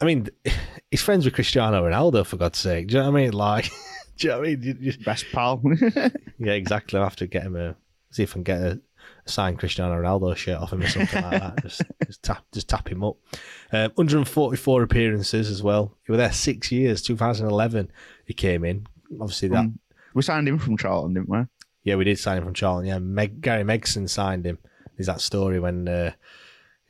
I 0.00 0.06
mean 0.06 0.28
he's 0.90 1.02
friends 1.02 1.26
with 1.26 1.34
Cristiano 1.34 1.82
Ronaldo 1.86 2.24
for 2.24 2.38
God's 2.38 2.58
sake. 2.58 2.86
Do 2.86 2.94
you 2.94 3.02
know 3.02 3.10
what 3.10 3.20
I 3.20 3.22
mean? 3.24 3.32
Like, 3.36 3.70
do 4.16 4.28
you 4.28 4.32
know 4.32 4.38
what 4.38 4.46
I 4.48 4.50
mean? 4.52 4.62
You- 4.62 4.78
you- 4.92 5.04
Best 5.04 5.26
pal. 5.30 5.60
yeah, 6.38 6.52
exactly. 6.52 6.98
I 6.98 7.04
have 7.04 7.16
to 7.16 7.26
get 7.26 7.42
him 7.42 7.54
a 7.56 7.76
see 8.12 8.22
if 8.22 8.30
I 8.30 8.32
can 8.32 8.42
get 8.44 8.60
a, 8.62 8.80
a 9.26 9.30
signed 9.30 9.58
Cristiano 9.58 10.00
Ronaldo 10.00 10.36
shirt 10.36 10.58
off 10.58 10.72
him 10.72 10.82
or 10.82 10.88
something 10.88 11.22
like 11.22 11.40
that. 11.40 11.62
Just 11.62 11.82
just 12.06 12.22
tap 12.22 12.44
just 12.52 12.68
tap 12.68 12.88
him 12.88 13.02
up. 13.04 13.16
Um, 13.72 13.90
144 13.94 14.82
appearances 14.82 15.50
as 15.50 15.62
well. 15.62 15.96
He 16.06 16.12
was 16.12 16.18
there 16.18 16.32
six 16.32 16.70
years. 16.72 17.02
2011 17.02 17.90
he 18.24 18.34
came 18.34 18.64
in. 18.64 18.86
Obviously 19.20 19.48
that 19.48 19.58
Um, 19.58 19.78
we 20.14 20.22
signed 20.22 20.48
him 20.48 20.58
from 20.58 20.76
Charlton, 20.76 21.14
didn't 21.14 21.28
we? 21.28 21.38
yeah, 21.84 21.94
we 21.96 22.04
did 22.04 22.18
sign 22.18 22.38
him 22.38 22.44
from 22.44 22.54
Charlton. 22.54 22.86
Yeah, 22.86 22.98
Meg, 22.98 23.40
Gary 23.40 23.62
Megson 23.62 24.08
signed 24.08 24.44
him. 24.46 24.58
There's 24.96 25.06
that 25.06 25.20
story 25.20 25.60
when, 25.60 25.86
uh, 25.88 26.12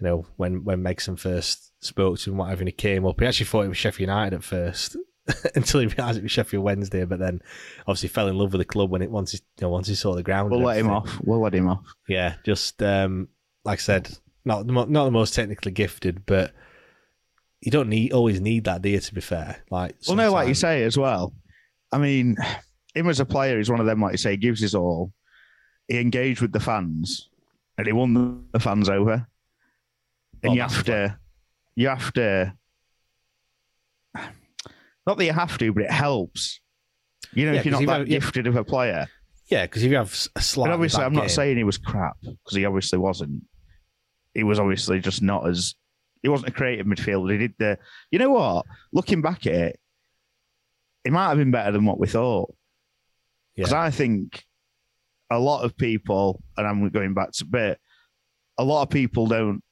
you 0.01 0.07
know, 0.07 0.27
when 0.37 0.63
when 0.65 0.83
Megson 0.83 1.19
first 1.19 1.73
spoke 1.85 2.19
to 2.21 2.31
him, 2.31 2.37
whatever, 2.39 2.61
and 2.61 2.69
he 2.69 2.73
came 2.73 3.05
up. 3.05 3.19
He 3.21 3.27
actually 3.27 3.47
thought 3.47 3.65
it 3.65 3.69
was 3.69 3.77
Sheffield 3.77 4.09
United 4.09 4.37
at 4.37 4.45
first, 4.45 4.97
until 5.55 5.81
he 5.81 5.87
realised 5.87 6.19
it 6.19 6.23
was 6.23 6.33
Sheffield 6.33 6.65
Wednesday. 6.65 7.05
But 7.05 7.19
then, 7.19 7.41
obviously, 7.87 8.09
fell 8.09 8.29
in 8.29 8.39
love 8.39 8.53
with 8.53 8.61
the 8.61 8.65
club 8.65 8.91
when 8.91 9.03
it 9.03 9.11
once 9.11 9.33
he, 9.33 9.39
you 9.39 9.67
know, 9.67 9.71
once 9.71 9.89
he 9.89 9.95
saw 9.95 10.15
the 10.15 10.23
ground. 10.23 10.51
We'll 10.51 10.61
let 10.61 10.79
him 10.79 10.91
off. 10.91 11.19
We'll 11.23 11.41
let 11.41 11.55
him 11.55 11.69
off. 11.69 11.85
Yeah, 12.09 12.37
just 12.45 12.83
um, 12.83 13.29
like 13.65 13.79
I 13.79 13.83
said, 13.83 14.11
not 14.45 14.67
the 14.67 14.73
mo- 14.73 14.85
not 14.85 15.05
the 15.05 15.11
most 15.11 15.35
technically 15.35 15.73
gifted, 15.73 16.25
but 16.27 16.53
you 17.61 17.71
don't 17.73 17.89
need 17.89 18.13
always 18.13 18.41
need 18.41 18.65
that, 18.65 18.83
do 18.83 18.89
you? 18.89 19.01
To 19.01 19.15
be 19.15 19.21
fair, 19.21 19.65
like 19.71 19.97
Well, 20.07 20.17
no, 20.17 20.31
like 20.31 20.49
you 20.49 20.55
say 20.55 20.85
as 20.85 20.97
well. 20.97 21.35
I 21.93 21.99
mean, 21.99 22.37
him 22.95 23.09
as 23.09 23.21
a 23.21 23.25
player, 23.25 23.59
he's 23.59 23.71
one 23.71 23.81
of 23.81 23.87
them. 23.87 24.01
Like 24.01 24.13
you 24.13 24.19
say, 24.19 24.33
he 24.33 24.37
gives 24.37 24.61
his 24.61 24.75
all. 24.75 25.13
He 25.89 25.99
engaged 25.99 26.41
with 26.41 26.53
the 26.53 26.61
fans, 26.61 27.29
and 27.79 27.87
he 27.87 27.93
won 27.93 28.45
the 28.53 28.61
fans 28.61 28.89
over. 28.89 29.27
And 30.43 30.51
Well, 30.51 30.55
you 30.55 30.63
have 30.63 30.85
to, 30.85 31.19
you 31.75 31.89
have 31.89 32.13
to. 32.15 32.55
Not 35.07 35.19
that 35.19 35.25
you 35.25 35.33
have 35.33 35.57
to, 35.59 35.73
but 35.73 35.85
it 35.85 35.91
helps. 35.91 36.61
You 37.33 37.47
know, 37.47 37.53
Yeah, 37.53 37.59
if 37.61 37.65
you're 37.67 37.73
not 37.73 37.87
that 37.87 37.99
had- 38.01 38.09
gifted 38.09 38.47
of 38.47 38.57
a 38.57 38.65
player. 38.65 39.07
yeah, 39.49 39.65
because 39.67 39.83
if 39.83 39.91
you 39.91 39.97
have 39.97 40.13
a 40.37 40.41
slight, 40.43 40.67
And 40.67 40.75
obviously, 40.75 41.05
I'm 41.05 41.13
not 41.15 41.31
saying 41.31 41.57
he 41.57 41.65
was 41.65 41.79
crap 41.79 42.17
because 42.23 42.55
he 42.57 42.65
obviously 42.65 42.99
wasn't. 42.99 43.45
He 44.35 44.43
was 44.43 44.59
obviously 44.59 45.01
just 45.01 45.23
not 45.23 45.47
as. 45.49 45.75
He 46.23 46.29
wasn't 46.29 46.49
a 46.49 46.53
creative 46.53 46.87
midfielder. 46.87 47.33
He 47.33 47.39
did 47.39 47.55
the. 47.59 47.79
You 48.11 48.19
know 48.19 48.31
what? 48.31 48.67
Looking 48.93 49.23
back 49.23 49.47
at 49.47 49.53
it, 49.55 49.81
he 51.05 51.11
might 51.11 51.29
have 51.29 51.39
been 51.39 51.51
better 51.53 51.73
than 51.73 51.85
what 51.85 51.99
we 52.01 52.07
thought. 52.09 52.55
Because 53.55 53.73
Yeah. 53.73 53.83
I 53.83 53.91
think 53.91 54.45
a 55.31 55.39
lot 55.39 55.65
of 55.65 55.77
people, 55.77 56.43
and 56.57 56.67
I'm 56.67 56.89
going 56.91 57.15
back 57.15 57.33
to 57.33 57.45
bit, 57.45 57.79
a 58.59 58.65
lot 58.65 58.83
of 58.83 58.91
people 58.91 59.27
don't 59.27 59.63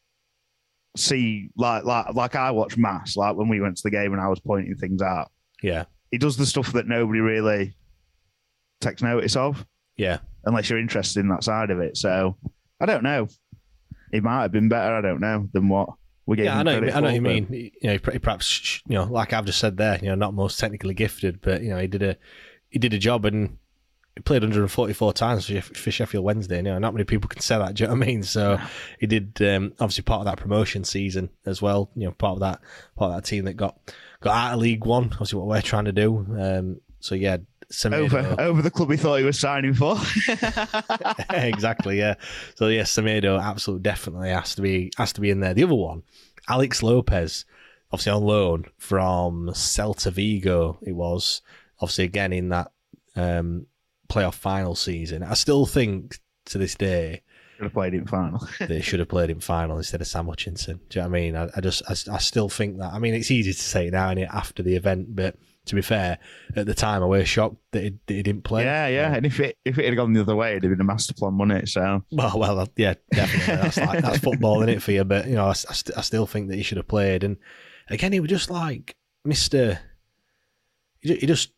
see 0.96 1.50
like 1.56 1.84
like 1.84 2.14
like 2.14 2.34
I 2.36 2.50
watch 2.52 2.76
Mass 2.76 3.16
like 3.16 3.36
when 3.36 3.48
we 3.48 3.60
went 3.60 3.76
to 3.78 3.82
the 3.82 3.90
game 3.90 4.12
and 4.12 4.20
I 4.22 4.28
was 4.28 4.40
pointing 4.40 4.76
things 4.76 5.02
out. 5.02 5.30
yeah, 5.62 5.84
He 6.10 6.18
does 6.18 6.36
the 6.36 6.46
stuff 6.46 6.72
that 6.72 6.86
nobody 6.86 7.20
really 7.20 7.76
takes 8.80 9.02
notice 9.02 9.36
of 9.36 9.64
yeah. 9.96 10.18
unless 10.44 10.68
you're 10.70 10.78
interested 10.78 11.20
in 11.20 11.28
that 11.28 11.44
side 11.44 11.70
of 11.70 11.78
it. 11.80 11.96
So 11.96 12.36
I 12.80 12.86
don't 12.86 13.02
know. 13.02 13.28
He 14.12 14.20
might 14.20 14.42
have 14.42 14.52
been 14.52 14.68
better. 14.68 14.94
I 14.94 15.00
don't 15.00 15.20
know 15.20 15.48
than 15.52 15.68
what 15.68 15.88
we 16.26 16.36
gave 16.36 16.46
Yeah, 16.46 16.58
I 16.58 16.62
know. 16.62 16.74
what 16.80 16.84
you 16.86 16.90
credit 16.92 16.94
mean- 16.94 16.96
I 16.96 17.00
know 17.00 17.06
what 17.06 17.14
you 17.14 17.50
mean. 17.50 17.70
You 17.82 17.90
know, 17.90 17.98
per- 17.98 18.18
perhaps 18.18 18.82
you 18.86 18.94
know, 18.94 19.04
like 19.04 19.32
I've 19.32 19.46
just 19.46 19.58
said 19.58 19.76
there. 19.76 19.98
You 20.00 20.08
know, 20.08 20.14
not 20.14 20.34
most 20.34 20.58
technically 20.60 20.94
gifted, 20.94 21.40
but 21.40 21.62
you 21.62 21.70
know, 21.70 21.78
he 21.78 21.86
did 21.88 22.02
a 22.02 22.16
he 22.68 22.78
did 22.78 22.94
a 22.94 22.98
job 22.98 23.24
and 23.24 23.58
he 24.16 24.22
played 24.22 24.42
144 24.42 25.12
times 25.12 25.46
for, 25.46 25.54
Sheff- 25.54 25.76
for 25.76 25.90
Sheffield 25.90 26.24
Wednesday. 26.24 26.56
You 26.58 26.62
know, 26.62 26.78
not 26.78 26.94
many 26.94 27.04
people 27.04 27.28
can 27.28 27.40
say 27.42 27.58
that. 27.58 27.74
Do 27.74 27.82
you 27.82 27.88
know 27.88 27.94
what 27.94 28.02
I 28.04 28.06
mean? 28.06 28.22
So 28.22 28.58
he 29.00 29.06
did 29.06 29.36
um, 29.42 29.72
obviously 29.80 30.02
part 30.02 30.20
of 30.20 30.26
that 30.26 30.38
promotion 30.38 30.84
season 30.84 31.30
as 31.46 31.60
well. 31.60 31.90
You 31.96 32.06
know, 32.06 32.12
part 32.12 32.34
of 32.34 32.40
that 32.40 32.60
part 32.96 33.10
of 33.10 33.16
that 33.16 33.28
team 33.28 33.44
that 33.46 33.54
got 33.54 33.76
got 34.20 34.36
out 34.36 34.54
of 34.54 34.60
League 34.60 34.84
One. 34.84 35.06
Obviously, 35.12 35.38
what 35.38 35.48
we're 35.48 35.62
trying 35.62 35.86
to 35.86 35.92
do. 35.92 36.26
Um, 36.38 36.80
so 37.00 37.16
yeah, 37.16 37.38
Semedo- 37.72 38.04
over 38.04 38.40
over 38.40 38.62
the 38.62 38.70
club 38.70 38.90
he 38.90 38.96
thought 38.96 39.16
he 39.16 39.24
was 39.24 39.38
signing 39.38 39.74
for. 39.74 39.96
exactly, 41.30 41.98
yeah. 41.98 42.14
So 42.54 42.68
yes, 42.68 42.94
Semedo 42.94 43.42
absolutely 43.42 43.82
definitely 43.82 44.30
has 44.30 44.54
to 44.54 44.62
be 44.62 44.92
has 44.96 45.12
to 45.14 45.20
be 45.20 45.30
in 45.30 45.40
there. 45.40 45.54
The 45.54 45.64
other 45.64 45.74
one, 45.74 46.02
Alex 46.48 46.82
Lopez, 46.82 47.44
obviously 47.90 48.12
on 48.12 48.22
loan 48.22 48.64
from 48.78 49.48
Celta 49.48 50.12
Vigo. 50.12 50.78
It 50.82 50.92
was 50.92 51.42
obviously 51.80 52.04
again 52.04 52.32
in 52.32 52.50
that 52.50 52.70
um, 53.16 53.66
playoff 54.14 54.34
final 54.34 54.74
season. 54.74 55.22
I 55.22 55.34
still 55.34 55.66
think 55.66 56.18
to 56.46 56.58
this 56.58 56.74
day 56.74 57.22
Should 57.56 57.64
have 57.64 57.72
played 57.72 57.94
in 57.94 58.06
final. 58.06 58.48
they 58.58 58.80
should 58.80 58.98
have 58.98 59.08
played 59.08 59.30
him 59.30 59.38
final 59.38 59.76
instead 59.78 60.00
of 60.00 60.08
Sam 60.08 60.26
Hutchinson. 60.26 60.80
Do 60.88 60.98
you 60.98 61.02
know 61.04 61.08
what 61.08 61.16
I 61.16 61.20
mean? 61.20 61.36
I, 61.36 61.48
I 61.56 61.60
just 61.60 61.82
I, 61.88 61.92
I 62.12 62.18
still 62.18 62.48
think 62.48 62.78
that. 62.78 62.92
I 62.92 62.98
mean, 62.98 63.14
it's 63.14 63.30
easy 63.30 63.52
to 63.52 63.58
say 63.62 63.90
now 63.90 64.08
and 64.10 64.18
after 64.20 64.62
the 64.64 64.74
event, 64.74 65.14
but 65.14 65.36
to 65.66 65.74
be 65.76 65.80
fair, 65.80 66.18
at 66.56 66.66
the 66.66 66.74
time 66.74 67.02
I 67.02 67.06
was 67.06 67.28
shocked 67.28 67.56
that 67.70 67.82
he, 67.84 67.90
that 68.06 68.14
he 68.14 68.22
didn't 68.24 68.42
play. 68.42 68.64
yeah, 68.64 68.88
yeah. 68.88 69.14
And 69.14 69.24
if 69.24 69.38
it 69.38 69.56
if 69.64 69.78
it 69.78 69.84
had 69.84 69.94
gone 69.94 70.12
the 70.12 70.20
other 70.22 70.34
way, 70.34 70.50
it'd 70.50 70.64
have 70.64 70.72
been 70.72 70.80
a 70.80 70.84
master 70.84 71.14
plan, 71.14 71.38
wouldn't 71.38 71.62
it? 71.62 71.68
So 71.68 72.02
Well, 72.10 72.38
well, 72.38 72.68
yeah, 72.76 72.94
definitely. 73.12 73.54
That's 73.54 73.76
like 73.76 74.02
that's 74.02 74.18
football 74.18 74.62
in 74.62 74.68
it 74.68 74.82
for 74.82 74.90
you. 74.90 75.04
But 75.04 75.28
you 75.28 75.36
know, 75.36 75.46
I, 75.46 75.50
I, 75.50 75.52
st- 75.52 75.96
I 75.96 76.00
still 76.00 76.26
think 76.26 76.48
that 76.48 76.56
he 76.56 76.64
should 76.64 76.76
have 76.78 76.88
played. 76.88 77.22
And 77.22 77.36
again, 77.88 78.12
he 78.12 78.18
was 78.18 78.30
just 78.30 78.50
like 78.50 78.96
Mister. 79.24 79.78
He 81.00 81.26
just 81.26 81.52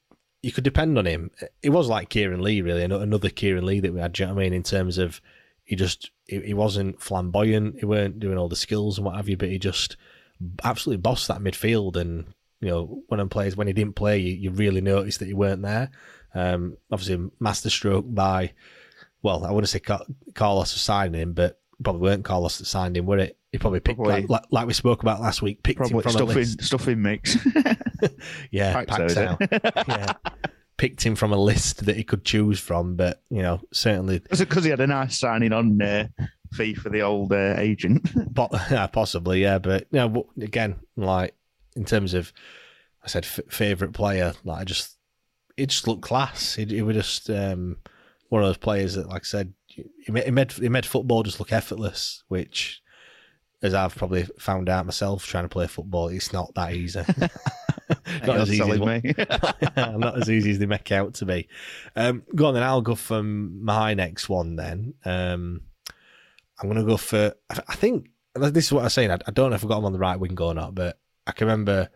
you 0.47 0.53
could 0.53 0.63
depend 0.63 0.97
on 0.97 1.07
him. 1.07 1.33
It 1.61 1.71
was 1.71 1.89
like 1.89 2.09
Kieran 2.09 2.41
Lee, 2.41 2.61
really, 2.61 2.85
another 2.85 3.31
Kieran 3.31 3.67
Lee 3.67 3.81
that 3.81 3.93
we 3.93 3.99
had. 3.99 4.13
Do 4.13 4.23
you 4.23 4.29
know 4.29 4.35
what 4.35 4.43
I 4.43 4.45
mean? 4.45 4.53
In 4.53 4.63
terms 4.63 4.97
of 4.97 5.21
he 5.65 5.75
just 5.75 6.13
he, 6.27 6.55
wasn't 6.55 7.03
flamboyant. 7.03 7.81
He 7.81 7.85
weren't 7.85 8.21
doing 8.21 8.39
all 8.39 8.49
the 8.49 8.55
skills 8.55 8.97
and 8.97 9.05
what 9.05 9.17
have 9.17 9.29
you, 9.29 9.37
but 9.37 9.49
he 9.49 9.59
just 9.59 9.97
absolutely 10.63 11.01
bossed 11.01 11.27
that 11.27 11.41
midfield. 11.41 11.97
And 11.97 12.27
you 12.61 12.69
know, 12.69 13.03
when 13.09 13.19
he 13.19 13.27
plays, 13.27 13.57
when 13.57 13.67
he 13.67 13.73
didn't 13.73 13.97
play, 13.97 14.19
you, 14.19 14.35
you 14.35 14.51
really 14.53 14.81
noticed 14.81 15.19
that 15.19 15.27
he 15.27 15.35
weren't 15.35 15.63
there. 15.63 15.91
Um, 16.33 16.77
obviously, 16.93 17.29
masterstroke 17.41 18.05
by, 18.09 18.53
well, 19.23 19.45
I 19.45 19.51
wouldn't 19.51 19.69
say 19.69 19.81
Carlos 19.81 20.73
for 20.73 20.79
signing 20.79 21.21
him, 21.21 21.33
but 21.33 21.59
probably 21.83 22.03
weren't 22.03 22.25
Carlos 22.25 22.59
that 22.59 22.65
signed 22.67 22.97
him, 22.97 23.07
were 23.07 23.19
it? 23.19 23.37
He 23.53 23.59
probably 23.59 23.81
picked, 23.81 23.99
Probably. 23.99 24.27
Like, 24.27 24.43
like 24.51 24.67
we 24.67 24.73
spoke 24.75 25.03
about 25.03 25.21
last 25.21 25.41
week, 25.43 25.63
picked 25.63 25.81
him 25.81 25.89
Probably 26.01 26.03
from 26.03 26.09
a 26.11 26.13
stuff 26.13 26.29
in, 26.31 26.35
list. 26.37 26.63
stuff 26.63 26.89
in 26.89 27.03
mix. 27.03 27.37
Yeah, 28.51 28.81
is 28.81 28.87
Paxo. 28.87 29.89
yeah. 29.89 30.13
Picked 30.77 31.07
him 31.07 31.15
from 31.15 31.33
a 31.33 31.39
list 31.39 31.87
that 31.87 31.97
he 31.97 32.05
could 32.05 32.23
choose 32.23 32.61
from, 32.61 32.97
but, 32.97 33.23
you 33.31 33.41
know, 33.41 33.63
certainly 33.73 34.21
Was 34.29 34.43
it 34.43 34.49
because 34.51 34.65
he 34.65 34.69
had 34.71 34.81
a 34.81 34.87
nice 34.87 35.19
signing 35.19 35.55
on 35.55 35.81
uh, 35.81 36.09
fee 36.53 36.75
for 36.75 36.91
the 36.91 37.01
old 37.01 37.33
uh, 37.33 37.55
agent? 37.57 38.11
Po- 38.35 38.51
yeah, 38.71 38.87
possibly, 38.87 39.41
yeah. 39.41 39.59
But 39.59 39.87
you 39.91 40.01
know, 40.01 40.27
again, 40.39 40.77
like 40.97 41.35
in 41.77 41.87
terms 41.87 42.13
of, 42.13 42.31
I 43.03 43.07
said 43.09 43.25
f- 43.25 43.41
favorite 43.49 43.95
player. 43.95 44.35
Like 44.45 44.61
I 44.61 44.65
just, 44.65 44.97
it 45.57 45.69
just 45.71 45.89
looked 45.89 46.03
class. 46.03 46.59
It, 46.59 46.71
it 46.73 46.83
was 46.83 46.95
just 46.97 47.31
um, 47.31 47.79
one 48.29 48.43
of 48.43 48.49
those 48.49 48.59
players 48.59 48.97
that, 48.97 49.09
like 49.09 49.23
I 49.23 49.25
said, 49.25 49.55
he 50.05 50.13
made, 50.31 50.53
he 50.53 50.69
made 50.69 50.87
football 50.87 51.23
just 51.23 51.39
look 51.39 51.53
effortless. 51.53 52.23
Which, 52.29 52.83
as 53.63 53.75
I've 53.75 53.97
probably 53.97 54.27
found 54.39 54.69
out 54.69 54.87
myself, 54.87 55.27
trying 55.27 55.45
to 55.45 55.49
play 55.49 55.67
football, 55.67 56.09
it's 56.09 56.33
not 56.33 56.55
that 56.55 56.73
easy. 56.73 57.03
not 58.27 58.37
as 58.37 58.53
easy 58.53 58.71
as 58.71 58.81
me. 58.81 59.15
not 59.77 60.21
as 60.21 60.31
easy 60.31 60.51
as 60.53 60.59
they 60.59 60.67
make 60.67 60.91
out 60.93 61.15
to 61.15 61.27
be. 61.27 61.49
Um, 61.95 62.23
go 62.35 62.47
on 62.47 62.55
then. 62.55 62.63
I'll 62.63 62.83
go 62.83 62.95
for 62.95 63.23
my 63.23 63.95
next 63.95 64.29
one 64.29 64.57
then. 64.57 64.95
Um, 65.05 65.63
I'm 66.61 66.69
going 66.69 66.81
to 66.81 66.91
go 66.91 66.97
for. 66.97 67.35
I 67.51 67.75
think 67.75 68.09
this 68.35 68.67
is 68.67 68.73
what 68.73 68.85
I'm 68.85 68.91
saying. 68.91 69.11
I, 69.11 69.19
I 69.27 69.31
don't 69.31 69.51
know 69.51 69.57
if 69.57 69.65
I 69.65 69.69
got 69.69 69.79
him 69.79 69.85
on 69.85 69.93
the 69.93 69.99
right 69.99 70.19
wing 70.19 70.41
or 70.41 70.55
not, 70.55 70.75
but 70.75 70.99
I 71.27 71.33
can 71.33 71.47
remember 71.47 71.91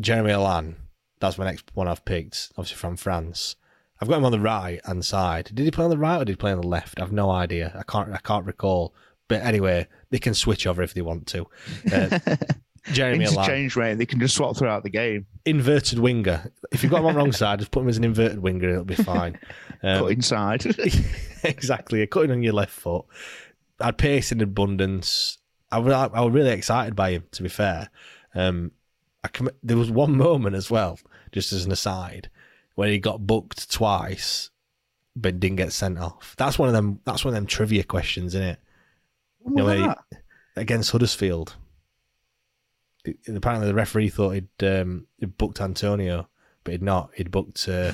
Jeremy 0.00 0.30
Helan. 0.30 0.76
That's 1.20 1.38
my 1.38 1.44
next 1.44 1.64
one 1.74 1.88
I've 1.88 2.04
picked, 2.04 2.52
obviously 2.56 2.76
from 2.76 2.96
France. 2.96 3.56
I've 4.00 4.08
got 4.08 4.18
him 4.18 4.24
on 4.24 4.32
the 4.32 4.40
right 4.40 4.84
hand 4.84 5.04
side. 5.04 5.50
Did 5.54 5.64
he 5.64 5.70
play 5.70 5.84
on 5.84 5.90
the 5.90 5.98
right 5.98 6.16
or 6.20 6.24
did 6.24 6.32
he 6.32 6.36
play 6.36 6.52
on 6.52 6.60
the 6.60 6.66
left? 6.66 7.00
I've 7.00 7.12
no 7.12 7.30
idea. 7.30 7.72
I 7.78 7.82
can't. 7.90 8.12
I 8.12 8.18
can't 8.18 8.44
recall. 8.46 8.94
But 9.28 9.42
anyway, 9.42 9.88
they 10.10 10.18
can 10.18 10.34
switch 10.34 10.66
over 10.66 10.82
if 10.82 10.94
they 10.94 11.02
want 11.02 11.26
to. 11.28 11.46
Uh, 11.92 12.18
Jeremy 12.92 13.24
Interchange 13.24 13.74
rate, 13.74 13.94
they 13.94 14.06
can 14.06 14.20
just 14.20 14.36
swap 14.36 14.56
throughout 14.56 14.84
the 14.84 14.90
game. 14.90 15.26
inverted 15.44 15.98
winger. 15.98 16.52
If 16.70 16.82
you've 16.84 16.92
got 16.92 17.00
him 17.00 17.06
on 17.06 17.14
the 17.14 17.18
wrong 17.18 17.32
side, 17.32 17.58
just 17.58 17.72
put 17.72 17.80
him 17.82 17.88
as 17.88 17.96
an 17.96 18.04
inverted 18.04 18.38
winger, 18.38 18.68
it'll 18.70 18.84
be 18.84 18.94
fine. 18.94 19.38
Um, 19.82 20.04
Cut 20.04 20.12
inside. 20.12 20.64
exactly, 21.44 22.00
a 22.00 22.06
cutting 22.06 22.30
on 22.30 22.42
your 22.42 22.54
left 22.54 22.72
foot. 22.72 23.04
Had 23.78 23.98
pace 23.98 24.32
in 24.32 24.40
abundance. 24.40 25.36
I 25.70 25.78
was, 25.78 25.92
I 25.92 26.20
was 26.22 26.32
really 26.32 26.50
excited 26.50 26.96
by 26.96 27.10
him. 27.10 27.24
To 27.32 27.42
be 27.42 27.50
fair, 27.50 27.90
um, 28.34 28.72
I 29.22 29.28
com- 29.28 29.50
there 29.62 29.76
was 29.76 29.90
one 29.90 30.16
moment 30.16 30.56
as 30.56 30.70
well, 30.70 30.98
just 31.30 31.52
as 31.52 31.66
an 31.66 31.72
aside, 31.72 32.30
where 32.76 32.88
he 32.88 32.98
got 32.98 33.26
booked 33.26 33.70
twice, 33.72 34.50
but 35.16 35.40
didn't 35.40 35.56
get 35.56 35.72
sent 35.72 35.98
off. 35.98 36.34
That's 36.38 36.58
one 36.58 36.68
of 36.68 36.74
them. 36.74 37.00
That's 37.04 37.24
one 37.24 37.30
of 37.30 37.34
them 37.34 37.46
trivia 37.46 37.82
questions, 37.82 38.34
isn't 38.34 38.46
it? 38.46 38.58
You 39.44 39.54
know, 39.54 39.68
he- 39.68 40.16
against 40.54 40.92
Huddersfield. 40.92 41.56
Apparently, 43.28 43.68
the 43.68 43.74
referee 43.74 44.08
thought 44.08 44.30
he'd, 44.30 44.64
um, 44.64 45.06
he'd 45.18 45.38
booked 45.38 45.60
Antonio, 45.60 46.28
but 46.64 46.72
he'd 46.72 46.82
not. 46.82 47.10
He'd 47.14 47.30
booked 47.30 47.68
uh, 47.68 47.92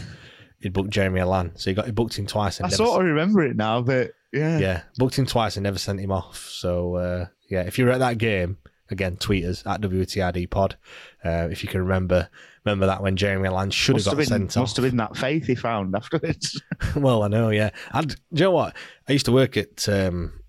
he'd 0.58 0.72
booked 0.72 0.90
Jeremy 0.90 1.20
Helan, 1.20 1.58
so 1.58 1.70
he 1.70 1.74
got 1.74 1.86
he 1.86 1.92
booked 1.92 2.18
him 2.18 2.26
twice. 2.26 2.58
And 2.58 2.66
I 2.66 2.70
sort 2.70 3.00
of 3.00 3.06
remember 3.06 3.42
it 3.42 3.56
now, 3.56 3.82
but 3.82 4.12
yeah. 4.32 4.58
yeah, 4.58 4.82
booked 4.96 5.18
him 5.18 5.26
twice 5.26 5.56
and 5.56 5.64
never 5.64 5.78
sent 5.78 6.00
him 6.00 6.10
off. 6.10 6.48
So 6.48 6.96
uh, 6.96 7.26
yeah, 7.48 7.62
if 7.62 7.78
you 7.78 7.84
were 7.84 7.92
at 7.92 7.98
that 7.98 8.18
game, 8.18 8.56
again, 8.90 9.16
tweet 9.16 9.44
us 9.44 9.62
at 9.66 9.82
WTID 9.82 10.48
Pod 10.50 10.76
uh, 11.24 11.48
if 11.50 11.62
you 11.62 11.68
can 11.68 11.82
remember 11.82 12.30
remember 12.64 12.86
that 12.86 13.02
when 13.02 13.16
Jeremy 13.16 13.48
Helan 13.48 13.72
should 13.72 13.94
Must 13.94 14.06
have 14.06 14.18
have, 14.18 14.28
got 14.28 14.34
been, 14.34 14.48
sent 14.50 14.60
must 14.60 14.76
have 14.76 14.84
been 14.84 14.96
that 14.98 15.16
faith 15.16 15.46
he 15.46 15.54
found 15.54 15.94
afterwards. 15.94 16.60
well, 16.96 17.22
I 17.22 17.28
know, 17.28 17.50
yeah. 17.50 17.70
And 17.92 18.08
do 18.08 18.16
you 18.32 18.44
know 18.44 18.50
what? 18.52 18.76
I 19.08 19.12
used 19.12 19.26
to 19.26 19.32
work 19.32 19.56
at 19.56 19.88
um, 19.88 20.40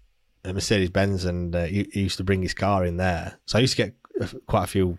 Mercedes 0.45 0.89
Benz, 0.89 1.25
and 1.25 1.55
uh, 1.55 1.65
he, 1.65 1.89
he 1.91 2.01
used 2.01 2.17
to 2.17 2.23
bring 2.23 2.41
his 2.41 2.53
car 2.53 2.85
in 2.85 2.97
there, 2.97 3.39
so 3.45 3.57
I 3.57 3.61
used 3.61 3.75
to 3.77 3.83
get 3.83 3.95
quite 4.45 4.65
a 4.65 4.67
few 4.67 4.97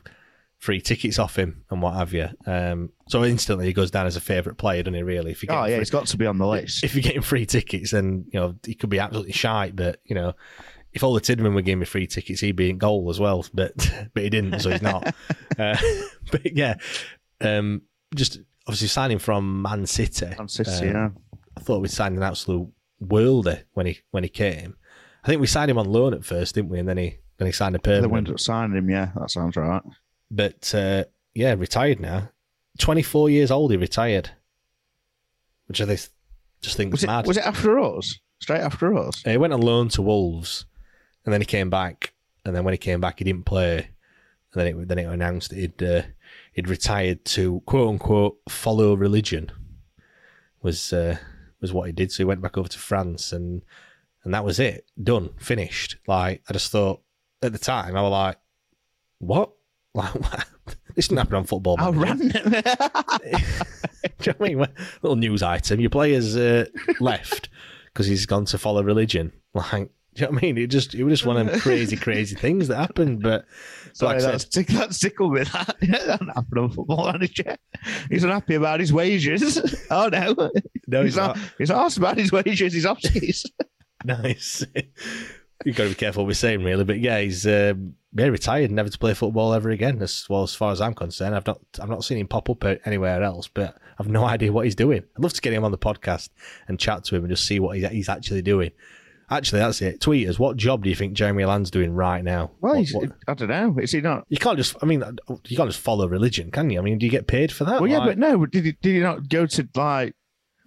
free 0.65 0.81
tickets 0.81 1.19
off 1.19 1.37
him 1.37 1.63
and 1.71 1.83
what 1.83 1.95
have 1.95 2.15
you. 2.15 2.27
Um, 2.47 2.91
so 3.09 3.23
instantly 3.23 3.67
he 3.67 3.75
goes 3.75 3.91
down 3.91 4.07
as 4.07 4.17
a 4.17 4.21
favourite 4.21 4.57
player, 4.57 4.83
doesn't 4.83 4.95
he? 4.95 5.03
Really, 5.03 5.31
if 5.31 5.43
you 5.43 5.49
get 5.49 5.59
oh, 5.59 5.65
yeah, 5.65 5.75
free- 5.77 5.79
he's 5.81 5.91
got 5.91 6.07
to 6.07 6.17
be 6.17 6.27
on 6.27 6.39
the 6.39 6.47
list. 6.47 6.83
if 6.83 6.95
you're 6.95 7.03
getting 7.03 7.21
free 7.23 7.45
tickets, 7.45 7.91
then 7.91 8.25
you 8.33 8.41
know 8.41 8.57
he 8.65 8.75
could 8.75 8.91
be 8.91 8.99
absolutely 8.99 9.33
shite. 9.33 9.77
But 9.77 10.01
you 10.05 10.15
know, 10.15 10.33
if 10.95 11.03
Ola 11.05 11.21
Tidman 11.21 11.55
were 11.55 11.61
giving 11.63 11.81
me 11.81 11.85
free 11.85 12.07
tickets, 12.07 12.41
he'd 12.41 12.57
be 12.57 12.71
in 12.71 12.79
goal 12.79 13.11
as 13.11 13.21
well. 13.21 13.45
But 13.53 13.75
but 14.15 14.23
he 14.23 14.31
didn't, 14.31 14.61
so 14.61 14.71
he's 14.71 14.81
not. 14.83 15.07
uh, 15.59 15.77
but 16.31 16.57
yeah, 16.57 16.77
um, 17.41 17.83
just 18.15 18.41
obviously 18.67 18.89
signing 18.89 19.19
from 19.19 19.61
Man 19.63 19.85
City. 19.87 20.31
Man 20.39 20.49
City, 20.49 20.89
um, 20.89 20.95
yeah. 20.95 21.09
I 21.57 21.61
thought 21.61 21.83
we 21.83 21.89
signed 21.89 22.17
an 22.17 22.23
absolute 22.23 22.69
worlder 23.03 23.65
when 23.75 23.87
he 23.87 23.99
when 24.13 24.23
he 24.23 24.29
came. 24.31 24.77
I 25.23 25.27
think 25.29 25.41
we 25.41 25.47
signed 25.47 25.71
him 25.71 25.79
on 25.79 25.87
loan 25.91 26.15
at 26.15 26.25
first, 26.25 26.55
didn't 26.55 26.71
we? 26.71 26.79
And 26.79 26.89
then 26.89 26.97
he 26.99 27.19
then 27.39 27.47
he 27.47 27.53
signed 27.53 27.75
a 27.75 27.79
They 27.79 27.83
permanent. 27.91 28.13
went 28.13 28.31
up 28.31 28.41
signing 28.41 28.77
him, 28.79 28.89
yeah, 28.89 29.11
that 29.17 29.31
sounds 29.31 29.57
right. 29.57 29.83
But 30.31 30.73
uh, 30.75 31.05
yeah, 31.35 31.55
retired 31.55 31.99
now. 32.01 32.31
Twenty 32.79 33.03
four 33.03 33.29
years 33.31 33.51
old, 33.51 33.71
he 33.71 33.77
retired, 33.77 34.31
which 35.67 35.81
I 35.81 35.85
just 35.87 36.11
think 36.77 36.93
Was 36.93 36.99
was 37.01 37.05
it, 37.05 37.07
mad. 37.09 37.27
was 37.27 37.37
it 37.37 37.47
after 37.47 37.79
us? 37.81 38.19
Straight 38.41 38.61
after 38.61 38.97
us? 38.97 39.23
Uh, 39.27 39.31
He 39.31 39.37
went 39.37 39.53
on 39.53 39.61
loan 39.63 39.89
to 39.91 40.03
Wolves, 40.03 40.67
and 41.25 41.33
then 41.33 41.41
he 41.41 41.47
came 41.47 41.71
back. 41.71 42.13
And 42.45 42.55
then 42.55 42.65
when 42.65 42.75
he 42.75 42.79
came 42.79 43.01
back, 43.01 43.19
he 43.19 43.25
didn't 43.25 43.47
play. 43.47 43.89
And 44.53 44.61
then 44.61 44.67
it 44.67 44.89
then 44.89 44.99
it 44.99 45.05
announced 45.07 45.51
that 45.51 45.59
he'd 45.59 45.83
uh, 45.83 46.03
he'd 46.53 46.69
retired 46.69 47.25
to 47.27 47.61
quote 47.67 47.89
unquote 47.89 48.39
follow 48.49 48.95
religion. 48.95 49.51
Was 50.63 50.93
uh, 50.93 51.19
was 51.61 51.73
what 51.73 51.87
he 51.87 51.93
did. 51.93 52.13
So 52.13 52.19
he 52.19 52.25
went 52.25 52.43
back 52.43 52.57
over 52.57 52.69
to 52.69 52.79
France, 52.79 53.33
and 53.33 53.63
and 54.23 54.33
that 54.35 54.45
was 54.45 54.61
it. 54.61 54.87
Done, 55.03 55.31
finished. 55.39 55.97
Like 56.07 56.43
I 56.49 56.53
just 56.53 56.71
thought 56.71 57.01
at 57.43 57.53
the 57.53 57.59
time, 57.59 57.97
I 57.97 58.03
was 58.03 58.11
like, 58.11 58.39
what? 59.19 59.51
Like 59.97 60.13
this 60.97 61.07
didn't 61.07 61.19
happen 61.19 61.37
on 61.37 61.45
football. 61.45 61.77
How 61.77 61.93
Manager. 61.93 62.41
random. 62.45 62.63
Do 63.23 63.29
you 63.29 64.33
know 64.33 64.35
what 64.39 64.41
I 64.41 64.55
mean? 64.55 64.67
Little 65.03 65.17
news 65.17 65.41
item. 65.41 65.79
Your 65.81 65.91
player's 65.91 66.37
uh, 66.37 66.67
left 66.99 67.49
because 67.87 68.07
he's 68.07 68.27
gone 68.27 68.45
to 68.47 68.59
follow 68.59 68.83
religion. 68.83 69.33
Like, 69.55 69.91
do 70.15 70.21
you 70.21 70.27
know 70.27 70.33
what 70.33 70.43
I 70.45 70.47
mean? 70.47 70.59
It 70.59 70.69
just 70.69 70.95
it 70.95 71.03
was 71.03 71.19
just 71.19 71.27
one 71.27 71.37
of 71.37 71.47
them 71.47 71.59
crazy, 71.61 71.97
crazy 72.09 72.37
things 72.37 72.69
that 72.69 72.77
happened. 72.77 73.21
But, 73.21 73.47
Sorry, 73.95 74.15
like 74.15 74.23
that's, 74.23 74.45
tick- 74.45 74.69
that's 74.69 74.99
tickled 75.01 75.33
me. 75.33 75.43
That 75.43 75.77
that 75.81 75.81
didn't 75.81 76.31
on 76.59 76.71
football 76.71 77.11
manager. 77.11 77.57
He's 78.09 78.23
unhappy 78.23 78.55
about 78.55 78.81
his 78.81 78.93
wages. 78.93 79.61
Oh 79.91 80.09
no, 80.09 80.51
no, 80.89 81.03
he's 81.03 81.13
he's 81.13 81.17
not. 81.17 81.37
not 81.37 81.53
He's 81.59 81.71
asked 81.71 81.99
about 81.99 82.17
his 82.17 82.33
wages. 82.33 82.73
He's 82.73 82.87
off 82.87 83.01
nice. 84.05 84.65
You've 85.65 85.77
got 85.77 85.85
to 85.85 85.89
be 85.91 85.95
careful 85.95 86.23
what 86.25 86.29
we're 86.29 86.35
saying, 86.35 86.65
really. 86.65 86.85
But 86.85 87.01
yeah, 87.01 87.21
he's 87.21 87.47
um, 87.47 87.95
yeah 88.13 88.27
retired, 88.27 88.71
never 88.71 88.89
to 88.89 88.99
play 88.99 89.15
football 89.15 89.53
ever 89.53 89.71
again. 89.71 90.01
As 90.03 90.27
well, 90.29 90.43
as 90.43 90.55
far 90.55 90.73
as 90.73 90.81
I'm 90.81 90.95
concerned, 90.95 91.35
I've 91.35 91.47
not 91.47 91.61
I've 91.81 91.91
not 91.91 92.05
seen 92.05 92.19
him 92.19 92.27
pop 92.27 92.51
up 92.51 92.65
anywhere 92.85 93.23
else. 93.23 93.49
But 93.49 93.77
I've 93.99 94.09
no 94.09 94.25
idea 94.25 94.53
what 94.53 94.65
he's 94.65 94.75
doing. 94.75 95.03
I'd 95.17 95.23
love 95.23 95.35
to 95.35 95.41
get 95.41 95.53
him 95.53 95.65
on 95.65 95.71
the 95.71 95.79
podcast 95.79 96.31
and 96.67 96.79
chat 96.79 97.05
to 97.05 97.17
him 97.17 97.25
and 97.25 97.31
just 97.31 97.47
see 97.47 97.61
what 97.61 97.77
he's, 97.77 97.89
he's 97.89 98.09
actually 98.09 98.43
doing. 98.43 98.71
Actually, 99.31 99.61
that's 99.61 99.81
it. 99.83 100.01
Tweet 100.01 100.29
us. 100.29 100.39
What 100.39 100.57
job 100.57 100.85
do 100.85 100.91
you 100.91 100.95
think 100.97 101.15
Jeremy 101.15 101.43
Helan's 101.43 101.71
doing 101.71 101.93
right 101.95 102.23
now? 102.23 102.51
Well, 102.61 102.73
What- 102.75 102.79
he's, 102.81 102.95
what- 102.95 103.13
I 103.27 103.35
don't 103.35 103.49
know. 103.49 103.77
Is 103.81 103.93
he 103.93 104.01
not? 104.01 104.25
you 104.29 104.37
can't 104.37 104.57
just. 104.59 104.77
I 104.83 104.87
mean, 104.87 105.03
you 105.47 105.57
can't 105.57 105.69
just 105.71 105.81
follow 105.81 106.07
religion, 106.09 106.51
can 106.51 106.69
you? 106.71 106.79
I 106.79 106.83
mean, 106.83 106.99
do 106.99 107.07
you 107.07 107.11
get 107.13 107.27
paid 107.27 107.51
for 107.53 107.65
that? 107.65 107.81
Well, 107.81 107.91
yeah, 107.91 107.99
Like, 107.99 108.11
but 108.11 108.19
no. 108.19 108.45
Did 108.47 108.65
he? 108.65 108.73
Did 108.83 108.95
he 108.95 109.01
not 109.01 109.29
go 109.29 109.47
to 109.47 109.69
like 109.75 110.15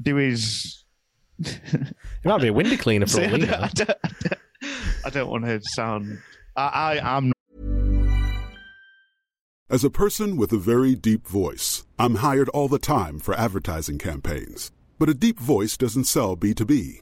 do 0.01 0.15
his? 0.15 0.83
he 1.43 1.51
might 2.25 2.41
be 2.41 2.47
a 2.47 2.53
window 2.53 2.77
cleaner 2.77 3.05
for 3.05 3.11
See, 3.17 3.25
all 3.25 3.35
I, 3.35 3.37
don't, 3.37 3.49
know. 3.49 3.57
I, 3.61 3.67
don't, 3.67 3.89
I, 4.03 4.09
don't, 4.21 4.39
I 5.05 5.09
don't 5.11 5.29
want 5.29 5.45
to 5.45 5.61
sound. 5.63 6.19
I, 6.55 6.97
I 6.99 7.17
am 7.17 7.31
As 9.69 9.83
a 9.83 9.89
person 9.89 10.37
with 10.37 10.51
a 10.53 10.57
very 10.57 10.95
deep 10.95 11.27
voice, 11.27 11.85
I'm 11.99 12.15
hired 12.15 12.49
all 12.49 12.67
the 12.67 12.79
time 12.79 13.19
for 13.19 13.35
advertising 13.35 13.97
campaigns. 13.97 14.71
But 14.97 15.09
a 15.09 15.13
deep 15.13 15.39
voice 15.39 15.77
doesn't 15.77 16.05
sell 16.05 16.35
B2B, 16.37 17.01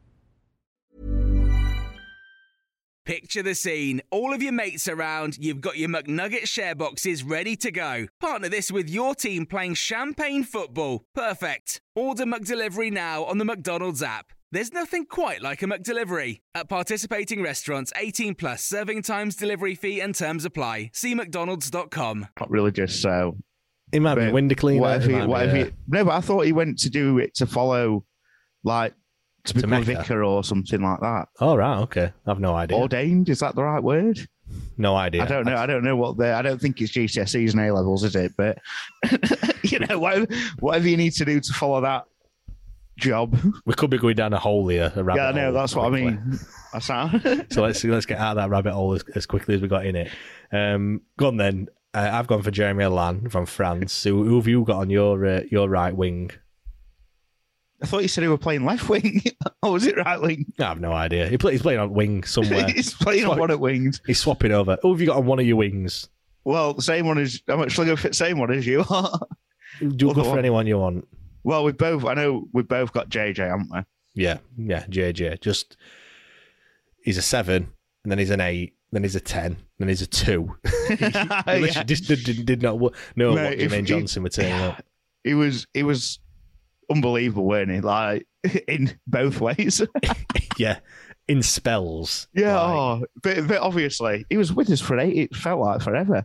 Picture 3.05 3.41
the 3.41 3.55
scene. 3.55 3.99
All 4.11 4.31
of 4.31 4.43
your 4.43 4.51
mates 4.51 4.87
around, 4.87 5.37
you've 5.39 5.59
got 5.59 5.77
your 5.77 5.89
McNugget 5.89 6.47
share 6.47 6.75
boxes 6.75 7.23
ready 7.23 7.55
to 7.55 7.71
go. 7.71 8.05
Partner 8.19 8.47
this 8.47 8.71
with 8.71 8.89
your 8.89 9.15
team 9.15 9.47
playing 9.47 9.73
champagne 9.73 10.43
football. 10.43 11.03
Perfect. 11.15 11.81
Order 11.95 12.25
McDelivery 12.25 12.91
now 12.91 13.23
on 13.23 13.39
the 13.39 13.45
McDonald's 13.45 14.03
app. 14.03 14.27
There's 14.51 14.71
nothing 14.71 15.05
quite 15.05 15.41
like 15.41 15.63
a 15.63 15.65
McDelivery. 15.65 16.41
At 16.53 16.69
participating 16.69 17.41
restaurants, 17.41 17.91
18 17.95 18.35
plus 18.35 18.63
serving 18.63 19.01
times, 19.01 19.35
delivery 19.35 19.73
fee, 19.73 19.99
and 19.99 20.13
terms 20.13 20.45
apply. 20.45 20.91
See 20.93 21.15
McDonald's.com. 21.15 22.27
Not 22.39 22.51
religious, 22.51 23.01
so 23.01 23.09
uh, 23.37 23.41
He 23.93 23.99
might 23.99 24.15
be 24.15 24.29
window 24.31 24.55
cleaner. 24.55 24.81
Whatever, 24.81 25.05
he 25.05 25.09
he- 25.13 25.15
might 25.19 25.25
be 25.25 25.31
whatever 25.31 25.55
a- 25.57 25.63
he- 25.65 25.71
no, 25.87 26.05
but 26.05 26.11
I 26.11 26.21
thought 26.21 26.45
he 26.45 26.51
went 26.51 26.77
to 26.79 26.89
do 26.91 27.17
it 27.17 27.33
to 27.35 27.47
follow, 27.47 28.05
like, 28.63 28.93
to 29.45 29.53
become 29.53 29.73
a 29.73 29.79
Mecca. 29.79 30.01
vicar 30.01 30.23
or 30.23 30.43
something 30.43 30.81
like 30.81 30.99
that. 30.99 31.27
Oh, 31.39 31.55
right. 31.55 31.79
Okay. 31.79 32.11
I've 32.27 32.39
no 32.39 32.53
idea. 32.55 32.77
Ordained, 32.77 33.29
is 33.29 33.39
that 33.39 33.55
the 33.55 33.63
right 33.63 33.81
word? 33.81 34.19
no 34.77 34.95
idea. 34.95 35.23
I 35.23 35.27
don't 35.27 35.45
know. 35.45 35.55
I 35.55 35.65
don't 35.65 35.83
know 35.83 35.95
what 35.95 36.17
the. 36.17 36.33
I 36.33 36.41
don't 36.41 36.59
think 36.59 36.81
it's 36.81 36.91
GCSEs 36.91 37.51
and 37.51 37.61
A 37.61 37.73
levels, 37.73 38.03
is 38.03 38.15
it? 38.15 38.33
But 38.37 38.57
you 39.63 39.79
know, 39.79 39.99
whatever, 39.99 40.27
whatever 40.59 40.87
you 40.87 40.97
need 40.97 41.13
to 41.13 41.25
do 41.25 41.39
to 41.39 41.53
follow 41.53 41.81
that 41.81 42.05
job. 42.97 43.37
We 43.65 43.73
could 43.73 43.89
be 43.89 43.97
going 43.97 44.15
down 44.15 44.33
a 44.33 44.39
hole 44.39 44.67
here. 44.67 44.91
A 44.95 45.03
rabbit 45.03 45.19
Yeah, 45.19 45.29
I 45.29 45.31
know. 45.31 45.51
That's 45.53 45.75
what 45.75 45.85
I 45.85 45.89
mean. 45.89 46.39
I 46.73 46.79
sound. 46.79 47.21
so 47.51 47.63
let's 47.63 47.83
let's 47.83 48.05
get 48.05 48.19
out 48.19 48.37
of 48.37 48.43
that 48.43 48.49
rabbit 48.49 48.73
hole 48.73 48.93
as, 48.93 49.03
as 49.15 49.25
quickly 49.25 49.55
as 49.55 49.61
we 49.61 49.67
got 49.67 49.85
in 49.85 49.95
it. 49.95 50.11
Um, 50.51 51.01
go 51.17 51.27
on 51.27 51.37
then. 51.37 51.67
Uh, 51.93 52.09
I've 52.13 52.27
gone 52.27 52.41
for 52.41 52.51
Jeremy 52.51 52.85
Helan 52.85 53.29
from 53.29 53.45
France. 53.45 54.03
Who, 54.03 54.23
who 54.23 54.37
have 54.37 54.47
you 54.47 54.63
got 54.63 54.77
on 54.77 54.89
your 54.89 55.25
uh, 55.25 55.41
your 55.49 55.67
right 55.67 55.95
wing? 55.95 56.31
I 57.83 57.87
thought 57.87 58.01
you 58.03 58.07
said 58.07 58.21
he 58.23 58.27
were 58.27 58.37
playing 58.37 58.63
left 58.65 58.87
wing. 58.89 59.21
or 59.63 59.71
was 59.73 59.85
it 59.87 59.97
right 59.97 60.21
wing? 60.21 60.45
I 60.59 60.63
have 60.65 60.79
no 60.79 60.91
idea. 60.91 61.27
He 61.27 61.37
play, 61.37 61.53
he's 61.53 61.61
playing 61.61 61.79
on 61.79 61.93
wing 61.93 62.23
somewhere. 62.23 62.67
He's 62.75 62.93
playing 62.93 63.25
on 63.25 63.39
one 63.39 63.49
at 63.51 63.59
wings. 63.59 64.01
He's 64.05 64.19
swapping 64.19 64.51
over. 64.51 64.77
Who 64.81 64.91
have 64.91 65.01
you 65.01 65.07
got 65.07 65.17
on 65.17 65.25
one 65.25 65.39
of 65.39 65.45
your 65.47 65.57
wings? 65.57 66.07
Well, 66.43 66.73
the 66.73 66.81
same 66.81 67.07
one 67.07 67.17
as 67.17 67.41
I'm 67.47 67.61
actually 67.61 67.85
going 67.85 67.97
to 67.97 68.03
fit 68.03 68.15
same 68.15 68.37
one 68.39 68.51
as 68.51 68.65
you 68.67 68.83
are. 68.89 69.19
Do 69.79 70.13
go 70.13 70.23
for 70.23 70.29
one. 70.31 70.39
anyone 70.39 70.67
you 70.67 70.77
want? 70.77 71.07
well, 71.43 71.63
we 71.63 71.71
both. 71.71 72.05
I 72.05 72.13
know 72.13 72.47
we 72.53 72.61
both 72.63 72.93
got 72.93 73.09
JJ, 73.09 73.37
haven't 73.49 73.69
we? 73.73 73.79
Yeah, 74.13 74.37
yeah, 74.57 74.83
JJ. 74.85 75.39
Just 75.41 75.77
he's 77.03 77.17
a 77.17 77.21
seven, 77.21 77.71
and 78.03 78.11
then 78.11 78.19
he's 78.19 78.29
an 78.29 78.41
eight, 78.41 78.75
then 78.91 79.03
he's 79.03 79.15
a 79.15 79.19
ten, 79.21 79.57
then 79.79 79.87
he's 79.87 80.01
a 80.01 80.07
two. 80.07 80.55
he 80.87 80.95
Yeah. 80.99 81.83
just 81.83 82.07
did, 82.07 82.23
did, 82.23 82.45
did 82.45 82.61
not 82.61 82.79
know 83.15 83.33
Mate, 83.33 83.59
what 83.59 83.69
Jermaine 83.71 83.85
Johnson 83.85 84.23
would 84.23 84.33
turning 84.33 84.51
up. 84.53 84.83
He 85.23 85.33
was. 85.33 85.65
He 85.73 85.83
was 85.83 86.19
unbelievable, 86.91 87.45
weren't 87.45 87.71
he? 87.71 87.81
Like 87.81 88.27
in 88.67 88.97
both 89.07 89.39
ways. 89.41 89.81
Yeah, 90.57 90.79
in 91.27 91.41
spells. 91.41 92.27
yeah. 92.33 92.59
Like- 92.61 92.75
oh, 92.75 93.05
but, 93.23 93.47
but 93.47 93.57
obviously 93.61 94.25
he 94.29 94.37
was 94.37 94.53
with 94.53 94.69
us 94.69 94.81
for 94.81 94.99
eight. 94.99 95.15
It 95.17 95.35
felt 95.35 95.59
like 95.59 95.81
forever. 95.81 96.23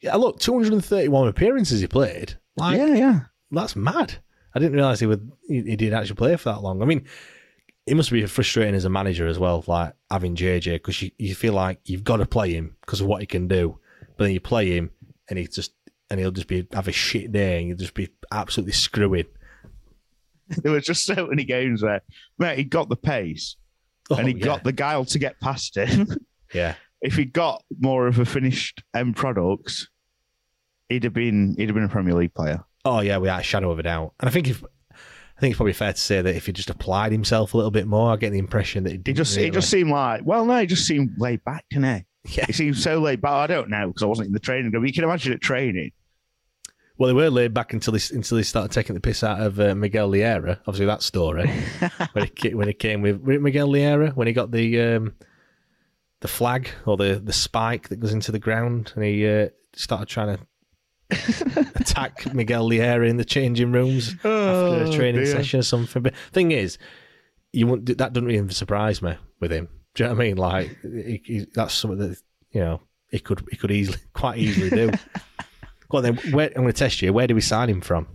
Yeah, 0.00 0.14
look, 0.16 0.38
231 0.38 1.28
appearances 1.28 1.80
he 1.80 1.86
played. 1.88 2.38
Like, 2.56 2.76
yeah, 2.76 2.94
yeah. 2.94 3.20
that's 3.50 3.74
mad. 3.74 4.16
I 4.54 4.60
didn't 4.60 4.74
realize 4.74 5.00
he 5.00 5.06
would. 5.06 5.32
He, 5.48 5.62
he 5.62 5.76
did 5.76 5.92
actually 5.92 6.16
play 6.16 6.36
for 6.36 6.52
that 6.52 6.62
long. 6.62 6.82
I 6.82 6.84
mean, 6.84 7.04
it 7.86 7.96
must 7.96 8.10
be 8.12 8.24
frustrating 8.26 8.74
as 8.74 8.84
a 8.84 8.90
manager 8.90 9.26
as 9.26 9.38
well, 9.38 9.64
like 9.66 9.94
having 10.10 10.36
JJ 10.36 10.74
because 10.74 11.02
you, 11.02 11.10
you 11.18 11.34
feel 11.34 11.54
like 11.54 11.80
you've 11.84 12.04
got 12.04 12.18
to 12.18 12.26
play 12.26 12.52
him 12.52 12.76
because 12.82 13.00
of 13.00 13.06
what 13.06 13.20
he 13.22 13.26
can 13.26 13.48
do, 13.48 13.78
but 14.16 14.24
then 14.24 14.32
you 14.32 14.40
play 14.40 14.70
him 14.70 14.90
and 15.28 15.38
he 15.38 15.46
just 15.46 15.72
and 16.10 16.20
he'll 16.20 16.30
just 16.30 16.46
be 16.48 16.66
have 16.72 16.86
a 16.86 16.92
shit 16.92 17.32
day 17.32 17.58
and 17.58 17.68
you'll 17.68 17.76
just 17.76 17.94
be 17.94 18.08
absolutely 18.30 18.72
screwing. 18.72 19.26
There 20.62 20.72
was 20.72 20.84
just 20.84 21.06
so 21.06 21.26
many 21.26 21.44
games 21.44 21.82
where, 21.82 22.02
mate, 22.38 22.58
he 22.58 22.64
got 22.64 22.88
the 22.88 22.96
pace 22.96 23.56
Oh, 24.10 24.16
and 24.16 24.28
he 24.28 24.34
oh, 24.34 24.36
yeah. 24.38 24.44
got 24.44 24.64
the 24.64 24.72
guile 24.72 25.04
to 25.06 25.18
get 25.18 25.40
past 25.40 25.76
him. 25.76 26.08
yeah. 26.54 26.74
if 27.00 27.14
he 27.14 27.24
got 27.24 27.62
more 27.80 28.06
of 28.06 28.18
a 28.18 28.24
finished 28.24 28.82
end 28.94 29.16
products, 29.16 29.88
he'd 30.88 31.04
have 31.04 31.14
been 31.14 31.54
he'd 31.56 31.68
have 31.68 31.74
been 31.74 31.84
a 31.84 31.88
Premier 31.88 32.14
League 32.14 32.34
player. 32.34 32.62
Oh 32.84 33.00
yeah, 33.00 33.16
without 33.16 33.40
a 33.40 33.44
shadow 33.44 33.70
of 33.70 33.78
a 33.78 33.82
doubt. 33.82 34.12
And 34.20 34.28
I 34.28 34.32
think 34.32 34.48
if 34.48 34.62
I 34.92 35.40
think 35.40 35.52
it's 35.52 35.56
probably 35.56 35.72
fair 35.72 35.92
to 35.92 35.98
say 35.98 36.20
that 36.20 36.36
if 36.36 36.46
he 36.46 36.52
just 36.52 36.70
applied 36.70 37.12
himself 37.12 37.54
a 37.54 37.56
little 37.56 37.70
bit 37.70 37.86
more, 37.86 38.12
I 38.12 38.16
get 38.16 38.30
the 38.30 38.38
impression 38.38 38.84
that 38.84 38.92
he 38.92 39.12
just 39.12 39.36
really. 39.36 39.48
it 39.48 39.54
just 39.54 39.70
seemed 39.70 39.90
like 39.90 40.22
well, 40.24 40.44
no, 40.44 40.58
he 40.58 40.66
just 40.66 40.86
seemed 40.86 41.12
laid 41.18 41.42
back, 41.44 41.64
didn't 41.70 41.96
he? 41.96 42.36
Yeah. 42.36 42.46
He 42.46 42.52
seemed 42.52 42.76
so 42.76 43.00
laid 43.00 43.20
back. 43.20 43.32
I 43.32 43.46
don't 43.46 43.70
know 43.70 43.86
because 43.88 44.02
I 44.02 44.06
wasn't 44.06 44.28
in 44.28 44.32
the 44.32 44.40
training 44.40 44.70
room. 44.70 44.84
You 44.84 44.92
can 44.92 45.04
imagine 45.04 45.32
it 45.32 45.40
training. 45.40 45.92
Well, 46.96 47.08
they 47.08 47.14
were 47.14 47.28
laid 47.30 47.52
back 47.52 47.72
until 47.72 47.94
he, 47.94 48.14
until 48.14 48.38
he 48.38 48.44
started 48.44 48.70
taking 48.72 48.94
the 48.94 49.00
piss 49.00 49.24
out 49.24 49.40
of 49.40 49.58
uh, 49.58 49.74
Miguel 49.74 50.10
Llera. 50.10 50.58
Obviously, 50.60 50.86
that 50.86 51.02
story 51.02 51.48
when 52.12 52.28
he 52.36 52.54
when 52.54 52.68
he 52.68 52.74
came 52.74 53.02
with 53.02 53.20
Miguel 53.22 53.68
Llera 53.68 54.14
when 54.14 54.26
he 54.28 54.32
got 54.32 54.52
the 54.52 54.80
um, 54.80 55.14
the 56.20 56.28
flag 56.28 56.68
or 56.86 56.96
the, 56.96 57.20
the 57.22 57.32
spike 57.32 57.88
that 57.88 57.96
goes 57.96 58.12
into 58.12 58.30
the 58.32 58.38
ground 58.38 58.92
and 58.94 59.04
he 59.04 59.28
uh, 59.28 59.48
started 59.74 60.06
trying 60.08 60.38
to 60.38 60.46
attack 61.76 62.32
Miguel 62.32 62.68
Llera 62.70 63.08
in 63.08 63.16
the 63.16 63.24
changing 63.24 63.72
rooms 63.72 64.12
after 64.14 64.28
Oh, 64.28 64.86
a 64.88 64.92
training 64.92 65.24
dear. 65.24 65.32
session 65.32 65.60
or 65.60 65.64
something. 65.64 66.02
But 66.02 66.14
thing 66.32 66.52
is, 66.52 66.78
you 67.52 67.66
wouldn't, 67.66 67.98
that 67.98 68.12
doesn't 68.12 68.30
even 68.30 68.50
surprise 68.50 69.02
me 69.02 69.16
with 69.40 69.50
him. 69.52 69.68
Do 69.94 70.04
you 70.04 70.08
know 70.08 70.14
what 70.14 70.22
I 70.22 70.26
mean? 70.26 70.36
Like 70.36 70.76
he, 70.82 71.22
he, 71.24 71.46
that's 71.54 71.74
something 71.74 71.98
that 71.98 72.18
you 72.52 72.60
know 72.60 72.80
he 73.10 73.18
could 73.20 73.44
he 73.50 73.56
could 73.56 73.70
easily 73.70 73.98
quite 74.12 74.38
easily 74.38 74.70
do. 74.70 74.92
On 75.94 76.02
then. 76.02 76.16
Where, 76.32 76.48
I'm 76.48 76.62
going 76.62 76.66
to 76.68 76.72
test 76.72 77.02
you. 77.02 77.12
Where 77.12 77.26
do 77.26 77.34
we 77.34 77.40
sign 77.40 77.68
him 77.68 77.80
from? 77.80 78.06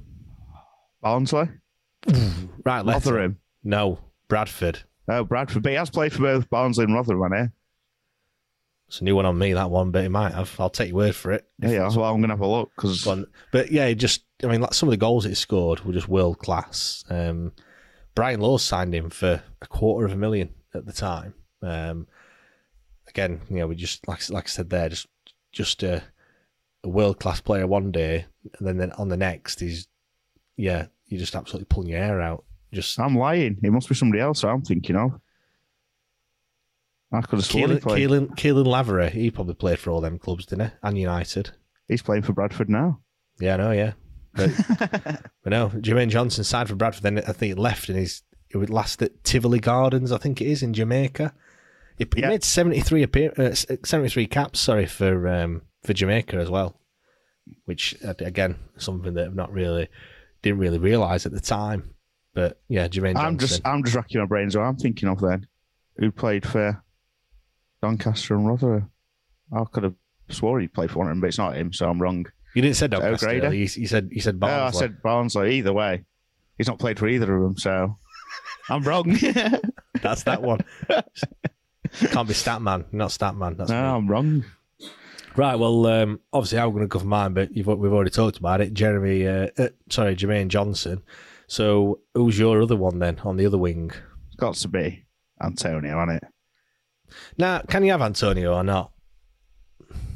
Barnsley, 1.01 1.49
Right. 2.65 2.85
Rotherham. 2.85 3.39
No, 3.63 3.99
Bradford. 4.27 4.83
Oh, 5.07 5.23
Bradford. 5.23 5.63
But 5.63 5.71
he 5.71 5.75
has 5.77 5.89
played 5.89 6.13
for 6.13 6.21
both 6.21 6.49
Barnsley 6.49 6.85
and 6.85 6.93
Rotherham, 6.93 7.31
hasn't 7.31 7.51
It's 8.87 9.01
a 9.01 9.03
new 9.03 9.15
one 9.15 9.25
on 9.25 9.37
me, 9.37 9.53
that 9.53 9.69
one, 9.69 9.91
but 9.91 10.03
he 10.03 10.09
might 10.09 10.33
have. 10.33 10.53
I'll 10.59 10.69
take 10.69 10.89
your 10.89 10.97
word 10.97 11.15
for 11.15 11.31
it. 11.31 11.47
Yeah, 11.59 11.69
Yeah, 11.69 11.89
well, 11.95 12.13
I'm 12.13 12.21
going 12.21 12.29
to 12.29 12.35
have 12.35 12.41
a 12.41 12.47
look 12.47 12.71
on. 13.07 13.25
But 13.51 13.71
yeah, 13.71 13.91
just, 13.93 14.23
I 14.43 14.47
mean, 14.47 14.61
like 14.61 14.73
some 14.73 14.89
of 14.89 14.91
the 14.91 14.97
goals 14.97 15.25
he 15.25 15.33
scored 15.33 15.81
were 15.81 15.93
just 15.93 16.07
world 16.07 16.39
class. 16.39 17.03
Um, 17.09 17.53
Brian 18.13 18.41
Laws 18.41 18.63
signed 18.63 18.93
him 18.93 19.09
for 19.09 19.41
a 19.61 19.67
quarter 19.67 20.05
of 20.05 20.11
a 20.13 20.17
million 20.17 20.53
at 20.73 20.85
the 20.85 20.93
time. 20.93 21.33
Um, 21.61 22.07
again, 23.07 23.41
you 23.49 23.57
know, 23.57 23.67
we 23.67 23.75
just, 23.75 24.07
like, 24.07 24.29
like 24.29 24.45
I 24.45 24.47
said 24.47 24.69
there, 24.69 24.89
just, 24.89 25.07
just 25.51 25.81
a, 25.83 26.03
a 26.83 26.89
world 26.89 27.19
class 27.19 27.41
player 27.41 27.67
one 27.67 27.91
day, 27.91 28.25
and 28.57 28.67
then, 28.67 28.77
then 28.77 28.91
on 28.93 29.09
the 29.09 29.17
next, 29.17 29.59
he's, 29.59 29.87
yeah, 30.57 30.87
you're 31.07 31.19
just 31.19 31.35
absolutely 31.35 31.65
pulling 31.65 31.89
your 31.89 31.99
hair 31.99 32.21
out. 32.21 32.43
Just 32.71 32.99
I'm 32.99 33.17
lying. 33.17 33.57
It 33.63 33.71
must 33.71 33.89
be 33.89 33.95
somebody 33.95 34.21
else 34.21 34.43
I'm 34.43 34.61
thinking 34.61 34.95
of. 34.95 35.19
I 37.11 37.21
could 37.21 37.39
have 37.39 37.45
sworn 37.45 37.71
he 37.71 37.77
Caolan. 37.77 37.97
Caolan, 37.97 38.35
Caolan 38.35 38.67
Lavery, 38.67 39.09
he 39.09 39.31
probably 39.31 39.55
played 39.55 39.79
for 39.79 39.89
all 39.89 40.01
them 40.01 40.19
clubs, 40.19 40.45
didn't 40.45 40.67
he? 40.67 40.73
And 40.83 40.97
United. 40.97 41.51
He's 41.87 42.03
playing 42.03 42.21
for 42.21 42.33
Bradford 42.33 42.69
now. 42.69 42.99
Yeah, 43.39 43.55
I 43.55 43.57
know, 43.57 43.71
yeah. 43.71 43.93
But, 44.35 44.51
but 45.43 45.49
no, 45.49 45.69
Jermaine 45.69 46.09
Johnson 46.09 46.43
signed 46.43 46.69
for 46.69 46.75
Bradford, 46.75 47.01
then 47.01 47.17
I 47.17 47.31
think 47.31 47.49
he 47.49 47.53
left 47.55 47.89
and 47.89 47.97
he's 47.97 48.21
it 48.49 48.57
would 48.57 48.69
last 48.69 49.01
at 49.01 49.23
Tivoli 49.23 49.59
Gardens, 49.59 50.11
I 50.11 50.17
think 50.17 50.41
it 50.41 50.47
is, 50.47 50.63
in 50.63 50.73
Jamaica. 50.73 51.33
He, 51.97 52.07
he 52.15 52.21
made 52.21 52.43
73 52.43 53.03
appear, 53.03 53.33
uh, 53.37 53.53
73 53.53 54.25
caps, 54.27 54.59
sorry, 54.59 54.85
for 54.85 55.27
um, 55.27 55.61
for 55.83 55.93
Jamaica 55.93 56.37
as 56.37 56.49
well. 56.49 56.79
Which, 57.65 57.95
again, 58.03 58.57
something 58.77 59.13
that 59.15 59.27
I've 59.27 59.35
not 59.35 59.51
really, 59.51 59.87
didn't 60.41 60.59
really 60.59 60.77
realise 60.77 61.25
at 61.25 61.31
the 61.31 61.39
time. 61.39 61.95
But 62.33 62.61
yeah, 62.67 62.87
Jermaine 62.87 63.13
Johnson. 63.13 63.25
I'm 63.25 63.37
just 63.37 63.61
I'm 63.65 63.83
just 63.83 63.95
racking 63.95 64.21
my 64.21 64.27
brains. 64.27 64.55
What 64.55 64.63
I'm 64.63 64.77
thinking 64.77 65.09
of 65.09 65.19
then, 65.19 65.47
who 65.97 66.11
played 66.11 66.45
for 66.45 66.83
Doncaster 67.81 68.35
and 68.35 68.47
Rotherham? 68.47 68.91
I 69.51 69.63
could 69.71 69.83
have 69.83 69.95
swore 70.29 70.59
he 70.59 70.67
played 70.67 70.91
for 70.91 70.99
one 70.99 71.07
of 71.07 71.11
them, 71.11 71.21
but 71.21 71.27
it's 71.27 71.39
not 71.39 71.57
him, 71.57 71.73
so 71.73 71.89
I'm 71.89 71.99
wrong. 71.99 72.25
you 72.53 72.61
didn't 72.61 72.77
say 72.77 72.87
Doncaster, 72.87 73.53
you, 73.53 73.67
you 73.75 73.87
said 73.87 74.09
you 74.11 74.21
said 74.21 74.37
Oh, 74.41 74.45
I 74.45 74.49
Barnsley. 74.49 74.79
said 74.79 75.01
Barnsley. 75.01 75.55
Either 75.55 75.73
way, 75.73 76.05
he's 76.57 76.67
not 76.67 76.77
played 76.79 76.99
for 76.99 77.07
either 77.07 77.35
of 77.35 77.41
them, 77.41 77.57
so 77.57 77.97
I'm 78.69 78.83
wrong. 78.83 79.17
That's 80.01 80.23
that 80.23 80.41
one. 80.43 80.59
Can't 80.87 82.27
be 82.27 82.35
Statman, 82.35 82.85
not 82.93 83.09
Statman. 83.09 83.57
That's 83.57 83.71
no, 83.71 83.81
me. 83.81 83.87
I'm 83.87 84.07
wrong. 84.07 84.45
Right, 85.35 85.55
well, 85.55 85.85
um, 85.87 86.19
obviously 86.33 86.59
I'm 86.59 86.71
going 86.71 86.81
to 86.81 86.87
go 86.87 86.99
for 86.99 87.05
mine, 87.05 87.33
but 87.33 87.55
you've, 87.55 87.67
we've 87.67 87.93
already 87.93 88.09
talked 88.09 88.37
about 88.37 88.61
it. 88.61 88.73
Jeremy, 88.73 89.27
uh, 89.27 89.47
uh, 89.57 89.69
sorry, 89.89 90.15
Jermaine 90.15 90.49
Johnson. 90.49 91.03
So 91.47 92.01
who's 92.13 92.37
your 92.37 92.61
other 92.61 92.75
one 92.75 92.99
then 92.99 93.19
on 93.19 93.37
the 93.37 93.45
other 93.45 93.57
wing? 93.57 93.91
It's 94.27 94.35
got 94.35 94.55
to 94.55 94.67
be 94.67 95.05
Antonio, 95.41 95.97
hasn't 95.97 96.23
it? 96.23 96.29
Now, 97.37 97.61
can 97.61 97.83
you 97.83 97.91
have 97.91 98.01
Antonio 98.01 98.53
or 98.53 98.63
not? 98.63 98.91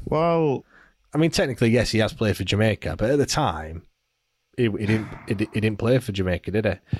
Well, 0.05 0.65
I 1.13 1.17
mean, 1.17 1.31
technically, 1.31 1.69
yes, 1.69 1.91
he 1.91 1.99
has 1.99 2.13
played 2.13 2.37
for 2.37 2.43
Jamaica, 2.43 2.95
but 2.97 3.09
at 3.09 3.17
the 3.17 3.25
time, 3.25 3.83
he, 4.57 4.63
he 4.63 4.85
didn't. 4.85 5.07
He, 5.27 5.35
he 5.53 5.59
didn't 5.61 5.79
play 5.79 5.97
for 5.99 6.11
Jamaica, 6.11 6.51
did 6.51 6.65
he? 6.65 6.99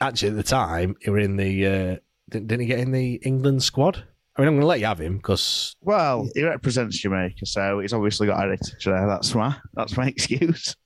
Actually, 0.00 0.30
at 0.30 0.36
the 0.36 0.42
time, 0.42 0.96
he 1.00 1.10
were 1.10 1.18
in 1.18 1.36
the. 1.36 1.66
Uh, 1.66 1.96
didn't, 2.28 2.48
didn't 2.48 2.60
he 2.60 2.66
get 2.66 2.80
in 2.80 2.92
the 2.92 3.14
England 3.24 3.62
squad? 3.62 4.04
I 4.36 4.42
mean, 4.42 4.48
I'm 4.48 4.54
going 4.54 4.60
to 4.60 4.66
let 4.66 4.80
you 4.80 4.86
have 4.86 5.00
him 5.00 5.16
because 5.16 5.74
Well, 5.80 6.28
he 6.34 6.42
represents 6.42 6.98
Jamaica, 6.98 7.46
so 7.46 7.80
he's 7.80 7.92
obviously 7.92 8.26
got 8.26 8.38
heritage 8.38 8.84
there. 8.84 9.06
That's 9.06 9.34
my 9.34 9.56
that's 9.74 9.96
my 9.96 10.06
excuse. 10.08 10.76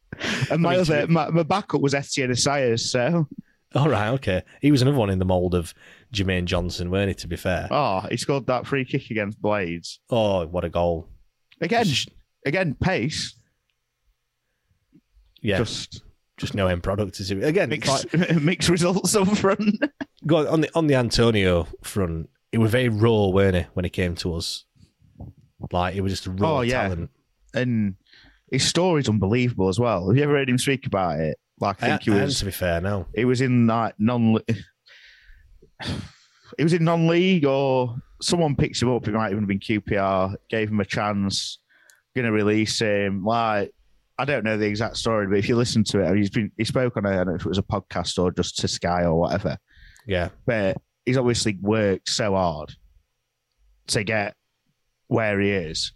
And 0.51 0.63
my 0.63 0.77
other 0.77 1.07
my, 1.07 1.31
my 1.31 1.43
backup 1.43 1.81
was 1.81 1.95
Etienne 1.95 2.31
Esajas, 2.31 2.81
so 2.81 3.27
all 3.75 3.89
right, 3.89 4.09
okay, 4.11 4.43
he 4.61 4.73
was 4.73 4.83
another 4.83 4.99
one 4.99 5.11
in 5.11 5.21
the 5.21 5.25
mould 5.25 5.55
of 5.55 5.73
Jermaine 6.13 6.45
Johnson, 6.45 6.91
weren't 6.91 7.09
he? 7.09 7.15
To 7.15 7.29
be 7.29 7.37
fair, 7.37 7.69
oh, 7.71 8.01
he 8.11 8.17
scored 8.17 8.47
that 8.47 8.67
free 8.67 8.85
kick 8.85 9.11
against 9.11 9.41
Blades 9.41 10.01
oh, 10.11 10.47
what 10.47 10.65
a 10.65 10.69
goal! 10.69 11.09
again. 11.61 11.87
Again, 12.47 12.75
pace. 12.75 13.37
Yeah, 15.43 15.59
just, 15.59 16.03
Just 16.37 16.55
no 16.55 16.67
end 16.67 16.83
product. 16.83 17.21
Is 17.21 17.31
it? 17.31 17.45
Again, 17.45 17.69
mixed 17.69 18.15
like- 18.15 18.35
mixed 18.43 18.69
results 18.69 19.15
up 19.15 19.29
front. 19.37 19.77
go 20.27 20.39
on, 20.39 20.47
on 20.49 20.61
the 20.63 20.71
on 20.75 20.87
the 20.87 20.95
Antonio 20.95 21.69
front. 21.83 22.31
It 22.53 22.59
was 22.59 22.71
very 22.73 22.89
raw, 22.89 23.29
weren't 23.29 23.57
he, 23.57 23.63
when 23.75 23.85
he 23.85 23.91
came 23.91 24.15
to 24.17 24.35
us? 24.35 24.65
Like 25.73 25.95
it 25.95 26.01
was 26.01 26.13
just 26.13 26.27
a 26.27 26.31
raw 26.31 26.59
Oh, 26.59 26.61
yeah. 26.63 26.83
talent. 26.89 27.11
and 27.55 27.95
his 28.51 28.67
story's 28.67 29.09
unbelievable 29.09 29.69
as 29.69 29.79
well. 29.79 30.09
Have 30.09 30.17
you 30.17 30.23
ever 30.25 30.35
heard 30.35 30.49
him 30.51 30.59
speak 30.59 30.87
about 30.87 31.21
it? 31.21 31.39
Like 31.61 31.83
I 31.83 31.89
think 31.91 32.03
he 32.03 32.13
I- 32.13 32.21
I- 32.21 32.25
was 32.25 32.39
to 32.41 32.47
be 32.47 32.51
fair, 32.51 32.81
no. 32.81 33.07
he 33.15 33.25
was 33.25 33.41
in 33.41 33.67
like 33.67 33.95
non 33.99 34.39
he 36.59 36.65
was 36.65 36.73
in 36.73 36.85
non-league 36.85 37.45
or 37.45 37.97
someone 38.21 38.55
picks 38.57 38.83
him 38.83 38.91
up 38.91 39.07
it 39.09 39.13
might 39.15 39.31
even 39.31 39.41
have 39.45 39.49
been 39.49 39.59
qpr 39.61 40.35
gave 40.51 40.69
him 40.69 40.81
a 40.81 40.85
chance 40.85 41.59
gonna 42.15 42.31
release 42.31 42.79
him 42.81 43.25
like 43.25 43.71
i 44.19 44.25
don't 44.27 44.45
know 44.45 44.59
the 44.59 44.67
exact 44.67 44.97
story 44.99 45.27
but 45.27 45.39
if 45.39 45.49
you 45.49 45.57
listen 45.57 45.83
to 45.83 46.01
it 46.01 46.15
he's 46.17 46.29
been 46.29 46.51
he 46.59 46.65
spoke 46.65 46.97
on 46.99 47.07
a, 47.07 47.11
i 47.11 47.15
don't 47.17 47.29
know 47.29 47.35
if 47.35 47.47
it 47.47 47.49
was 47.49 47.57
a 47.57 47.63
podcast 47.63 48.19
or 48.23 48.31
just 48.31 48.59
to 48.59 48.69
sky 48.69 49.05
or 49.05 49.15
whatever 49.19 49.57
Yeah, 50.07 50.29
but 50.47 50.77
he's 51.07 51.17
obviously 51.17 51.57
worked 51.61 52.09
so 52.09 52.35
hard 52.35 52.73
to 53.89 54.05
get 54.05 54.35
where 55.09 55.41
he 55.41 55.51
is 55.51 55.93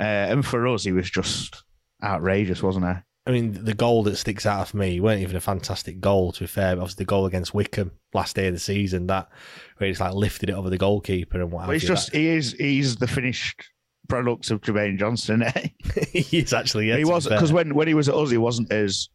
uh, 0.00 0.02
and 0.02 0.44
for 0.44 0.66
us 0.66 0.84
he 0.84 0.92
was 0.92 1.10
just 1.10 1.62
outrageous 2.02 2.62
wasn't 2.62 2.84
he 2.86 2.92
I 3.26 3.30
mean, 3.30 3.64
the 3.64 3.72
goal 3.72 4.02
that 4.02 4.16
sticks 4.16 4.44
out 4.44 4.68
for 4.68 4.76
me 4.76 5.00
weren't 5.00 5.22
even 5.22 5.36
a 5.36 5.40
fantastic 5.40 5.98
goal. 5.98 6.30
To 6.32 6.40
be 6.40 6.46
fair, 6.46 6.76
but 6.76 6.82
obviously 6.82 7.04
the 7.04 7.08
goal 7.08 7.24
against 7.24 7.54
Wycombe 7.54 7.92
last 8.12 8.36
day 8.36 8.48
of 8.48 8.52
the 8.52 8.60
season, 8.60 9.06
that 9.06 9.30
where 9.78 9.88
he's 9.88 9.98
like 9.98 10.12
lifted 10.12 10.50
it 10.50 10.52
over 10.52 10.68
the 10.68 10.76
goalkeeper 10.76 11.40
and 11.40 11.50
what 11.50 11.62
Well, 11.62 11.70
he's 11.70 11.84
you, 11.84 11.88
just 11.88 12.12
he 12.12 12.28
is 12.28 12.52
he's 12.52 12.96
the 12.96 13.06
finished 13.06 13.64
product 14.10 14.50
of 14.50 14.60
Jermaine 14.60 14.98
Johnson. 14.98 15.42
Eh? 15.42 15.50
that- 15.52 16.08
he's 16.12 16.52
actually 16.52 16.88
yeah, 16.90 16.98
he 16.98 17.06
was 17.06 17.26
because 17.26 17.50
when, 17.50 17.74
when 17.74 17.88
he 17.88 17.94
was 17.94 18.10
at 18.10 18.14
us, 18.14 18.30
he 18.30 18.36
wasn't 18.36 18.70
as 18.70 19.08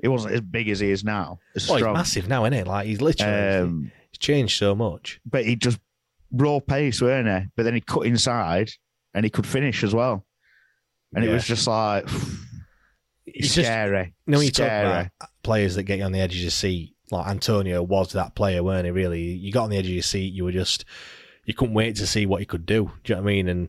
he 0.00 0.06
wasn't 0.06 0.34
as 0.34 0.42
big 0.42 0.68
as 0.68 0.78
he 0.78 0.90
is 0.92 1.02
now. 1.02 1.40
As 1.56 1.68
Oh, 1.68 1.74
he's 1.74 1.82
massive 1.86 2.28
now, 2.28 2.44
isn't 2.44 2.52
he? 2.58 2.62
Like 2.62 2.86
he's 2.86 3.00
literally 3.00 3.64
Um, 3.64 3.92
he's 4.16 4.18
changed 4.18 4.58
so 4.58 4.74
much. 4.74 5.20
but 5.24 5.44
he 5.44 5.56
just 5.56 5.78
raw 6.32 6.58
pace, 6.60 7.00
weren't 7.00 7.28
he? 7.28 7.48
But 7.56 7.62
then 7.64 7.74
he 7.74 7.80
cut 7.80 8.06
inside 8.06 8.70
and 9.14 9.24
he 9.24 9.30
could 9.30 9.46
finish 9.46 9.82
as 9.84 9.94
well. 9.94 10.24
And 11.14 11.24
it 11.24 11.30
was 11.30 11.46
just 11.46 11.66
like 11.66 12.08
It's 13.26 13.54
just 13.54 13.66
scary. 13.68 14.14
you 14.26 14.32
know 14.32 14.40
you 14.40 14.50
talk 14.50 14.66
scary. 14.66 14.86
about 14.88 15.10
players 15.42 15.74
that 15.74 15.82
get 15.84 15.98
you 15.98 16.04
on 16.04 16.12
the 16.12 16.20
edge 16.20 16.34
of 16.34 16.40
your 16.40 16.50
seat, 16.50 16.94
like 17.10 17.26
Antonio 17.26 17.82
was 17.82 18.12
that 18.12 18.34
player, 18.34 18.62
weren't 18.62 18.84
he? 18.86 18.90
Really, 18.90 19.22
you 19.22 19.52
got 19.52 19.64
on 19.64 19.70
the 19.70 19.76
edge 19.76 19.86
of 19.86 19.92
your 19.92 20.02
seat. 20.02 20.32
You 20.32 20.44
were 20.44 20.52
just 20.52 20.84
you 21.44 21.54
couldn't 21.54 21.74
wait 21.74 21.96
to 21.96 22.06
see 22.06 22.26
what 22.26 22.40
he 22.40 22.46
could 22.46 22.66
do. 22.66 22.90
Do 23.04 23.12
you 23.12 23.16
know 23.16 23.22
what 23.22 23.30
I 23.30 23.32
mean? 23.34 23.48
And 23.48 23.68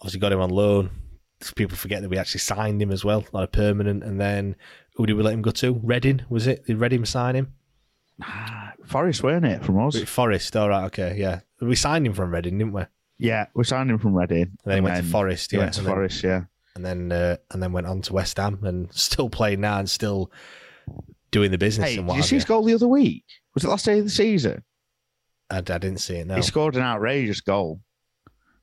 obviously 0.00 0.20
got 0.20 0.32
him 0.32 0.40
on 0.40 0.50
loan. 0.50 0.90
People 1.56 1.76
forget 1.76 2.02
that 2.02 2.08
we 2.08 2.16
actually 2.16 2.40
signed 2.40 2.80
him 2.80 2.90
as 2.90 3.04
well, 3.04 3.24
like 3.32 3.44
a 3.48 3.50
permanent. 3.50 4.02
And 4.02 4.20
then 4.20 4.56
who 4.94 5.06
did 5.06 5.14
we 5.14 5.22
let 5.22 5.34
him 5.34 5.42
go 5.42 5.50
to? 5.50 5.74
Reading 5.82 6.22
was 6.28 6.46
it? 6.46 6.66
Did 6.66 6.78
Reading 6.78 7.04
sign 7.04 7.36
him? 7.36 7.52
Forest, 8.86 9.22
weren't 9.22 9.44
it, 9.44 9.64
from 9.64 9.78
us? 9.86 10.02
Forest. 10.04 10.56
All 10.56 10.68
right, 10.68 10.84
okay, 10.86 11.16
yeah. 11.18 11.40
We 11.60 11.76
signed 11.76 12.06
him 12.06 12.12
from 12.12 12.32
Reading, 12.32 12.58
didn't 12.58 12.72
we? 12.74 12.82
Yeah, 13.18 13.46
we 13.54 13.64
signed 13.64 13.90
him 13.90 13.98
from 13.98 14.14
Reading. 14.14 14.42
And 14.42 14.58
then 14.64 14.74
he 14.76 14.80
went 14.82 14.96
to 15.04 15.10
Forest. 15.10 15.50
He 15.50 15.56
Yeah, 15.56 15.62
went 15.64 15.74
to 15.74 15.80
and 15.80 15.86
then- 15.88 15.94
Forest, 15.94 16.22
yeah. 16.24 16.44
and 16.76 16.84
then 16.84 17.12
uh, 17.12 17.36
and 17.50 17.62
then 17.62 17.72
went 17.72 17.86
on 17.86 18.02
to 18.02 18.12
West 18.12 18.36
Ham 18.38 18.58
and 18.62 18.92
still 18.92 19.30
playing 19.30 19.60
now 19.60 19.78
and 19.78 19.88
still 19.88 20.30
doing 21.30 21.50
the 21.50 21.58
business 21.58 21.90
Hey, 21.90 21.98
and 21.98 22.06
did 22.08 22.16
you 22.16 22.22
see 22.22 22.34
you. 22.36 22.38
his 22.38 22.44
goal 22.44 22.62
the 22.64 22.74
other 22.74 22.88
week? 22.88 23.24
Was 23.54 23.64
it 23.64 23.68
last 23.68 23.84
day 23.86 23.98
of 23.98 24.04
the 24.04 24.10
season? 24.10 24.62
I, 25.50 25.58
I 25.58 25.60
didn't 25.60 25.98
see 25.98 26.16
it. 26.16 26.26
No, 26.26 26.36
He 26.36 26.42
scored 26.42 26.76
an 26.76 26.82
outrageous 26.82 27.40
goal. 27.40 27.80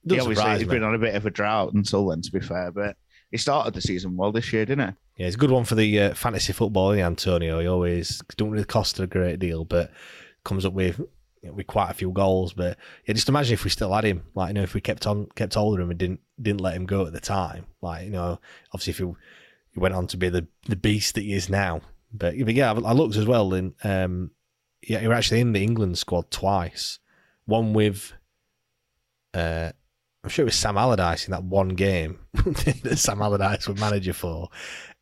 Doesn't 0.05 0.15
he 0.17 0.19
obviously 0.21 0.35
surprise 0.35 0.59
he's 0.59 0.67
me. 0.67 0.75
been 0.75 0.83
on 0.83 0.95
a 0.95 0.99
bit 0.99 1.15
of 1.15 1.25
a 1.25 1.29
drought 1.29 1.73
until 1.73 2.07
then, 2.07 2.21
to 2.21 2.31
be 2.31 2.39
fair. 2.39 2.71
But 2.71 2.97
he 3.31 3.37
started 3.37 3.73
the 3.73 3.81
season 3.81 4.17
well 4.17 4.31
this 4.31 4.51
year, 4.51 4.65
didn't 4.65 4.89
he? 4.89 4.95
Yeah, 5.21 5.27
it's 5.27 5.35
a 5.35 5.39
good 5.39 5.51
one 5.51 5.63
for 5.63 5.75
the 5.75 5.99
uh, 5.99 6.13
fantasy 6.13 6.53
football. 6.53 6.93
Antonio. 6.93 7.59
He 7.59 7.67
always 7.67 8.21
don't 8.35 8.51
really 8.51 8.65
cost 8.65 8.99
a 8.99 9.07
great 9.07 9.39
deal, 9.39 9.65
but 9.65 9.91
comes 10.43 10.65
up 10.65 10.73
with 10.73 10.99
you 10.99 11.49
know, 11.49 11.53
with 11.53 11.67
quite 11.67 11.89
a 11.89 11.93
few 11.93 12.11
goals. 12.11 12.53
But 12.53 12.77
yeah, 13.05 13.13
just 13.13 13.29
imagine 13.29 13.53
if 13.53 13.63
we 13.63 13.69
still 13.69 13.93
had 13.93 14.03
him. 14.03 14.23
Like 14.35 14.49
you 14.49 14.53
know, 14.55 14.63
if 14.63 14.73
we 14.73 14.81
kept 14.81 15.07
on 15.07 15.27
kept 15.35 15.55
hold 15.55 15.79
of 15.79 15.83
him 15.83 15.89
and 15.91 15.99
didn't 15.99 16.19
didn't 16.41 16.61
let 16.61 16.75
him 16.75 16.85
go 16.85 17.05
at 17.05 17.13
the 17.13 17.19
time. 17.19 17.65
Like 17.81 18.05
you 18.05 18.11
know, 18.11 18.39
obviously 18.73 18.91
if 18.91 18.97
he, 18.97 19.05
he 19.73 19.79
went 19.79 19.95
on 19.95 20.07
to 20.07 20.17
be 20.17 20.29
the 20.29 20.47
the 20.67 20.75
beast 20.75 21.15
that 21.15 21.21
he 21.21 21.33
is 21.33 21.49
now. 21.49 21.81
But, 22.13 22.35
but 22.43 22.53
yeah, 22.53 22.73
I 22.73 22.79
I 22.79 22.93
looked 22.93 23.15
as 23.15 23.25
well, 23.25 23.53
and 23.53 23.73
um, 23.83 24.31
yeah, 24.81 24.99
he 24.99 25.07
was 25.07 25.17
actually 25.17 25.41
in 25.41 25.53
the 25.53 25.63
England 25.63 25.97
squad 25.97 26.29
twice. 26.29 26.99
One 27.45 27.73
with, 27.73 28.13
uh, 29.33 29.71
I'm 30.23 30.29
sure 30.29 30.43
it 30.43 30.45
was 30.45 30.55
Sam 30.55 30.77
Allardyce 30.77 31.25
in 31.25 31.31
that 31.31 31.43
one 31.43 31.69
game 31.69 32.19
that 32.33 32.97
Sam 32.99 33.21
Allardyce 33.21 33.67
was 33.67 33.79
manager 33.79 34.13
for, 34.13 34.49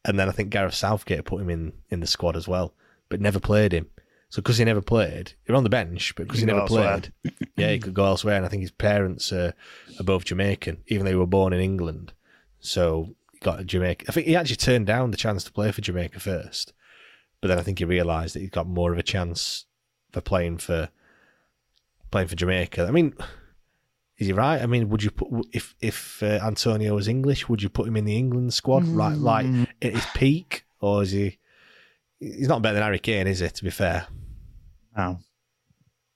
and 0.06 0.18
then 0.18 0.30
I 0.30 0.32
think 0.32 0.50
Gareth 0.50 0.74
Southgate 0.76 1.26
put 1.26 1.42
him 1.42 1.50
in 1.50 1.74
in 1.90 2.00
the 2.00 2.08
squad 2.08 2.38
as 2.38 2.48
well, 2.48 2.74
but 3.10 3.20
never 3.22 3.40
played 3.40 3.74
him. 3.74 3.88
So 4.30 4.42
because 4.42 4.58
he 4.58 4.64
never 4.66 4.82
played, 4.82 5.34
he 5.44 5.52
was 5.52 5.58
on 5.58 5.64
the 5.64 5.70
bench, 5.72 6.14
but 6.16 6.28
because 6.28 6.40
he 6.40 6.46
He 6.46 6.46
never 6.46 6.62
could 6.62 6.70
go 6.70 6.78
elsewhere. 6.78 7.02
played, 7.24 7.34
yeah, 7.58 7.72
he 7.72 7.80
could 7.80 7.96
go 7.96 8.06
elsewhere. 8.06 8.38
And 8.38 8.46
I 8.46 8.50
think 8.50 8.62
his 8.62 8.72
parents 8.72 9.34
are, 9.34 9.54
are 10.00 10.04
both 10.04 10.26
Jamaican, 10.26 10.84
even 10.88 11.04
though 11.04 11.12
they 11.12 11.16
were 11.18 11.26
born 11.26 11.52
in 11.52 11.60
England. 11.60 12.14
So 12.60 13.16
he 13.34 13.40
got 13.40 13.60
a 13.60 13.64
Jamaica. 13.64 14.06
I 14.08 14.12
think 14.12 14.28
he 14.28 14.36
actually 14.36 14.58
turned 14.58 14.86
down 14.86 15.10
the 15.12 15.18
chance 15.18 15.44
to 15.46 15.52
play 15.52 15.72
for 15.72 15.82
Jamaica 15.82 16.20
first, 16.20 16.74
but 17.42 17.48
then 17.48 17.58
I 17.58 17.64
think 17.64 17.80
he 17.80 17.86
realised 17.86 18.36
that 18.36 18.42
he's 18.42 18.52
got 18.52 18.68
more 18.68 18.92
of 18.94 19.00
a 19.00 19.04
chance 19.04 19.66
for 20.12 20.22
playing 20.22 20.60
for 20.60 20.90
playing 22.12 22.28
for 22.28 22.36
Jamaica. 22.36 22.86
I 22.86 22.92
mean, 22.92 23.16
is 24.20 24.28
he 24.28 24.34
right? 24.34 24.62
I 24.62 24.66
mean, 24.66 24.90
would 24.90 25.02
you 25.02 25.12
put 25.12 25.48
if 25.54 25.74
if 25.80 26.22
uh, 26.22 26.40
Antonio 26.44 26.94
was 26.94 27.08
English, 27.08 27.48
would 27.48 27.64
you 27.64 27.70
put 27.70 27.88
him 27.88 27.96
in 27.96 28.04
the 28.04 28.18
England 28.18 28.54
squad 28.54 28.86
right 28.86 29.18
like 29.18 29.46
at 29.82 29.94
his 29.94 30.06
peak, 30.14 30.66
or 30.82 31.02
is 31.04 31.12
he? 31.12 31.40
He's 32.20 32.50
not 32.50 32.62
better 32.62 32.74
than 32.74 32.84
Harry 32.84 33.00
Kane, 33.00 33.28
is 33.28 33.40
he? 33.40 33.48
To 33.48 33.64
be 33.64 33.70
fair, 33.70 34.08
No, 34.96 35.20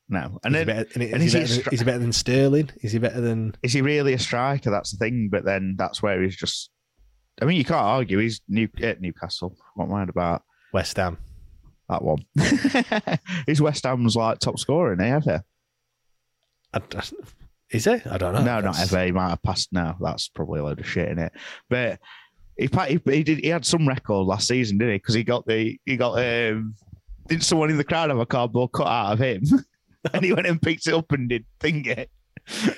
no. 0.10 0.38
And 0.44 0.54
is, 0.54 0.60
he 0.60 0.66
then, 0.66 0.76
better, 0.76 0.90
and 0.96 1.04
and 1.14 1.24
is, 1.24 1.34
is 1.34 1.56
he 1.56 1.58
he 1.58 1.62
better 1.62 1.64
than, 1.64 1.74
is 1.74 1.80
he 1.80 1.86
better 1.86 2.00
than 2.00 2.12
Sterling? 2.14 2.70
Is 2.82 2.92
he 2.92 3.00
better 3.00 3.22
than? 3.22 3.56
is 3.64 3.74
he 3.74 3.82
really 3.82 4.14
a 4.14 4.20
striker? 4.20 4.70
That's 4.70 4.92
the 4.92 4.98
thing. 4.98 5.30
But 5.32 5.46
then 5.46 5.76
that's 5.78 6.04
where 6.04 6.22
he's 6.22 6.36
just. 6.36 6.72
I 7.42 7.46
mean, 7.46 7.58
you 7.58 7.64
can't 7.64 7.80
argue. 7.80 8.18
He's 8.20 8.42
New 8.50 8.68
at 8.82 9.00
Newcastle. 9.00 9.56
What 9.76 9.88
mind 9.88 10.10
about 10.10 10.44
West 10.74 10.98
Ham. 10.98 11.18
that 11.88 12.04
one? 12.04 12.26
he's 13.46 13.62
West 13.62 13.86
Ham's 13.86 14.18
like 14.18 14.40
top 14.40 14.60
scorer, 14.60 15.02
eh? 15.02 15.16
Ever? 15.16 15.44
I, 16.74 16.82
I, 16.98 17.02
is 17.74 17.88
it? 17.88 18.06
I 18.08 18.18
don't 18.18 18.34
know. 18.34 18.44
no, 18.44 18.62
not 18.62 18.80
ever. 18.80 19.04
He 19.04 19.12
might 19.12 19.30
have 19.30 19.44
passed 19.44 19.74
now. 19.74 19.98
That's 20.00 20.30
probably 20.30 20.60
a 20.60 20.64
load 20.64 20.80
of 20.80 20.88
shit 20.88 21.10
in 21.10 21.20
it. 21.20 21.34
But 21.70 22.00
he, 22.58 22.70
he 22.88 23.02
he 23.12 23.24
did 23.24 23.40
he 23.40 23.48
had 23.48 23.66
some 23.66 23.88
record 23.88 24.28
last 24.28 24.48
season, 24.48 24.78
didn't 24.78 24.94
he? 24.94 24.98
Because 25.00 25.16
he 25.16 25.24
got 25.24 25.46
the 25.46 25.80
he 25.86 25.98
got 25.98 26.14
um 26.20 26.76
didn't 27.28 27.44
someone 27.44 27.70
in 27.70 27.78
the 27.78 27.84
crowd 27.84 28.10
have 28.10 28.20
a 28.20 28.26
cardboard 28.26 28.72
cut 28.74 28.88
out 28.88 29.14
of 29.14 29.20
him, 29.20 29.44
and 30.14 30.24
he 30.24 30.34
went 30.34 30.48
and 30.48 30.62
picked 30.62 30.88
it 30.88 30.94
up 30.94 31.12
and 31.12 31.30
did 31.30 31.46
thing 31.60 31.86
it. 31.86 32.10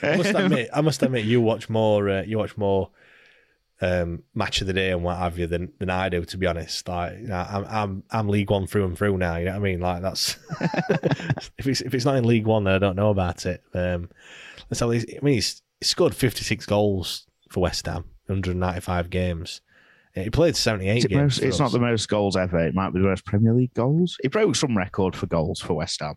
I 0.04 0.18
must 0.18 0.30
admit, 0.30 0.70
I 0.74 0.82
must 0.82 1.04
admit, 1.04 1.26
you 1.26 1.41
watch 1.41 1.70
more. 1.70 2.10
Uh, 2.10 2.24
you 2.24 2.38
watch 2.38 2.56
more 2.56 2.91
um, 3.82 4.24
match 4.34 4.62
of 4.62 4.68
the 4.68 4.74
day 4.74 4.91
and 4.91 5.04
what 5.04 5.18
have 5.18 5.38
you 5.38 5.48
than, 5.48 5.74
than 5.80 5.89
I 5.89 6.10
do. 6.10 6.24
To 6.24 6.38
be 6.38 6.48
honest, 6.48 6.88
like 6.88 7.20
you 7.20 7.28
know, 7.28 7.46
I'm 7.50 7.66
I'm 7.66 8.04
I'm 8.12 8.30
League 8.30 8.50
One 8.50 8.68
through 8.68 8.86
and 8.86 8.98
through 8.98 9.18
now. 9.18 9.38
You 9.38 9.46
know 9.46 9.52
what 9.52 9.58
I 9.58 9.64
mean? 9.64 9.80
Like 9.82 10.02
that's 10.02 10.38
if 11.58 11.68
it's 11.68 11.82
if 11.82 11.93
it's 11.93 12.06
not 12.06 12.16
in 12.16 12.26
League 12.26 12.46
One, 12.46 12.64
then 12.64 12.76
I 12.76 12.80
don't 12.80 12.96
know 12.96 13.10
about 13.10 13.46
it. 13.46 13.64
Um, 13.74 14.10
so 14.74 14.89
he's, 14.89 15.05
I 15.09 15.20
mean, 15.24 15.36
he's, 15.36 15.61
he 15.80 15.86
scored 15.86 16.16
56 16.16 16.66
goals 16.66 17.28
for 17.51 17.59
West 17.61 17.86
Ham, 17.86 18.05
195 18.28 19.09
games. 19.09 19.61
He 20.13 20.30
played 20.30 20.55
78 20.55 20.97
Is 20.97 21.05
it 21.05 21.07
games. 21.09 21.22
most- 21.22 21.39
it's 21.43 21.59
not 21.59 21.72
the 21.74 21.80
most 21.80 22.07
goals 22.07 22.38
ever. 22.38 22.57
It 22.59 22.74
might 22.74 22.91
be 22.93 23.01
the 23.01 23.07
most 23.07 23.26
Premier 23.26 23.53
League 23.53 23.74
goals. 23.74 24.18
He 24.22 24.30
broke 24.30 24.55
some 24.55 24.78
record 24.78 25.16
for 25.16 25.26
goals 25.28 25.59
for 25.59 25.74
West 25.74 25.99
Ham. 26.01 26.16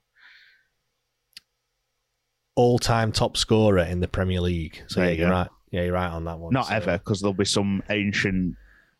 all-time 2.54 3.12
top 3.12 3.36
scorer 3.36 3.78
in 3.80 4.00
the 4.00 4.08
Premier 4.08 4.40
League. 4.40 4.82
So 4.88 5.00
There 5.00 5.06
yeah, 5.10 5.12
you 5.14 5.18
you're 5.20 5.28
go. 5.28 5.34
right. 5.34 5.48
Yeah, 5.70 5.82
you're 5.84 5.92
right 5.92 6.08
on 6.10 6.24
that 6.24 6.38
one. 6.38 6.52
Not 6.52 6.66
So- 6.66 6.74
ever, 6.74 6.98
because 6.98 7.20
there'll 7.20 7.34
be 7.34 7.44
some 7.44 7.82
ancient. 7.90 8.56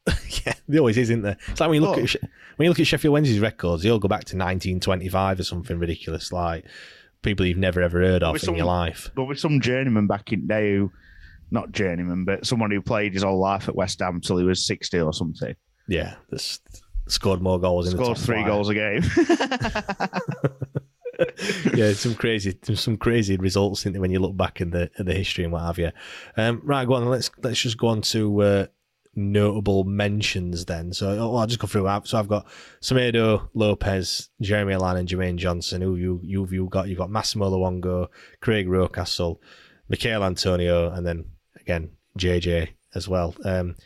yeah, 0.47 0.53
there 0.69 0.79
always 0.81 0.97
is, 0.97 1.11
isn't 1.11 1.23
there? 1.23 1.37
It's 1.49 1.61
like 1.61 1.69
when 1.69 1.81
you 1.83 1.87
look 1.87 1.99
Oh. 1.99 2.03
at 2.03 2.17
when 2.57 2.65
you 2.65 2.71
look 2.71 2.81
at 2.81 2.87
Sheffield 2.87 3.13
Wednesday's 3.13 3.41
records, 3.41 3.83
they 3.83 3.91
all 3.91 3.99
go 3.99 4.09
back 4.09 4.25
to 4.27 4.37
1925 4.37 5.41
or 5.41 5.43
something 5.45 5.79
ridiculous, 5.79 6.33
like 6.33 6.65
people 7.23 7.47
you've 7.47 7.59
never 7.59 7.83
ever 7.83 8.01
heard 8.01 8.23
of 8.23 8.37
in 8.37 8.41
some- 8.41 8.57
your 8.57 8.67
life. 8.67 9.11
But 9.15 9.25
with 9.25 9.39
some 9.39 9.61
journeyman 9.61 10.07
back 10.07 10.33
in 10.33 10.43
the 10.43 10.47
day 10.47 10.75
who 10.77 10.93
not 11.51 11.73
journeyman, 11.73 12.25
but 12.25 12.47
someone 12.47 12.71
who 12.71 12.83
played 12.83 13.15
his 13.15 13.23
whole 13.23 13.41
life 13.41 13.69
at 13.69 13.75
West 13.75 14.01
Ham 14.01 14.21
till 14.21 14.37
he 14.39 14.45
was 14.45 14.65
sixty 14.67 15.01
or 15.01 15.13
something. 15.13 15.55
Yeah, 15.89 16.15
this 16.31 16.61
scored 17.09 17.41
more 17.41 17.59
goals. 17.59 17.91
In 17.91 17.99
Scored 17.99 18.19
three 18.19 18.37
five. 18.43 18.47
goals 18.47 18.69
a 18.69 18.75
game. 18.75 19.03
yeah, 21.75 21.93
some 21.95 22.15
crazy, 22.15 22.57
some 22.75 22.97
crazy 22.97 23.37
results 23.37 23.87
in 23.87 23.99
when 24.01 24.11
you 24.11 24.19
look 24.21 24.37
back 24.37 24.61
in 24.61 24.71
the 24.71 24.91
in 24.99 25.07
the 25.07 25.15
history 25.15 25.45
and 25.45 25.53
what 25.53 25.63
have 25.63 25.79
you. 25.79 25.91
Um, 26.37 26.61
right, 26.65 26.87
go 26.87 26.95
on. 26.95 27.07
Let's 27.07 27.31
let's 27.43 27.61
just 27.61 27.79
go 27.79 27.89
on 27.89 28.03
to 28.03 28.43
uh, 28.43 28.67
notable 29.15 29.85
mentions 29.85 30.65
then. 30.65 30.93
So 30.93 31.11
oh, 31.19 31.37
I'll 31.37 31.47
just 31.47 31.59
go 31.59 31.67
through. 31.67 31.89
So 32.05 32.19
I've 32.19 32.29
got 32.29 32.47
Semedo, 32.81 33.49
Lopez, 33.55 34.31
Jeremy 34.41 34.75
Helan, 34.75 34.99
and 34.99 35.09
Jermaine 35.09 35.37
Johnson. 35.37 35.83
Who 35.83 35.97
you 35.97 36.21
you've 36.23 36.53
you 36.53 36.69
got? 36.71 36.89
You've 36.89 36.99
got 36.99 37.11
Massimo 37.11 37.51
Luongo, 37.51 38.09
Craig 38.41 38.67
Rocastle, 38.67 39.39
Michael 39.89 40.25
Antonio, 40.25 40.91
and 40.91 41.07
then 41.07 41.25
again 41.61 41.91
JJ 42.19 42.71
as 42.95 43.09
well. 43.09 43.35
Um, 43.45 43.77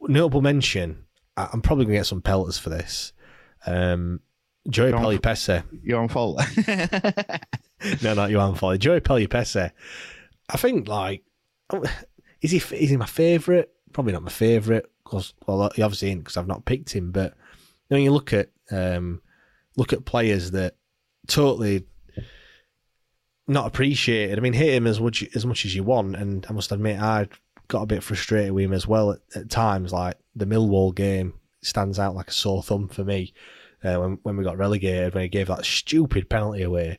notable 0.00 0.42
mention. 0.42 1.04
I'm 1.36 1.62
probably 1.62 1.86
gonna 1.86 1.98
get 1.98 2.06
some 2.06 2.22
pelters 2.22 2.58
for 2.58 2.70
this. 2.70 3.12
Um, 3.66 4.20
Joey 4.68 4.92
Go 4.92 4.98
You're 5.82 6.00
on 6.00 6.08
fault. 6.08 6.40
no, 6.66 8.14
not 8.14 8.30
Yoann 8.30 8.56
Folly. 8.56 8.78
Joey 8.78 9.00
Pelupessy. 9.00 9.70
I 10.48 10.56
think 10.56 10.88
like 10.88 11.24
is 12.40 12.50
he 12.50 12.58
is 12.58 12.90
he 12.90 12.96
my 12.96 13.06
favourite? 13.06 13.68
Probably 13.92 14.12
not 14.12 14.22
my 14.22 14.30
favourite 14.30 14.84
because 15.04 15.34
well 15.46 15.70
he 15.74 15.82
obviously 15.82 16.10
ain't 16.10 16.20
because 16.20 16.36
I've 16.36 16.46
not 16.46 16.64
picked 16.64 16.94
him. 16.94 17.10
But 17.10 17.34
when 17.88 18.02
you 18.02 18.12
look 18.12 18.32
at 18.32 18.50
um, 18.70 19.20
look 19.76 19.92
at 19.92 20.04
players 20.04 20.52
that 20.52 20.76
totally 21.26 21.84
not 23.46 23.66
appreciated. 23.66 24.38
I 24.38 24.42
mean, 24.42 24.52
hate 24.52 24.74
him 24.74 24.86
as 24.86 25.00
much 25.00 25.24
as 25.34 25.46
much 25.46 25.64
as 25.64 25.74
you 25.74 25.82
want, 25.82 26.16
and 26.16 26.46
I 26.48 26.52
must 26.52 26.72
admit 26.72 27.00
I 27.00 27.28
got 27.68 27.82
a 27.82 27.86
bit 27.86 28.02
frustrated 28.02 28.52
with 28.52 28.64
him 28.64 28.72
as 28.72 28.86
well 28.86 29.12
at, 29.12 29.20
at 29.34 29.50
times. 29.50 29.92
Like 29.92 30.16
the 30.34 30.46
Millwall 30.46 30.94
game 30.94 31.34
stands 31.62 31.98
out 31.98 32.14
like 32.14 32.28
a 32.28 32.32
sore 32.32 32.62
thumb 32.62 32.88
for 32.88 33.04
me 33.04 33.32
uh, 33.84 33.96
when 33.96 34.18
when 34.22 34.36
we 34.36 34.44
got 34.44 34.58
relegated 34.58 35.14
when 35.14 35.24
he 35.24 35.28
gave 35.28 35.48
that 35.48 35.64
stupid 35.64 36.28
penalty 36.28 36.62
away. 36.62 36.98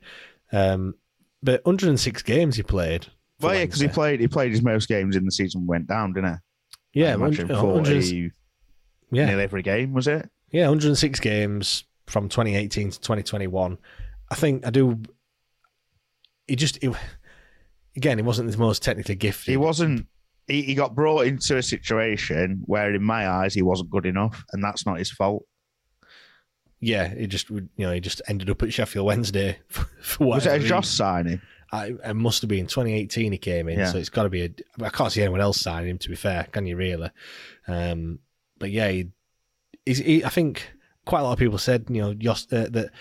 Um, 0.52 0.96
but 1.42 1.66
106 1.66 2.22
games 2.22 2.56
he 2.56 2.64
played. 2.64 3.08
well, 3.40 3.54
yeah, 3.54 3.66
because 3.66 3.82
he 3.82 3.88
played 3.88 4.20
he 4.20 4.28
played 4.28 4.52
his 4.52 4.62
most 4.62 4.88
games 4.88 5.16
in 5.16 5.26
the 5.26 5.32
season 5.32 5.66
went 5.66 5.88
down, 5.88 6.14
didn't 6.14 6.34
he? 6.34 6.38
Yeah, 6.94 7.12
I 7.12 7.14
imagine 7.14 7.48
100 7.48 7.84
forty 7.86 8.32
yeah, 9.12 9.26
nearly 9.26 9.44
every 9.44 9.62
game 9.62 9.94
was 9.94 10.08
it? 10.08 10.30
yeah, 10.54 10.68
106 10.68 11.20
games 11.20 11.84
from 12.06 12.30
2018 12.30 12.92
to 12.92 13.00
2021. 13.00 13.78
I 14.32 14.36
think 14.36 14.66
I 14.66 14.70
do. 14.70 15.02
He 16.48 16.56
just 16.56 16.82
he, 16.82 16.94
again, 17.98 18.20
he 18.20 18.24
wasn't 18.24 18.52
the 18.52 18.58
most 18.58 18.84
technically 18.84 19.16
gifted. 19.16 19.52
He 19.52 19.58
wasn't. 19.58 20.08
He, 20.48 20.62
he 20.62 20.76
got 20.76 20.94
brought 20.94 21.26
into 21.26 21.58
a 21.58 21.64
situation 21.64 22.62
where, 22.66 22.94
in 22.94 23.04
my 23.04 23.28
eyes, 23.28 23.54
he 23.54 23.62
wasn't 23.62 23.90
good 23.90 24.06
enough, 24.06 24.46
and 24.54 24.64
that's 24.64 24.86
not 24.86 25.00
his 25.00 25.10
fault. 25.10 25.44
Yeah, 26.80 27.08
he 27.16 27.28
just 27.28 27.50
you 27.50 27.70
know 27.78 27.92
he 27.92 28.00
just 28.00 28.22
ended 28.28 28.50
up 28.50 28.62
at 28.62 28.74
Sheffield 28.74 29.08
Wednesday 29.08 29.58
for, 29.70 29.86
for 30.02 30.28
Was 30.28 30.46
it 30.46 30.62
a. 30.62 30.64
Jos 30.64 30.90
signing? 30.90 31.42
I, 31.74 31.94
it 32.06 32.14
must 32.16 32.42
have 32.44 32.50
been 32.50 32.68
2018 32.68 33.32
he 33.32 33.38
came 33.38 33.68
in, 33.68 33.80
Yeah. 33.80 33.92
so 33.92 33.98
it's 33.98 34.10
got 34.10 34.24
to 34.24 34.30
be 34.30 34.44
a. 34.46 34.50
I 34.84 34.90
can't 34.90 35.12
see 35.12 35.22
anyone 35.22 35.42
else 35.42 35.60
signing 35.60 35.90
him. 35.90 35.98
To 35.98 36.10
be 36.10 36.16
fair, 36.16 36.48
can 36.52 36.66
you 36.68 36.76
really? 36.78 37.10
Um, 37.68 38.20
but 38.60 38.70
yeah, 38.70 38.90
he, 38.90 39.08
he, 39.86 40.24
I 40.24 40.30
think 40.30 40.72
quite 41.06 41.22
a 41.22 41.24
lot 41.24 41.34
of 41.34 41.40
people 41.40 41.58
said 41.58 41.86
you 41.90 42.02
know 42.02 42.14
Jos, 42.14 42.48
uh, 42.54 42.68
that 42.72 42.92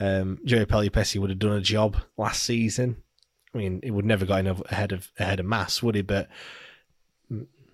um, 0.00 0.38
Pelupessy 0.46 1.18
would 1.18 1.30
have 1.30 1.38
done 1.38 1.52
a 1.52 1.60
job 1.60 1.96
last 2.16 2.42
season. 2.42 2.96
I 3.54 3.58
mean, 3.58 3.80
he 3.82 3.90
would 3.90 4.06
never 4.06 4.24
got 4.24 4.40
enough 4.40 4.62
ahead 4.70 4.92
of 4.92 5.10
ahead 5.18 5.38
of 5.38 5.44
Mass, 5.46 5.82
would 5.82 5.94
he? 5.94 6.00
But 6.02 6.28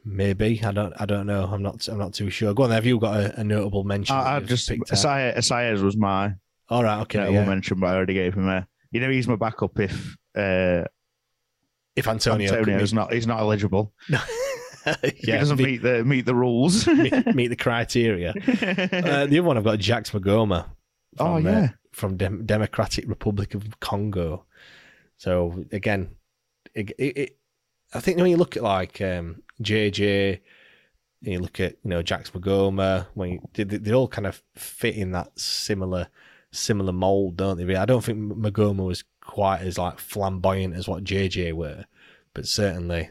maybe 0.05 0.61
I 0.65 0.73
don't. 0.73 0.93
I 1.01 1.07
don't 1.07 1.27
know. 1.27 1.45
I'm 1.45 1.63
not. 1.63 1.87
I'm 1.89 1.99
not 1.99 2.15
too 2.15 2.31
sure. 2.31 2.53
Go 2.55 2.65
on. 2.65 2.71
Have 2.71 2.85
you 2.87 2.99
got 2.99 3.17
a, 3.21 3.41
a 3.41 3.45
notable 3.45 3.85
mention? 3.85 4.17
I, 4.17 4.41
just? 4.41 4.69
Asaya, 4.69 5.37
Esajas 5.37 5.83
was 5.83 5.97
my 5.97 6.35
All 6.69 6.83
right. 6.83 7.01
Okay. 7.03 7.19
notable 7.19 7.41
Yeah. 7.41 7.47
mention, 7.47 7.79
but 7.81 7.87
I 7.89 7.95
already 7.95 8.15
gave 8.15 8.35
him 8.35 8.49
a. 8.49 8.67
You 8.91 9.01
know, 9.01 9.11
he's 9.11 9.29
my 9.29 9.37
backup 9.37 9.79
if 9.79 10.17
uh, 10.39 10.85
If 11.97 12.07
Antonio, 12.07 12.65
could 12.65 12.69
is 12.81 12.93
not. 12.93 13.13
He's 13.13 13.27
not 13.27 13.41
eligible. 13.41 13.93
meet- 14.09 14.21
he 15.17 15.33
doesn't 15.33 15.57
meet, 15.59 15.67
meet 15.67 15.83
the 15.83 16.05
meet 16.05 16.27
the 16.27 16.35
rules. 16.35 16.87
meet, 16.87 17.35
meet 17.35 17.49
the 17.49 17.57
criteria. 17.57 18.35
Uh, 19.09 19.27
the 19.27 19.39
other 19.39 19.43
one 19.43 19.57
I've 19.57 19.65
got 19.65 19.79
Jacques 19.79 20.07
Maghoma. 20.07 20.67
oh 21.19 21.37
from, 21.37 21.47
uh, 21.47 21.51
yeah, 21.51 21.69
from 21.93 22.17
Dem- 22.17 22.47
Democratic 22.47 23.09
Republic 23.09 23.55
of 23.55 23.81
Congo. 23.81 24.45
So 25.17 25.65
again, 25.73 26.17
it, 26.75 26.91
it, 26.99 27.17
it, 27.17 27.39
I 27.93 28.01
think 28.01 28.19
when 28.19 28.31
you 28.31 28.37
look 28.37 28.57
at 28.57 28.63
like 28.63 29.01
um, 29.01 29.43
JJ, 29.63 30.41
and 31.25 31.33
you 31.33 31.41
look 31.41 31.61
at 31.61 31.77
you 31.83 31.91
know 31.91 32.03
Jacques 32.03 32.33
Maghoma, 32.33 33.07
when 33.15 33.33
you, 33.33 33.41
they, 33.55 33.65
they 33.65 33.93
all 33.93 34.09
kind 34.09 34.27
of 34.27 34.43
fit 34.55 34.97
in 34.97 35.13
that 35.13 35.39
similar 35.39 36.09
similar 36.53 36.93
mold, 36.93 37.37
don't 37.37 37.57
they? 37.57 37.77
I 37.77 37.85
don't 37.85 38.05
think 38.05 38.19
Maghoma 38.19 38.85
was 38.87 39.05
quite 39.29 39.61
as 39.61 39.77
like 39.79 40.01
flamboyant 40.01 40.75
as 40.75 40.89
what 40.89 41.05
JJ 41.05 41.53
were, 41.53 41.85
but 42.33 42.49
certainly, 42.49 43.11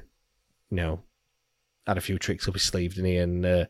you 0.72 0.78
know, 0.78 1.04
had 1.86 1.98
a 1.98 2.02
few 2.02 2.18
tricks 2.18 2.48
up 2.48 2.56
his 2.56 2.64
sleeve, 2.64 2.96
didn't 2.96 3.12
he? 3.12 3.18
And 3.18 3.46
uh, 3.46 3.66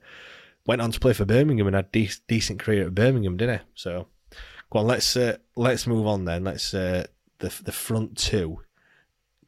went 0.65 0.81
on 0.81 0.91
to 0.91 0.99
play 0.99 1.13
for 1.13 1.25
Birmingham 1.25 1.67
and 1.67 1.75
had 1.75 1.91
de- 1.91 2.09
decent 2.27 2.59
career 2.59 2.87
at 2.87 2.95
Birmingham, 2.95 3.35
didn't 3.35 3.59
he? 3.59 3.65
So, 3.75 4.07
go 4.71 4.79
on, 4.79 4.87
let's 4.87 5.15
uh, 5.17 5.37
let's 5.57 5.85
move 5.85 6.07
on 6.07 6.23
then. 6.23 6.45
Let's 6.45 6.73
uh, 6.73 7.05
the 7.39 7.53
the 7.63 7.73
front 7.73 8.17
two. 8.17 8.61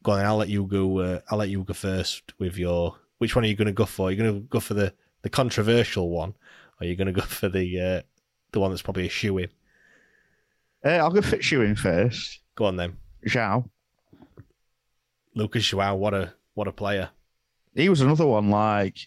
Go 0.02 0.12
on, 0.12 0.24
I'll 0.24 0.36
let 0.36 0.48
you 0.48 0.66
go. 0.66 0.98
Uh, 0.98 1.20
I'll 1.30 1.38
let 1.38 1.48
you 1.48 1.64
go 1.64 1.72
first 1.72 2.34
with 2.38 2.58
your. 2.58 2.96
Which 3.16 3.34
one 3.34 3.44
are 3.44 3.48
you 3.48 3.56
going 3.56 3.66
to 3.66 3.72
go 3.72 3.86
for? 3.86 4.08
Are 4.08 4.10
you 4.10 4.16
going 4.16 4.34
to 4.34 4.40
go 4.40 4.60
for 4.60 4.74
the, 4.74 4.94
the 5.22 5.28
controversial 5.28 6.10
one, 6.10 6.30
or 6.30 6.34
are 6.80 6.86
you 6.86 6.96
going 6.96 7.06
to 7.06 7.12
go 7.12 7.22
for 7.22 7.48
the 7.48 7.80
uh, 7.80 8.02
the 8.52 8.60
one 8.60 8.70
that's 8.70 8.82
probably 8.82 9.06
a 9.06 9.10
shoe 9.10 9.38
in? 9.38 9.48
uh, 10.84 10.88
I'll 10.88 11.10
go 11.10 11.22
fit 11.22 11.50
you 11.50 11.62
in 11.62 11.76
first. 11.76 12.39
Go 12.60 12.66
on 12.66 12.76
then, 12.76 12.98
Joao. 13.26 13.70
Lucas 15.34 15.64
Joao. 15.64 15.96
What 15.96 16.12
a 16.12 16.34
what 16.52 16.68
a 16.68 16.72
player. 16.72 17.08
He 17.74 17.88
was 17.88 18.02
another 18.02 18.26
one. 18.26 18.50
Like 18.50 18.98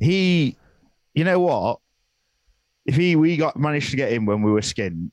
he, 0.00 0.56
you 1.14 1.22
know 1.22 1.38
what? 1.38 1.78
If 2.84 2.96
he 2.96 3.14
we 3.14 3.36
got 3.36 3.56
managed 3.56 3.90
to 3.90 3.96
get 3.96 4.12
him 4.12 4.26
when 4.26 4.42
we 4.42 4.50
were 4.50 4.62
skinned, 4.62 5.12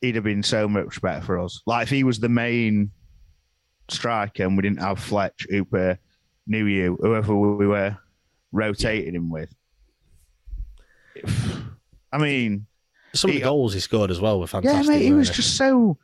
he'd 0.00 0.14
have 0.14 0.24
been 0.24 0.42
so 0.42 0.66
much 0.66 1.02
better 1.02 1.20
for 1.20 1.38
us. 1.38 1.60
Like 1.66 1.82
if 1.82 1.90
he 1.90 2.04
was 2.04 2.20
the 2.20 2.30
main 2.30 2.90
striker 3.90 4.44
and 4.44 4.56
we 4.56 4.62
didn't 4.62 4.80
have 4.80 4.98
Fletch, 4.98 5.46
Hooper, 5.50 5.98
Nuhiu, 6.50 6.96
whoever 6.98 7.36
we 7.36 7.66
were 7.66 7.98
rotating 8.50 9.14
him 9.14 9.28
with. 9.28 9.54
I 12.10 12.16
mean, 12.16 12.64
Some 13.14 13.30
of 13.30 13.34
He- 13.34 13.40
the 13.40 13.44
goals 13.44 13.74
he 13.74 13.80
scored 13.80 14.10
as 14.10 14.20
well 14.20 14.38
were 14.40 14.46
fantastic. 14.46 14.84
yeah, 14.86 14.90
mate, 14.98 15.02
he 15.04 15.12
was 15.12 15.30
just 15.30 15.56
so. 15.56 15.98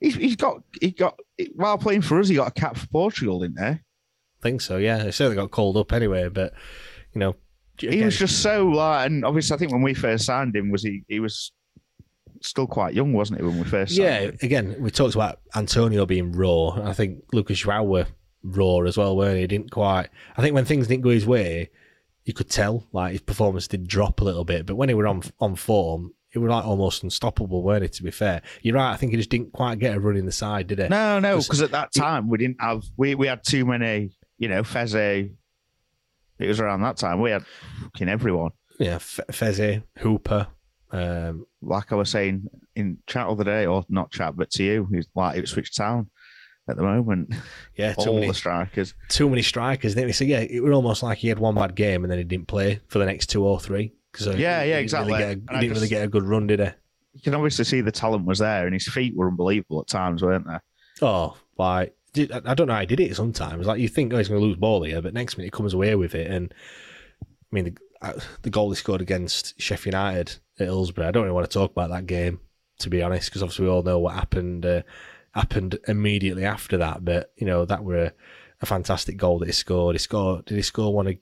He's, 0.00 0.16
he's 0.16 0.36
got 0.36 0.62
he 0.80 0.90
got 0.90 1.18
while 1.54 1.78
playing 1.78 2.02
for 2.02 2.18
us, 2.18 2.28
he 2.28 2.34
got 2.34 2.48
a 2.48 2.60
cap 2.60 2.76
for 2.76 2.86
Portugal, 2.88 3.40
didn't 3.40 3.58
he? 3.58 3.64
I 3.64 3.80
think 4.42 4.60
so. 4.60 4.76
Yeah, 4.76 5.04
he 5.04 5.12
certainly 5.12 5.36
got 5.36 5.50
called 5.52 5.76
up 5.76 5.92
anyway. 5.92 6.28
But 6.28 6.52
you 7.14 7.20
know, 7.20 7.36
he 7.78 8.02
was 8.04 8.18
just 8.18 8.42
so 8.42 8.66
like, 8.66 9.06
and 9.06 9.24
obviously, 9.24 9.54
I 9.54 9.58
think 9.58 9.72
when 9.72 9.82
we 9.82 9.94
first 9.94 10.24
signed 10.26 10.56
him, 10.56 10.70
was 10.70 10.82
he? 10.82 11.04
He 11.08 11.20
was 11.20 11.52
still 12.40 12.66
quite 12.66 12.94
young, 12.94 13.12
wasn't 13.12 13.38
he, 13.40 13.46
when 13.46 13.56
we 13.58 13.64
first? 13.64 13.94
Signed 13.96 14.04
Yeah, 14.04 14.30
again, 14.42 14.76
we 14.80 14.90
talked 14.90 15.14
about 15.14 15.38
Antonio 15.54 16.04
being 16.04 16.32
raw. 16.32 16.70
I 16.82 16.92
think 16.92 17.22
Lucas 17.32 17.60
Joao 17.60 17.84
were 17.84 18.06
raw 18.42 18.80
as 18.80 18.96
well, 18.98 19.16
weren't 19.16 19.38
he? 19.38 19.46
Didn't 19.46 19.70
quite. 19.70 20.08
I 20.36 20.42
think 20.42 20.54
when 20.54 20.64
things 20.64 20.88
didn't 20.88 21.04
go 21.04 21.10
his 21.10 21.26
way, 21.26 21.70
you 22.24 22.32
could 22.32 22.50
tell 22.50 22.88
like 22.92 23.12
his 23.12 23.20
performance 23.20 23.68
did 23.68 23.86
drop 23.86 24.20
a 24.20 24.24
little 24.24 24.44
bit. 24.44 24.66
But 24.66 24.74
when 24.74 24.88
he 24.88 24.96
were 24.96 25.06
on 25.06 25.22
on 25.38 25.54
form, 25.54 26.12
he 26.32 26.38
was 26.38 26.50
like 26.50 26.64
almost 26.64 27.02
unstoppable, 27.02 27.62
weren't 27.62 27.84
it? 27.84 27.92
To 27.94 28.02
be 28.02 28.10
fair, 28.10 28.42
you're 28.62 28.74
right. 28.76 28.92
I 28.92 28.96
think 28.96 29.12
he 29.12 29.18
just 29.18 29.30
didn't 29.30 29.52
quite 29.52 29.78
get 29.78 29.96
a 29.96 30.00
run 30.00 30.16
in 30.16 30.26
the 30.26 30.32
side, 30.32 30.66
did 30.66 30.78
he? 30.78 30.88
No, 30.88 31.18
no, 31.20 31.38
because 31.38 31.62
at 31.62 31.70
that 31.72 31.92
time 31.92 32.28
we 32.28 32.38
didn't 32.38 32.60
have 32.60 32.82
we 32.96 33.14
we 33.14 33.26
had 33.26 33.44
too 33.44 33.64
many. 33.66 34.10
You 34.38 34.48
know, 34.48 34.62
Feze. 34.62 35.30
It 36.38 36.48
was 36.48 36.58
around 36.58 36.82
that 36.82 36.96
time 36.96 37.20
we 37.20 37.30
had 37.30 37.44
fucking 37.82 38.08
everyone. 38.08 38.50
Yeah, 38.78 38.98
Feze, 38.98 39.82
Hooper. 39.98 40.48
Um, 40.90 41.46
Like 41.60 41.92
I 41.92 41.94
was 41.94 42.10
saying 42.10 42.48
in 42.74 42.98
chat 43.06 43.26
other 43.28 43.44
day, 43.44 43.66
or 43.66 43.84
not 43.88 44.10
chat, 44.10 44.34
but 44.36 44.50
to 44.52 44.64
you, 44.64 44.88
he's 44.92 45.06
like 45.14 45.38
Ipswich 45.38 45.74
Town 45.76 46.10
at 46.68 46.76
the 46.76 46.82
moment. 46.82 47.34
yeah, 47.76 47.92
too 47.92 48.08
All 48.10 48.14
many, 48.16 48.28
the 48.28 48.34
strikers. 48.34 48.94
too 49.08 49.28
many 49.28 49.42
strikers, 49.42 49.94
didn't 49.94 50.08
we? 50.08 50.12
So 50.12 50.24
yeah, 50.24 50.40
it 50.40 50.62
was 50.62 50.72
almost 50.72 51.02
like 51.02 51.18
he 51.18 51.28
had 51.28 51.38
one 51.38 51.54
bad 51.54 51.74
game 51.76 52.02
and 52.04 52.10
then 52.10 52.18
he 52.18 52.24
didn't 52.24 52.48
play 52.48 52.80
for 52.88 52.98
the 52.98 53.06
next 53.06 53.26
two 53.28 53.44
or 53.44 53.60
three. 53.60 53.92
Cause 54.12 54.28
uh, 54.28 54.30
Yeah, 54.32 54.62
he 54.62 54.70
yeah, 54.70 54.78
exactly. 54.78 55.12
Really 55.12 55.24
get 55.24 55.28
a, 55.28 55.40
he 55.54 55.60
didn't 55.60 55.60
really 55.60 55.80
just- 55.80 55.90
get 55.90 56.04
a 56.04 56.08
good 56.08 56.24
run, 56.24 56.46
did 56.46 56.60
he? 56.60 56.68
You 57.14 57.20
can 57.20 57.34
obviously 57.34 57.66
see 57.66 57.82
the 57.82 57.92
talent 57.92 58.24
was 58.24 58.38
there, 58.38 58.64
and 58.64 58.72
his 58.72 58.88
feet 58.88 59.14
were 59.14 59.28
unbelievable 59.28 59.80
at 59.80 59.86
times, 59.86 60.22
weren't 60.22 60.46
they? 60.46 60.56
Oh, 61.02 61.36
like 61.58 61.94
I 62.16 62.40
I 62.46 62.54
don't 62.54 62.68
know 62.68 62.74
how 62.74 62.80
he 62.80 62.86
did 62.86 63.00
it 63.00 63.16
sometimes. 63.16 63.66
Like 63.66 63.80
you 63.80 63.88
think, 63.88 64.12
oh, 64.12 64.18
he's 64.18 64.28
going 64.28 64.40
to 64.40 64.46
lose 64.46 64.56
ball 64.56 64.82
here, 64.82 65.02
but 65.02 65.12
next 65.12 65.36
minute 65.36 65.46
he 65.46 65.50
comes 65.50 65.74
away 65.74 65.94
with 65.94 66.14
it. 66.14 66.30
And 66.30 66.54
I 67.22 67.26
mean, 67.50 67.64
the, 67.64 67.76
uh, 68.00 68.18
the 68.42 68.50
goal 68.50 68.70
he 68.70 68.76
scored 68.76 69.02
against 69.02 69.60
Sheffield 69.60 69.92
United 69.94 70.38
at 70.58 70.66
Hillsborough. 70.66 71.08
I 71.08 71.10
don't 71.10 71.24
really 71.24 71.34
want 71.34 71.50
to 71.50 71.58
talk 71.58 71.70
about 71.72 71.90
that 71.90 72.06
game, 72.06 72.40
to 72.78 72.88
be 72.88 73.02
honest, 73.02 73.28
because 73.28 73.42
obviously 73.42 73.66
we 73.66 73.70
all 73.70 73.82
know 73.82 73.98
what 73.98 74.14
happened 74.14 74.64
uh, 74.64 74.82
happened 75.34 75.78
immediately 75.88 76.44
after 76.46 76.78
that. 76.78 77.04
But 77.04 77.32
you 77.36 77.46
know 77.46 77.66
that 77.66 77.84
were 77.84 78.04
a, 78.04 78.12
a 78.62 78.66
fantastic 78.66 79.18
goal 79.18 79.38
that 79.40 79.46
he 79.46 79.52
scored. 79.52 79.94
He 79.94 79.98
scored. 79.98 80.46
Did 80.46 80.56
he 80.56 80.62
score 80.62 80.94
one? 80.94 81.18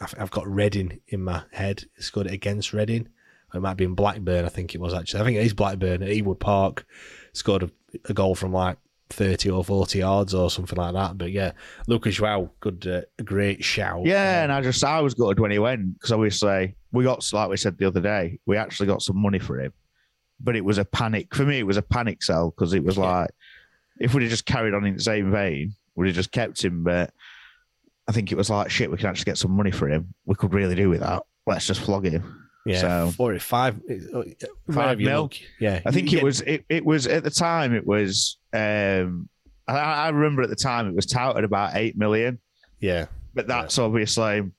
I've, 0.00 0.14
I've 0.18 0.30
got 0.30 0.46
Reading 0.48 1.00
in 1.08 1.22
my 1.22 1.42
head. 1.52 1.84
He 1.96 2.02
scored 2.02 2.26
it 2.26 2.32
against 2.32 2.72
Reading. 2.72 3.08
It 3.54 3.60
might 3.60 3.76
be 3.76 3.84
in 3.84 3.94
Blackburn. 3.94 4.44
I 4.44 4.50
think 4.50 4.74
it 4.74 4.80
was 4.80 4.92
actually. 4.92 5.20
I 5.20 5.24
think 5.24 5.36
it 5.38 5.46
is 5.46 5.54
Blackburn 5.54 6.02
at 6.02 6.10
Ewood 6.10 6.38
Park. 6.38 6.86
Scored 7.32 7.62
a, 7.62 7.70
a 8.06 8.12
goal 8.12 8.34
from 8.34 8.52
like 8.52 8.76
30 9.10 9.50
or 9.50 9.64
40 9.64 9.98
yards 9.98 10.34
or 10.34 10.50
something 10.50 10.76
like 10.78 10.94
that. 10.94 11.16
But 11.16 11.32
yeah, 11.32 11.52
Lucas 11.86 12.16
Joao, 12.16 12.50
good, 12.60 12.86
uh, 12.86 13.02
a 13.18 13.22
great 13.22 13.64
shout. 13.64 14.04
Yeah, 14.04 14.42
and 14.42 14.52
I 14.52 14.60
just 14.60 14.84
I 14.84 15.00
was 15.00 15.14
gutted 15.14 15.40
when 15.40 15.50
he 15.50 15.58
went 15.58 15.94
because 15.94 16.12
obviously 16.12 16.74
we 16.92 17.04
got 17.04 17.26
like 17.32 17.48
we 17.48 17.56
said 17.56 17.78
the 17.78 17.86
other 17.86 18.00
day, 18.00 18.38
we 18.46 18.56
actually 18.56 18.86
got 18.86 19.02
some 19.02 19.20
money 19.20 19.38
for 19.38 19.58
him, 19.60 19.72
but 20.40 20.56
it 20.56 20.64
was 20.64 20.78
a 20.78 20.84
panic 20.84 21.34
for 21.34 21.44
me. 21.44 21.58
It 21.58 21.66
was 21.66 21.76
a 21.76 21.82
panic 21.82 22.22
sell 22.22 22.50
because 22.50 22.74
it 22.74 22.84
was 22.84 22.98
like 22.98 23.30
if 23.98 24.14
we'd 24.14 24.22
have 24.22 24.30
just 24.30 24.46
carried 24.46 24.74
on 24.74 24.84
in 24.84 24.96
the 24.96 25.02
same 25.02 25.30
vein, 25.30 25.74
we'd 25.94 26.08
have 26.08 26.16
just 26.16 26.32
kept 26.32 26.62
him. 26.62 26.84
But 26.84 27.12
I 28.08 28.12
think 28.12 28.32
it 28.32 28.36
was 28.36 28.48
like 28.50 28.70
shit. 28.70 28.90
We 28.90 28.96
can 28.96 29.06
actually 29.06 29.26
get 29.26 29.38
some 29.38 29.50
money 29.52 29.70
for 29.70 29.88
him. 29.88 30.14
We 30.24 30.34
could 30.34 30.54
really 30.54 30.74
do 30.74 30.88
with 30.88 31.00
that. 31.00 31.22
Let's 31.46 31.66
just 31.66 31.80
flog 31.80 32.06
him. 32.06 32.46
Yeah, 32.66 32.80
So- 32.80 33.10
forty-five, 33.16 33.80
uh, 34.14 34.22
Five 34.72 34.98
mil. 34.98 35.22
Look, 35.22 35.34
yeah, 35.60 35.80
I 35.86 35.90
think 35.90 36.12
it 36.12 36.22
was 36.22 36.40
it, 36.42 36.64
it 36.68 36.84
was 36.84 37.06
at 37.06 37.22
the 37.24 37.30
time 37.30 37.74
it 37.74 37.86
was 37.86 38.38
um 38.52 39.28
I, 39.66 39.76
I 39.78 40.08
remember 40.08 40.42
at 40.42 40.50
the 40.50 40.56
time 40.56 40.88
it 40.88 40.94
was 40.94 41.06
touted 41.06 41.44
about 41.44 41.76
eight 41.76 41.96
million, 41.96 42.38
Yeah, 42.80 43.06
but 43.34 43.46
that's 43.46 43.78
obviously 43.78 44.50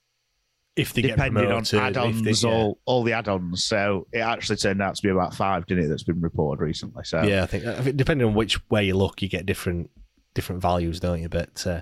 if 0.76 0.92
they 0.92 1.02
get 1.02 1.16
depending 1.16 1.44
on 1.44 1.64
promoted, 1.64 1.74
if 1.74 1.80
add-ons, 1.82 2.22
they- 2.42 2.48
yeah. 2.48 2.54
all 2.54 2.78
all 2.84 3.02
the 3.04 3.12
add-ons. 3.12 3.64
So 3.64 4.06
it 4.12 4.20
actually 4.20 4.56
turned 4.56 4.80
out 4.82 4.94
to 4.96 5.02
be 5.02 5.08
about 5.10 5.34
five, 5.34 5.66
didn't 5.66 5.84
it? 5.84 5.88
That's 5.88 6.04
been 6.04 6.20
reported 6.20 6.62
recently. 6.62 7.04
So 7.04 7.22
Yeah, 7.22 7.42
I 7.42 7.46
think, 7.46 7.64
I 7.66 7.80
think 7.82 7.96
depending 7.96 8.26
on 8.26 8.34
which 8.34 8.58
way 8.70 8.86
you 8.86 8.96
look, 8.96 9.20
you 9.22 9.28
get 9.28 9.46
different 9.46 9.90
different 10.34 10.62
values, 10.62 11.00
don't 11.00 11.20
you? 11.20 11.28
But 11.28 11.66
uh, 11.66 11.80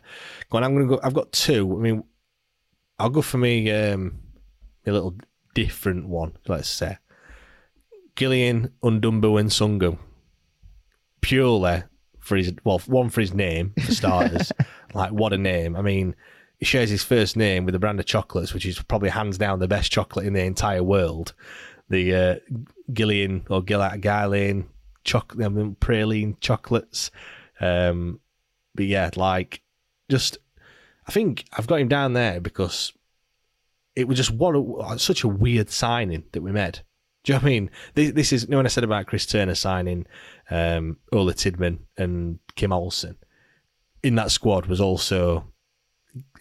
go 0.51 0.59
on, 0.59 0.64
I'm 0.64 0.74
going 0.74 0.88
to 0.88 0.96
go. 0.96 1.01
I've 1.03 1.14
got 1.14 1.32
two. 1.32 1.76
I 1.76 1.80
mean, 1.80 2.05
I'll 2.99 3.11
go 3.11 3.22
for 3.22 3.38
me 3.38 3.70
um, 3.70 4.18
a 4.86 4.92
little 4.92 5.14
different 5.55 6.09
one. 6.09 6.36
Let's 6.46 6.68
say 6.68 6.99
Gillian 8.16 8.72
Undumbu 8.82 9.38
and 9.40 9.51
Sungu, 9.51 9.99
purely 11.20 11.82
for 12.20 12.36
his 12.36 12.53
well, 12.64 12.80
one 12.86 13.09
for 13.11 13.20
his 13.20 13.34
name 13.34 13.74
for 13.84 13.92
starters. 13.92 14.53
like 14.94 15.12
what 15.12 15.32
a 15.32 15.38
name! 15.38 15.76
I 15.76 15.82
mean. 15.82 16.14
He 16.61 16.64
shares 16.64 16.90
his 16.90 17.05
first 17.05 17.36
name 17.36 17.64
with 17.66 17.76
a 17.76 17.78
brand 17.78 18.01
of 18.01 18.07
chocolates, 18.07 18.53
which 18.53 18.66
is 18.66 18.82
probably 18.82 19.11
hands 19.11 19.38
down 19.38 19.61
the 19.61 19.68
best 19.68 19.92
chocolate 19.92 20.26
in 20.26 20.32
the 20.32 20.42
entire 20.42 20.82
world. 20.82 21.32
The 21.88 22.12
uh, 22.12 22.34
Guylian 22.90 23.49
or 23.49 23.62
Gillat 23.62 24.03
Guylian 24.03 24.66
chocolate, 25.05 25.46
I 25.46 25.49
mean, 25.51 25.76
praline 25.80 26.34
chocolates. 26.40 27.12
Um, 27.61 28.18
but 28.79 28.87
yeah, 28.87 29.11
like 29.16 29.61
just, 30.09 30.39
I 31.09 31.11
think 31.11 31.45
I've 31.53 31.66
got 31.66 31.81
him 31.81 31.89
down 31.89 32.12
there 32.12 32.41
because 32.41 32.93
it 33.97 34.07
was 34.07 34.16
just 34.16 34.31
what 34.31 34.55
a, 34.55 34.99
such 35.01 35.24
a 35.24 35.29
weird 35.29 35.68
signing 35.68 36.22
that 36.31 36.43
we 36.43 36.53
made. 36.53 36.79
Do 37.24 37.33
you 37.33 37.35
know 37.35 37.43
what 37.43 37.47
I 37.47 37.51
mean? 37.51 37.70
This, 37.95 38.12
this 38.12 38.33
is, 38.33 38.45
you 38.45 38.51
know, 38.51 38.59
when 38.59 38.66
I 38.66 38.68
said 38.68 38.85
about 38.85 39.07
Chris 39.07 39.26
Turner 39.26 39.57
signing 39.57 40.07
um, 40.49 40.97
Ola 41.12 41.35
Tidman 41.35 41.81
and 41.97 42.39
Kim 42.55 42.72
Olsen, 42.72 43.16
in 44.05 44.14
that 44.14 44.31
squad 44.31 44.66
was 44.66 44.81
also 44.81 45.45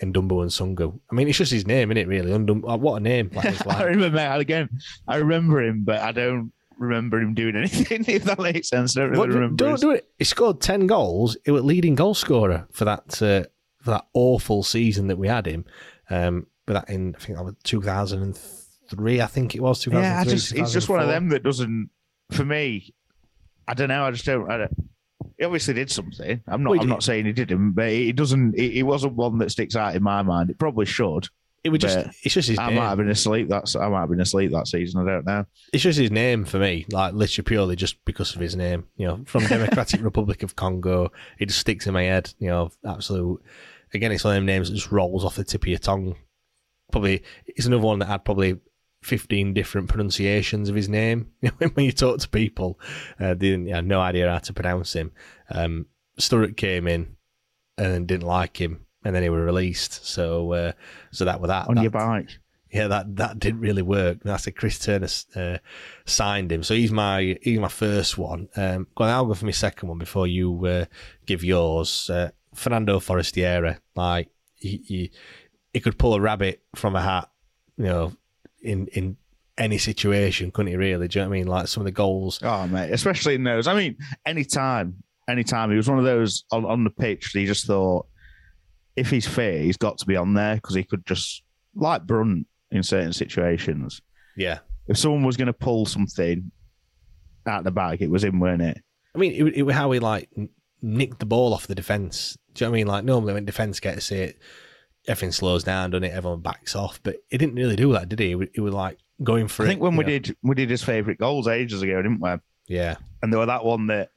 Ndumbu-Nsungu. 0.01 0.99
I 1.11 1.15
mean, 1.15 1.27
it's 1.27 1.39
just 1.39 1.51
his 1.51 1.65
name, 1.65 1.89
isn't 1.91 1.97
it, 2.03 2.07
really? 2.07 2.31
Undum- 2.31 2.79
what 2.79 2.97
a 2.97 2.99
name. 2.99 3.31
Like, 3.33 3.45
it's 3.45 3.61
I 3.65 3.69
like- 3.69 3.85
remember 3.87 4.19
again. 4.39 4.69
I 5.07 5.15
remember 5.15 5.63
him, 5.63 5.83
but 5.83 6.01
I 6.01 6.11
don't 6.11 6.51
remember 6.79 7.19
him 7.19 7.33
doing 7.33 7.55
anything. 7.55 8.05
If 8.07 8.23
that 8.25 8.39
makes 8.39 8.69
sense, 8.69 8.95
I 8.97 9.01
don't 9.01 9.09
really 9.11 9.19
What- 9.19 9.29
remember. 9.29 9.55
don't 9.55 9.71
his- 9.73 9.81
do 9.81 9.91
it. 9.91 10.07
He 10.17 10.23
scored 10.25 10.61
ten 10.61 10.87
goals. 10.87 11.37
He 11.45 11.51
was 11.51 11.63
leading 11.63 11.95
goal 11.95 12.13
scorer 12.13 12.67
for 12.71 12.85
that 12.85 13.21
uh, 13.21 13.43
for 13.83 13.91
that 13.91 14.05
awful 14.13 14.63
season 14.63 15.07
that 15.07 15.17
we 15.17 15.27
had 15.27 15.45
him. 15.45 15.65
Um, 16.09 16.47
but 16.65 16.73
that 16.73 16.89
in 16.89 17.15
I 17.15 17.19
think 17.19 17.37
that 17.37 17.43
was 17.45 17.55
two 17.63 17.81
thousand 17.81 18.21
and 18.23 18.37
three. 18.89 19.21
I 19.21 19.25
think 19.27 19.55
it 19.55 19.61
was 19.61 19.81
2003, 19.81 20.01
Yeah, 20.01 20.19
I 20.19 20.23
just 20.23 20.53
it's 20.55 20.73
just 20.73 20.89
one 20.89 21.01
of 21.01 21.07
them 21.07 21.29
that 21.29 21.43
doesn't. 21.43 21.89
For 22.31 22.43
me, 22.45 22.93
I 23.67 23.73
don't 23.73 23.87
know. 23.89 24.03
I 24.05 24.11
just 24.11 24.25
don't. 24.25 24.49
I 24.51 24.57
don't 24.57 24.71
he 25.37 25.45
obviously 25.45 25.73
did 25.75 25.91
something. 25.91 26.41
I'm 26.47 26.63
not. 26.63 26.71
Well, 26.71 26.79
I'm 26.79 26.87
did. 26.87 26.93
not 26.93 27.03
saying 27.03 27.25
he 27.25 27.31
didn't, 27.33 27.71
but 27.71 27.89
he 27.89 28.11
doesn't. 28.11 28.57
He, 28.57 28.71
he 28.71 28.83
wasn't 28.83 29.13
one 29.13 29.37
that 29.39 29.51
sticks 29.51 29.75
out 29.75 29.95
in 29.95 30.03
my 30.03 30.21
mind. 30.23 30.49
It 30.49 30.57
probably 30.59 30.85
should. 30.85 31.27
It 31.67 31.71
was 31.71 31.79
just. 31.81 31.97
but 31.97 32.15
It's 32.23 32.33
just 32.33 32.47
his 32.49 32.57
I 32.57 32.67
name. 32.67 32.77
might 32.77 32.87
have 32.89 32.97
been 32.97 33.09
asleep. 33.09 33.49
That's. 33.49 33.75
I 33.75 33.89
might 33.89 33.99
have 33.99 34.09
been 34.09 34.21
asleep 34.21 34.51
that 34.51 34.67
season. 34.67 35.01
I 35.01 35.11
don't 35.11 35.25
know. 35.25 35.45
It's 35.73 35.83
just 35.83 35.99
his 35.99 36.11
name 36.11 36.45
for 36.45 36.59
me. 36.59 36.85
Like 36.91 37.13
literally 37.13 37.43
purely 37.45 37.75
just 37.75 38.03
because 38.05 38.33
of 38.33 38.41
his 38.41 38.55
name. 38.55 38.87
You 38.95 39.07
know, 39.07 39.23
from 39.25 39.45
Democratic 39.47 40.01
Republic 40.01 40.43
of 40.43 40.55
Congo. 40.55 41.11
It 41.39 41.47
just 41.47 41.59
sticks 41.59 41.87
in 41.87 41.93
my 41.93 42.03
head. 42.03 42.33
You 42.39 42.47
know, 42.47 42.71
absolute. 42.85 43.43
Again, 43.93 44.11
it's 44.11 44.23
one 44.23 44.33
of 44.33 44.37
them 44.37 44.45
names 44.45 44.69
that 44.69 44.75
just 44.75 44.91
rolls 44.91 45.25
off 45.25 45.35
the 45.35 45.43
tip 45.43 45.63
of 45.63 45.67
your 45.67 45.77
tongue. 45.79 46.15
Probably 46.91 47.23
it's 47.45 47.65
another 47.65 47.83
one 47.83 47.99
that 47.99 48.05
had 48.07 48.23
probably 48.23 48.59
15 49.03 49.53
different 49.53 49.89
pronunciations 49.89 50.69
of 50.69 50.75
his 50.75 50.89
name. 50.89 51.31
when 51.73 51.85
you 51.85 51.91
talk 51.91 52.19
to 52.19 52.29
people, 52.29 52.79
uh, 53.19 53.29
they 53.33 53.49
didn't, 53.51 53.67
had 53.67 53.85
no 53.85 53.99
idea 54.01 54.31
how 54.31 54.39
to 54.39 54.53
pronounce 54.53 54.93
him. 54.93 55.11
Um, 55.49 55.85
Sturrock 56.19 56.57
came 56.57 56.87
in 56.87 57.15
and 57.77 58.07
didn't 58.07 58.25
like 58.27 58.59
him, 58.59 58.86
and 59.03 59.15
then 59.15 59.23
he 59.23 59.29
was 59.29 59.41
released. 59.41 60.05
So, 60.05 60.53
uh, 60.53 60.71
so 61.11 61.25
that 61.25 61.39
was 61.39 61.49
that. 61.49 61.67
On 61.67 61.75
that, 61.75 61.81
your 61.81 61.91
bike. 61.91 62.39
yeah, 62.71 62.87
that 62.87 63.15
that 63.15 63.39
didn't 63.39 63.61
really 63.61 63.81
work. 63.81 64.19
And 64.23 64.31
I 64.31 64.37
said 64.37 64.55
Chris 64.55 64.79
Turner 64.79 65.07
uh, 65.35 65.57
signed 66.05 66.51
him, 66.51 66.63
so 66.63 66.73
he's 66.73 66.91
my 66.91 67.37
he's 67.41 67.59
my 67.59 67.67
first 67.69 68.17
one. 68.17 68.49
Um, 68.55 68.87
go 68.95 69.03
on, 69.03 69.09
I'll 69.09 69.25
go 69.25 69.33
for 69.33 69.45
my 69.45 69.51
second 69.51 69.89
one 69.89 69.97
before 69.97 70.27
you 70.27 70.65
uh, 70.65 70.85
give 71.25 71.43
yours. 71.43 72.09
Uh, 72.09 72.31
Fernando 72.53 72.99
Forestieri, 72.99 73.77
like 73.95 74.29
he, 74.55 74.81
he 74.85 75.11
he 75.73 75.79
could 75.79 75.97
pull 75.97 76.15
a 76.15 76.21
rabbit 76.21 76.63
from 76.75 76.95
a 76.95 77.01
hat, 77.01 77.29
you 77.77 77.85
know, 77.85 78.13
in 78.61 78.87
in 78.87 79.17
any 79.57 79.77
situation, 79.77 80.51
couldn't 80.51 80.71
he? 80.71 80.75
Really? 80.75 81.07
Do 81.07 81.19
you 81.19 81.23
know 81.23 81.29
what 81.29 81.35
I 81.35 81.39
mean? 81.39 81.47
Like 81.47 81.67
some 81.67 81.81
of 81.81 81.85
the 81.85 81.91
goals. 81.91 82.39
Oh 82.43 82.67
mate, 82.67 82.91
especially 82.91 83.35
in 83.35 83.43
those. 83.43 83.67
I 83.67 83.75
mean, 83.75 83.97
anytime, 84.25 85.03
anytime 85.29 85.69
he 85.69 85.77
was 85.77 85.89
one 85.89 85.99
of 85.99 86.05
those 86.05 86.43
on, 86.51 86.65
on 86.65 86.83
the 86.83 86.89
pitch. 86.89 87.33
That 87.33 87.39
he 87.39 87.45
just 87.45 87.65
thought, 87.67 88.07
if 88.97 89.09
he's 89.09 89.27
fit, 89.27 89.61
he's 89.61 89.77
got 89.77 89.97
to 89.99 90.05
be 90.05 90.15
on 90.17 90.33
there 90.33 90.55
because 90.55 90.75
he 90.75 90.83
could 90.83 91.05
just 91.05 91.43
like 91.75 92.05
Brunt 92.05 92.47
in 92.71 92.83
certain 92.83 93.13
situations. 93.13 94.01
Yeah, 94.35 94.59
If 94.87 94.97
someone 94.97 95.23
was 95.23 95.37
going 95.37 95.47
to 95.47 95.53
pull 95.53 95.85
something 95.85 96.51
out 97.47 97.63
the 97.63 97.71
bag, 97.71 98.01
it 98.01 98.09
was 98.09 98.23
him, 98.23 98.39
weren't 98.39 98.61
it? 98.61 98.81
I 99.15 99.17
mean, 99.19 99.31
it, 99.31 99.57
it 99.57 99.63
was 99.63 99.73
how 99.75 99.89
he 99.91 99.99
like 99.99 100.29
nicked 100.81 101.19
the 101.19 101.25
ball 101.25 101.53
off 101.53 101.67
the 101.67 101.75
defense. 101.75 102.37
Do 102.53 102.63
you 102.63 102.67
know 102.67 102.71
what 102.71 102.75
I 102.75 102.79
mean? 102.79 102.87
Like 102.87 103.03
normally 103.05 103.33
when 103.33 103.45
defense 103.45 103.79
gets 103.79 104.11
it, 104.11 104.37
everything 105.07 105.31
slows 105.31 105.63
down, 105.63 105.91
doesn't 105.91 106.03
it? 106.03 106.13
Everyone 106.13 106.41
backs 106.41 106.75
off, 106.75 106.99
but 107.03 107.15
he 107.29 107.37
didn't 107.37 107.55
really 107.55 107.75
do 107.75 107.93
that, 107.93 108.09
did 108.09 108.19
he? 108.19 108.35
He 108.53 108.61
was, 108.61 108.73
like 108.73 108.97
going 109.23 109.47
for 109.47 109.63
I 109.63 109.65
it. 109.65 109.69
think 109.69 109.81
when 109.81 109.95
we 109.95 110.03
know? 110.03 110.09
did 110.19 110.35
we 110.43 110.53
did 110.55 110.69
his 110.69 110.83
favourite 110.83 111.17
goals 111.19 111.47
ages 111.47 111.81
ago, 111.81 111.95
didn't 112.01 112.19
we? 112.19 112.29
yeah, 112.67 112.95
And 113.23 113.31
there 113.31 113.39
were 113.39 113.45
that 113.47 113.63
one 113.65 113.87
that 113.87 114.11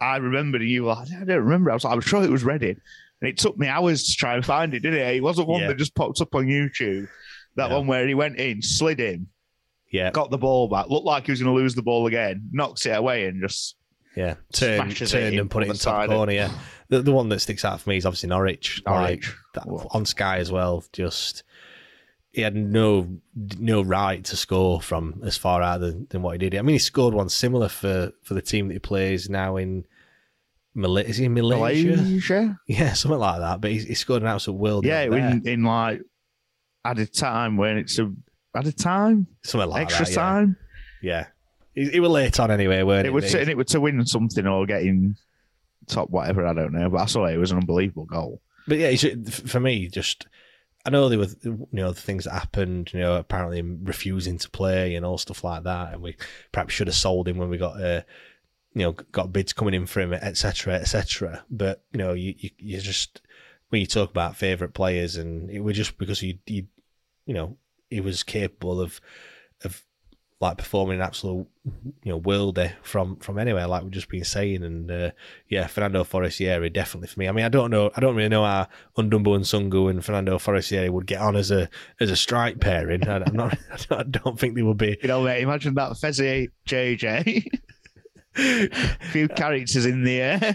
I 0.00 0.16
remembered, 0.18 0.60
and 0.60 0.70
you 0.70 0.82
were 0.84 0.90
like, 0.94 1.08
I 1.10 1.24
don't 1.24 1.42
remember. 1.42 1.70
I 1.70 1.74
was 1.74 1.84
like, 1.84 1.94
I'm 1.94 2.00
sure 2.00 2.22
it 2.22 2.30
was 2.30 2.44
Reading. 2.44 2.80
And 3.22 3.28
it 3.28 3.38
took 3.38 3.56
me 3.56 3.68
hours 3.68 4.02
to 4.08 4.16
try 4.16 4.34
and 4.34 4.44
find 4.44 4.74
it, 4.74 4.80
didn't 4.80 4.98
it? 4.98 5.14
It 5.16 5.22
wasn't 5.22 5.46
one 5.46 5.60
Yeah. 5.62 5.68
that 5.68 5.78
just 5.78 5.94
popped 5.94 6.20
up 6.20 6.34
on 6.34 6.46
YouTube. 6.46 7.06
That 7.54 7.70
No. 7.70 7.78
one 7.78 7.86
where 7.86 8.06
he 8.06 8.14
went 8.14 8.36
in, 8.36 8.60
slid 8.62 8.98
in, 8.98 9.28
yeah, 9.92 10.10
got 10.10 10.30
the 10.32 10.38
ball 10.38 10.66
back, 10.66 10.88
looked 10.90 11.06
like 11.06 11.26
he 11.26 11.32
was 11.32 11.40
going 11.40 11.54
to 11.54 11.62
lose 11.62 11.76
the 11.76 11.82
ball 11.82 12.06
again, 12.08 12.48
knocks 12.50 12.84
it 12.84 12.96
away, 12.96 13.26
and 13.26 13.40
just 13.40 13.76
yeah. 14.16 14.34
Turn, 14.52 14.80
smashes 14.80 15.14
it 15.14 15.20
turned 15.20 15.34
in 15.34 15.40
and 15.40 15.50
put 15.50 15.62
it 15.62 15.66
in 15.66 15.72
the 15.74 15.78
top 15.78 16.08
corner. 16.08 16.32
Yeah, 16.32 16.50
the 16.88 17.00
the 17.00 17.12
one 17.12 17.28
that 17.28 17.38
sticks 17.38 17.64
out 17.64 17.80
for 17.80 17.90
me 17.90 17.96
is 17.96 18.04
obviously 18.06 18.28
Norwich. 18.28 18.82
Norwich. 18.86 19.28
Like, 19.54 19.64
that, 19.66 19.86
on 19.92 20.04
Sky 20.04 20.38
as 20.38 20.50
well. 20.50 20.82
Just 20.92 21.44
he 22.32 22.40
had 22.40 22.56
no 22.56 23.20
no 23.58 23.82
right 23.82 24.24
to 24.24 24.36
score 24.36 24.80
from 24.80 25.20
as 25.24 25.36
far 25.36 25.62
out 25.62 25.80
than, 25.80 26.06
than 26.10 26.22
what 26.22 26.32
he 26.32 26.38
did. 26.38 26.58
I 26.58 26.62
mean, 26.62 26.74
he 26.74 26.78
scored 26.78 27.14
one 27.14 27.28
similar 27.28 27.68
for 27.68 28.12
for 28.22 28.34
the 28.34 28.42
team 28.42 28.68
that 28.68 28.74
he 28.74 28.80
plays 28.80 29.30
now 29.30 29.56
in. 29.58 29.84
Malaysia, 30.74 31.08
is 31.10 31.16
he 31.18 31.24
in 31.26 31.34
Malaysia? 31.34 31.96
Malaysia. 31.96 32.58
Yeah, 32.66 32.92
something 32.94 33.18
like 33.18 33.40
that. 33.40 33.60
But 33.60 33.70
he, 33.72 33.78
he 33.80 33.94
scored 33.94 34.22
an 34.22 34.28
absolute 34.28 34.58
world. 34.58 34.84
Yeah, 34.86 35.02
in, 35.02 35.46
in 35.46 35.62
like 35.64 36.00
at 36.84 36.98
a 36.98 37.06
time 37.06 37.56
when 37.56 37.78
it's 37.78 37.98
a 37.98 38.12
at 38.54 38.66
a 38.66 38.72
time, 38.72 39.26
something 39.42 39.68
like 39.70 39.82
extra 39.82 40.04
that. 40.04 40.10
yeah. 40.12 40.16
time. 40.16 40.56
Yeah, 41.02 41.26
he, 41.74 41.90
he 41.90 42.00
was 42.00 42.10
late 42.10 42.38
on 42.40 42.50
anyway. 42.50 42.82
Weren't 42.82 43.06
It 43.06 43.10
it? 43.10 43.12
was 43.12 43.34
and 43.34 43.48
it 43.48 43.56
was 43.56 43.66
to 43.68 43.80
win 43.80 44.04
something 44.06 44.46
or 44.46 44.66
getting 44.66 45.16
top 45.88 46.10
whatever. 46.10 46.46
I 46.46 46.54
don't 46.54 46.72
know, 46.72 46.88
but 46.88 46.98
I 46.98 47.06
saw 47.06 47.26
it. 47.26 47.34
It 47.34 47.38
was 47.38 47.50
an 47.50 47.58
unbelievable 47.58 48.06
goal. 48.06 48.40
But 48.66 48.78
yeah, 48.78 48.94
for 49.30 49.60
me, 49.60 49.88
just 49.88 50.26
I 50.86 50.90
know 50.90 51.08
there 51.08 51.18
were 51.18 51.26
you 51.44 51.66
know 51.72 51.92
the 51.92 52.00
things 52.00 52.24
that 52.24 52.32
happened. 52.32 52.92
You 52.92 53.00
know, 53.00 53.16
apparently 53.16 53.60
refusing 53.62 54.38
to 54.38 54.50
play 54.50 54.94
and 54.94 55.04
all 55.04 55.18
stuff 55.18 55.44
like 55.44 55.64
that, 55.64 55.92
and 55.94 56.02
we 56.02 56.16
perhaps 56.52 56.72
should 56.72 56.86
have 56.86 56.96
sold 56.96 57.28
him 57.28 57.38
when 57.38 57.48
we 57.48 57.58
got 57.58 57.80
uh, 57.82 58.02
you 58.74 58.82
know 58.82 58.92
got 58.92 59.32
bids 59.32 59.52
coming 59.52 59.74
in 59.74 59.86
for 59.86 60.00
him, 60.00 60.12
etc., 60.12 60.74
etc. 60.74 61.44
But 61.50 61.82
you 61.92 61.98
know, 61.98 62.12
you, 62.12 62.34
you 62.38 62.50
you 62.58 62.80
just 62.80 63.20
when 63.68 63.80
you 63.80 63.86
talk 63.86 64.10
about 64.10 64.36
favourite 64.36 64.74
players, 64.74 65.16
and 65.16 65.50
it 65.50 65.60
was 65.60 65.76
just 65.76 65.98
because 65.98 66.20
he, 66.20 66.40
he 66.46 66.66
you 67.26 67.34
know 67.34 67.56
he 67.90 68.00
was 68.00 68.22
capable 68.22 68.80
of 68.80 69.00
of 69.64 69.84
like 70.40 70.58
performing 70.58 70.96
an 70.96 71.02
absolute 71.02 71.46
you 72.02 72.12
know 72.12 72.20
worldie 72.20 72.72
from 72.82 73.16
from 73.16 73.38
anywhere, 73.38 73.68
like 73.68 73.82
we've 73.82 73.92
just 73.92 74.08
been 74.08 74.24
saying. 74.24 74.64
And 74.64 74.90
uh, 74.90 75.10
yeah, 75.48 75.68
Fernando 75.68 76.02
Forestieri 76.02 76.68
definitely 76.68 77.08
for 77.08 77.20
me. 77.20 77.28
I 77.28 77.32
mean, 77.32 77.44
I 77.44 77.48
don't 77.48 77.70
know, 77.70 77.90
I 77.94 78.00
don't 78.00 78.16
really 78.16 78.28
know 78.28 78.44
how 78.44 78.66
Ndumbu-Nsungu 78.98 79.88
and 79.88 80.04
Fernando 80.04 80.38
Forestieri 80.38 80.90
would 80.90 81.06
get 81.06 81.20
on 81.20 81.36
as 81.36 81.50
a 81.50 81.68
as 82.00 82.10
a 82.10 82.16
strike 82.16 82.58
pairing. 82.58 83.06
I, 83.06 83.22
I'm 83.24 83.36
not, 83.36 83.56
I 83.90 84.02
don't 84.02 84.38
think 84.38 84.56
they 84.56 84.62
would 84.62 84.78
be. 84.78 84.98
You 85.00 85.08
know, 85.08 85.22
mate, 85.22 85.42
imagine 85.42 85.74
that 85.74 85.92
Fezzi 85.92 86.48
JJ. 86.66 87.46
a 88.36 88.68
few 89.12 89.28
characters 89.28 89.86
in 89.86 90.04
the 90.04 90.20
air. 90.20 90.54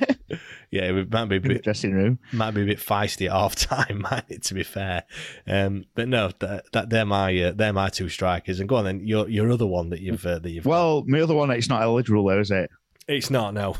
Yeah, 0.71 0.83
it 0.83 1.11
might 1.11 1.25
be 1.25 1.37
a 1.37 1.39
bit, 1.39 1.63
dressing 1.63 1.93
room. 1.93 2.19
Might 2.33 2.51
be 2.51 2.63
a 2.63 2.65
bit 2.65 2.79
feisty 2.79 3.27
at 3.27 3.31
half 3.31 3.55
time, 3.55 4.01
might 4.11 4.25
it? 4.29 4.43
To 4.43 4.53
be 4.53 4.63
fair, 4.63 5.03
um, 5.47 5.85
but 5.95 6.07
no, 6.07 6.31
that, 6.39 6.65
that 6.73 6.89
they're 6.89 7.05
my 7.05 7.35
uh, 7.41 7.51
they're 7.55 7.73
my 7.73 7.89
two 7.89 8.09
strikers. 8.09 8.59
And 8.59 8.67
go 8.67 8.75
on 8.75 8.85
then, 8.85 9.07
your 9.07 9.29
your 9.29 9.51
other 9.51 9.65
one 9.65 9.89
that 9.91 10.01
you've 10.01 10.25
uh, 10.25 10.39
that 10.39 10.49
you've. 10.49 10.65
Well, 10.65 11.03
my 11.07 11.21
other 11.21 11.35
one, 11.35 11.51
it's 11.51 11.69
not 11.69 11.81
eligible 11.81 12.25
though, 12.25 12.39
is 12.39 12.51
it? 12.51 12.69
It's 13.07 13.29
not 13.29 13.53
no, 13.53 13.75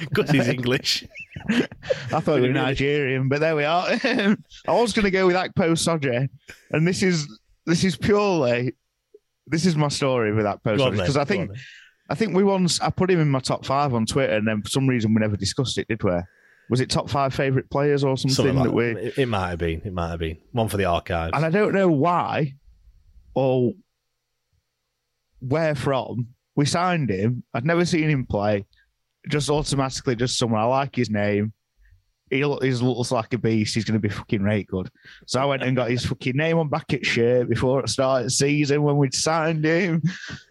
because 0.00 0.30
he's 0.30 0.48
English. 0.48 1.04
I 1.48 2.20
thought 2.20 2.36
he 2.36 2.42
was 2.42 2.50
Nigerian, 2.50 3.28
but 3.28 3.40
there 3.40 3.56
we 3.56 3.64
are. 3.64 3.86
I 3.88 4.36
was 4.66 4.92
going 4.92 5.04
to 5.04 5.10
go 5.10 5.26
with 5.26 5.36
Akpo 5.36 5.72
Sodje, 5.72 6.28
and 6.72 6.86
this 6.86 7.02
is 7.02 7.26
this 7.64 7.84
is 7.84 7.96
purely 7.96 8.74
this 9.46 9.64
is 9.64 9.76
my 9.76 9.88
story 9.88 10.32
with 10.34 10.44
Akpo 10.44 10.76
Sodje 10.76 10.92
because 10.92 11.16
I 11.16 11.24
think 11.24 11.50
I 12.08 12.14
think 12.14 12.34
we 12.34 12.42
once 12.42 12.80
I 12.80 12.90
put 12.90 13.10
him 13.10 13.20
in 13.20 13.28
my 13.28 13.40
top 13.40 13.66
five 13.66 13.92
on 13.92 14.06
Twitter, 14.06 14.34
and 14.34 14.46
then 14.46 14.62
for 14.62 14.70
some 14.70 14.86
reason 14.86 15.14
we 15.14 15.20
never 15.20 15.36
discussed 15.36 15.78
it, 15.78 15.88
did 15.88 16.02
we? 16.02 16.12
Was 16.70 16.80
it 16.80 16.90
top 16.90 17.08
five 17.08 17.34
favourite 17.34 17.70
players 17.70 18.04
or 18.04 18.16
something, 18.16 18.34
something 18.34 18.56
like 18.56 18.64
that 18.64 18.72
we? 18.72 18.84
It, 18.84 19.18
it 19.18 19.26
might 19.26 19.50
have 19.50 19.58
been. 19.58 19.82
It 19.84 19.92
might 19.92 20.10
have 20.10 20.20
been 20.20 20.38
one 20.52 20.68
for 20.68 20.76
the 20.76 20.84
archives. 20.84 21.32
And 21.34 21.44
I 21.44 21.50
don't 21.50 21.72
know 21.72 21.88
why 21.88 22.54
or 23.34 23.72
where 25.40 25.74
from 25.74 26.28
we 26.56 26.64
signed 26.64 27.10
him. 27.10 27.44
I'd 27.54 27.64
never 27.64 27.84
seen 27.84 28.10
him 28.10 28.26
play. 28.26 28.66
Just 29.28 29.50
automatically, 29.50 30.16
just 30.16 30.38
someone 30.38 30.60
I 30.60 30.64
like 30.64 30.96
his 30.96 31.10
name. 31.10 31.52
He, 32.30 32.38
he 32.38 32.44
looks 32.44 33.12
like 33.12 33.32
a 33.32 33.38
beast. 33.38 33.74
He's 33.74 33.84
going 33.84 34.00
to 34.00 34.06
be 34.06 34.12
fucking 34.12 34.42
right 34.42 34.66
good. 34.66 34.90
So 35.26 35.40
I 35.40 35.44
went 35.46 35.62
and 35.62 35.76
got 35.76 35.90
his 35.90 36.04
fucking 36.04 36.36
name 36.36 36.58
on 36.58 36.68
back 36.68 36.92
at 36.92 37.06
shirt 37.06 37.48
before 37.48 37.80
it 37.80 37.88
started 37.88 38.30
season 38.30 38.82
when 38.82 38.96
we'd 38.96 39.14
signed 39.14 39.64
him 39.64 40.02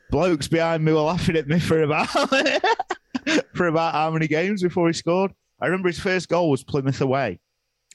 blokes 0.09 0.47
behind 0.47 0.83
me 0.83 0.93
were 0.93 1.01
laughing 1.01 1.35
at 1.35 1.47
me 1.47 1.59
for 1.59 1.81
about 1.81 2.07
for 3.53 3.67
about 3.67 3.93
how 3.93 4.11
many 4.11 4.27
games 4.27 4.61
before 4.63 4.87
he 4.87 4.93
scored. 4.93 5.31
I 5.59 5.65
remember 5.65 5.89
his 5.89 5.99
first 5.99 6.29
goal 6.29 6.49
was 6.49 6.63
Plymouth 6.63 7.01
away. 7.01 7.39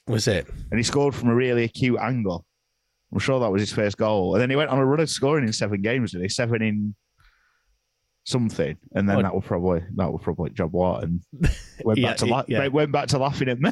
Was 0.07 0.27
it? 0.27 0.47
And 0.69 0.79
he 0.79 0.83
scored 0.83 1.15
from 1.15 1.29
a 1.29 1.35
really 1.35 1.63
acute 1.63 1.99
angle. 1.99 2.45
I'm 3.11 3.19
sure 3.19 3.39
that 3.39 3.51
was 3.51 3.61
his 3.61 3.71
first 3.71 3.97
goal. 3.97 4.35
And 4.35 4.41
then 4.41 4.49
he 4.49 4.55
went 4.55 4.69
on 4.69 4.79
a 4.79 4.85
run 4.85 4.99
of 4.99 5.09
scoring 5.09 5.45
in 5.45 5.53
seven 5.53 5.81
games, 5.81 6.11
did 6.11 6.21
he? 6.21 6.29
Seven 6.29 6.61
in 6.61 6.95
something. 8.25 8.75
And 8.93 9.07
then 9.07 9.21
that 9.21 9.33
was 9.33 9.43
probably 9.45 9.83
that 9.95 10.11
was 10.11 10.21
probably 10.23 10.49
Job 10.51 10.73
Watt 10.73 11.03
and 11.03 11.21
went 11.83 11.99
yeah, 11.99 12.09
back 12.09 12.17
to 12.17 12.25
la- 12.25 12.43
yeah. 12.47 12.67
went 12.67 12.91
back 12.91 13.07
to 13.09 13.17
laughing 13.17 13.49
at 13.49 13.59
me. 13.59 13.71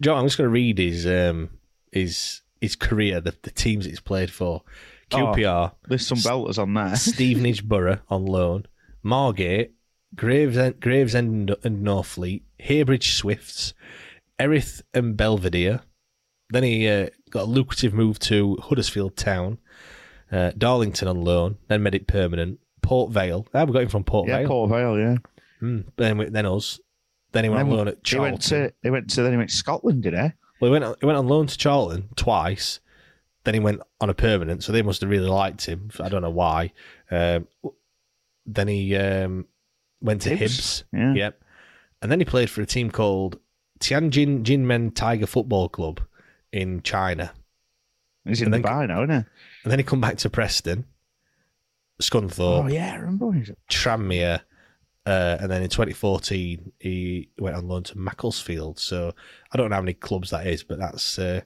Joe, 0.00 0.16
I'm 0.16 0.26
just 0.26 0.38
gonna 0.38 0.48
read 0.48 0.78
his 0.78 1.06
um 1.06 1.50
his 1.92 2.42
his 2.60 2.74
career, 2.74 3.20
the, 3.20 3.34
the 3.42 3.50
teams 3.50 3.84
he's 3.84 4.00
played 4.00 4.30
for. 4.30 4.62
QPR. 5.10 5.70
Oh, 5.72 5.76
there's 5.88 6.06
some 6.06 6.18
belters 6.18 6.58
on 6.58 6.74
there. 6.74 6.96
Stevenage 6.96 7.64
Borough 7.66 8.00
on 8.08 8.26
loan. 8.26 8.66
Margate, 9.02 9.72
Gravesend, 10.14 10.80
Gravesend 10.80 11.54
and 11.62 11.86
Northfleet, 11.86 12.42
Heybridge 12.60 13.14
Swifts, 13.14 13.74
Erith 14.38 14.82
and 14.94 15.16
Belvedere. 15.16 15.80
Then 16.50 16.62
he 16.62 16.88
uh, 16.88 17.08
got 17.30 17.42
a 17.42 17.46
lucrative 17.50 17.94
move 17.94 18.18
to 18.20 18.56
Huddersfield 18.62 19.16
Town, 19.16 19.58
uh, 20.30 20.52
Darlington 20.56 21.08
on 21.08 21.22
loan, 21.22 21.58
then 21.68 21.82
made 21.82 21.94
it 21.94 22.06
permanent. 22.06 22.60
Port 22.82 23.10
Vale. 23.10 23.46
Ah, 23.52 23.64
we 23.64 23.72
got 23.72 23.82
him 23.82 23.88
from 23.88 24.04
Port 24.04 24.26
Vale. 24.26 24.34
yeah, 24.34 24.38
Vale. 24.42 24.48
Port 24.48 24.70
Vale, 24.70 24.98
yeah. 24.98 25.16
Mm, 25.60 25.84
then, 25.96 26.32
then 26.32 26.46
us. 26.46 26.78
Then 27.32 27.44
he 27.44 27.50
went 27.50 27.60
then 27.60 27.72
on 27.72 27.76
loan 27.76 27.88
at 27.88 28.04
Charlton. 28.04 28.26
He 28.26 28.32
went 28.32 28.42
to, 28.42 28.74
he 28.82 28.90
went 28.90 29.10
to 29.10 29.22
then 29.22 29.32
he 29.32 29.38
went 29.38 29.50
to 29.50 29.56
Scotland, 29.56 30.02
did 30.02 30.14
he? 30.14 30.30
Well, 30.60 30.72
he 30.72 30.78
went, 30.78 30.96
he 31.00 31.06
went 31.06 31.18
on 31.18 31.26
loan 31.26 31.46
to 31.48 31.58
Charlton 31.58 32.08
twice. 32.16 32.80
Then 33.46 33.54
he 33.54 33.60
went 33.60 33.80
on 34.00 34.10
a 34.10 34.14
permanent, 34.14 34.64
so 34.64 34.72
they 34.72 34.82
must 34.82 35.02
have 35.02 35.08
really 35.08 35.28
liked 35.28 35.64
him. 35.66 35.88
I 36.00 36.08
don't 36.08 36.22
know 36.22 36.30
why. 36.30 36.72
Um, 37.12 37.46
then 38.44 38.66
he 38.66 38.96
um, 38.96 39.46
went 40.00 40.22
to 40.22 40.36
Hibs. 40.36 40.82
Yeah. 40.92 41.14
Yep. 41.14 41.40
And 42.02 42.10
then 42.10 42.18
he 42.18 42.24
played 42.24 42.50
for 42.50 42.60
a 42.60 42.66
team 42.66 42.90
called 42.90 43.38
Tianjin 43.78 44.42
Jinmen 44.42 44.92
Tiger 44.96 45.28
Football 45.28 45.68
Club 45.68 46.00
in 46.50 46.82
China. 46.82 47.32
He's 48.24 48.42
in 48.42 48.52
and 48.52 48.64
Dubai 48.64 48.80
then, 48.80 48.88
now, 48.88 49.04
isn't 49.04 49.10
he? 49.10 49.30
And 49.62 49.70
then 49.70 49.78
he 49.78 49.84
come 49.84 50.00
back 50.00 50.16
to 50.18 50.28
Preston, 50.28 50.84
Scunthorpe. 52.02 52.64
Oh, 52.64 52.66
yeah, 52.66 52.94
I 52.94 52.96
remember. 52.96 53.44
Tranmere. 53.70 54.40
Uh, 55.06 55.36
and 55.38 55.48
then 55.48 55.62
in 55.62 55.68
2014, 55.68 56.72
he 56.80 57.30
went 57.38 57.54
on 57.54 57.68
loan 57.68 57.84
to 57.84 57.96
Macclesfield. 57.96 58.80
So 58.80 59.14
I 59.52 59.56
don't 59.56 59.70
know 59.70 59.76
how 59.76 59.82
many 59.82 59.94
clubs 59.94 60.30
that 60.30 60.48
is, 60.48 60.64
but 60.64 60.80
that's 60.80 61.16
uh, 61.16 61.42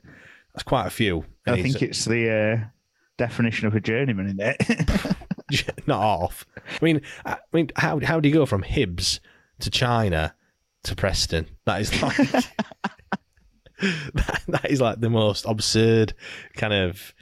that's 0.60 0.68
quite 0.68 0.86
a 0.86 0.90
few. 0.90 1.24
I 1.46 1.62
think 1.62 1.80
it's 1.80 2.04
the 2.04 2.30
uh, 2.30 2.66
definition 3.16 3.66
of 3.66 3.74
a 3.74 3.80
journeyman 3.80 4.28
in 4.28 4.40
it? 4.40 5.66
Not 5.86 6.02
off. 6.02 6.44
I 6.66 6.84
mean, 6.84 7.00
I 7.24 7.38
mean, 7.50 7.70
how 7.76 7.98
how 8.00 8.20
do 8.20 8.28
you 8.28 8.34
go 8.34 8.44
from 8.44 8.62
Hibs 8.62 9.20
to 9.60 9.70
China 9.70 10.34
to 10.84 10.94
Preston? 10.94 11.46
That 11.64 11.80
is 11.80 12.02
like 12.02 12.16
that, 12.18 12.46
that 14.48 14.66
is 14.68 14.82
like 14.82 15.00
the 15.00 15.08
most 15.08 15.46
absurd 15.46 16.12
kind 16.56 16.74
of, 16.74 17.14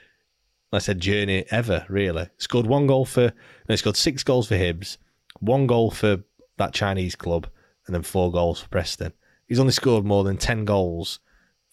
like 0.73 0.83
I 0.83 0.85
said, 0.85 0.99
journey 0.99 1.45
ever. 1.53 1.87
Really, 1.89 2.29
scored 2.39 2.67
one 2.67 2.89
goal 2.89 3.05
for. 3.05 3.23
No, 3.23 3.33
he 3.69 3.77
scored 3.77 3.97
six 3.97 4.25
goals 4.25 4.49
for 4.49 4.57
Hibs, 4.57 4.99
one 5.39 5.69
goal 5.69 5.93
for 5.93 6.25
that 6.57 6.75
Chinese 6.75 7.15
club, 7.15 7.47
and 7.87 7.95
then 7.95 8.03
four 8.03 8.33
goals 8.33 8.61
for 8.61 8.69
Preston. 8.69 9.13
He's 9.47 9.61
only 9.61 9.73
scored 9.73 10.05
more 10.05 10.25
than 10.25 10.39
ten 10.39 10.65
goals 10.65 11.21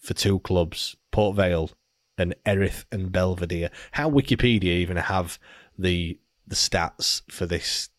for 0.06 0.14
two 0.14 0.38
clubs, 0.38 0.96
Port 1.10 1.36
Vale 1.36 1.70
and 2.16 2.34
Erith 2.46 2.84
and 2.92 3.10
Belvedere. 3.10 3.70
How 3.90 4.08
Wikipedia 4.08 4.64
even 4.64 4.96
have 4.96 5.38
the 5.76 6.18
the 6.46 6.54
stats 6.54 7.22
for 7.28 7.44
this 7.44 7.90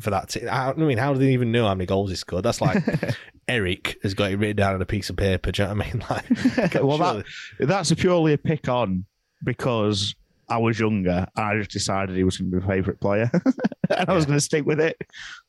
for 0.00 0.10
that? 0.10 0.30
T- 0.30 0.48
I 0.48 0.72
mean, 0.74 0.98
how 0.98 1.12
do 1.12 1.20
they 1.20 1.32
even 1.32 1.52
know 1.52 1.66
how 1.66 1.74
many 1.74 1.86
goals 1.86 2.10
he 2.10 2.16
scored? 2.16 2.44
That's 2.44 2.60
like 2.60 2.82
Eric 3.48 3.96
has 4.02 4.14
got 4.14 4.32
it 4.32 4.36
written 4.36 4.56
down 4.56 4.74
on 4.74 4.82
a 4.82 4.86
piece 4.86 5.08
of 5.08 5.16
paper. 5.16 5.52
Do 5.52 5.62
you 5.62 5.68
know 5.68 5.74
what 5.74 5.86
I 5.86 5.92
mean? 5.92 6.04
Like, 6.10 6.74
well, 6.82 6.98
that, 6.98 7.24
that's 7.60 7.92
a 7.92 7.96
purely 7.96 8.32
a 8.32 8.38
pick 8.38 8.68
on 8.68 9.06
because 9.44 10.16
I 10.48 10.58
was 10.58 10.80
younger 10.80 11.26
and 11.36 11.44
I 11.44 11.56
just 11.58 11.70
decided 11.70 12.16
he 12.16 12.24
was 12.24 12.38
going 12.38 12.50
to 12.50 12.56
be 12.58 12.66
my 12.66 12.74
favourite 12.74 13.00
player, 13.00 13.30
and 13.32 13.54
yeah. 13.88 14.04
I 14.08 14.12
was 14.12 14.26
going 14.26 14.36
to 14.36 14.44
stick 14.44 14.66
with 14.66 14.80
it. 14.80 14.96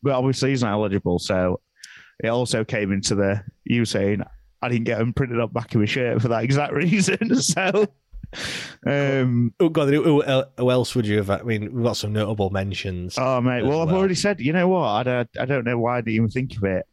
But 0.03 0.13
obviously, 0.13 0.51
he's 0.51 0.61
not 0.61 0.73
eligible, 0.73 1.17
so 1.17 1.59
it 2.23 2.27
also 2.27 2.63
came 2.63 2.91
into 2.91 3.15
the 3.15 3.43
you 3.63 3.85
saying 3.85 4.23
I 4.61 4.69
didn't 4.69 4.85
get 4.85 4.97
them 4.99 5.13
printed 5.13 5.39
up 5.39 5.53
back 5.53 5.73
of 5.73 5.79
my 5.79 5.85
shirt 5.85 6.21
for 6.21 6.27
that 6.29 6.43
exact 6.43 6.73
reason. 6.73 7.35
So, 7.35 7.87
um, 8.85 9.53
oh 9.59 9.69
god, 9.69 9.89
who, 9.89 10.21
who, 10.21 10.71
else 10.71 10.95
would 10.95 11.07
you 11.07 11.17
have? 11.17 11.29
I 11.29 11.41
mean, 11.41 11.73
we've 11.73 11.83
got 11.83 11.97
some 11.97 12.13
notable 12.13 12.49
mentions. 12.49 13.17
Oh 13.17 13.41
mate, 13.41 13.63
well, 13.63 13.81
I've 13.81 13.93
already 13.93 14.15
said. 14.15 14.39
You 14.39 14.53
know 14.53 14.67
what? 14.67 15.07
I, 15.07 15.25
I 15.39 15.45
don't 15.45 15.65
know 15.65 15.79
why 15.79 15.97
I 15.97 16.01
didn't 16.01 16.15
even 16.15 16.29
think 16.29 16.57
of 16.57 16.63
it. 16.63 16.85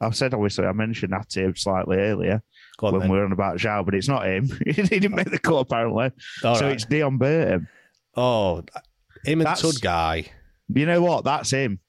I've 0.00 0.16
said 0.16 0.34
obviously 0.34 0.66
I 0.66 0.72
mentioned 0.72 1.14
him 1.34 1.56
slightly 1.56 1.96
earlier 1.96 2.42
on, 2.82 2.92
when 2.92 3.00
then. 3.02 3.10
we 3.10 3.18
were 3.18 3.24
on 3.24 3.32
about 3.32 3.56
Joao, 3.56 3.84
but 3.84 3.94
it's 3.94 4.08
not 4.08 4.26
him. 4.26 4.48
he 4.66 4.72
didn't 4.72 5.14
make 5.14 5.30
the 5.30 5.38
cut 5.38 5.56
apparently. 5.56 6.10
All 6.44 6.54
so 6.54 6.66
right. 6.66 6.74
it's 6.74 6.84
Deon 6.84 7.18
Burton. 7.18 7.68
Oh, 8.16 8.62
him 9.24 9.40
and 9.40 9.48
Tudgay. 9.50 10.28
You 10.68 10.86
know 10.86 11.02
what? 11.02 11.24
That's 11.24 11.50
him. 11.50 11.80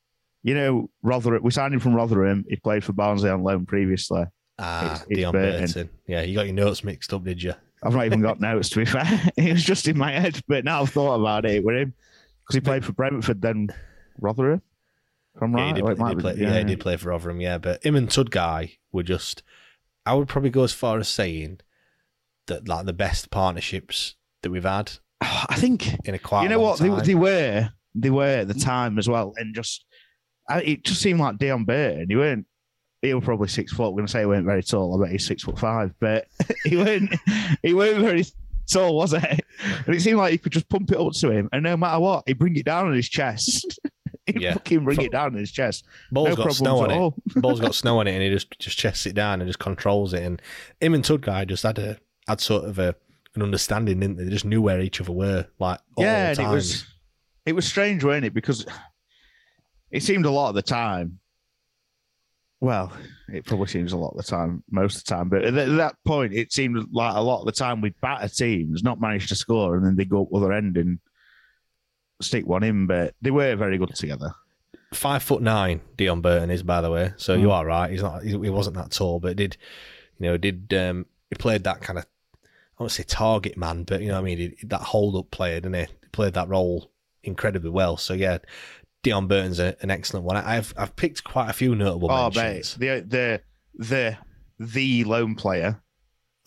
You 0.44 0.56
know, 0.56 0.90
Rotherham. 1.02 1.44
We 1.44 1.52
signed 1.52 1.74
him 1.74 1.80
from 1.80 1.96
Rotherham. 1.96 2.46
He 2.48 2.56
played 2.56 2.84
for 2.84 2.94
Barnsley 2.94 3.30
on 3.30 3.44
loan 3.44 3.66
previously. 3.66 4.26
Ah, 4.58 4.94
it's, 4.94 5.06
it's 5.10 5.20
Deon 5.20 5.32
Burton. 5.32 5.62
Burton. 5.62 5.90
Yeah, 6.08 6.22
you 6.22 6.36
got 6.36 6.46
your 6.46 6.56
notes 6.56 6.84
mixed 6.84 7.14
up, 7.14 7.24
did 7.24 7.44
you? 7.44 7.54
I've 7.84 7.94
not 7.94 8.06
even 8.06 8.22
got 8.22 8.40
notes 8.40 8.70
to 8.70 8.78
be 8.78 8.86
fair. 8.86 9.32
it 9.38 9.54
was 9.54 9.64
just 9.64 9.88
in 9.88 9.98
my 9.98 10.12
head, 10.12 10.42
but 10.48 10.66
now 10.66 10.82
I've 10.82 10.90
thought 10.90 11.20
about 11.20 11.46
it 11.46 11.64
with 11.64 11.76
him 11.76 11.94
because 12.42 12.56
he 12.56 12.62
played 12.62 12.86
for 12.86 12.94
Brentford, 12.94 13.42
then 13.42 13.70
Rotherham. 14.20 14.62
From 15.38 15.54
right, 15.54 15.62
yeah, 15.62 15.68
he 15.68 15.74
did, 15.74 15.84
oh, 15.84 15.90
he 15.90 16.14
did 16.14 16.20
play, 16.22 16.36
yeah. 16.36 16.48
yeah, 16.48 16.58
he 16.60 16.64
did 16.64 16.80
play 16.80 16.96
for 16.96 17.10
Rotherham. 17.10 17.42
Yeah, 17.42 17.58
but 17.58 17.84
him 17.84 17.96
and 17.96 18.08
Tudgay 18.08 18.78
were 18.92 19.04
just. 19.04 19.44
I 20.06 20.14
would 20.14 20.28
probably 20.28 20.52
go 20.52 20.64
as 20.64 20.72
far 20.72 20.98
as 21.00 21.10
saying 21.10 21.60
that 22.48 22.68
like 22.68 22.86
the 22.86 22.94
best 22.94 23.32
partnerships 23.32 24.16
that 24.44 24.52
we've 24.52 24.64
had. 24.64 24.94
I 25.22 25.56
think 25.58 25.94
in 26.06 26.16
a 26.16 26.20
quite. 26.20 26.44
You 26.44 26.50
know 26.50 26.60
what 26.60 26.80
they, 26.80 26.90
they, 27.02 27.16
were? 27.16 27.70
They 27.94 28.10
were 28.10 28.26
at 28.26 28.48
the 28.48 28.54
time 28.54 28.98
as 28.98 29.10
well, 29.10 29.34
and 29.36 29.54
just 29.54 29.84
it 30.50 30.84
just 30.86 31.02
seemed 31.02 31.20
like 31.20 31.38
Deon 31.38 31.66
Burton. 31.66 32.06
He 32.08 32.16
weren't 32.16 32.48
he 33.02 33.14
was 33.14 33.24
probably 33.24 33.48
six 33.48 33.74
foot. 33.74 33.90
I'm 33.90 33.94
going 33.94 34.06
to 34.06 34.12
say 34.12 34.22
he 34.22 34.26
weren't 34.26 34.46
very 34.46 34.64
tall. 34.64 34.96
I 34.96 35.06
bet 35.06 35.12
he's 35.12 35.26
six 35.26 35.44
foot 35.44 35.60
five, 35.60 35.94
but 36.00 36.28
he 36.66 36.78
weren't. 36.78 37.14
he 37.62 37.74
weren't 37.74 38.00
very 38.00 38.26
tall, 38.68 38.96
was 38.96 39.14
it? 39.14 39.46
And 39.86 39.96
it 39.96 40.02
seemed 40.02 40.18
like 40.18 40.32
you 40.34 40.40
could 40.40 40.52
just 40.52 40.70
pump 40.70 40.92
it 40.92 41.00
up 41.00 41.14
to 41.14 41.32
him, 41.32 41.50
and 41.52 41.64
no 41.64 41.78
matter 41.78 42.00
what, 42.00 42.24
he'd 42.28 42.40
bring 42.40 42.56
it 42.56 42.66
down 42.66 42.88
on 42.88 42.94
his 42.94 43.10
chest. 43.10 43.80
he'd 44.26 44.42
yeah. 44.42 44.54
fucking 44.54 44.84
bring 44.84 45.02
it 45.02 45.12
down 45.12 45.28
on 45.28 45.36
his 45.36 45.52
chest. 45.52 45.86
Ball's 46.12 46.30
no 46.30 46.36
got 46.36 46.54
snow 46.54 46.78
on 46.80 46.92
it. 46.92 47.14
Ball's 47.42 47.60
got 47.60 47.76
snow 47.76 48.00
on 48.00 48.08
it, 48.08 48.14
and 48.14 48.24
he 48.24 48.30
just 48.30 48.58
just 48.60 48.78
chests 48.78 49.06
it 49.06 49.14
down 49.14 49.42
and 49.42 49.48
just 49.48 49.60
controls 49.60 50.14
it. 50.14 50.24
And 50.24 50.42
him 50.80 50.94
and 50.94 51.04
Tudgay 51.04 51.48
just 51.48 51.64
had 51.64 51.80
a 51.80 51.98
had 52.28 52.42
sort 52.42 52.66
of 52.66 52.80
a 52.80 52.96
an 53.36 53.42
understanding, 53.42 54.00
didn't 54.00 54.18
they? 54.18 54.24
They 54.24 54.30
just 54.30 54.46
knew 54.46 54.62
where 54.62 54.80
each 54.80 55.02
other 55.02 55.12
were, 55.12 55.48
like 55.60 55.80
all 55.96 56.04
yeah, 56.04 56.34
the 56.34 56.44
it 56.44 56.50
was 56.50 56.86
it 57.46 57.54
was 57.54 57.66
strange, 57.66 58.04
wasn't 58.04 58.26
it? 58.26 58.34
Because 58.34 58.66
it 59.92 60.04
seemed 60.04 60.26
a 60.26 60.32
lot 60.32 60.50
of 60.50 60.56
the 60.56 60.62
time. 60.62 61.20
Well, 62.62 62.92
it 63.28 63.46
probably 63.46 63.68
seems 63.68 63.92
a 63.92 63.98
lot 63.98 64.12
of 64.12 64.18
the 64.18 64.24
time, 64.24 64.64
most 64.72 64.98
of 64.98 65.04
the 65.04 65.10
time. 65.14 65.30
But 65.30 65.44
at 65.44 65.54
that 65.54 65.96
point, 66.06 66.34
it 66.34 66.52
seemed 66.54 66.88
like 66.92 67.16
a 67.16 67.22
lot 67.22 67.42
of 67.42 67.46
the 67.46 67.52
time 67.52 67.82
we'd 67.82 68.00
batter 68.02 68.30
teams, 68.30 68.82
not 68.84 69.00
manage 69.02 69.28
to 69.30 69.36
score, 69.36 69.76
and 69.76 69.86
then 69.86 69.96
they 69.96 70.06
go 70.06 70.24
up 70.24 70.34
other 70.34 70.54
end 70.54 70.78
and 70.78 71.00
stick 72.22 72.48
one 72.48 72.64
in. 72.64 72.88
But 72.88 73.14
they 73.22 73.32
were 73.32 73.56
very 73.56 73.78
good 73.78 73.94
together. 73.94 74.34
Five 74.94 75.22
foot 75.24 75.42
nine, 75.42 75.82
Deon 75.98 76.22
Burton 76.22 76.50
is, 76.50 76.64
by 76.64 76.80
the 76.82 76.90
way. 76.90 77.14
So 77.18 77.38
Mm. 77.38 77.42
you 77.42 77.52
are 77.52 77.66
right. 77.66 77.92
He's 77.92 78.02
not. 78.02 78.24
He 78.24 78.36
wasn't 78.36 78.78
that 78.78 78.92
tall, 78.92 79.20
but 79.20 79.36
did 79.36 79.58
you 80.18 80.28
know? 80.28 80.38
Did 80.38 80.74
um, 80.74 81.06
he 81.30 81.36
played 81.36 81.66
that 81.66 81.82
kind 81.82 82.00
of? 82.00 82.06
I 82.80 82.84
won't 82.84 82.92
say 82.92 83.04
target 83.04 83.58
man, 83.58 83.84
but 83.84 84.02
you 84.02 84.08
know, 84.08 84.14
what 84.16 84.22
I 84.22 84.24
mean, 84.24 84.38
he, 84.38 84.56
that 84.68 84.82
hold 84.82 85.16
up 85.16 85.32
player, 85.32 85.60
didn't 85.60 85.76
he? 85.76 85.82
He 86.04 86.10
played 86.12 86.34
that 86.34 86.50
role 86.50 86.92
incredibly 87.24 87.70
well. 87.70 87.98
So 87.98 88.14
yeah, 88.14 88.38
Deon 89.06 89.28
Burton's 89.28 89.60
a, 89.60 89.76
an 89.82 89.92
excellent 89.92 90.26
one. 90.26 90.36
I've 90.38 90.74
I've 90.78 90.96
picked 90.96 91.24
quite 91.24 91.50
a 91.50 91.54
few 91.54 91.76
notable 91.76 92.10
Oh, 92.12 92.30
mentions. 92.34 92.78
mate, 92.80 93.04
the 93.10 93.42
the 93.78 93.88
the 93.88 94.18
the 94.60 95.04
lone 95.04 95.36
player, 95.36 95.82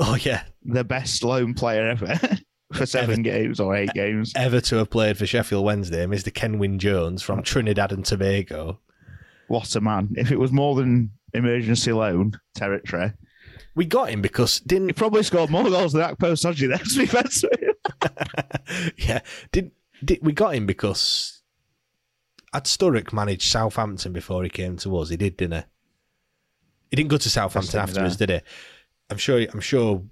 Oh 0.01 0.17
yeah, 0.17 0.43
the 0.65 0.85
best 0.85 1.23
lone 1.23 1.55
player 1.55 1.89
ever 1.89 2.19
for 2.75 2.87
seven 2.87 3.23
games 3.23 3.61
or 3.61 3.75
eight 3.77 3.91
games. 3.95 4.33
ever 4.37 4.61
to 4.63 4.77
have 4.77 4.91
played 4.91 5.17
for 5.19 5.27
Sheffield 5.27 5.65
Wednesday, 5.65 6.05
Mr. 6.07 6.33
Kenwyn 6.33 6.79
Jones 6.79 7.23
from 7.23 7.43
Trinidad 7.43 7.93
and 7.93 8.05
Tobago. 8.05 8.81
What 9.49 9.75
a 9.77 9.81
man! 9.81 10.11
If 10.17 10.31
it 10.31 10.39
was 10.39 10.53
more 10.53 10.75
than 10.75 11.11
emergency 11.35 11.93
loan 11.93 12.33
territory, 12.55 13.13
We 13.75 13.85
got 13.87 14.11
him 14.11 14.21
because 14.23 14.59
he 14.59 14.65
didn't 14.67 14.89
he 14.89 14.93
probably 14.95 15.23
scored 15.23 15.51
more 15.51 15.65
goals 15.65 15.93
than 15.93 16.03
Akpo 16.03 16.33
Sodje. 16.33 16.69
There, 16.69 16.79
to 16.79 16.99
be 16.99 17.07
fair 17.07 17.23
to 17.23 17.51
him. 17.61 18.93
yeah 18.99 19.21
did, 19.53 19.71
did 20.05 20.19
we 20.23 20.33
got 20.33 20.55
him 20.55 20.67
because 20.67 21.38
had 22.53 22.65
Sturrock 22.65 23.13
managed 23.13 23.43
Southampton 23.43 24.13
before 24.13 24.43
he 24.43 24.49
came 24.49 24.77
to 24.79 24.97
us? 24.99 25.11
He 25.11 25.17
did, 25.17 25.37
didn't 25.37 25.61
he? 25.61 25.67
He 26.91 26.97
didn't 26.97 27.11
go 27.11 27.19
to 27.19 27.31
Southampton 27.31 27.81
afterwards, 27.81 28.17
did 28.17 28.31
he? 28.31 28.41
I'm 29.11 29.19
sure. 29.19 29.41
I'm 29.53 29.61
sure 29.61 30.03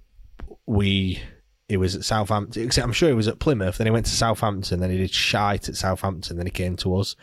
we. 0.65 1.21
He 1.67 1.75
was 1.75 1.95
at 1.95 2.05
Southampton. 2.05 2.63
except 2.63 2.85
I'm 2.85 2.93
sure 2.93 3.09
he 3.09 3.15
was 3.15 3.27
at 3.27 3.39
Plymouth. 3.39 3.77
Then 3.77 3.87
he 3.87 3.91
went 3.91 4.05
to 4.05 4.11
Southampton. 4.15 4.79
Then 4.79 4.89
he 4.89 4.97
did 4.97 5.11
shite 5.11 5.67
at 5.67 5.75
Southampton. 5.75 6.37
Then 6.37 6.45
he 6.45 6.51
came 6.51 6.77
to 6.77 6.95
us. 6.95 7.17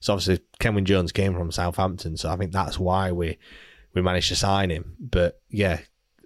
So 0.00 0.12
obviously, 0.12 0.40
Kenwyn 0.58 0.84
Jones 0.84 1.12
came 1.12 1.32
from 1.32 1.52
Southampton. 1.52 2.16
So 2.16 2.28
I 2.28 2.36
think 2.36 2.52
that's 2.52 2.78
why 2.78 3.12
we 3.12 3.38
we 3.94 4.02
managed 4.02 4.28
to 4.28 4.36
sign 4.36 4.70
him. 4.70 4.96
But 4.98 5.40
yeah, 5.48 5.80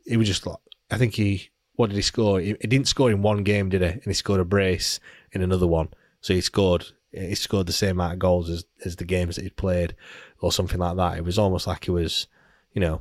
he 0.07 0.16
was 0.16 0.28
just 0.28 0.47
like 0.47 0.59
I 0.91 0.99
think 0.99 1.14
he. 1.14 1.51
What 1.74 1.91
did 1.91 1.97
he 1.97 2.03
score? 2.03 2.41
He, 2.41 2.57
he 2.61 2.66
didn't 2.66 2.89
score 2.89 3.11
in 3.11 3.22
one 3.22 3.45
game, 3.45 3.68
did 3.68 3.82
he? 3.82 3.89
And 3.89 4.05
he 4.05 4.12
scored 4.12 4.41
a 4.41 4.45
brace 4.45 4.99
in 5.30 5.43
another 5.43 5.66
one. 5.66 5.89
So 6.20 6.34
he 6.34 6.41
scored. 6.41 6.86
He 7.12 7.34
scored 7.34 7.66
the 7.66 7.72
same 7.72 7.92
amount 7.92 8.14
of 8.14 8.18
goals 8.18 8.50
as 8.50 8.64
as 8.84 8.96
the 8.96 9.04
games 9.04 9.36
that 9.36 9.42
he'd 9.42 9.56
played, 9.56 9.94
or 10.40 10.52
something 10.52 10.78
like 10.78 10.96
that. 10.96 11.16
It 11.18 11.24
was 11.24 11.38
almost 11.38 11.66
like 11.66 11.84
he 11.84 11.90
was, 11.90 12.26
you 12.72 12.80
know, 12.80 13.00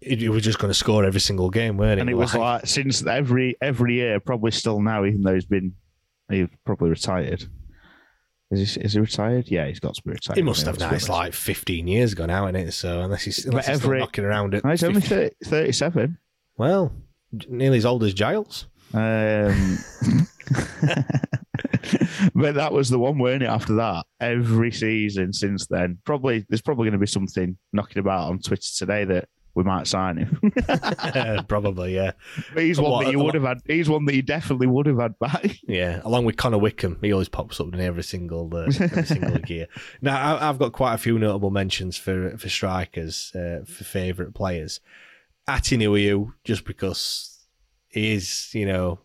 he, 0.00 0.28
was 0.28 0.44
just 0.44 0.58
going 0.58 0.70
to 0.70 0.74
score 0.78 1.04
every 1.04 1.20
single 1.20 1.50
game, 1.50 1.76
weren't 1.76 1.98
he? 1.98 2.00
and 2.02 2.10
it 2.10 2.14
was 2.14 2.34
like 2.34 2.66
since 2.66 3.04
every 3.06 3.56
every 3.60 3.94
year, 3.94 4.20
probably 4.20 4.50
still 4.50 4.80
now, 4.80 5.04
even 5.04 5.22
though 5.22 5.34
he's 5.34 5.46
been 5.46 5.74
he's 6.30 6.48
probably 6.64 6.90
retired. 6.90 7.44
Is 8.50 8.74
he, 8.74 8.80
is 8.80 8.92
he 8.94 9.00
retired? 9.00 9.48
Yeah, 9.48 9.66
he's 9.66 9.80
got 9.80 9.94
to 9.94 10.02
be 10.02 10.10
retired. 10.12 10.36
He 10.36 10.42
must 10.42 10.64
have 10.64 10.78
now. 10.78 10.90
It's 10.90 11.08
like 11.10 11.34
15 11.34 11.86
years 11.86 12.12
ago 12.12 12.24
now, 12.24 12.46
isn't 12.46 12.56
it? 12.56 12.72
So 12.72 13.02
unless 13.02 13.22
he's, 13.24 13.44
unless 13.44 13.66
he's 13.66 13.76
still 13.76 13.90
every- 13.90 13.98
knocking 13.98 14.24
around 14.24 14.54
at 14.54 14.64
No, 14.64 14.70
he's 14.70 14.82
only 14.84 15.02
30, 15.02 15.34
37. 15.44 16.16
well, 16.56 16.90
nearly 17.46 17.76
as 17.76 17.84
old 17.84 18.04
as 18.04 18.14
Giles. 18.14 18.66
Um, 18.94 19.78
but 22.34 22.54
that 22.54 22.72
was 22.72 22.88
the 22.88 22.98
one, 22.98 23.18
weren't 23.18 23.42
it? 23.42 23.46
After 23.46 23.74
that, 23.74 24.06
every 24.20 24.72
season 24.72 25.32
since 25.32 25.66
then, 25.66 25.98
probably 26.04 26.44
there's 26.48 26.62
probably 26.62 26.84
going 26.84 26.92
to 26.92 26.98
be 26.98 27.06
something 27.06 27.56
knocking 27.72 28.00
about 28.00 28.30
on 28.30 28.38
Twitter 28.38 28.68
today 28.76 29.04
that 29.04 29.28
we 29.54 29.64
might 29.64 29.88
sign 29.88 30.18
him. 30.18 30.40
Probably, 31.48 31.94
yeah. 31.94 32.12
but 32.54 32.62
he's 32.62 32.80
one 32.80 32.92
lot- 32.92 33.04
that 33.04 33.10
you 33.10 33.18
would 33.18 33.34
have 33.34 33.42
had. 33.42 33.58
He's 33.66 33.88
one 33.88 34.04
that 34.04 34.14
you 34.14 34.22
definitely 34.22 34.68
would 34.68 34.86
have 34.86 35.00
had 35.00 35.18
back. 35.18 35.58
Yeah, 35.66 36.00
along 36.04 36.26
with 36.26 36.36
Connor 36.36 36.58
Wickham, 36.58 36.98
he 37.02 37.12
always 37.12 37.28
pops 37.28 37.58
up 37.58 37.74
in 37.74 37.80
every 37.80 38.04
single 38.04 38.48
uh, 38.54 38.66
every 38.80 39.04
single 39.04 39.40
year. 39.46 39.66
Now, 40.00 40.36
I, 40.36 40.48
I've 40.48 40.60
got 40.60 40.72
quite 40.72 40.94
a 40.94 40.98
few 40.98 41.18
notable 41.18 41.50
mentions 41.50 41.96
for 41.96 42.36
for 42.38 42.48
strikers, 42.48 43.32
uh, 43.34 43.64
for 43.66 43.82
favourite 43.82 44.32
players. 44.32 44.80
Atdhe 45.48 45.78
Nuhiu, 45.78 46.34
just 46.44 46.64
because 46.64 47.38
he 47.88 48.12
is, 48.14 48.50
you 48.54 48.66
know, 48.66 49.00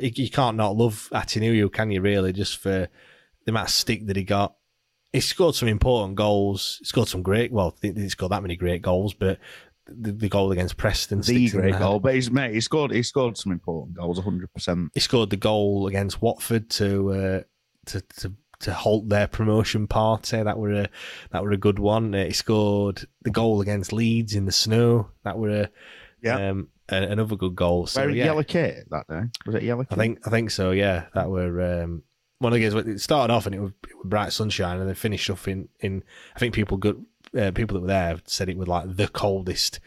you, 0.00 0.10
you 0.14 0.30
can't 0.30 0.56
not 0.56 0.76
love 0.76 1.08
Atdhe 1.12 1.42
Nuhiu, 1.42 1.72
can 1.72 1.90
you? 1.90 2.00
Really, 2.00 2.32
just 2.32 2.58
for 2.58 2.88
the 3.44 3.50
amount 3.50 3.68
of 3.68 3.74
stick 3.74 4.06
that 4.06 4.16
he 4.16 4.24
got. 4.24 4.54
He 5.12 5.20
scored 5.20 5.54
some 5.54 5.68
important 5.68 6.16
goals. 6.16 6.76
He 6.80 6.84
scored 6.86 7.08
some 7.08 7.22
great. 7.22 7.52
Well, 7.52 7.76
he 7.80 7.88
didn't 7.90 8.10
score 8.10 8.28
that 8.28 8.42
many 8.42 8.56
great 8.56 8.82
goals, 8.82 9.14
but 9.14 9.38
the, 9.86 10.12
the 10.12 10.28
goal 10.28 10.52
against 10.52 10.76
Preston, 10.76 11.20
The 11.20 11.48
great 11.50 11.78
goal, 11.78 12.00
but 12.00 12.14
he's 12.14 12.30
mate. 12.30 12.52
He 12.54 12.60
scored. 12.60 12.90
He 12.90 13.02
scored 13.02 13.36
some 13.38 13.52
important 13.52 13.96
goals. 13.96 14.18
100. 14.18 14.52
percent 14.52 14.90
he 14.94 15.00
scored 15.00 15.30
the 15.30 15.36
goal 15.36 15.86
against 15.86 16.20
Watford 16.20 16.68
to 16.70 17.12
uh, 17.12 17.40
to 17.86 18.00
to 18.18 18.32
to 18.60 18.72
halt 18.74 19.08
their 19.08 19.28
promotion 19.28 19.86
party. 19.86 20.42
That 20.42 20.58
were 20.58 20.72
a 20.72 20.88
that 21.30 21.42
were 21.42 21.52
a 21.52 21.56
good 21.56 21.78
one. 21.78 22.14
Uh, 22.14 22.24
he 22.24 22.32
scored 22.32 23.06
the 23.22 23.30
goal 23.30 23.60
against 23.60 23.92
Leeds 23.92 24.34
in 24.34 24.44
the 24.44 24.52
snow. 24.52 25.10
That 25.24 25.38
were 25.38 25.62
a 25.62 25.70
Yeah. 26.20 26.50
um, 26.50 26.68
another 26.88 27.36
good 27.36 27.56
goal. 27.56 27.86
So 27.86 28.00
Very 28.02 28.18
yeah, 28.18 28.26
yellow 28.26 28.42
kit 28.42 28.88
that 28.90 29.06
day. 29.08 29.22
Was 29.44 29.54
it 29.56 29.62
yellow? 29.62 29.82
I 29.82 29.84
Kit? 29.84 29.98
think 29.98 30.26
I 30.26 30.30
think 30.30 30.50
so. 30.50 30.70
Yeah, 30.70 31.06
that 31.14 31.28
were 31.30 31.82
um, 31.82 32.02
one 32.38 32.52
of 32.52 32.58
the 32.58 32.68
games. 32.68 32.74
It 32.86 33.00
started 33.00 33.32
off 33.32 33.46
and 33.46 33.54
it 33.54 33.60
was, 33.60 33.72
it 33.88 33.96
was 33.96 34.06
bright 34.06 34.32
sunshine, 34.32 34.78
and 34.78 34.88
then 34.88 34.94
finished 34.94 35.30
off 35.30 35.48
in 35.48 35.68
in. 35.80 36.02
I 36.34 36.38
think 36.38 36.54
people 36.54 36.76
good 36.76 37.04
uh, 37.36 37.50
people 37.52 37.74
that 37.74 37.80
were 37.82 37.88
there 37.88 38.18
said 38.26 38.48
it 38.48 38.56
was 38.58 38.68
like 38.68 38.96
the 38.96 39.08
coldest 39.08 39.80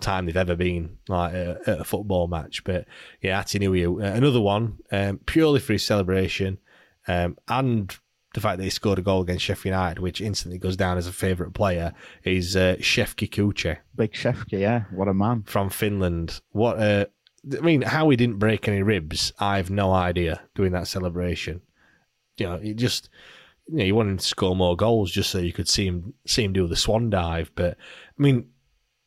time 0.00 0.26
they've 0.26 0.36
ever 0.36 0.56
been 0.56 0.98
like 1.08 1.32
uh, 1.34 1.54
at 1.66 1.80
a 1.80 1.84
football 1.84 2.26
match. 2.26 2.64
But 2.64 2.86
yeah, 3.20 3.40
Atdhe 3.40 3.60
Nuhiu, 3.60 4.02
uh, 4.02 4.16
another 4.16 4.40
one 4.40 4.78
um, 4.90 5.18
purely 5.26 5.60
for 5.60 5.74
his 5.74 5.84
celebration 5.84 6.58
um, 7.06 7.36
and 7.48 7.96
the 8.34 8.40
fact 8.40 8.58
that 8.58 8.64
he 8.64 8.70
scored 8.70 8.98
a 8.98 9.02
goal 9.02 9.22
against 9.22 9.44
Sheffield 9.44 9.72
United, 9.72 9.98
which 10.00 10.20
instantly 10.20 10.58
goes 10.58 10.76
down 10.76 10.98
as 10.98 11.06
a 11.06 11.12
favourite 11.12 11.52
player, 11.52 11.92
is 12.24 12.56
uh, 12.56 12.76
Shefki 12.78 13.28
Kuqi 13.28 13.78
Big 13.94 14.12
Shefki, 14.12 14.60
yeah. 14.60 14.84
What 14.90 15.08
a 15.08 15.14
man. 15.14 15.42
from 15.46 15.70
Finland. 15.70 16.40
What 16.50 16.78
uh, 16.78 17.06
I 17.56 17.60
mean, 17.60 17.82
how 17.82 18.08
he 18.08 18.16
didn't 18.16 18.38
break 18.38 18.68
any 18.68 18.82
ribs, 18.82 19.32
I 19.38 19.56
have 19.56 19.70
no 19.70 19.92
idea. 19.92 20.42
Doing 20.54 20.72
that 20.72 20.86
celebration, 20.86 21.60
you 22.38 22.46
know, 22.46 22.54
it 22.54 22.74
just 22.74 23.08
you 23.68 23.78
know, 23.78 23.84
you 23.84 23.94
wanted 23.94 24.20
to 24.20 24.26
score 24.26 24.56
more 24.56 24.76
goals 24.76 25.10
just 25.10 25.30
so 25.30 25.38
you 25.38 25.52
could 25.52 25.68
see 25.68 25.86
him 25.86 26.14
see 26.26 26.44
him 26.44 26.52
do 26.52 26.66
the 26.66 26.76
swan 26.76 27.10
dive. 27.10 27.50
But 27.54 27.76
I 28.18 28.22
mean, 28.22 28.46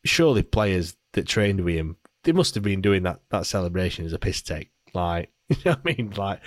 surely 0.04 0.42
players 0.42 0.96
that 1.12 1.26
trained 1.26 1.60
with 1.60 1.74
him, 1.74 1.96
they 2.24 2.32
must 2.32 2.54
have 2.54 2.64
been 2.64 2.80
doing 2.80 3.02
that 3.04 3.20
that 3.30 3.46
celebration 3.46 4.04
as 4.04 4.12
a 4.12 4.18
piss 4.18 4.42
take. 4.42 4.70
Like, 4.94 5.30
you 5.48 5.56
know 5.64 5.72
what 5.72 5.80
I 5.84 5.94
mean? 5.96 6.10
Like 6.16 6.40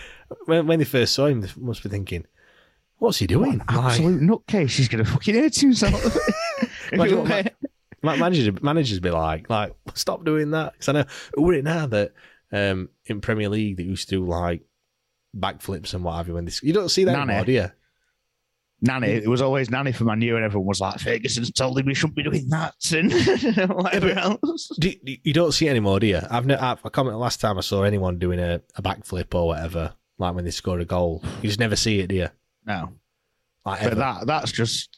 when 0.45 0.67
when 0.67 0.79
they 0.79 0.85
first 0.85 1.13
saw 1.13 1.25
him, 1.25 1.41
they 1.41 1.49
must 1.57 1.83
be 1.83 1.89
thinking, 1.89 2.25
"What's 2.99 3.17
he 3.17 3.27
doing?" 3.27 3.59
Like- 3.59 3.69
Absolute 3.69 4.21
nutcase. 4.21 4.75
He's 4.77 4.87
going 4.89 5.03
to 5.03 5.09
fucking 5.09 5.35
hurt 5.35 5.55
himself. 5.55 5.93
If 6.91 6.93
Imagine 6.93 7.17
you- 7.17 7.23
what 7.23 7.53
Ma- 8.01 8.15
managers 8.15 8.61
managers 8.63 8.99
be 8.99 9.11
like, 9.11 9.49
like 9.49 9.73
stop 9.93 10.23
doing 10.25 10.51
that 10.51 10.71
because 10.73 10.89
I 10.89 10.91
know 10.93 11.05
who 11.35 11.43
were 11.43 11.53
it 11.53 11.63
now 11.63 11.85
that 11.87 12.13
um, 12.51 12.89
in 13.05 13.21
Premier 13.21 13.49
League 13.49 13.77
that 13.77 13.83
used 13.83 14.09
to 14.09 14.15
do 14.15 14.25
like 14.25 14.61
backflips 15.37 15.93
and 15.93 16.03
what 16.03 16.15
have 16.15 16.27
you. 16.27 16.33
When 16.33 16.45
this, 16.45 16.63
you 16.63 16.73
don't 16.73 16.89
see 16.89 17.03
that 17.03 17.11
Nani. 17.11 17.31
anymore, 17.33 17.45
do 17.45 17.51
you? 17.51 17.71
Nani, 18.81 19.07
it 19.09 19.27
was 19.27 19.41
always 19.41 19.69
Nani 19.69 19.91
for 19.91 20.05
Man 20.05 20.21
U, 20.21 20.37
and 20.37 20.45
everyone 20.45 20.67
was 20.67 20.79
like, 20.79 20.99
Ferguson's 20.99 21.51
told 21.51 21.77
him 21.77 21.85
we 21.85 21.93
shouldn't 21.93 22.15
be 22.15 22.23
doing 22.23 22.47
that, 22.47 22.73
and 22.93 23.69
whatever 23.75 24.11
else. 24.11 24.69
Do, 24.79 24.91
do- 25.03 25.17
you 25.23 25.33
don't 25.33 25.51
see 25.51 25.67
it 25.67 25.71
anymore, 25.71 25.99
do 25.99 26.07
you? 26.07 26.21
I've 26.31 26.45
no, 26.45 26.57
I've, 26.59 26.79
I 26.85 26.89
comment 26.89 27.17
last 27.17 27.41
time 27.41 27.57
I 27.57 27.61
saw 27.61 27.83
anyone 27.83 28.17
doing 28.17 28.39
a, 28.39 28.61
a 28.75 28.81
backflip 28.81 29.35
or 29.35 29.47
whatever, 29.47 29.93
like 30.17 30.33
when 30.33 30.45
they 30.45 30.51
scored 30.51 30.79
a 30.81 30.85
goal. 30.85 31.21
You 31.41 31.49
just 31.49 31.59
never 31.59 31.75
see 31.75 31.99
it, 31.99 32.07
do 32.07 32.15
you? 32.15 32.29
No, 32.69 32.93
Like 33.65 33.79
but 33.81 33.91
ever. 33.91 33.95
that 33.95 34.27
that's 34.27 34.51
just. 34.51 34.95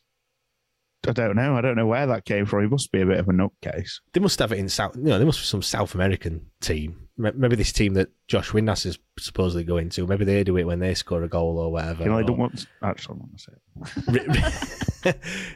I 1.08 1.14
don't 1.14 1.36
know. 1.36 1.58
I 1.58 1.62
don't 1.62 1.76
know 1.76 1.88
where 1.88 2.06
that 2.06 2.26
came 2.26 2.46
from. 2.46 2.62
He 2.62 2.68
must 2.68 2.92
be 2.92 3.02
a 3.02 3.06
bit 3.08 3.18
of 3.18 3.28
a 3.28 3.32
nutcase. 3.32 4.02
They 4.14 4.20
must 4.20 4.38
have 4.38 4.52
it 4.52 4.60
in 4.60 4.70
South. 4.70 4.96
You 4.96 5.02
know, 5.06 5.18
there 5.18 5.26
must 5.26 5.40
be 5.40 5.46
some 5.46 5.64
South 5.64 5.96
American 5.96 6.46
team. 6.62 7.08
Maybe 7.18 7.56
this 7.56 7.72
team 7.72 7.96
that 7.96 8.10
Josh 8.28 8.52
Windass 8.52 8.86
is 8.86 9.00
supposedly 9.18 9.64
going 9.64 9.90
to. 9.90 10.06
Maybe 10.06 10.26
they 10.26 10.44
do 10.44 10.58
it 10.58 10.66
when 10.66 10.78
they 10.78 10.94
score 10.94 11.24
a 11.24 11.28
goal 11.28 11.58
or 11.58 11.72
whatever. 11.72 12.04
You 12.04 12.10
know, 12.12 12.20
I 12.20 12.24
don't 12.24 12.38
want. 12.38 12.68
Actually, 12.84 13.16
I 13.16 13.18
want 13.18 13.38
to 13.38 13.44
say. 13.44 13.54
It. 14.08 14.78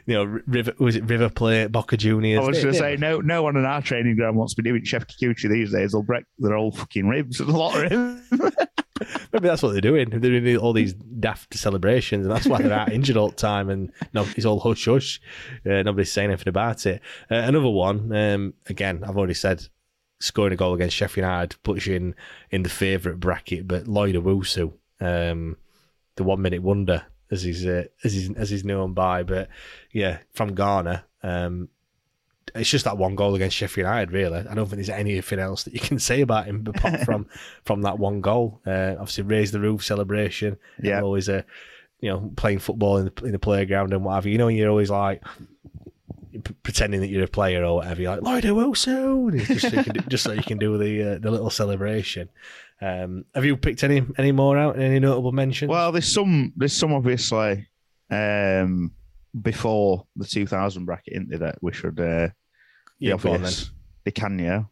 You 0.06 0.14
know, 0.14 0.40
River 0.48 0.72
was 0.80 0.96
it 0.96 1.04
River 1.04 1.30
Plate, 1.30 1.70
Boca 1.70 1.96
Juniors? 1.96 2.42
I 2.42 2.48
was 2.48 2.60
going 2.60 2.72
to 2.72 2.78
say 2.78 2.96
no. 2.96 3.20
No 3.20 3.44
one 3.44 3.56
on 3.56 3.64
our 3.64 3.80
training 3.80 4.16
ground 4.16 4.36
wants 4.36 4.54
to 4.54 4.62
be 4.62 4.68
doing 4.68 4.82
Shefki 4.82 5.14
Kuqi 5.22 5.48
these 5.48 5.72
days. 5.72 5.92
They'll 5.92 6.02
break 6.02 6.24
their 6.38 6.54
old 6.56 6.76
fucking 6.76 7.06
ribs. 7.06 7.38
There's 7.38 7.48
a 7.48 7.56
lot 7.56 7.80
of 7.80 7.92
him. 7.92 8.22
Maybe 9.32 9.48
that's 9.48 9.62
what 9.62 9.72
they're 9.72 9.80
doing. 9.80 10.10
They're 10.10 10.20
doing 10.20 10.56
all 10.56 10.72
these 10.72 10.94
daft 10.94 11.54
celebrations, 11.54 12.26
and 12.26 12.34
that's 12.34 12.46
why 12.46 12.62
they're 12.62 12.72
out 12.72 12.92
injured 12.92 13.16
all 13.16 13.28
the 13.28 13.36
time. 13.36 13.70
And 13.70 13.92
no, 14.12 14.26
it's 14.36 14.46
all 14.46 14.60
hush 14.60 14.84
hush. 14.84 15.20
Uh, 15.64 15.82
nobody's 15.82 16.12
saying 16.12 16.30
anything 16.30 16.48
about 16.48 16.86
it. 16.86 17.00
Uh, 17.30 17.36
another 17.36 17.68
one. 17.68 18.12
Um, 18.12 18.54
again, 18.68 19.02
I've 19.04 19.16
already 19.16 19.34
said 19.34 19.66
scoring 20.20 20.52
a 20.52 20.56
goal 20.56 20.74
against 20.74 20.96
Sheffield 20.96 21.24
United 21.24 21.62
puts 21.62 21.86
you 21.86 21.94
in 21.94 22.14
in 22.50 22.62
the 22.62 22.68
favourite 22.68 23.20
bracket, 23.20 23.68
but 23.68 23.86
Lloyd 23.86 24.14
Owusu. 24.14 24.72
Um, 25.00 25.56
the 26.16 26.24
one 26.24 26.40
minute 26.40 26.62
wonder 26.62 27.04
as 27.30 27.42
he's 27.42 27.66
uh, 27.66 27.84
as 28.04 28.12
he's 28.12 28.32
as 28.34 28.50
he's 28.50 28.64
known 28.64 28.94
by. 28.94 29.22
But 29.22 29.48
yeah, 29.92 30.18
from 30.32 30.54
Ghana, 30.54 31.04
um, 31.22 31.68
it's 32.54 32.70
just 32.70 32.84
that 32.84 32.98
one 32.98 33.16
goal 33.16 33.34
against 33.34 33.56
Sheffield 33.56 33.86
United. 33.86 34.12
Really, 34.12 34.38
I 34.38 34.54
don't 34.54 34.66
think 34.66 34.76
there's 34.76 34.90
anything 34.90 35.38
else 35.38 35.64
that 35.64 35.74
you 35.74 35.80
can 35.80 35.98
say 35.98 36.20
about 36.20 36.46
him 36.46 36.64
apart 36.74 37.00
from 37.00 37.26
from 37.64 37.82
that 37.82 37.98
one 37.98 38.20
goal. 38.20 38.60
Uh, 38.66 38.94
obviously, 38.98 39.24
raise 39.24 39.52
the 39.52 39.60
roof 39.60 39.84
celebration. 39.84 40.56
Yeah. 40.82 41.00
always 41.00 41.28
a 41.28 41.44
you 42.00 42.10
know 42.10 42.32
playing 42.36 42.60
football 42.60 42.98
in 42.98 43.06
the, 43.06 43.24
in 43.24 43.32
the 43.32 43.38
playground 43.38 43.92
and 43.92 44.04
whatever. 44.04 44.28
You 44.28 44.38
know, 44.38 44.48
you're 44.48 44.70
always 44.70 44.90
like. 44.90 45.22
Pretending 46.62 47.00
that 47.00 47.06
you're 47.06 47.24
a 47.24 47.28
player 47.28 47.64
or 47.64 47.76
whatever, 47.76 48.02
you're 48.02 48.14
like 48.14 48.22
Lloyd 48.22 48.44
Wilson, 48.44 49.38
just 49.38 49.62
so 49.62 49.68
you 49.68 49.82
can 49.84 49.92
do, 49.94 50.00
just 50.08 50.22
so 50.22 50.32
you 50.32 50.42
can 50.42 50.58
do 50.58 50.76
the 50.76 51.14
uh, 51.14 51.18
the 51.18 51.30
little 51.30 51.48
celebration. 51.48 52.28
Um, 52.82 53.24
have 53.34 53.46
you 53.46 53.56
picked 53.56 53.82
any 53.82 54.02
any 54.18 54.32
more 54.32 54.58
out? 54.58 54.78
Any 54.78 54.98
notable 54.98 55.32
mentions? 55.32 55.70
Well, 55.70 55.92
there's 55.92 56.12
some 56.12 56.52
there's 56.54 56.74
some 56.74 56.92
obviously 56.92 57.68
um, 58.10 58.92
before 59.40 60.06
the 60.16 60.26
2000 60.26 60.84
bracket, 60.84 61.14
isn't 61.14 61.28
there, 61.30 61.38
that 61.38 61.58
we 61.62 61.72
should 61.72 61.98
uh, 62.00 62.28
yeah, 62.98 63.16
the 63.16 63.22
go 63.22 63.30
on 63.30 63.42
then. 63.42 63.52
obvious. 63.52 63.70
Di 64.04 64.10
Canio. 64.12 64.70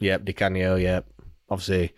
Yep, 0.00 0.24
Di 0.24 0.32
Canio. 0.32 0.76
Yep, 0.76 1.06
obviously 1.48 1.94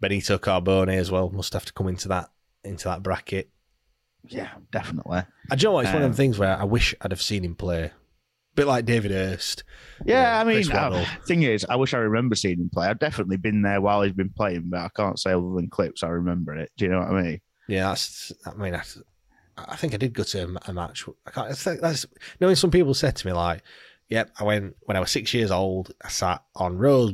Benito 0.00 0.38
Carbone 0.38 0.96
as 0.96 1.10
well 1.10 1.30
must 1.30 1.52
have 1.52 1.64
to 1.64 1.72
come 1.72 1.88
into 1.88 2.08
that 2.08 2.30
into 2.64 2.84
that 2.84 3.02
bracket. 3.02 3.50
Yeah, 4.26 4.50
definitely. 4.72 5.22
I 5.50 5.56
do 5.56 5.62
you 5.62 5.68
know 5.68 5.72
what? 5.74 5.84
It's 5.86 5.94
one 5.94 6.02
of 6.02 6.10
the 6.10 6.16
things 6.16 6.38
where 6.38 6.58
I 6.58 6.64
wish 6.64 6.94
I'd 7.00 7.12
have 7.12 7.22
seen 7.22 7.44
him 7.44 7.54
play, 7.54 7.92
bit 8.54 8.66
like 8.66 8.84
David 8.84 9.10
Hirst. 9.10 9.64
Yeah, 10.04 10.40
I 10.40 10.44
mean, 10.44 10.64
thing 11.26 11.42
is, 11.42 11.64
I 11.68 11.76
wish 11.76 11.94
I 11.94 11.98
remember 11.98 12.34
seeing 12.34 12.58
him 12.58 12.70
play. 12.72 12.88
I've 12.88 12.98
definitely 12.98 13.36
been 13.36 13.62
there 13.62 13.80
while 13.80 14.02
he's 14.02 14.12
been 14.12 14.30
playing, 14.30 14.64
but 14.66 14.80
I 14.80 14.88
can't 14.94 15.18
say 15.18 15.32
other 15.32 15.54
than 15.54 15.70
clips. 15.70 16.02
I 16.02 16.08
remember 16.08 16.54
it. 16.56 16.70
Do 16.76 16.84
you 16.84 16.90
know 16.90 16.98
what 16.98 17.08
I 17.08 17.22
mean? 17.22 17.40
Yeah, 17.68 17.88
that's. 17.88 18.32
I 18.44 18.54
mean, 18.54 18.74
I, 18.74 18.82
I 19.66 19.76
think 19.76 19.94
I 19.94 19.96
did 19.96 20.12
go 20.12 20.22
to 20.22 20.58
a, 20.66 20.72
match. 20.72 21.04
I 21.26 21.30
can't. 21.30 21.80
That's 21.80 22.06
knowing 22.40 22.56
some 22.56 22.70
people 22.70 22.94
said 22.94 23.16
to 23.16 23.26
me 23.26 23.32
like, 23.32 23.62
"Yep, 24.08 24.30
I 24.38 24.44
went 24.44 24.76
when 24.82 24.96
I 24.96 25.00
was 25.00 25.10
six 25.10 25.34
years 25.34 25.50
old. 25.50 25.92
I 26.02 26.08
sat 26.08 26.42
on 26.54 26.78
row 26.78 27.10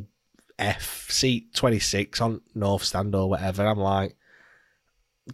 F, 0.59 1.11
seat 1.11 1.55
twenty 1.55 1.79
six 1.79 2.21
on 2.21 2.41
North 2.55 2.85
Stand 2.85 3.15
or 3.15 3.29
whatever." 3.29 3.67
I'm 3.67 3.79
like, 3.79 4.17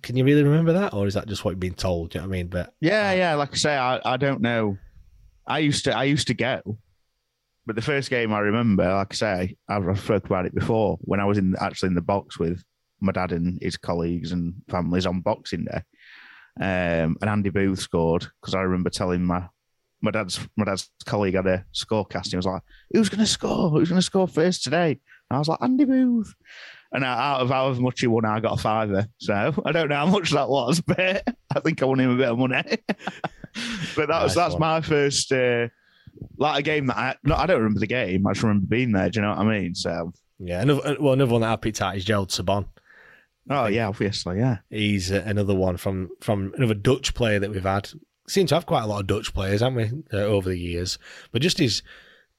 can 0.02 0.16
you 0.16 0.24
really 0.24 0.44
remember 0.44 0.72
that, 0.74 0.94
or 0.94 1.06
is 1.06 1.14
that 1.14 1.26
just 1.26 1.44
what 1.44 1.52
you've 1.52 1.60
been 1.60 1.74
told? 1.74 2.10
Do 2.10 2.18
you 2.18 2.22
know 2.22 2.28
what 2.28 2.34
I 2.34 2.38
mean? 2.38 2.46
But 2.48 2.74
Yeah, 2.80 3.10
uh, 3.10 3.12
yeah. 3.12 3.34
Like 3.34 3.52
I 3.52 3.56
say, 3.56 3.76
I, 3.76 4.00
I 4.04 4.16
don't 4.16 4.40
know. 4.40 4.78
I 5.46 5.58
used 5.58 5.84
to 5.84 5.96
I 5.96 6.04
used 6.04 6.28
to 6.28 6.34
go, 6.34 6.78
but 7.66 7.76
the 7.76 7.82
first 7.82 8.10
game 8.10 8.32
I 8.32 8.38
remember, 8.38 8.84
like 8.84 9.12
I 9.12 9.14
say, 9.14 9.56
I've, 9.68 9.88
I've 9.88 10.00
spoke 10.00 10.26
about 10.26 10.46
it 10.46 10.54
before 10.54 10.98
when 11.02 11.20
I 11.20 11.24
was 11.24 11.38
in 11.38 11.56
actually 11.60 11.88
in 11.88 11.94
the 11.94 12.00
box 12.02 12.38
with 12.38 12.62
my 13.00 13.12
dad 13.12 13.32
and 13.32 13.58
his 13.60 13.76
colleagues 13.76 14.32
and 14.32 14.54
families 14.68 15.06
on 15.06 15.20
Boxing 15.22 15.64
Day, 15.64 15.82
um, 16.58 17.16
and 17.20 17.28
Andy 17.28 17.50
Booth 17.50 17.80
scored 17.80 18.26
because 18.40 18.54
I 18.54 18.62
remember 18.62 18.90
telling 18.90 19.24
my 19.24 19.48
my 20.02 20.10
dad's 20.10 20.40
my 20.56 20.64
dad's 20.64 20.90
colleague 21.04 21.34
had 21.34 21.46
a 21.46 21.64
scorecast. 21.74 22.30
He 22.30 22.36
was 22.36 22.46
like, 22.46 22.62
"Who's 22.92 23.08
going 23.08 23.20
to 23.20 23.26
score? 23.26 23.70
Who's 23.70 23.88
going 23.88 23.98
to 23.98 24.02
score 24.02 24.28
first 24.28 24.64
today?" 24.64 24.92
And 24.92 25.36
I 25.36 25.38
was 25.38 25.48
like, 25.48 25.62
"Andy 25.62 25.84
Booth." 25.84 26.34
And 26.92 27.04
out 27.04 27.40
of 27.40 27.50
however 27.50 27.80
much 27.80 28.00
he 28.00 28.08
won, 28.08 28.24
I 28.24 28.40
got 28.40 28.58
a 28.58 28.62
fiver. 28.62 29.06
So 29.18 29.54
I 29.64 29.72
don't 29.72 29.88
know 29.88 29.96
how 29.96 30.06
much 30.06 30.30
that 30.30 30.48
was, 30.48 30.80
but 30.86 31.22
I 31.54 31.60
think 31.60 31.82
I 31.82 31.86
won 31.86 32.00
him 32.00 32.10
a 32.10 32.16
bit 32.16 32.28
of 32.28 32.38
money. 32.38 32.62
but 33.96 34.08
that 34.08 34.22
was 34.22 34.34
that's 34.34 34.54
one. 34.54 34.60
my 34.60 34.80
first 34.80 35.30
uh, 35.32 35.68
like 36.36 36.60
a 36.60 36.62
game 36.62 36.86
that 36.86 36.96
I 36.96 37.16
no, 37.22 37.36
I 37.36 37.46
don't 37.46 37.58
remember 37.58 37.80
the 37.80 37.86
game. 37.86 38.26
I 38.26 38.32
just 38.32 38.42
remember 38.42 38.66
being 38.66 38.92
there. 38.92 39.10
Do 39.10 39.20
you 39.20 39.22
know 39.22 39.30
what 39.30 39.38
I 39.38 39.44
mean? 39.44 39.74
So 39.74 40.12
yeah, 40.38 40.62
another 40.62 40.96
well, 40.98 41.12
another 41.12 41.32
one 41.32 41.42
that 41.42 41.52
I 41.52 41.56
picked 41.56 41.80
out 41.82 41.96
is 41.96 42.04
Gerald 42.04 42.30
Sibon. 42.30 42.66
Oh 43.48 43.66
yeah, 43.66 43.88
obviously 43.88 44.38
yeah. 44.38 44.58
He's 44.68 45.10
uh, 45.10 45.22
another 45.24 45.54
one 45.54 45.76
from 45.76 46.10
from 46.20 46.52
another 46.56 46.74
Dutch 46.74 47.14
player 47.14 47.38
that 47.38 47.50
we've 47.50 47.62
had. 47.62 47.90
Seem 48.28 48.46
to 48.46 48.54
have 48.54 48.66
quite 48.66 48.84
a 48.84 48.86
lot 48.86 49.00
of 49.00 49.06
Dutch 49.06 49.34
players, 49.34 49.60
haven't 49.60 50.04
we, 50.12 50.18
uh, 50.18 50.22
over 50.22 50.50
the 50.50 50.58
years? 50.58 50.98
But 51.32 51.42
just 51.42 51.58
his 51.58 51.82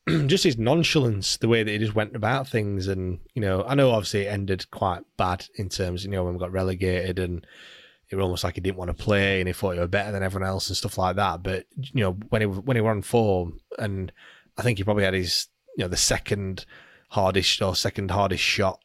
just 0.28 0.44
his 0.44 0.58
nonchalance, 0.58 1.38
the 1.38 1.48
way 1.48 1.64
that 1.64 1.72
he 1.72 1.78
just 1.78 1.96
went 1.96 2.16
about 2.16 2.48
things, 2.48 2.88
and 2.88 3.20
you 3.34 3.42
know, 3.42 3.64
I 3.64 3.76
know 3.76 3.92
obviously 3.92 4.22
it 4.22 4.34
ended 4.34 4.70
quite 4.72 5.02
bad 5.18 5.46
in 5.56 5.70
terms, 5.70 6.04
you 6.04 6.12
know, 6.12 6.24
when 6.24 6.34
we 6.34 6.40
got 6.40 6.52
relegated, 6.52 7.20
and 7.20 7.46
it 8.10 8.16
was 8.16 8.24
almost 8.24 8.44
like 8.44 8.56
he 8.56 8.62
didn't 8.62 8.78
want 8.78 8.96
to 8.96 9.04
play, 9.04 9.40
and 9.40 9.48
he 9.48 9.54
thought 9.54 9.74
he 9.74 9.80
was 9.80 9.90
better 9.90 10.12
than 10.12 10.24
everyone 10.24 10.48
else 10.48 10.70
and 10.70 10.78
stuff 10.78 10.98
like 10.98 11.18
that. 11.18 11.44
But 11.44 11.66
you 11.76 12.02
know, 12.02 12.14
when 12.30 12.42
he 12.42 12.48
when 12.48 12.78
he 12.78 12.82
were 12.82 12.92
on 12.92 13.04
form, 13.04 13.60
and 13.78 14.12
I 14.58 14.64
think 14.64 14.78
he 14.78 14.84
probably 14.84 15.04
had 15.04 15.14
his 15.14 15.48
you 15.78 15.84
know 15.84 15.90
the 15.90 15.98
second 15.98 16.66
hardest 17.10 17.62
or 17.62 17.76
second 17.76 18.10
hardest 18.10 18.44
shot 18.44 18.80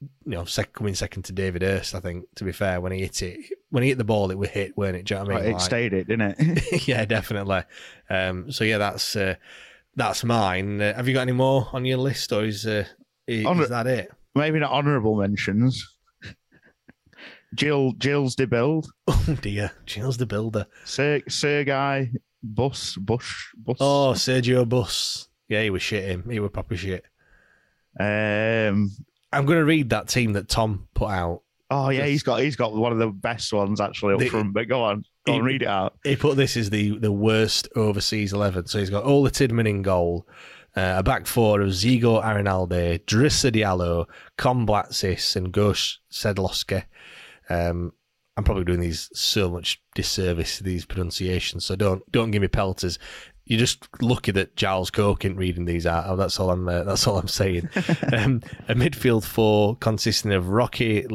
you 0.00 0.08
know, 0.24 0.44
sec- 0.44 0.72
coming 0.72 0.94
second 0.94 1.24
to 1.24 1.32
David 1.32 1.62
Hirst, 1.62 1.94
I 1.94 2.00
think, 2.00 2.26
to 2.36 2.44
be 2.44 2.52
fair, 2.52 2.80
when 2.80 2.92
he 2.92 3.00
hit 3.00 3.22
it, 3.22 3.40
when 3.70 3.82
he 3.82 3.88
hit 3.88 3.98
the 3.98 4.04
ball, 4.04 4.30
it 4.30 4.38
was 4.38 4.50
hit, 4.50 4.76
weren't 4.76 4.96
it? 4.96 5.06
Do 5.06 5.14
you 5.14 5.20
know 5.20 5.26
what 5.26 5.42
I 5.42 5.46
mean? 5.46 5.56
it 5.56 5.60
stayed 5.60 5.92
it, 5.92 6.06
didn't 6.08 6.34
it? 6.38 6.86
yeah, 6.88 7.04
definitely. 7.04 7.62
Um, 8.08 8.50
so 8.52 8.64
yeah, 8.64 8.78
that's 8.78 9.16
uh, 9.16 9.34
that's 9.96 10.24
mine. 10.24 10.80
Uh, 10.80 10.94
have 10.94 11.08
you 11.08 11.14
got 11.14 11.22
any 11.22 11.32
more 11.32 11.68
on 11.72 11.84
your 11.84 11.98
list, 11.98 12.32
or 12.32 12.44
is 12.44 12.66
uh, 12.66 12.84
is, 13.26 13.44
Honor- 13.44 13.64
is 13.64 13.68
that 13.70 13.86
it? 13.86 14.10
Maybe 14.34 14.60
not 14.60 14.70
honourable 14.70 15.16
mentions. 15.16 15.96
Jill 17.54 17.92
Jill's 17.92 18.36
the 18.36 18.46
build. 18.46 18.90
Oh 19.08 19.36
dear, 19.40 19.72
Jill's 19.84 20.16
the 20.16 20.26
Builder. 20.26 20.66
Sir 20.84 21.20
Sergei 21.28 22.12
Bus 22.42 22.96
Bush 22.96 23.48
Bus. 23.56 23.76
Oh, 23.80 24.12
Sergio 24.14 24.66
Bus. 24.68 25.28
Yeah, 25.48 25.62
he 25.62 25.70
was 25.70 25.82
shit. 25.82 26.04
Him, 26.04 26.28
he 26.30 26.40
was 26.40 26.50
proper 26.50 26.76
shit. 26.76 27.04
Um 27.98 28.90
I'm 29.32 29.46
going 29.46 29.58
to 29.58 29.64
read 29.64 29.90
that 29.90 30.08
team 30.08 30.32
that 30.34 30.48
Tom 30.48 30.88
put 30.94 31.10
out. 31.10 31.42
Oh 31.70 31.90
yeah, 31.90 32.06
he's 32.06 32.22
got 32.22 32.40
he's 32.40 32.56
got 32.56 32.74
one 32.74 32.92
of 32.92 32.98
the 32.98 33.08
best 33.08 33.52
ones 33.52 33.78
actually 33.80 34.14
up 34.14 34.20
The- 34.20 34.28
front. 34.30 34.54
But 34.54 34.68
go 34.68 34.82
on, 34.84 35.04
go 35.26 35.32
he- 35.34 35.38
on, 35.38 35.44
read 35.44 35.62
it 35.62 35.68
out. 35.68 35.98
He 36.02 36.16
put 36.16 36.36
this 36.38 36.56
as 36.56 36.70
the 36.70 36.98
the 36.98 37.12
worst 37.12 37.68
overseas 37.76 38.32
eleven. 38.32 38.66
So 38.66 38.78
he's 38.78 38.88
got 38.90 39.04
Ola 39.04 39.30
Tidman 39.30 39.68
in 39.68 39.82
goal, 39.82 40.26
uh, 40.76 40.94
a 40.96 41.02
back 41.02 41.26
four 41.26 41.60
of 41.60 41.68
Zigo 41.68 42.24
Arinalde, 42.24 43.00
Drissa 43.04 43.52
Diallo, 43.52 44.06
Con 44.38 44.66
Blatsis, 44.66 45.36
and 45.36 45.52
Goce 45.52 45.98
Sedloski. 46.10 46.84
Um, 47.50 47.92
I'm 48.38 48.44
probably 48.44 48.64
doing 48.64 48.80
these 48.80 49.10
so 49.12 49.50
much 49.50 49.82
disservice 49.94 50.56
to 50.58 50.64
these 50.64 50.86
pronunciations, 50.86 51.66
so 51.66 51.76
don't 51.76 52.02
don't 52.10 52.30
give 52.30 52.40
me 52.40 52.48
pelters. 52.48 52.98
You're 53.48 53.58
just 53.58 53.88
lucky 54.02 54.30
that 54.32 54.56
Giles 54.56 54.90
Coke 54.90 55.24
isn't 55.24 55.38
reading 55.38 55.64
these 55.64 55.86
out. 55.86 56.04
Oh, 56.06 56.16
that's 56.16 56.38
all 56.38 56.50
I'm. 56.50 56.68
Uh, 56.68 56.84
that's 56.84 57.06
all 57.06 57.16
I'm 57.16 57.28
saying. 57.28 57.70
um, 58.12 58.42
a 58.68 58.74
midfield 58.74 59.24
four 59.24 59.74
consisting 59.76 60.32
of 60.32 60.50
Rocky 60.50 61.06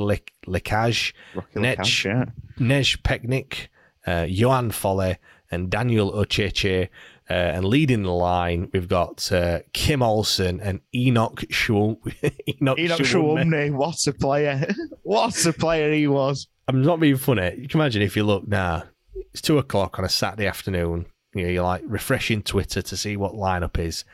Rocky 1.36 1.60
Nech, 1.60 2.04
yeah. 2.04 2.26
Nejc 2.58 3.04
Pečnik, 3.04 3.68
uh, 4.08 4.26
Yoann 4.26 4.74
Folly, 4.74 5.18
and 5.52 5.70
Daniel 5.70 6.12
Ocheche. 6.12 6.90
Uh, 7.30 7.34
and 7.34 7.66
leading 7.66 8.04
the 8.04 8.12
line, 8.12 8.70
we've 8.74 8.90
got 8.90 9.32
uh, 9.32 9.60
Kim 9.72 10.02
Olsen 10.02 10.60
and 10.60 10.82
Enoch 10.94 11.46
Schwum. 11.52 11.98
Enoch, 12.62 12.78
Enoch 12.78 13.00
Showunmi. 13.00 13.46
Showunmi, 13.46 13.74
what 13.74 14.06
a 14.08 14.12
player! 14.12 14.68
what 15.04 15.46
a 15.46 15.54
player 15.54 15.94
he 15.94 16.08
was. 16.08 16.48
I'm 16.68 16.82
not 16.82 17.00
being 17.00 17.16
funny. 17.16 17.56
You 17.58 17.68
can 17.68 17.80
imagine 17.80 18.02
if 18.02 18.18
you 18.18 18.24
look 18.24 18.48
now, 18.48 18.84
it's 19.32 19.42
two 19.42 19.58
o'clock 19.58 20.00
on 20.00 20.06
a 20.06 20.10
Saturday 20.10 20.48
afternoon. 20.48 21.06
You 21.34 21.44
know, 21.44 21.50
you're 21.50 21.64
like 21.64 21.82
refreshing 21.86 22.44
Twitter 22.44 22.82
to 22.82 22.98
see 22.98 23.18
what 23.18 23.34
lineup 23.34 23.80
is, 23.80 24.06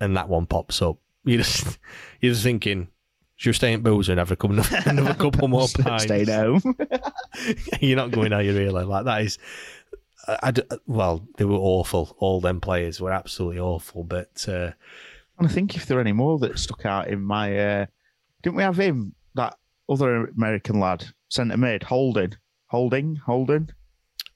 and 0.00 0.16
that 0.16 0.28
one 0.28 0.46
pops 0.46 0.80
up. 0.82 0.98
You 1.26 1.38
just 1.38 1.78
you're 2.20 2.34
just 2.34 2.42
thinking, 2.44 2.88
should 3.36 3.48
we 3.48 3.54
stay 3.54 3.72
in 3.72 3.80
Boozer 3.80 4.12
and 4.12 4.18
have 4.18 4.30
a 4.30 4.36
couple, 4.36 4.58
another 4.84 5.14
couple 5.14 5.48
more 5.48 5.66
pints? 5.74 6.04
Stayed 6.04 6.28
home. 6.28 6.60
you're 7.80 7.96
not 7.96 8.10
going, 8.10 8.34
are 8.34 8.42
you 8.42 8.54
really? 8.54 8.84
Like 8.84 9.06
that 9.06 9.22
is, 9.22 9.38
I, 10.28 10.38
I 10.42 10.52
well, 10.86 11.26
they 11.38 11.46
were 11.46 11.56
awful. 11.56 12.14
All 12.18 12.42
them 12.42 12.60
players 12.60 13.00
were 13.00 13.10
absolutely 13.10 13.58
awful. 13.58 14.04
But 14.04 14.44
uh, 14.46 14.72
And 15.38 15.48
I 15.48 15.48
think 15.48 15.76
if 15.76 15.86
there 15.86 15.96
are 15.96 16.02
any 16.02 16.12
more 16.12 16.38
that 16.40 16.58
stuck 16.58 16.84
out 16.84 17.08
in 17.08 17.22
my, 17.22 17.58
uh, 17.58 17.86
didn't 18.42 18.56
we 18.56 18.62
have 18.62 18.78
him 18.78 19.14
that 19.34 19.56
other 19.88 20.26
American 20.26 20.78
lad 20.78 21.06
centre 21.30 21.56
mid 21.56 21.84
Holding, 21.84 22.34
Holding, 22.66 23.16
Holding? 23.16 23.70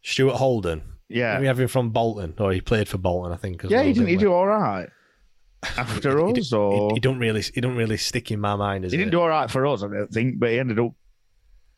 Stuart 0.02 0.36
Holden, 0.36 0.82
Yeah, 1.08 1.40
we 1.40 1.46
have 1.46 1.58
him 1.58 1.68
from 1.68 1.90
Bolton, 1.90 2.34
or 2.38 2.52
he 2.52 2.60
played 2.60 2.88
for 2.88 2.98
Bolton, 2.98 3.32
I 3.32 3.36
think. 3.36 3.62
Yeah. 3.64 3.78
well, 3.78 3.86
He 3.86 3.92
didn't 3.92 4.08
he 4.08 4.16
do 4.16 4.32
all 4.32 4.46
right 4.46 4.88
after 5.76 6.18
He, 6.28 6.40
us, 6.40 6.50
he, 6.50 6.56
or 6.56 6.92
he 6.94 7.00
don't 7.00 7.18
really, 7.18 7.42
he 7.42 7.60
don't 7.60 7.76
really 7.76 7.96
stick 7.96 8.30
in 8.30 8.40
my 8.40 8.56
mind. 8.56 8.84
As 8.84 8.92
he 8.92 8.98
didn't 8.98 9.12
do 9.12 9.20
all 9.20 9.28
right 9.28 9.50
for 9.50 9.66
us, 9.66 9.82
I 9.82 9.88
don't 9.88 10.12
think, 10.12 10.38
but 10.38 10.50
he 10.50 10.58
ended 10.58 10.78
up 10.78 10.92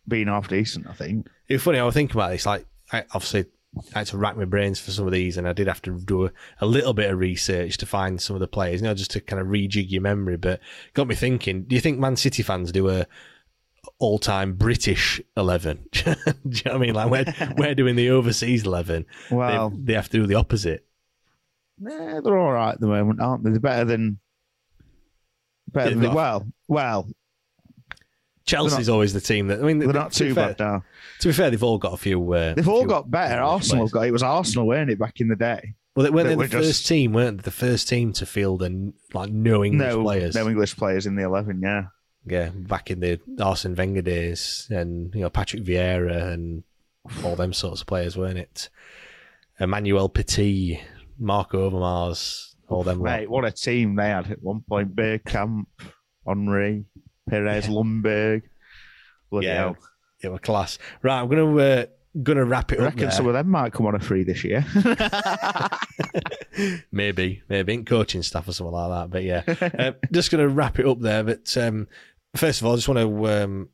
being 0.08 0.26
half 0.26 0.48
decent. 0.48 0.86
I 0.86 0.92
think. 0.94 1.28
It's 1.48 1.62
funny. 1.62 1.78
I 1.78 1.84
was 1.84 1.94
thinking 1.94 2.16
about 2.16 2.30
this. 2.30 2.46
Like, 2.46 2.66
I 2.92 3.04
obviously 3.12 3.46
I 3.94 4.00
had 4.00 4.08
to 4.08 4.18
rack 4.18 4.36
my 4.36 4.44
brains 4.44 4.80
for 4.80 4.90
some 4.90 5.06
of 5.06 5.12
these, 5.12 5.36
and 5.36 5.48
I 5.48 5.52
did 5.52 5.68
have 5.68 5.82
to 5.82 5.98
do 6.00 6.26
a, 6.26 6.32
a 6.60 6.66
little 6.66 6.92
bit 6.92 7.10
of 7.10 7.18
research 7.18 7.76
to 7.78 7.86
find 7.86 8.20
some 8.20 8.34
of 8.34 8.40
the 8.40 8.48
players. 8.48 8.80
You 8.80 8.88
know, 8.88 8.94
just 8.94 9.12
to 9.12 9.20
kind 9.20 9.40
of 9.40 9.48
rejig 9.48 9.90
your 9.90 10.02
memory. 10.02 10.36
But 10.36 10.60
got 10.94 11.06
me 11.06 11.14
thinking. 11.14 11.64
Do 11.64 11.74
you 11.74 11.80
think 11.80 11.98
Man 11.98 12.16
City 12.16 12.42
fans 12.42 12.72
do 12.72 12.88
a 12.88 13.06
all-time 13.98 14.54
British 14.54 15.20
eleven? 15.36 15.86
do 15.92 16.00
you 16.04 16.14
know 16.66 16.72
what 16.72 16.74
I 16.74 16.78
mean? 16.78 16.94
Like, 16.94 17.10
we're 17.10 17.54
we're 17.56 17.74
doing 17.74 17.96
the 17.96 18.10
overseas 18.10 18.64
eleven. 18.64 19.06
Well, 19.30 19.70
they, 19.70 19.76
they 19.84 19.92
have 19.94 20.08
to 20.10 20.18
do 20.18 20.26
the 20.26 20.34
opposite. 20.36 20.86
Yeah, 21.82 22.20
they're 22.22 22.38
all 22.38 22.52
right 22.52 22.72
at 22.74 22.80
the 22.80 22.86
moment, 22.86 23.20
aren't 23.20 23.42
they? 23.44 23.50
They're 23.50 23.60
better 23.60 23.84
than 23.86 24.18
better 25.72 25.94
than 25.94 26.12
well, 26.14 26.46
well. 26.68 27.06
Chelsea's 28.46 28.88
always 28.88 29.12
the 29.12 29.20
team 29.20 29.46
that 29.48 29.60
I 29.60 29.62
mean 29.62 29.78
They're 29.78 29.92
not 29.92 30.12
to 30.12 30.24
be 30.24 30.28
too 30.30 30.34
fair- 30.34 30.48
bad 30.54 30.58
now. 30.58 30.84
To 31.20 31.28
be 31.28 31.32
fair, 31.32 31.50
they've 31.50 31.62
all 31.62 31.78
got 31.78 31.92
a 31.92 31.96
few. 31.96 32.32
Uh, 32.32 32.54
They've 32.54 32.68
all 32.68 32.80
few 32.80 32.88
got 32.88 33.10
better. 33.10 33.40
Arsenal 33.40 33.84
players. 33.84 33.92
got 33.92 34.06
it 34.08 34.10
was 34.10 34.22
Arsenal, 34.22 34.66
weren't 34.66 34.90
it, 34.90 34.98
back 34.98 35.20
in 35.20 35.28
the 35.28 35.36
day? 35.36 35.74
Well, 35.94 36.04
they 36.04 36.10
weren't 36.10 36.28
they 36.28 36.34
the 36.34 36.48
just- 36.48 36.54
first 36.54 36.86
team, 36.88 37.12
weren't 37.12 37.38
they? 37.38 37.42
The 37.42 37.50
first 37.50 37.88
team 37.88 38.12
to 38.14 38.26
field 38.26 38.62
and 38.62 38.94
like 39.14 39.30
no 39.30 39.64
English 39.64 39.88
no, 39.88 40.02
players. 40.02 40.34
no 40.34 40.48
English 40.48 40.76
players 40.76 41.06
in 41.06 41.14
the 41.14 41.22
eleven. 41.22 41.60
Yeah, 41.62 41.86
yeah, 42.26 42.50
back 42.54 42.90
in 42.90 43.00
the 43.00 43.20
Arsene 43.40 43.74
Wenger 43.74 44.02
days, 44.02 44.66
and 44.70 45.14
you 45.14 45.22
know 45.22 45.30
Patrick 45.30 45.64
Vieira 45.64 46.32
and 46.32 46.62
all 47.24 47.36
them 47.36 47.52
sorts 47.52 47.80
of 47.80 47.86
players, 47.86 48.16
weren't 48.16 48.38
it? 48.38 48.68
Emmanuel 49.58 50.08
Petit, 50.08 50.80
Marco 51.18 51.70
Overmars, 51.70 52.54
all 52.68 52.82
them. 52.82 52.98
lot. 52.98 53.04
mate, 53.04 53.30
what 53.30 53.44
a 53.44 53.50
team 53.50 53.96
they 53.96 54.08
had 54.08 54.30
at 54.30 54.42
one 54.42 54.62
point. 54.68 54.94
Bergkamp, 54.94 55.64
Henry, 56.26 56.84
Pires, 57.28 57.66
Ljungberg. 57.66 58.42
Bloody 59.30 59.46
Yeah, 59.46 59.54
hell. 59.56 59.76
it 60.22 60.28
was 60.28 60.40
class. 60.40 60.78
Right, 61.02 61.20
I'm 61.20 61.28
gonna 61.28 61.56
uh, 61.56 61.86
gonna 62.22 62.44
wrap 62.44 62.72
it 62.72 62.80
I 62.80 62.86
up. 62.86 62.94
reckon 62.94 63.10
some 63.10 63.26
of 63.26 63.34
them 63.34 63.48
might 63.48 63.72
come 63.72 63.86
on 63.86 63.94
a 63.94 64.00
free 64.00 64.24
this 64.24 64.44
year. 64.44 64.64
maybe, 66.92 67.42
maybe 67.48 67.74
in 67.74 67.84
coaching 67.84 68.22
staff 68.22 68.48
or 68.48 68.52
something 68.52 68.74
like 68.74 68.90
that. 68.90 69.10
But 69.10 69.22
yeah, 69.24 69.42
uh, 69.78 69.92
just 70.10 70.30
going 70.30 70.46
to 70.46 70.52
wrap 70.52 70.78
it 70.78 70.86
up 70.86 71.00
there. 71.00 71.22
But 71.22 71.56
um, 71.56 71.88
first 72.36 72.60
of 72.60 72.66
all, 72.66 72.72
I 72.72 72.76
just 72.76 72.88
want 72.88 72.98
to 72.98 73.26
um, 73.28 73.68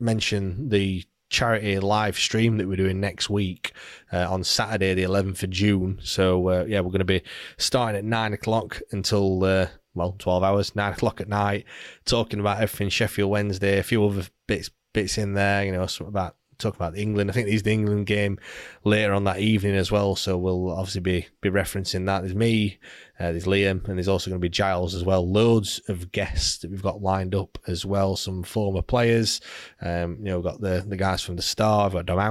mention 0.00 0.68
the 0.68 1.04
charity 1.30 1.78
live 1.78 2.16
stream 2.16 2.58
that 2.58 2.68
we're 2.68 2.76
doing 2.76 3.00
next 3.00 3.30
week 3.30 3.72
uh, 4.12 4.30
on 4.30 4.44
Saturday, 4.44 4.92
the 4.94 5.02
11th 5.02 5.42
of 5.42 5.50
June. 5.50 5.98
So 6.02 6.48
uh, 6.48 6.64
yeah, 6.68 6.80
we're 6.80 6.90
going 6.90 6.98
to 6.98 7.04
be 7.04 7.22
starting 7.56 7.98
at 7.98 8.04
nine 8.04 8.32
o'clock 8.32 8.80
until. 8.90 9.44
Uh, 9.44 9.66
well, 9.94 10.16
twelve 10.18 10.42
hours, 10.42 10.74
nine 10.74 10.92
o'clock 10.94 11.20
at 11.20 11.28
night, 11.28 11.66
talking 12.06 12.40
about 12.40 12.62
everything 12.62 12.88
Sheffield 12.88 13.30
Wednesday, 13.30 13.78
a 13.78 13.82
few 13.82 14.02
other 14.02 14.24
bits 14.48 14.70
bits 14.94 15.18
in 15.18 15.34
there, 15.34 15.64
you 15.64 15.72
know, 15.72 15.86
about 16.00 16.36
talk 16.62 16.76
about 16.76 16.96
England. 16.96 17.30
I 17.30 17.34
think 17.34 17.48
there's 17.48 17.62
the 17.62 17.72
England 17.72 18.06
game 18.06 18.38
later 18.84 19.12
on 19.12 19.24
that 19.24 19.40
evening 19.40 19.74
as 19.74 19.90
well, 19.90 20.16
so 20.16 20.36
we'll 20.36 20.70
obviously 20.70 21.00
be 21.00 21.26
be 21.40 21.50
referencing 21.50 22.06
that. 22.06 22.22
There's 22.22 22.34
me, 22.34 22.78
uh, 23.18 23.32
there's 23.32 23.46
Liam, 23.46 23.86
and 23.88 23.98
there's 23.98 24.08
also 24.08 24.30
going 24.30 24.40
to 24.40 24.44
be 24.44 24.48
Giles 24.48 24.94
as 24.94 25.04
well. 25.04 25.28
Loads 25.28 25.80
of 25.88 26.12
guests 26.12 26.58
that 26.58 26.70
we've 26.70 26.82
got 26.82 27.02
lined 27.02 27.34
up 27.34 27.58
as 27.66 27.84
well. 27.84 28.16
Some 28.16 28.42
former 28.42 28.82
players, 28.82 29.40
um, 29.80 30.16
you 30.18 30.26
know, 30.26 30.36
we've 30.38 30.44
got 30.44 30.60
the 30.60 30.84
the 30.86 30.96
guys 30.96 31.22
from 31.22 31.36
the 31.36 31.42
Star. 31.42 31.84
We've 31.84 31.94
got 31.94 32.06
Dom 32.06 32.22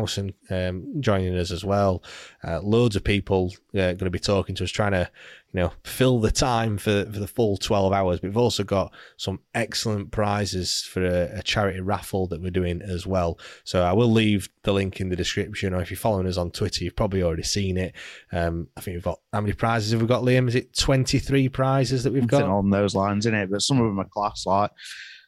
um, 0.49 1.01
joining 1.01 1.37
us 1.37 1.51
as 1.51 1.63
well. 1.63 2.03
Uh, 2.43 2.61
loads 2.61 2.95
of 2.95 3.03
people 3.03 3.53
uh, 3.73 3.93
going 3.93 3.97
to 3.99 4.09
be 4.09 4.19
talking 4.19 4.55
to 4.55 4.63
us, 4.63 4.71
trying 4.71 4.93
to 4.93 5.09
you 5.53 5.59
know, 5.59 5.73
fill 5.83 6.19
the 6.19 6.31
time 6.31 6.77
for, 6.77 7.05
for 7.05 7.19
the 7.19 7.27
full 7.27 7.57
12 7.57 7.91
hours. 7.91 8.19
But 8.19 8.29
we've 8.29 8.37
also 8.37 8.63
got 8.63 8.93
some 9.17 9.39
excellent 9.53 10.11
prizes 10.11 10.81
for 10.81 11.05
a, 11.05 11.39
a 11.39 11.43
charity 11.43 11.81
raffle 11.81 12.27
that 12.27 12.41
we're 12.41 12.51
doing 12.51 12.81
as 12.81 13.05
well. 13.05 13.37
So 13.63 13.83
I 13.83 13.93
will 13.93 14.11
leave 14.11 14.49
the 14.63 14.73
link 14.73 15.01
in 15.01 15.09
the 15.09 15.15
description, 15.15 15.73
or 15.73 15.81
if 15.81 15.91
you're 15.91 15.97
following 15.97 16.27
us 16.27 16.37
on 16.37 16.51
Twitter, 16.51 16.83
you've 16.83 16.95
probably 16.95 17.21
already 17.21 17.43
seen 17.43 17.77
it. 17.77 17.95
Um, 18.31 18.67
I 18.77 18.81
think 18.81 18.95
we've 18.95 19.03
got, 19.03 19.19
how 19.33 19.41
many 19.41 19.53
prizes 19.53 19.91
have 19.91 20.01
we 20.01 20.07
got, 20.07 20.23
Liam? 20.23 20.47
Is 20.47 20.55
it 20.55 20.75
23 20.77 21.49
prizes 21.49 22.03
that 22.03 22.13
we've 22.13 22.27
got? 22.27 22.43
on 22.43 22.69
those 22.69 22.95
lines, 22.95 23.25
in 23.25 23.33
it. 23.33 23.51
But 23.51 23.61
some 23.61 23.79
of 23.79 23.85
them 23.85 23.99
are 23.99 24.05
class. 24.05 24.45
Like, 24.45 24.71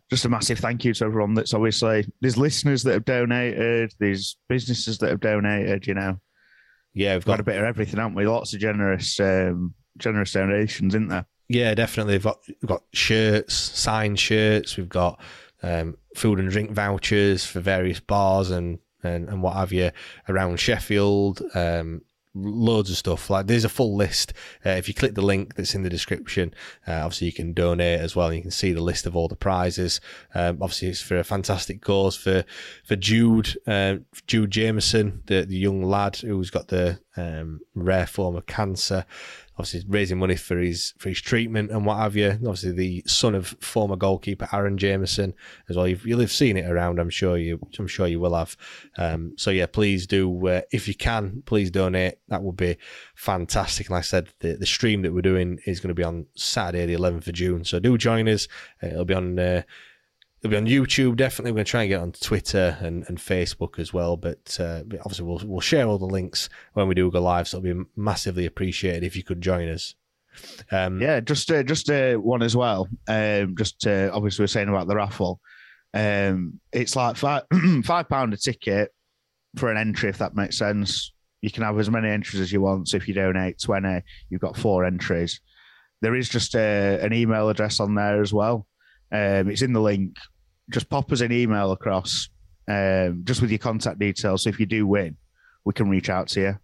just 0.09 0.25
a 0.25 0.29
massive 0.29 0.59
thank 0.59 0.85
you 0.85 0.93
to 0.93 1.05
everyone 1.05 1.33
that's 1.33 1.53
obviously 1.53 2.05
there's 2.21 2.37
listeners 2.37 2.83
that 2.83 2.93
have 2.93 3.05
donated, 3.05 3.93
there's 3.99 4.37
businesses 4.47 4.99
that 4.99 5.09
have 5.09 5.19
donated. 5.19 5.87
You 5.87 5.95
know, 5.95 6.19
Yeah, 6.93 7.15
we've 7.15 7.25
got 7.25 7.33
got 7.33 7.39
a 7.39 7.43
bit 7.43 7.57
of 7.57 7.63
everything, 7.63 7.99
haven't 7.99 8.15
we? 8.15 8.27
Lots 8.27 8.53
of 8.53 8.59
generous, 8.59 9.19
um, 9.19 9.73
generous 9.97 10.33
donations, 10.33 10.93
isn't 10.93 11.09
there? 11.09 11.25
Yeah, 11.49 11.73
definitely. 11.75 12.15
We've 12.15 12.23
got 12.23 12.39
we've 12.47 12.67
got 12.67 12.83
shirts, 12.93 13.53
signed 13.53 14.19
shirts. 14.19 14.77
We've 14.77 14.89
got 14.89 15.19
um, 15.61 15.97
food 16.15 16.39
and 16.39 16.49
drink 16.49 16.71
vouchers 16.71 17.45
for 17.45 17.59
various 17.59 17.99
bars 17.99 18.51
and, 18.51 18.79
and, 19.03 19.29
and 19.29 19.41
what 19.41 19.55
have 19.55 19.71
you 19.71 19.91
around 20.27 20.59
Sheffield. 20.59 21.41
Um, 21.53 22.01
loads 22.35 22.89
of 22.89 22.97
stuff. 22.97 23.29
Like 23.29 23.47
there's 23.47 23.65
a 23.65 23.69
full 23.69 23.95
list. 23.95 24.33
Uh, 24.65 24.71
if 24.71 24.87
you 24.87 24.93
click 24.93 25.15
the 25.15 25.21
link 25.21 25.55
that's 25.55 25.75
in 25.75 25.83
the 25.83 25.89
description, 25.89 26.53
uh, 26.87 26.93
obviously 26.93 27.27
you 27.27 27.33
can 27.33 27.53
donate 27.53 27.99
as 27.99 28.15
well. 28.15 28.27
And 28.27 28.37
you 28.37 28.41
can 28.41 28.51
see 28.51 28.73
the 28.73 28.81
list 28.81 29.05
of 29.05 29.15
all 29.15 29.27
the 29.27 29.35
prizes. 29.35 30.01
Um, 30.33 30.57
obviously 30.61 30.89
it's 30.89 31.01
for 31.01 31.17
a 31.17 31.23
fantastic 31.23 31.81
cause 31.81 32.15
for 32.15 32.43
for 32.83 32.95
Jude 32.95 33.55
uh, 33.67 33.97
Jude 34.27 34.51
Jameson, 34.51 35.21
the 35.27 35.45
the 35.45 35.57
young 35.57 35.83
lad 35.83 36.17
who's 36.17 36.49
got 36.49 36.69
the 36.69 36.99
um, 37.15 37.61
rare 37.75 38.07
form 38.07 38.35
of 38.35 38.45
cancer 38.45 39.05
obviously 39.57 39.83
raising 39.87 40.17
money 40.17 40.35
for 40.35 40.57
his 40.57 40.93
for 40.97 41.09
his 41.09 41.21
treatment 41.21 41.71
and 41.71 41.85
what 41.85 41.97
have 41.97 42.15
you. 42.15 42.31
Obviously, 42.31 42.71
the 42.71 43.03
son 43.05 43.35
of 43.35 43.55
former 43.59 43.95
goalkeeper 43.95 44.47
Arron 44.51 44.77
Jameson 44.77 45.33
as 45.69 45.75
well. 45.75 45.87
You've, 45.87 46.05
you'll 46.05 46.19
have 46.19 46.31
seen 46.31 46.57
it 46.57 46.69
around. 46.69 46.99
I'm 46.99 47.09
sure 47.09 47.37
you. 47.37 47.59
I'm 47.77 47.87
sure 47.87 48.07
you 48.07 48.19
will 48.19 48.35
have. 48.35 48.57
Um, 48.97 49.33
so 49.37 49.51
yeah, 49.51 49.67
please 49.67 50.07
do 50.07 50.47
uh, 50.47 50.61
if 50.71 50.87
you 50.87 50.95
can, 50.95 51.43
please 51.45 51.69
donate. 51.71 52.15
That 52.29 52.43
would 52.43 52.57
be 52.57 52.77
fantastic. 53.15 53.87
And 53.87 53.93
like 53.93 53.99
I 53.99 54.03
said, 54.03 54.29
the 54.39 54.53
the 54.55 54.65
stream 54.65 55.01
that 55.03 55.13
we're 55.13 55.21
doing 55.21 55.59
is 55.65 55.79
going 55.79 55.89
to 55.89 55.93
be 55.93 56.03
on 56.03 56.25
Saturday, 56.35 56.85
the 56.85 56.99
11th 56.99 57.27
of 57.27 57.33
June. 57.33 57.63
So 57.63 57.79
do 57.79 57.97
join 57.97 58.27
us. 58.27 58.47
Uh, 58.81 58.87
it'll 58.87 59.05
be 59.05 59.13
on. 59.13 59.37
Uh, 59.37 59.63
It'll 60.43 60.51
be 60.51 60.57
on 60.57 60.67
YouTube, 60.67 61.15
definitely. 61.15 61.51
We're 61.51 61.57
going 61.57 61.65
to 61.65 61.71
try 61.71 61.83
and 61.83 61.89
get 61.89 62.01
on 62.01 62.11
Twitter 62.11 62.77
and, 62.81 63.05
and 63.07 63.17
Facebook 63.17 63.79
as 63.79 63.93
well. 63.93 64.17
But, 64.17 64.57
uh, 64.59 64.83
obviously, 64.99 65.23
we'll, 65.25 65.41
we'll 65.45 65.61
share 65.61 65.87
all 65.87 65.97
the 65.97 66.05
links 66.05 66.49
when 66.73 66.89
we 66.89 66.95
do 66.95 67.09
go 67.09 67.21
live. 67.21 67.47
So 67.47 67.59
it'll 67.59 67.81
be 67.81 67.89
massively 67.95 68.45
appreciated 68.45 69.05
if 69.05 69.15
you 69.15 69.23
could 69.23 69.39
join 69.39 69.69
us. 69.69 69.95
Um, 70.69 70.99
Yeah, 71.01 71.21
just 71.21 71.49
uh, 71.49 71.63
just 71.63 71.89
uh, 71.89 72.15
one 72.15 72.41
as 72.41 72.57
well. 72.57 72.89
Um, 73.07 73.55
just 73.57 73.87
uh, 73.87 74.09
obviously 74.13 74.43
we're 74.43 74.47
saying 74.47 74.67
about 74.67 74.87
the 74.87 74.95
raffle. 74.95 75.39
Um, 75.93 76.59
it's 76.71 76.95
like 76.95 77.17
five 77.17 77.43
five 77.85 78.09
pound 78.09 78.33
a 78.33 78.37
ticket 78.37 78.91
for 79.55 79.71
an 79.71 79.77
entry, 79.77 80.09
if 80.09 80.17
that 80.17 80.35
makes 80.35 80.57
sense. 80.57 81.13
You 81.41 81.51
can 81.51 81.63
have 81.63 81.77
as 81.77 81.89
many 81.89 82.09
entries 82.09 82.41
as 82.41 82.51
you 82.51 82.61
want. 82.61 82.89
So 82.89 82.97
if 82.97 83.07
you 83.07 83.13
donate 83.13 83.61
twenty, 83.61 84.01
you've 84.29 84.41
got 84.41 84.57
four 84.57 84.85
entries. 84.85 85.39
There 86.01 86.15
is 86.15 86.27
just 86.29 86.55
uh, 86.55 86.97
an 86.99 87.13
email 87.13 87.47
address 87.49 87.79
on 87.79 87.95
there 87.95 88.21
as 88.21 88.33
well. 88.33 88.67
Um, 89.11 89.49
it's 89.49 89.61
in 89.61 89.73
the 89.73 89.81
link. 89.81 90.15
Just 90.69 90.89
pop 90.89 91.11
us 91.11 91.21
an 91.21 91.31
email 91.31 91.71
across, 91.71 92.29
um, 92.67 93.21
just 93.25 93.41
with 93.41 93.51
your 93.51 93.59
contact 93.59 93.99
details. 93.99 94.43
So 94.43 94.49
if 94.49 94.59
you 94.59 94.65
do 94.65 94.87
win, 94.87 95.17
we 95.65 95.73
can 95.73 95.89
reach 95.89 96.09
out 96.09 96.27
to 96.29 96.39
you. 96.41 96.59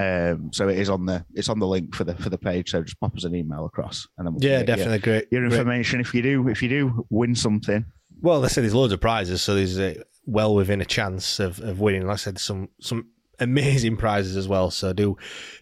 Um, 0.00 0.50
so 0.52 0.68
it 0.68 0.78
is 0.78 0.90
on 0.90 1.06
the 1.06 1.24
it's 1.32 1.48
on 1.48 1.58
the 1.58 1.66
link 1.66 1.94
for 1.94 2.04
the 2.04 2.14
for 2.16 2.28
the 2.28 2.36
page. 2.38 2.70
So 2.70 2.82
just 2.82 3.00
pop 3.00 3.16
us 3.16 3.24
an 3.24 3.34
email 3.34 3.64
across, 3.64 4.06
and 4.18 4.26
then 4.26 4.34
we'll 4.34 4.42
Yeah, 4.44 4.58
get 4.62 4.68
your- 4.68 4.76
definitely 4.76 4.98
great. 4.98 5.26
Your 5.30 5.40
great. 5.48 5.52
information 5.58 6.00
if 6.00 6.12
you 6.14 6.22
do 6.22 6.48
if 6.48 6.62
you 6.62 6.68
do 6.68 7.06
win 7.08 7.34
something. 7.34 7.84
Well, 8.20 8.40
they 8.40 8.48
said 8.48 8.62
there's 8.64 8.74
loads 8.74 8.92
of 8.92 9.00
prizes, 9.00 9.42
so 9.42 9.54
there's 9.54 9.78
uh, 9.78 9.94
well 10.26 10.54
within 10.54 10.80
a 10.80 10.84
chance 10.84 11.38
of, 11.40 11.60
of 11.60 11.80
winning. 11.80 12.02
Like 12.06 12.14
I 12.14 12.16
said, 12.16 12.38
some 12.38 12.68
some 12.80 13.08
amazing 13.38 13.96
prizes 13.96 14.36
as 14.36 14.48
well. 14.48 14.70
So 14.70 14.92
do 14.92 15.16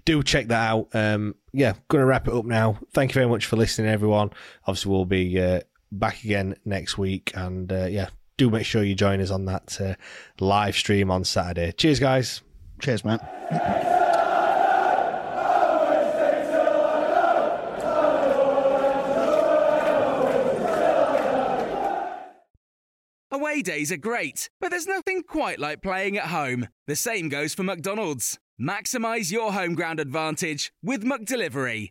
do 0.05 0.23
check 0.23 0.49
that 0.49 0.69
out. 0.71 0.89
Um, 0.95 1.35
yeah, 1.53 1.75
gonna 1.89 2.07
wrap 2.07 2.27
it 2.27 2.35
up 2.35 2.45
now. 2.45 2.79
Thank 2.93 3.11
you 3.13 3.15
very 3.15 3.29
much 3.29 3.47
for 3.47 3.57
listening, 3.57 3.89
everyone. 3.91 4.31
Obviously, 4.67 4.91
we'll 4.91 5.05
be 5.05 5.41
uh, 5.41 5.61
back 5.99 6.25
again 6.25 6.57
next 6.65 6.99
week, 6.99 7.33
and 7.35 7.73
uh, 7.73 7.87
yeah, 7.87 8.09
do 8.37 8.51
make 8.51 8.67
sure 8.67 8.83
you 8.83 8.95
join 8.95 9.21
us 9.21 9.31
on 9.31 9.45
that 9.47 9.81
uh, 9.81 9.95
live 10.41 10.77
stream 10.77 11.11
on 11.11 11.25
Saturday. 11.25 11.73
Cheers, 11.73 12.01
guys. 12.01 12.43
Cheers, 12.81 13.05
man. 13.05 13.21
Away 23.31 23.63
days 23.63 23.91
are 23.91 23.97
great, 23.97 24.49
but 24.61 24.71
there's 24.71 24.87
nothing 24.87 25.23
quite 25.23 25.59
like 25.59 25.83
playing 25.83 26.17
at 26.17 26.27
home. 26.27 26.69
The 26.87 26.95
same 26.95 27.29
goes 27.29 27.53
for 27.53 27.65
McDonald's. 27.65 28.39
Maximize 28.61 29.33
your 29.33 29.53
home 29.53 29.75
ground 29.75 29.99
advantage 29.99 30.73
with 30.83 31.03
McDelivery. 31.03 31.91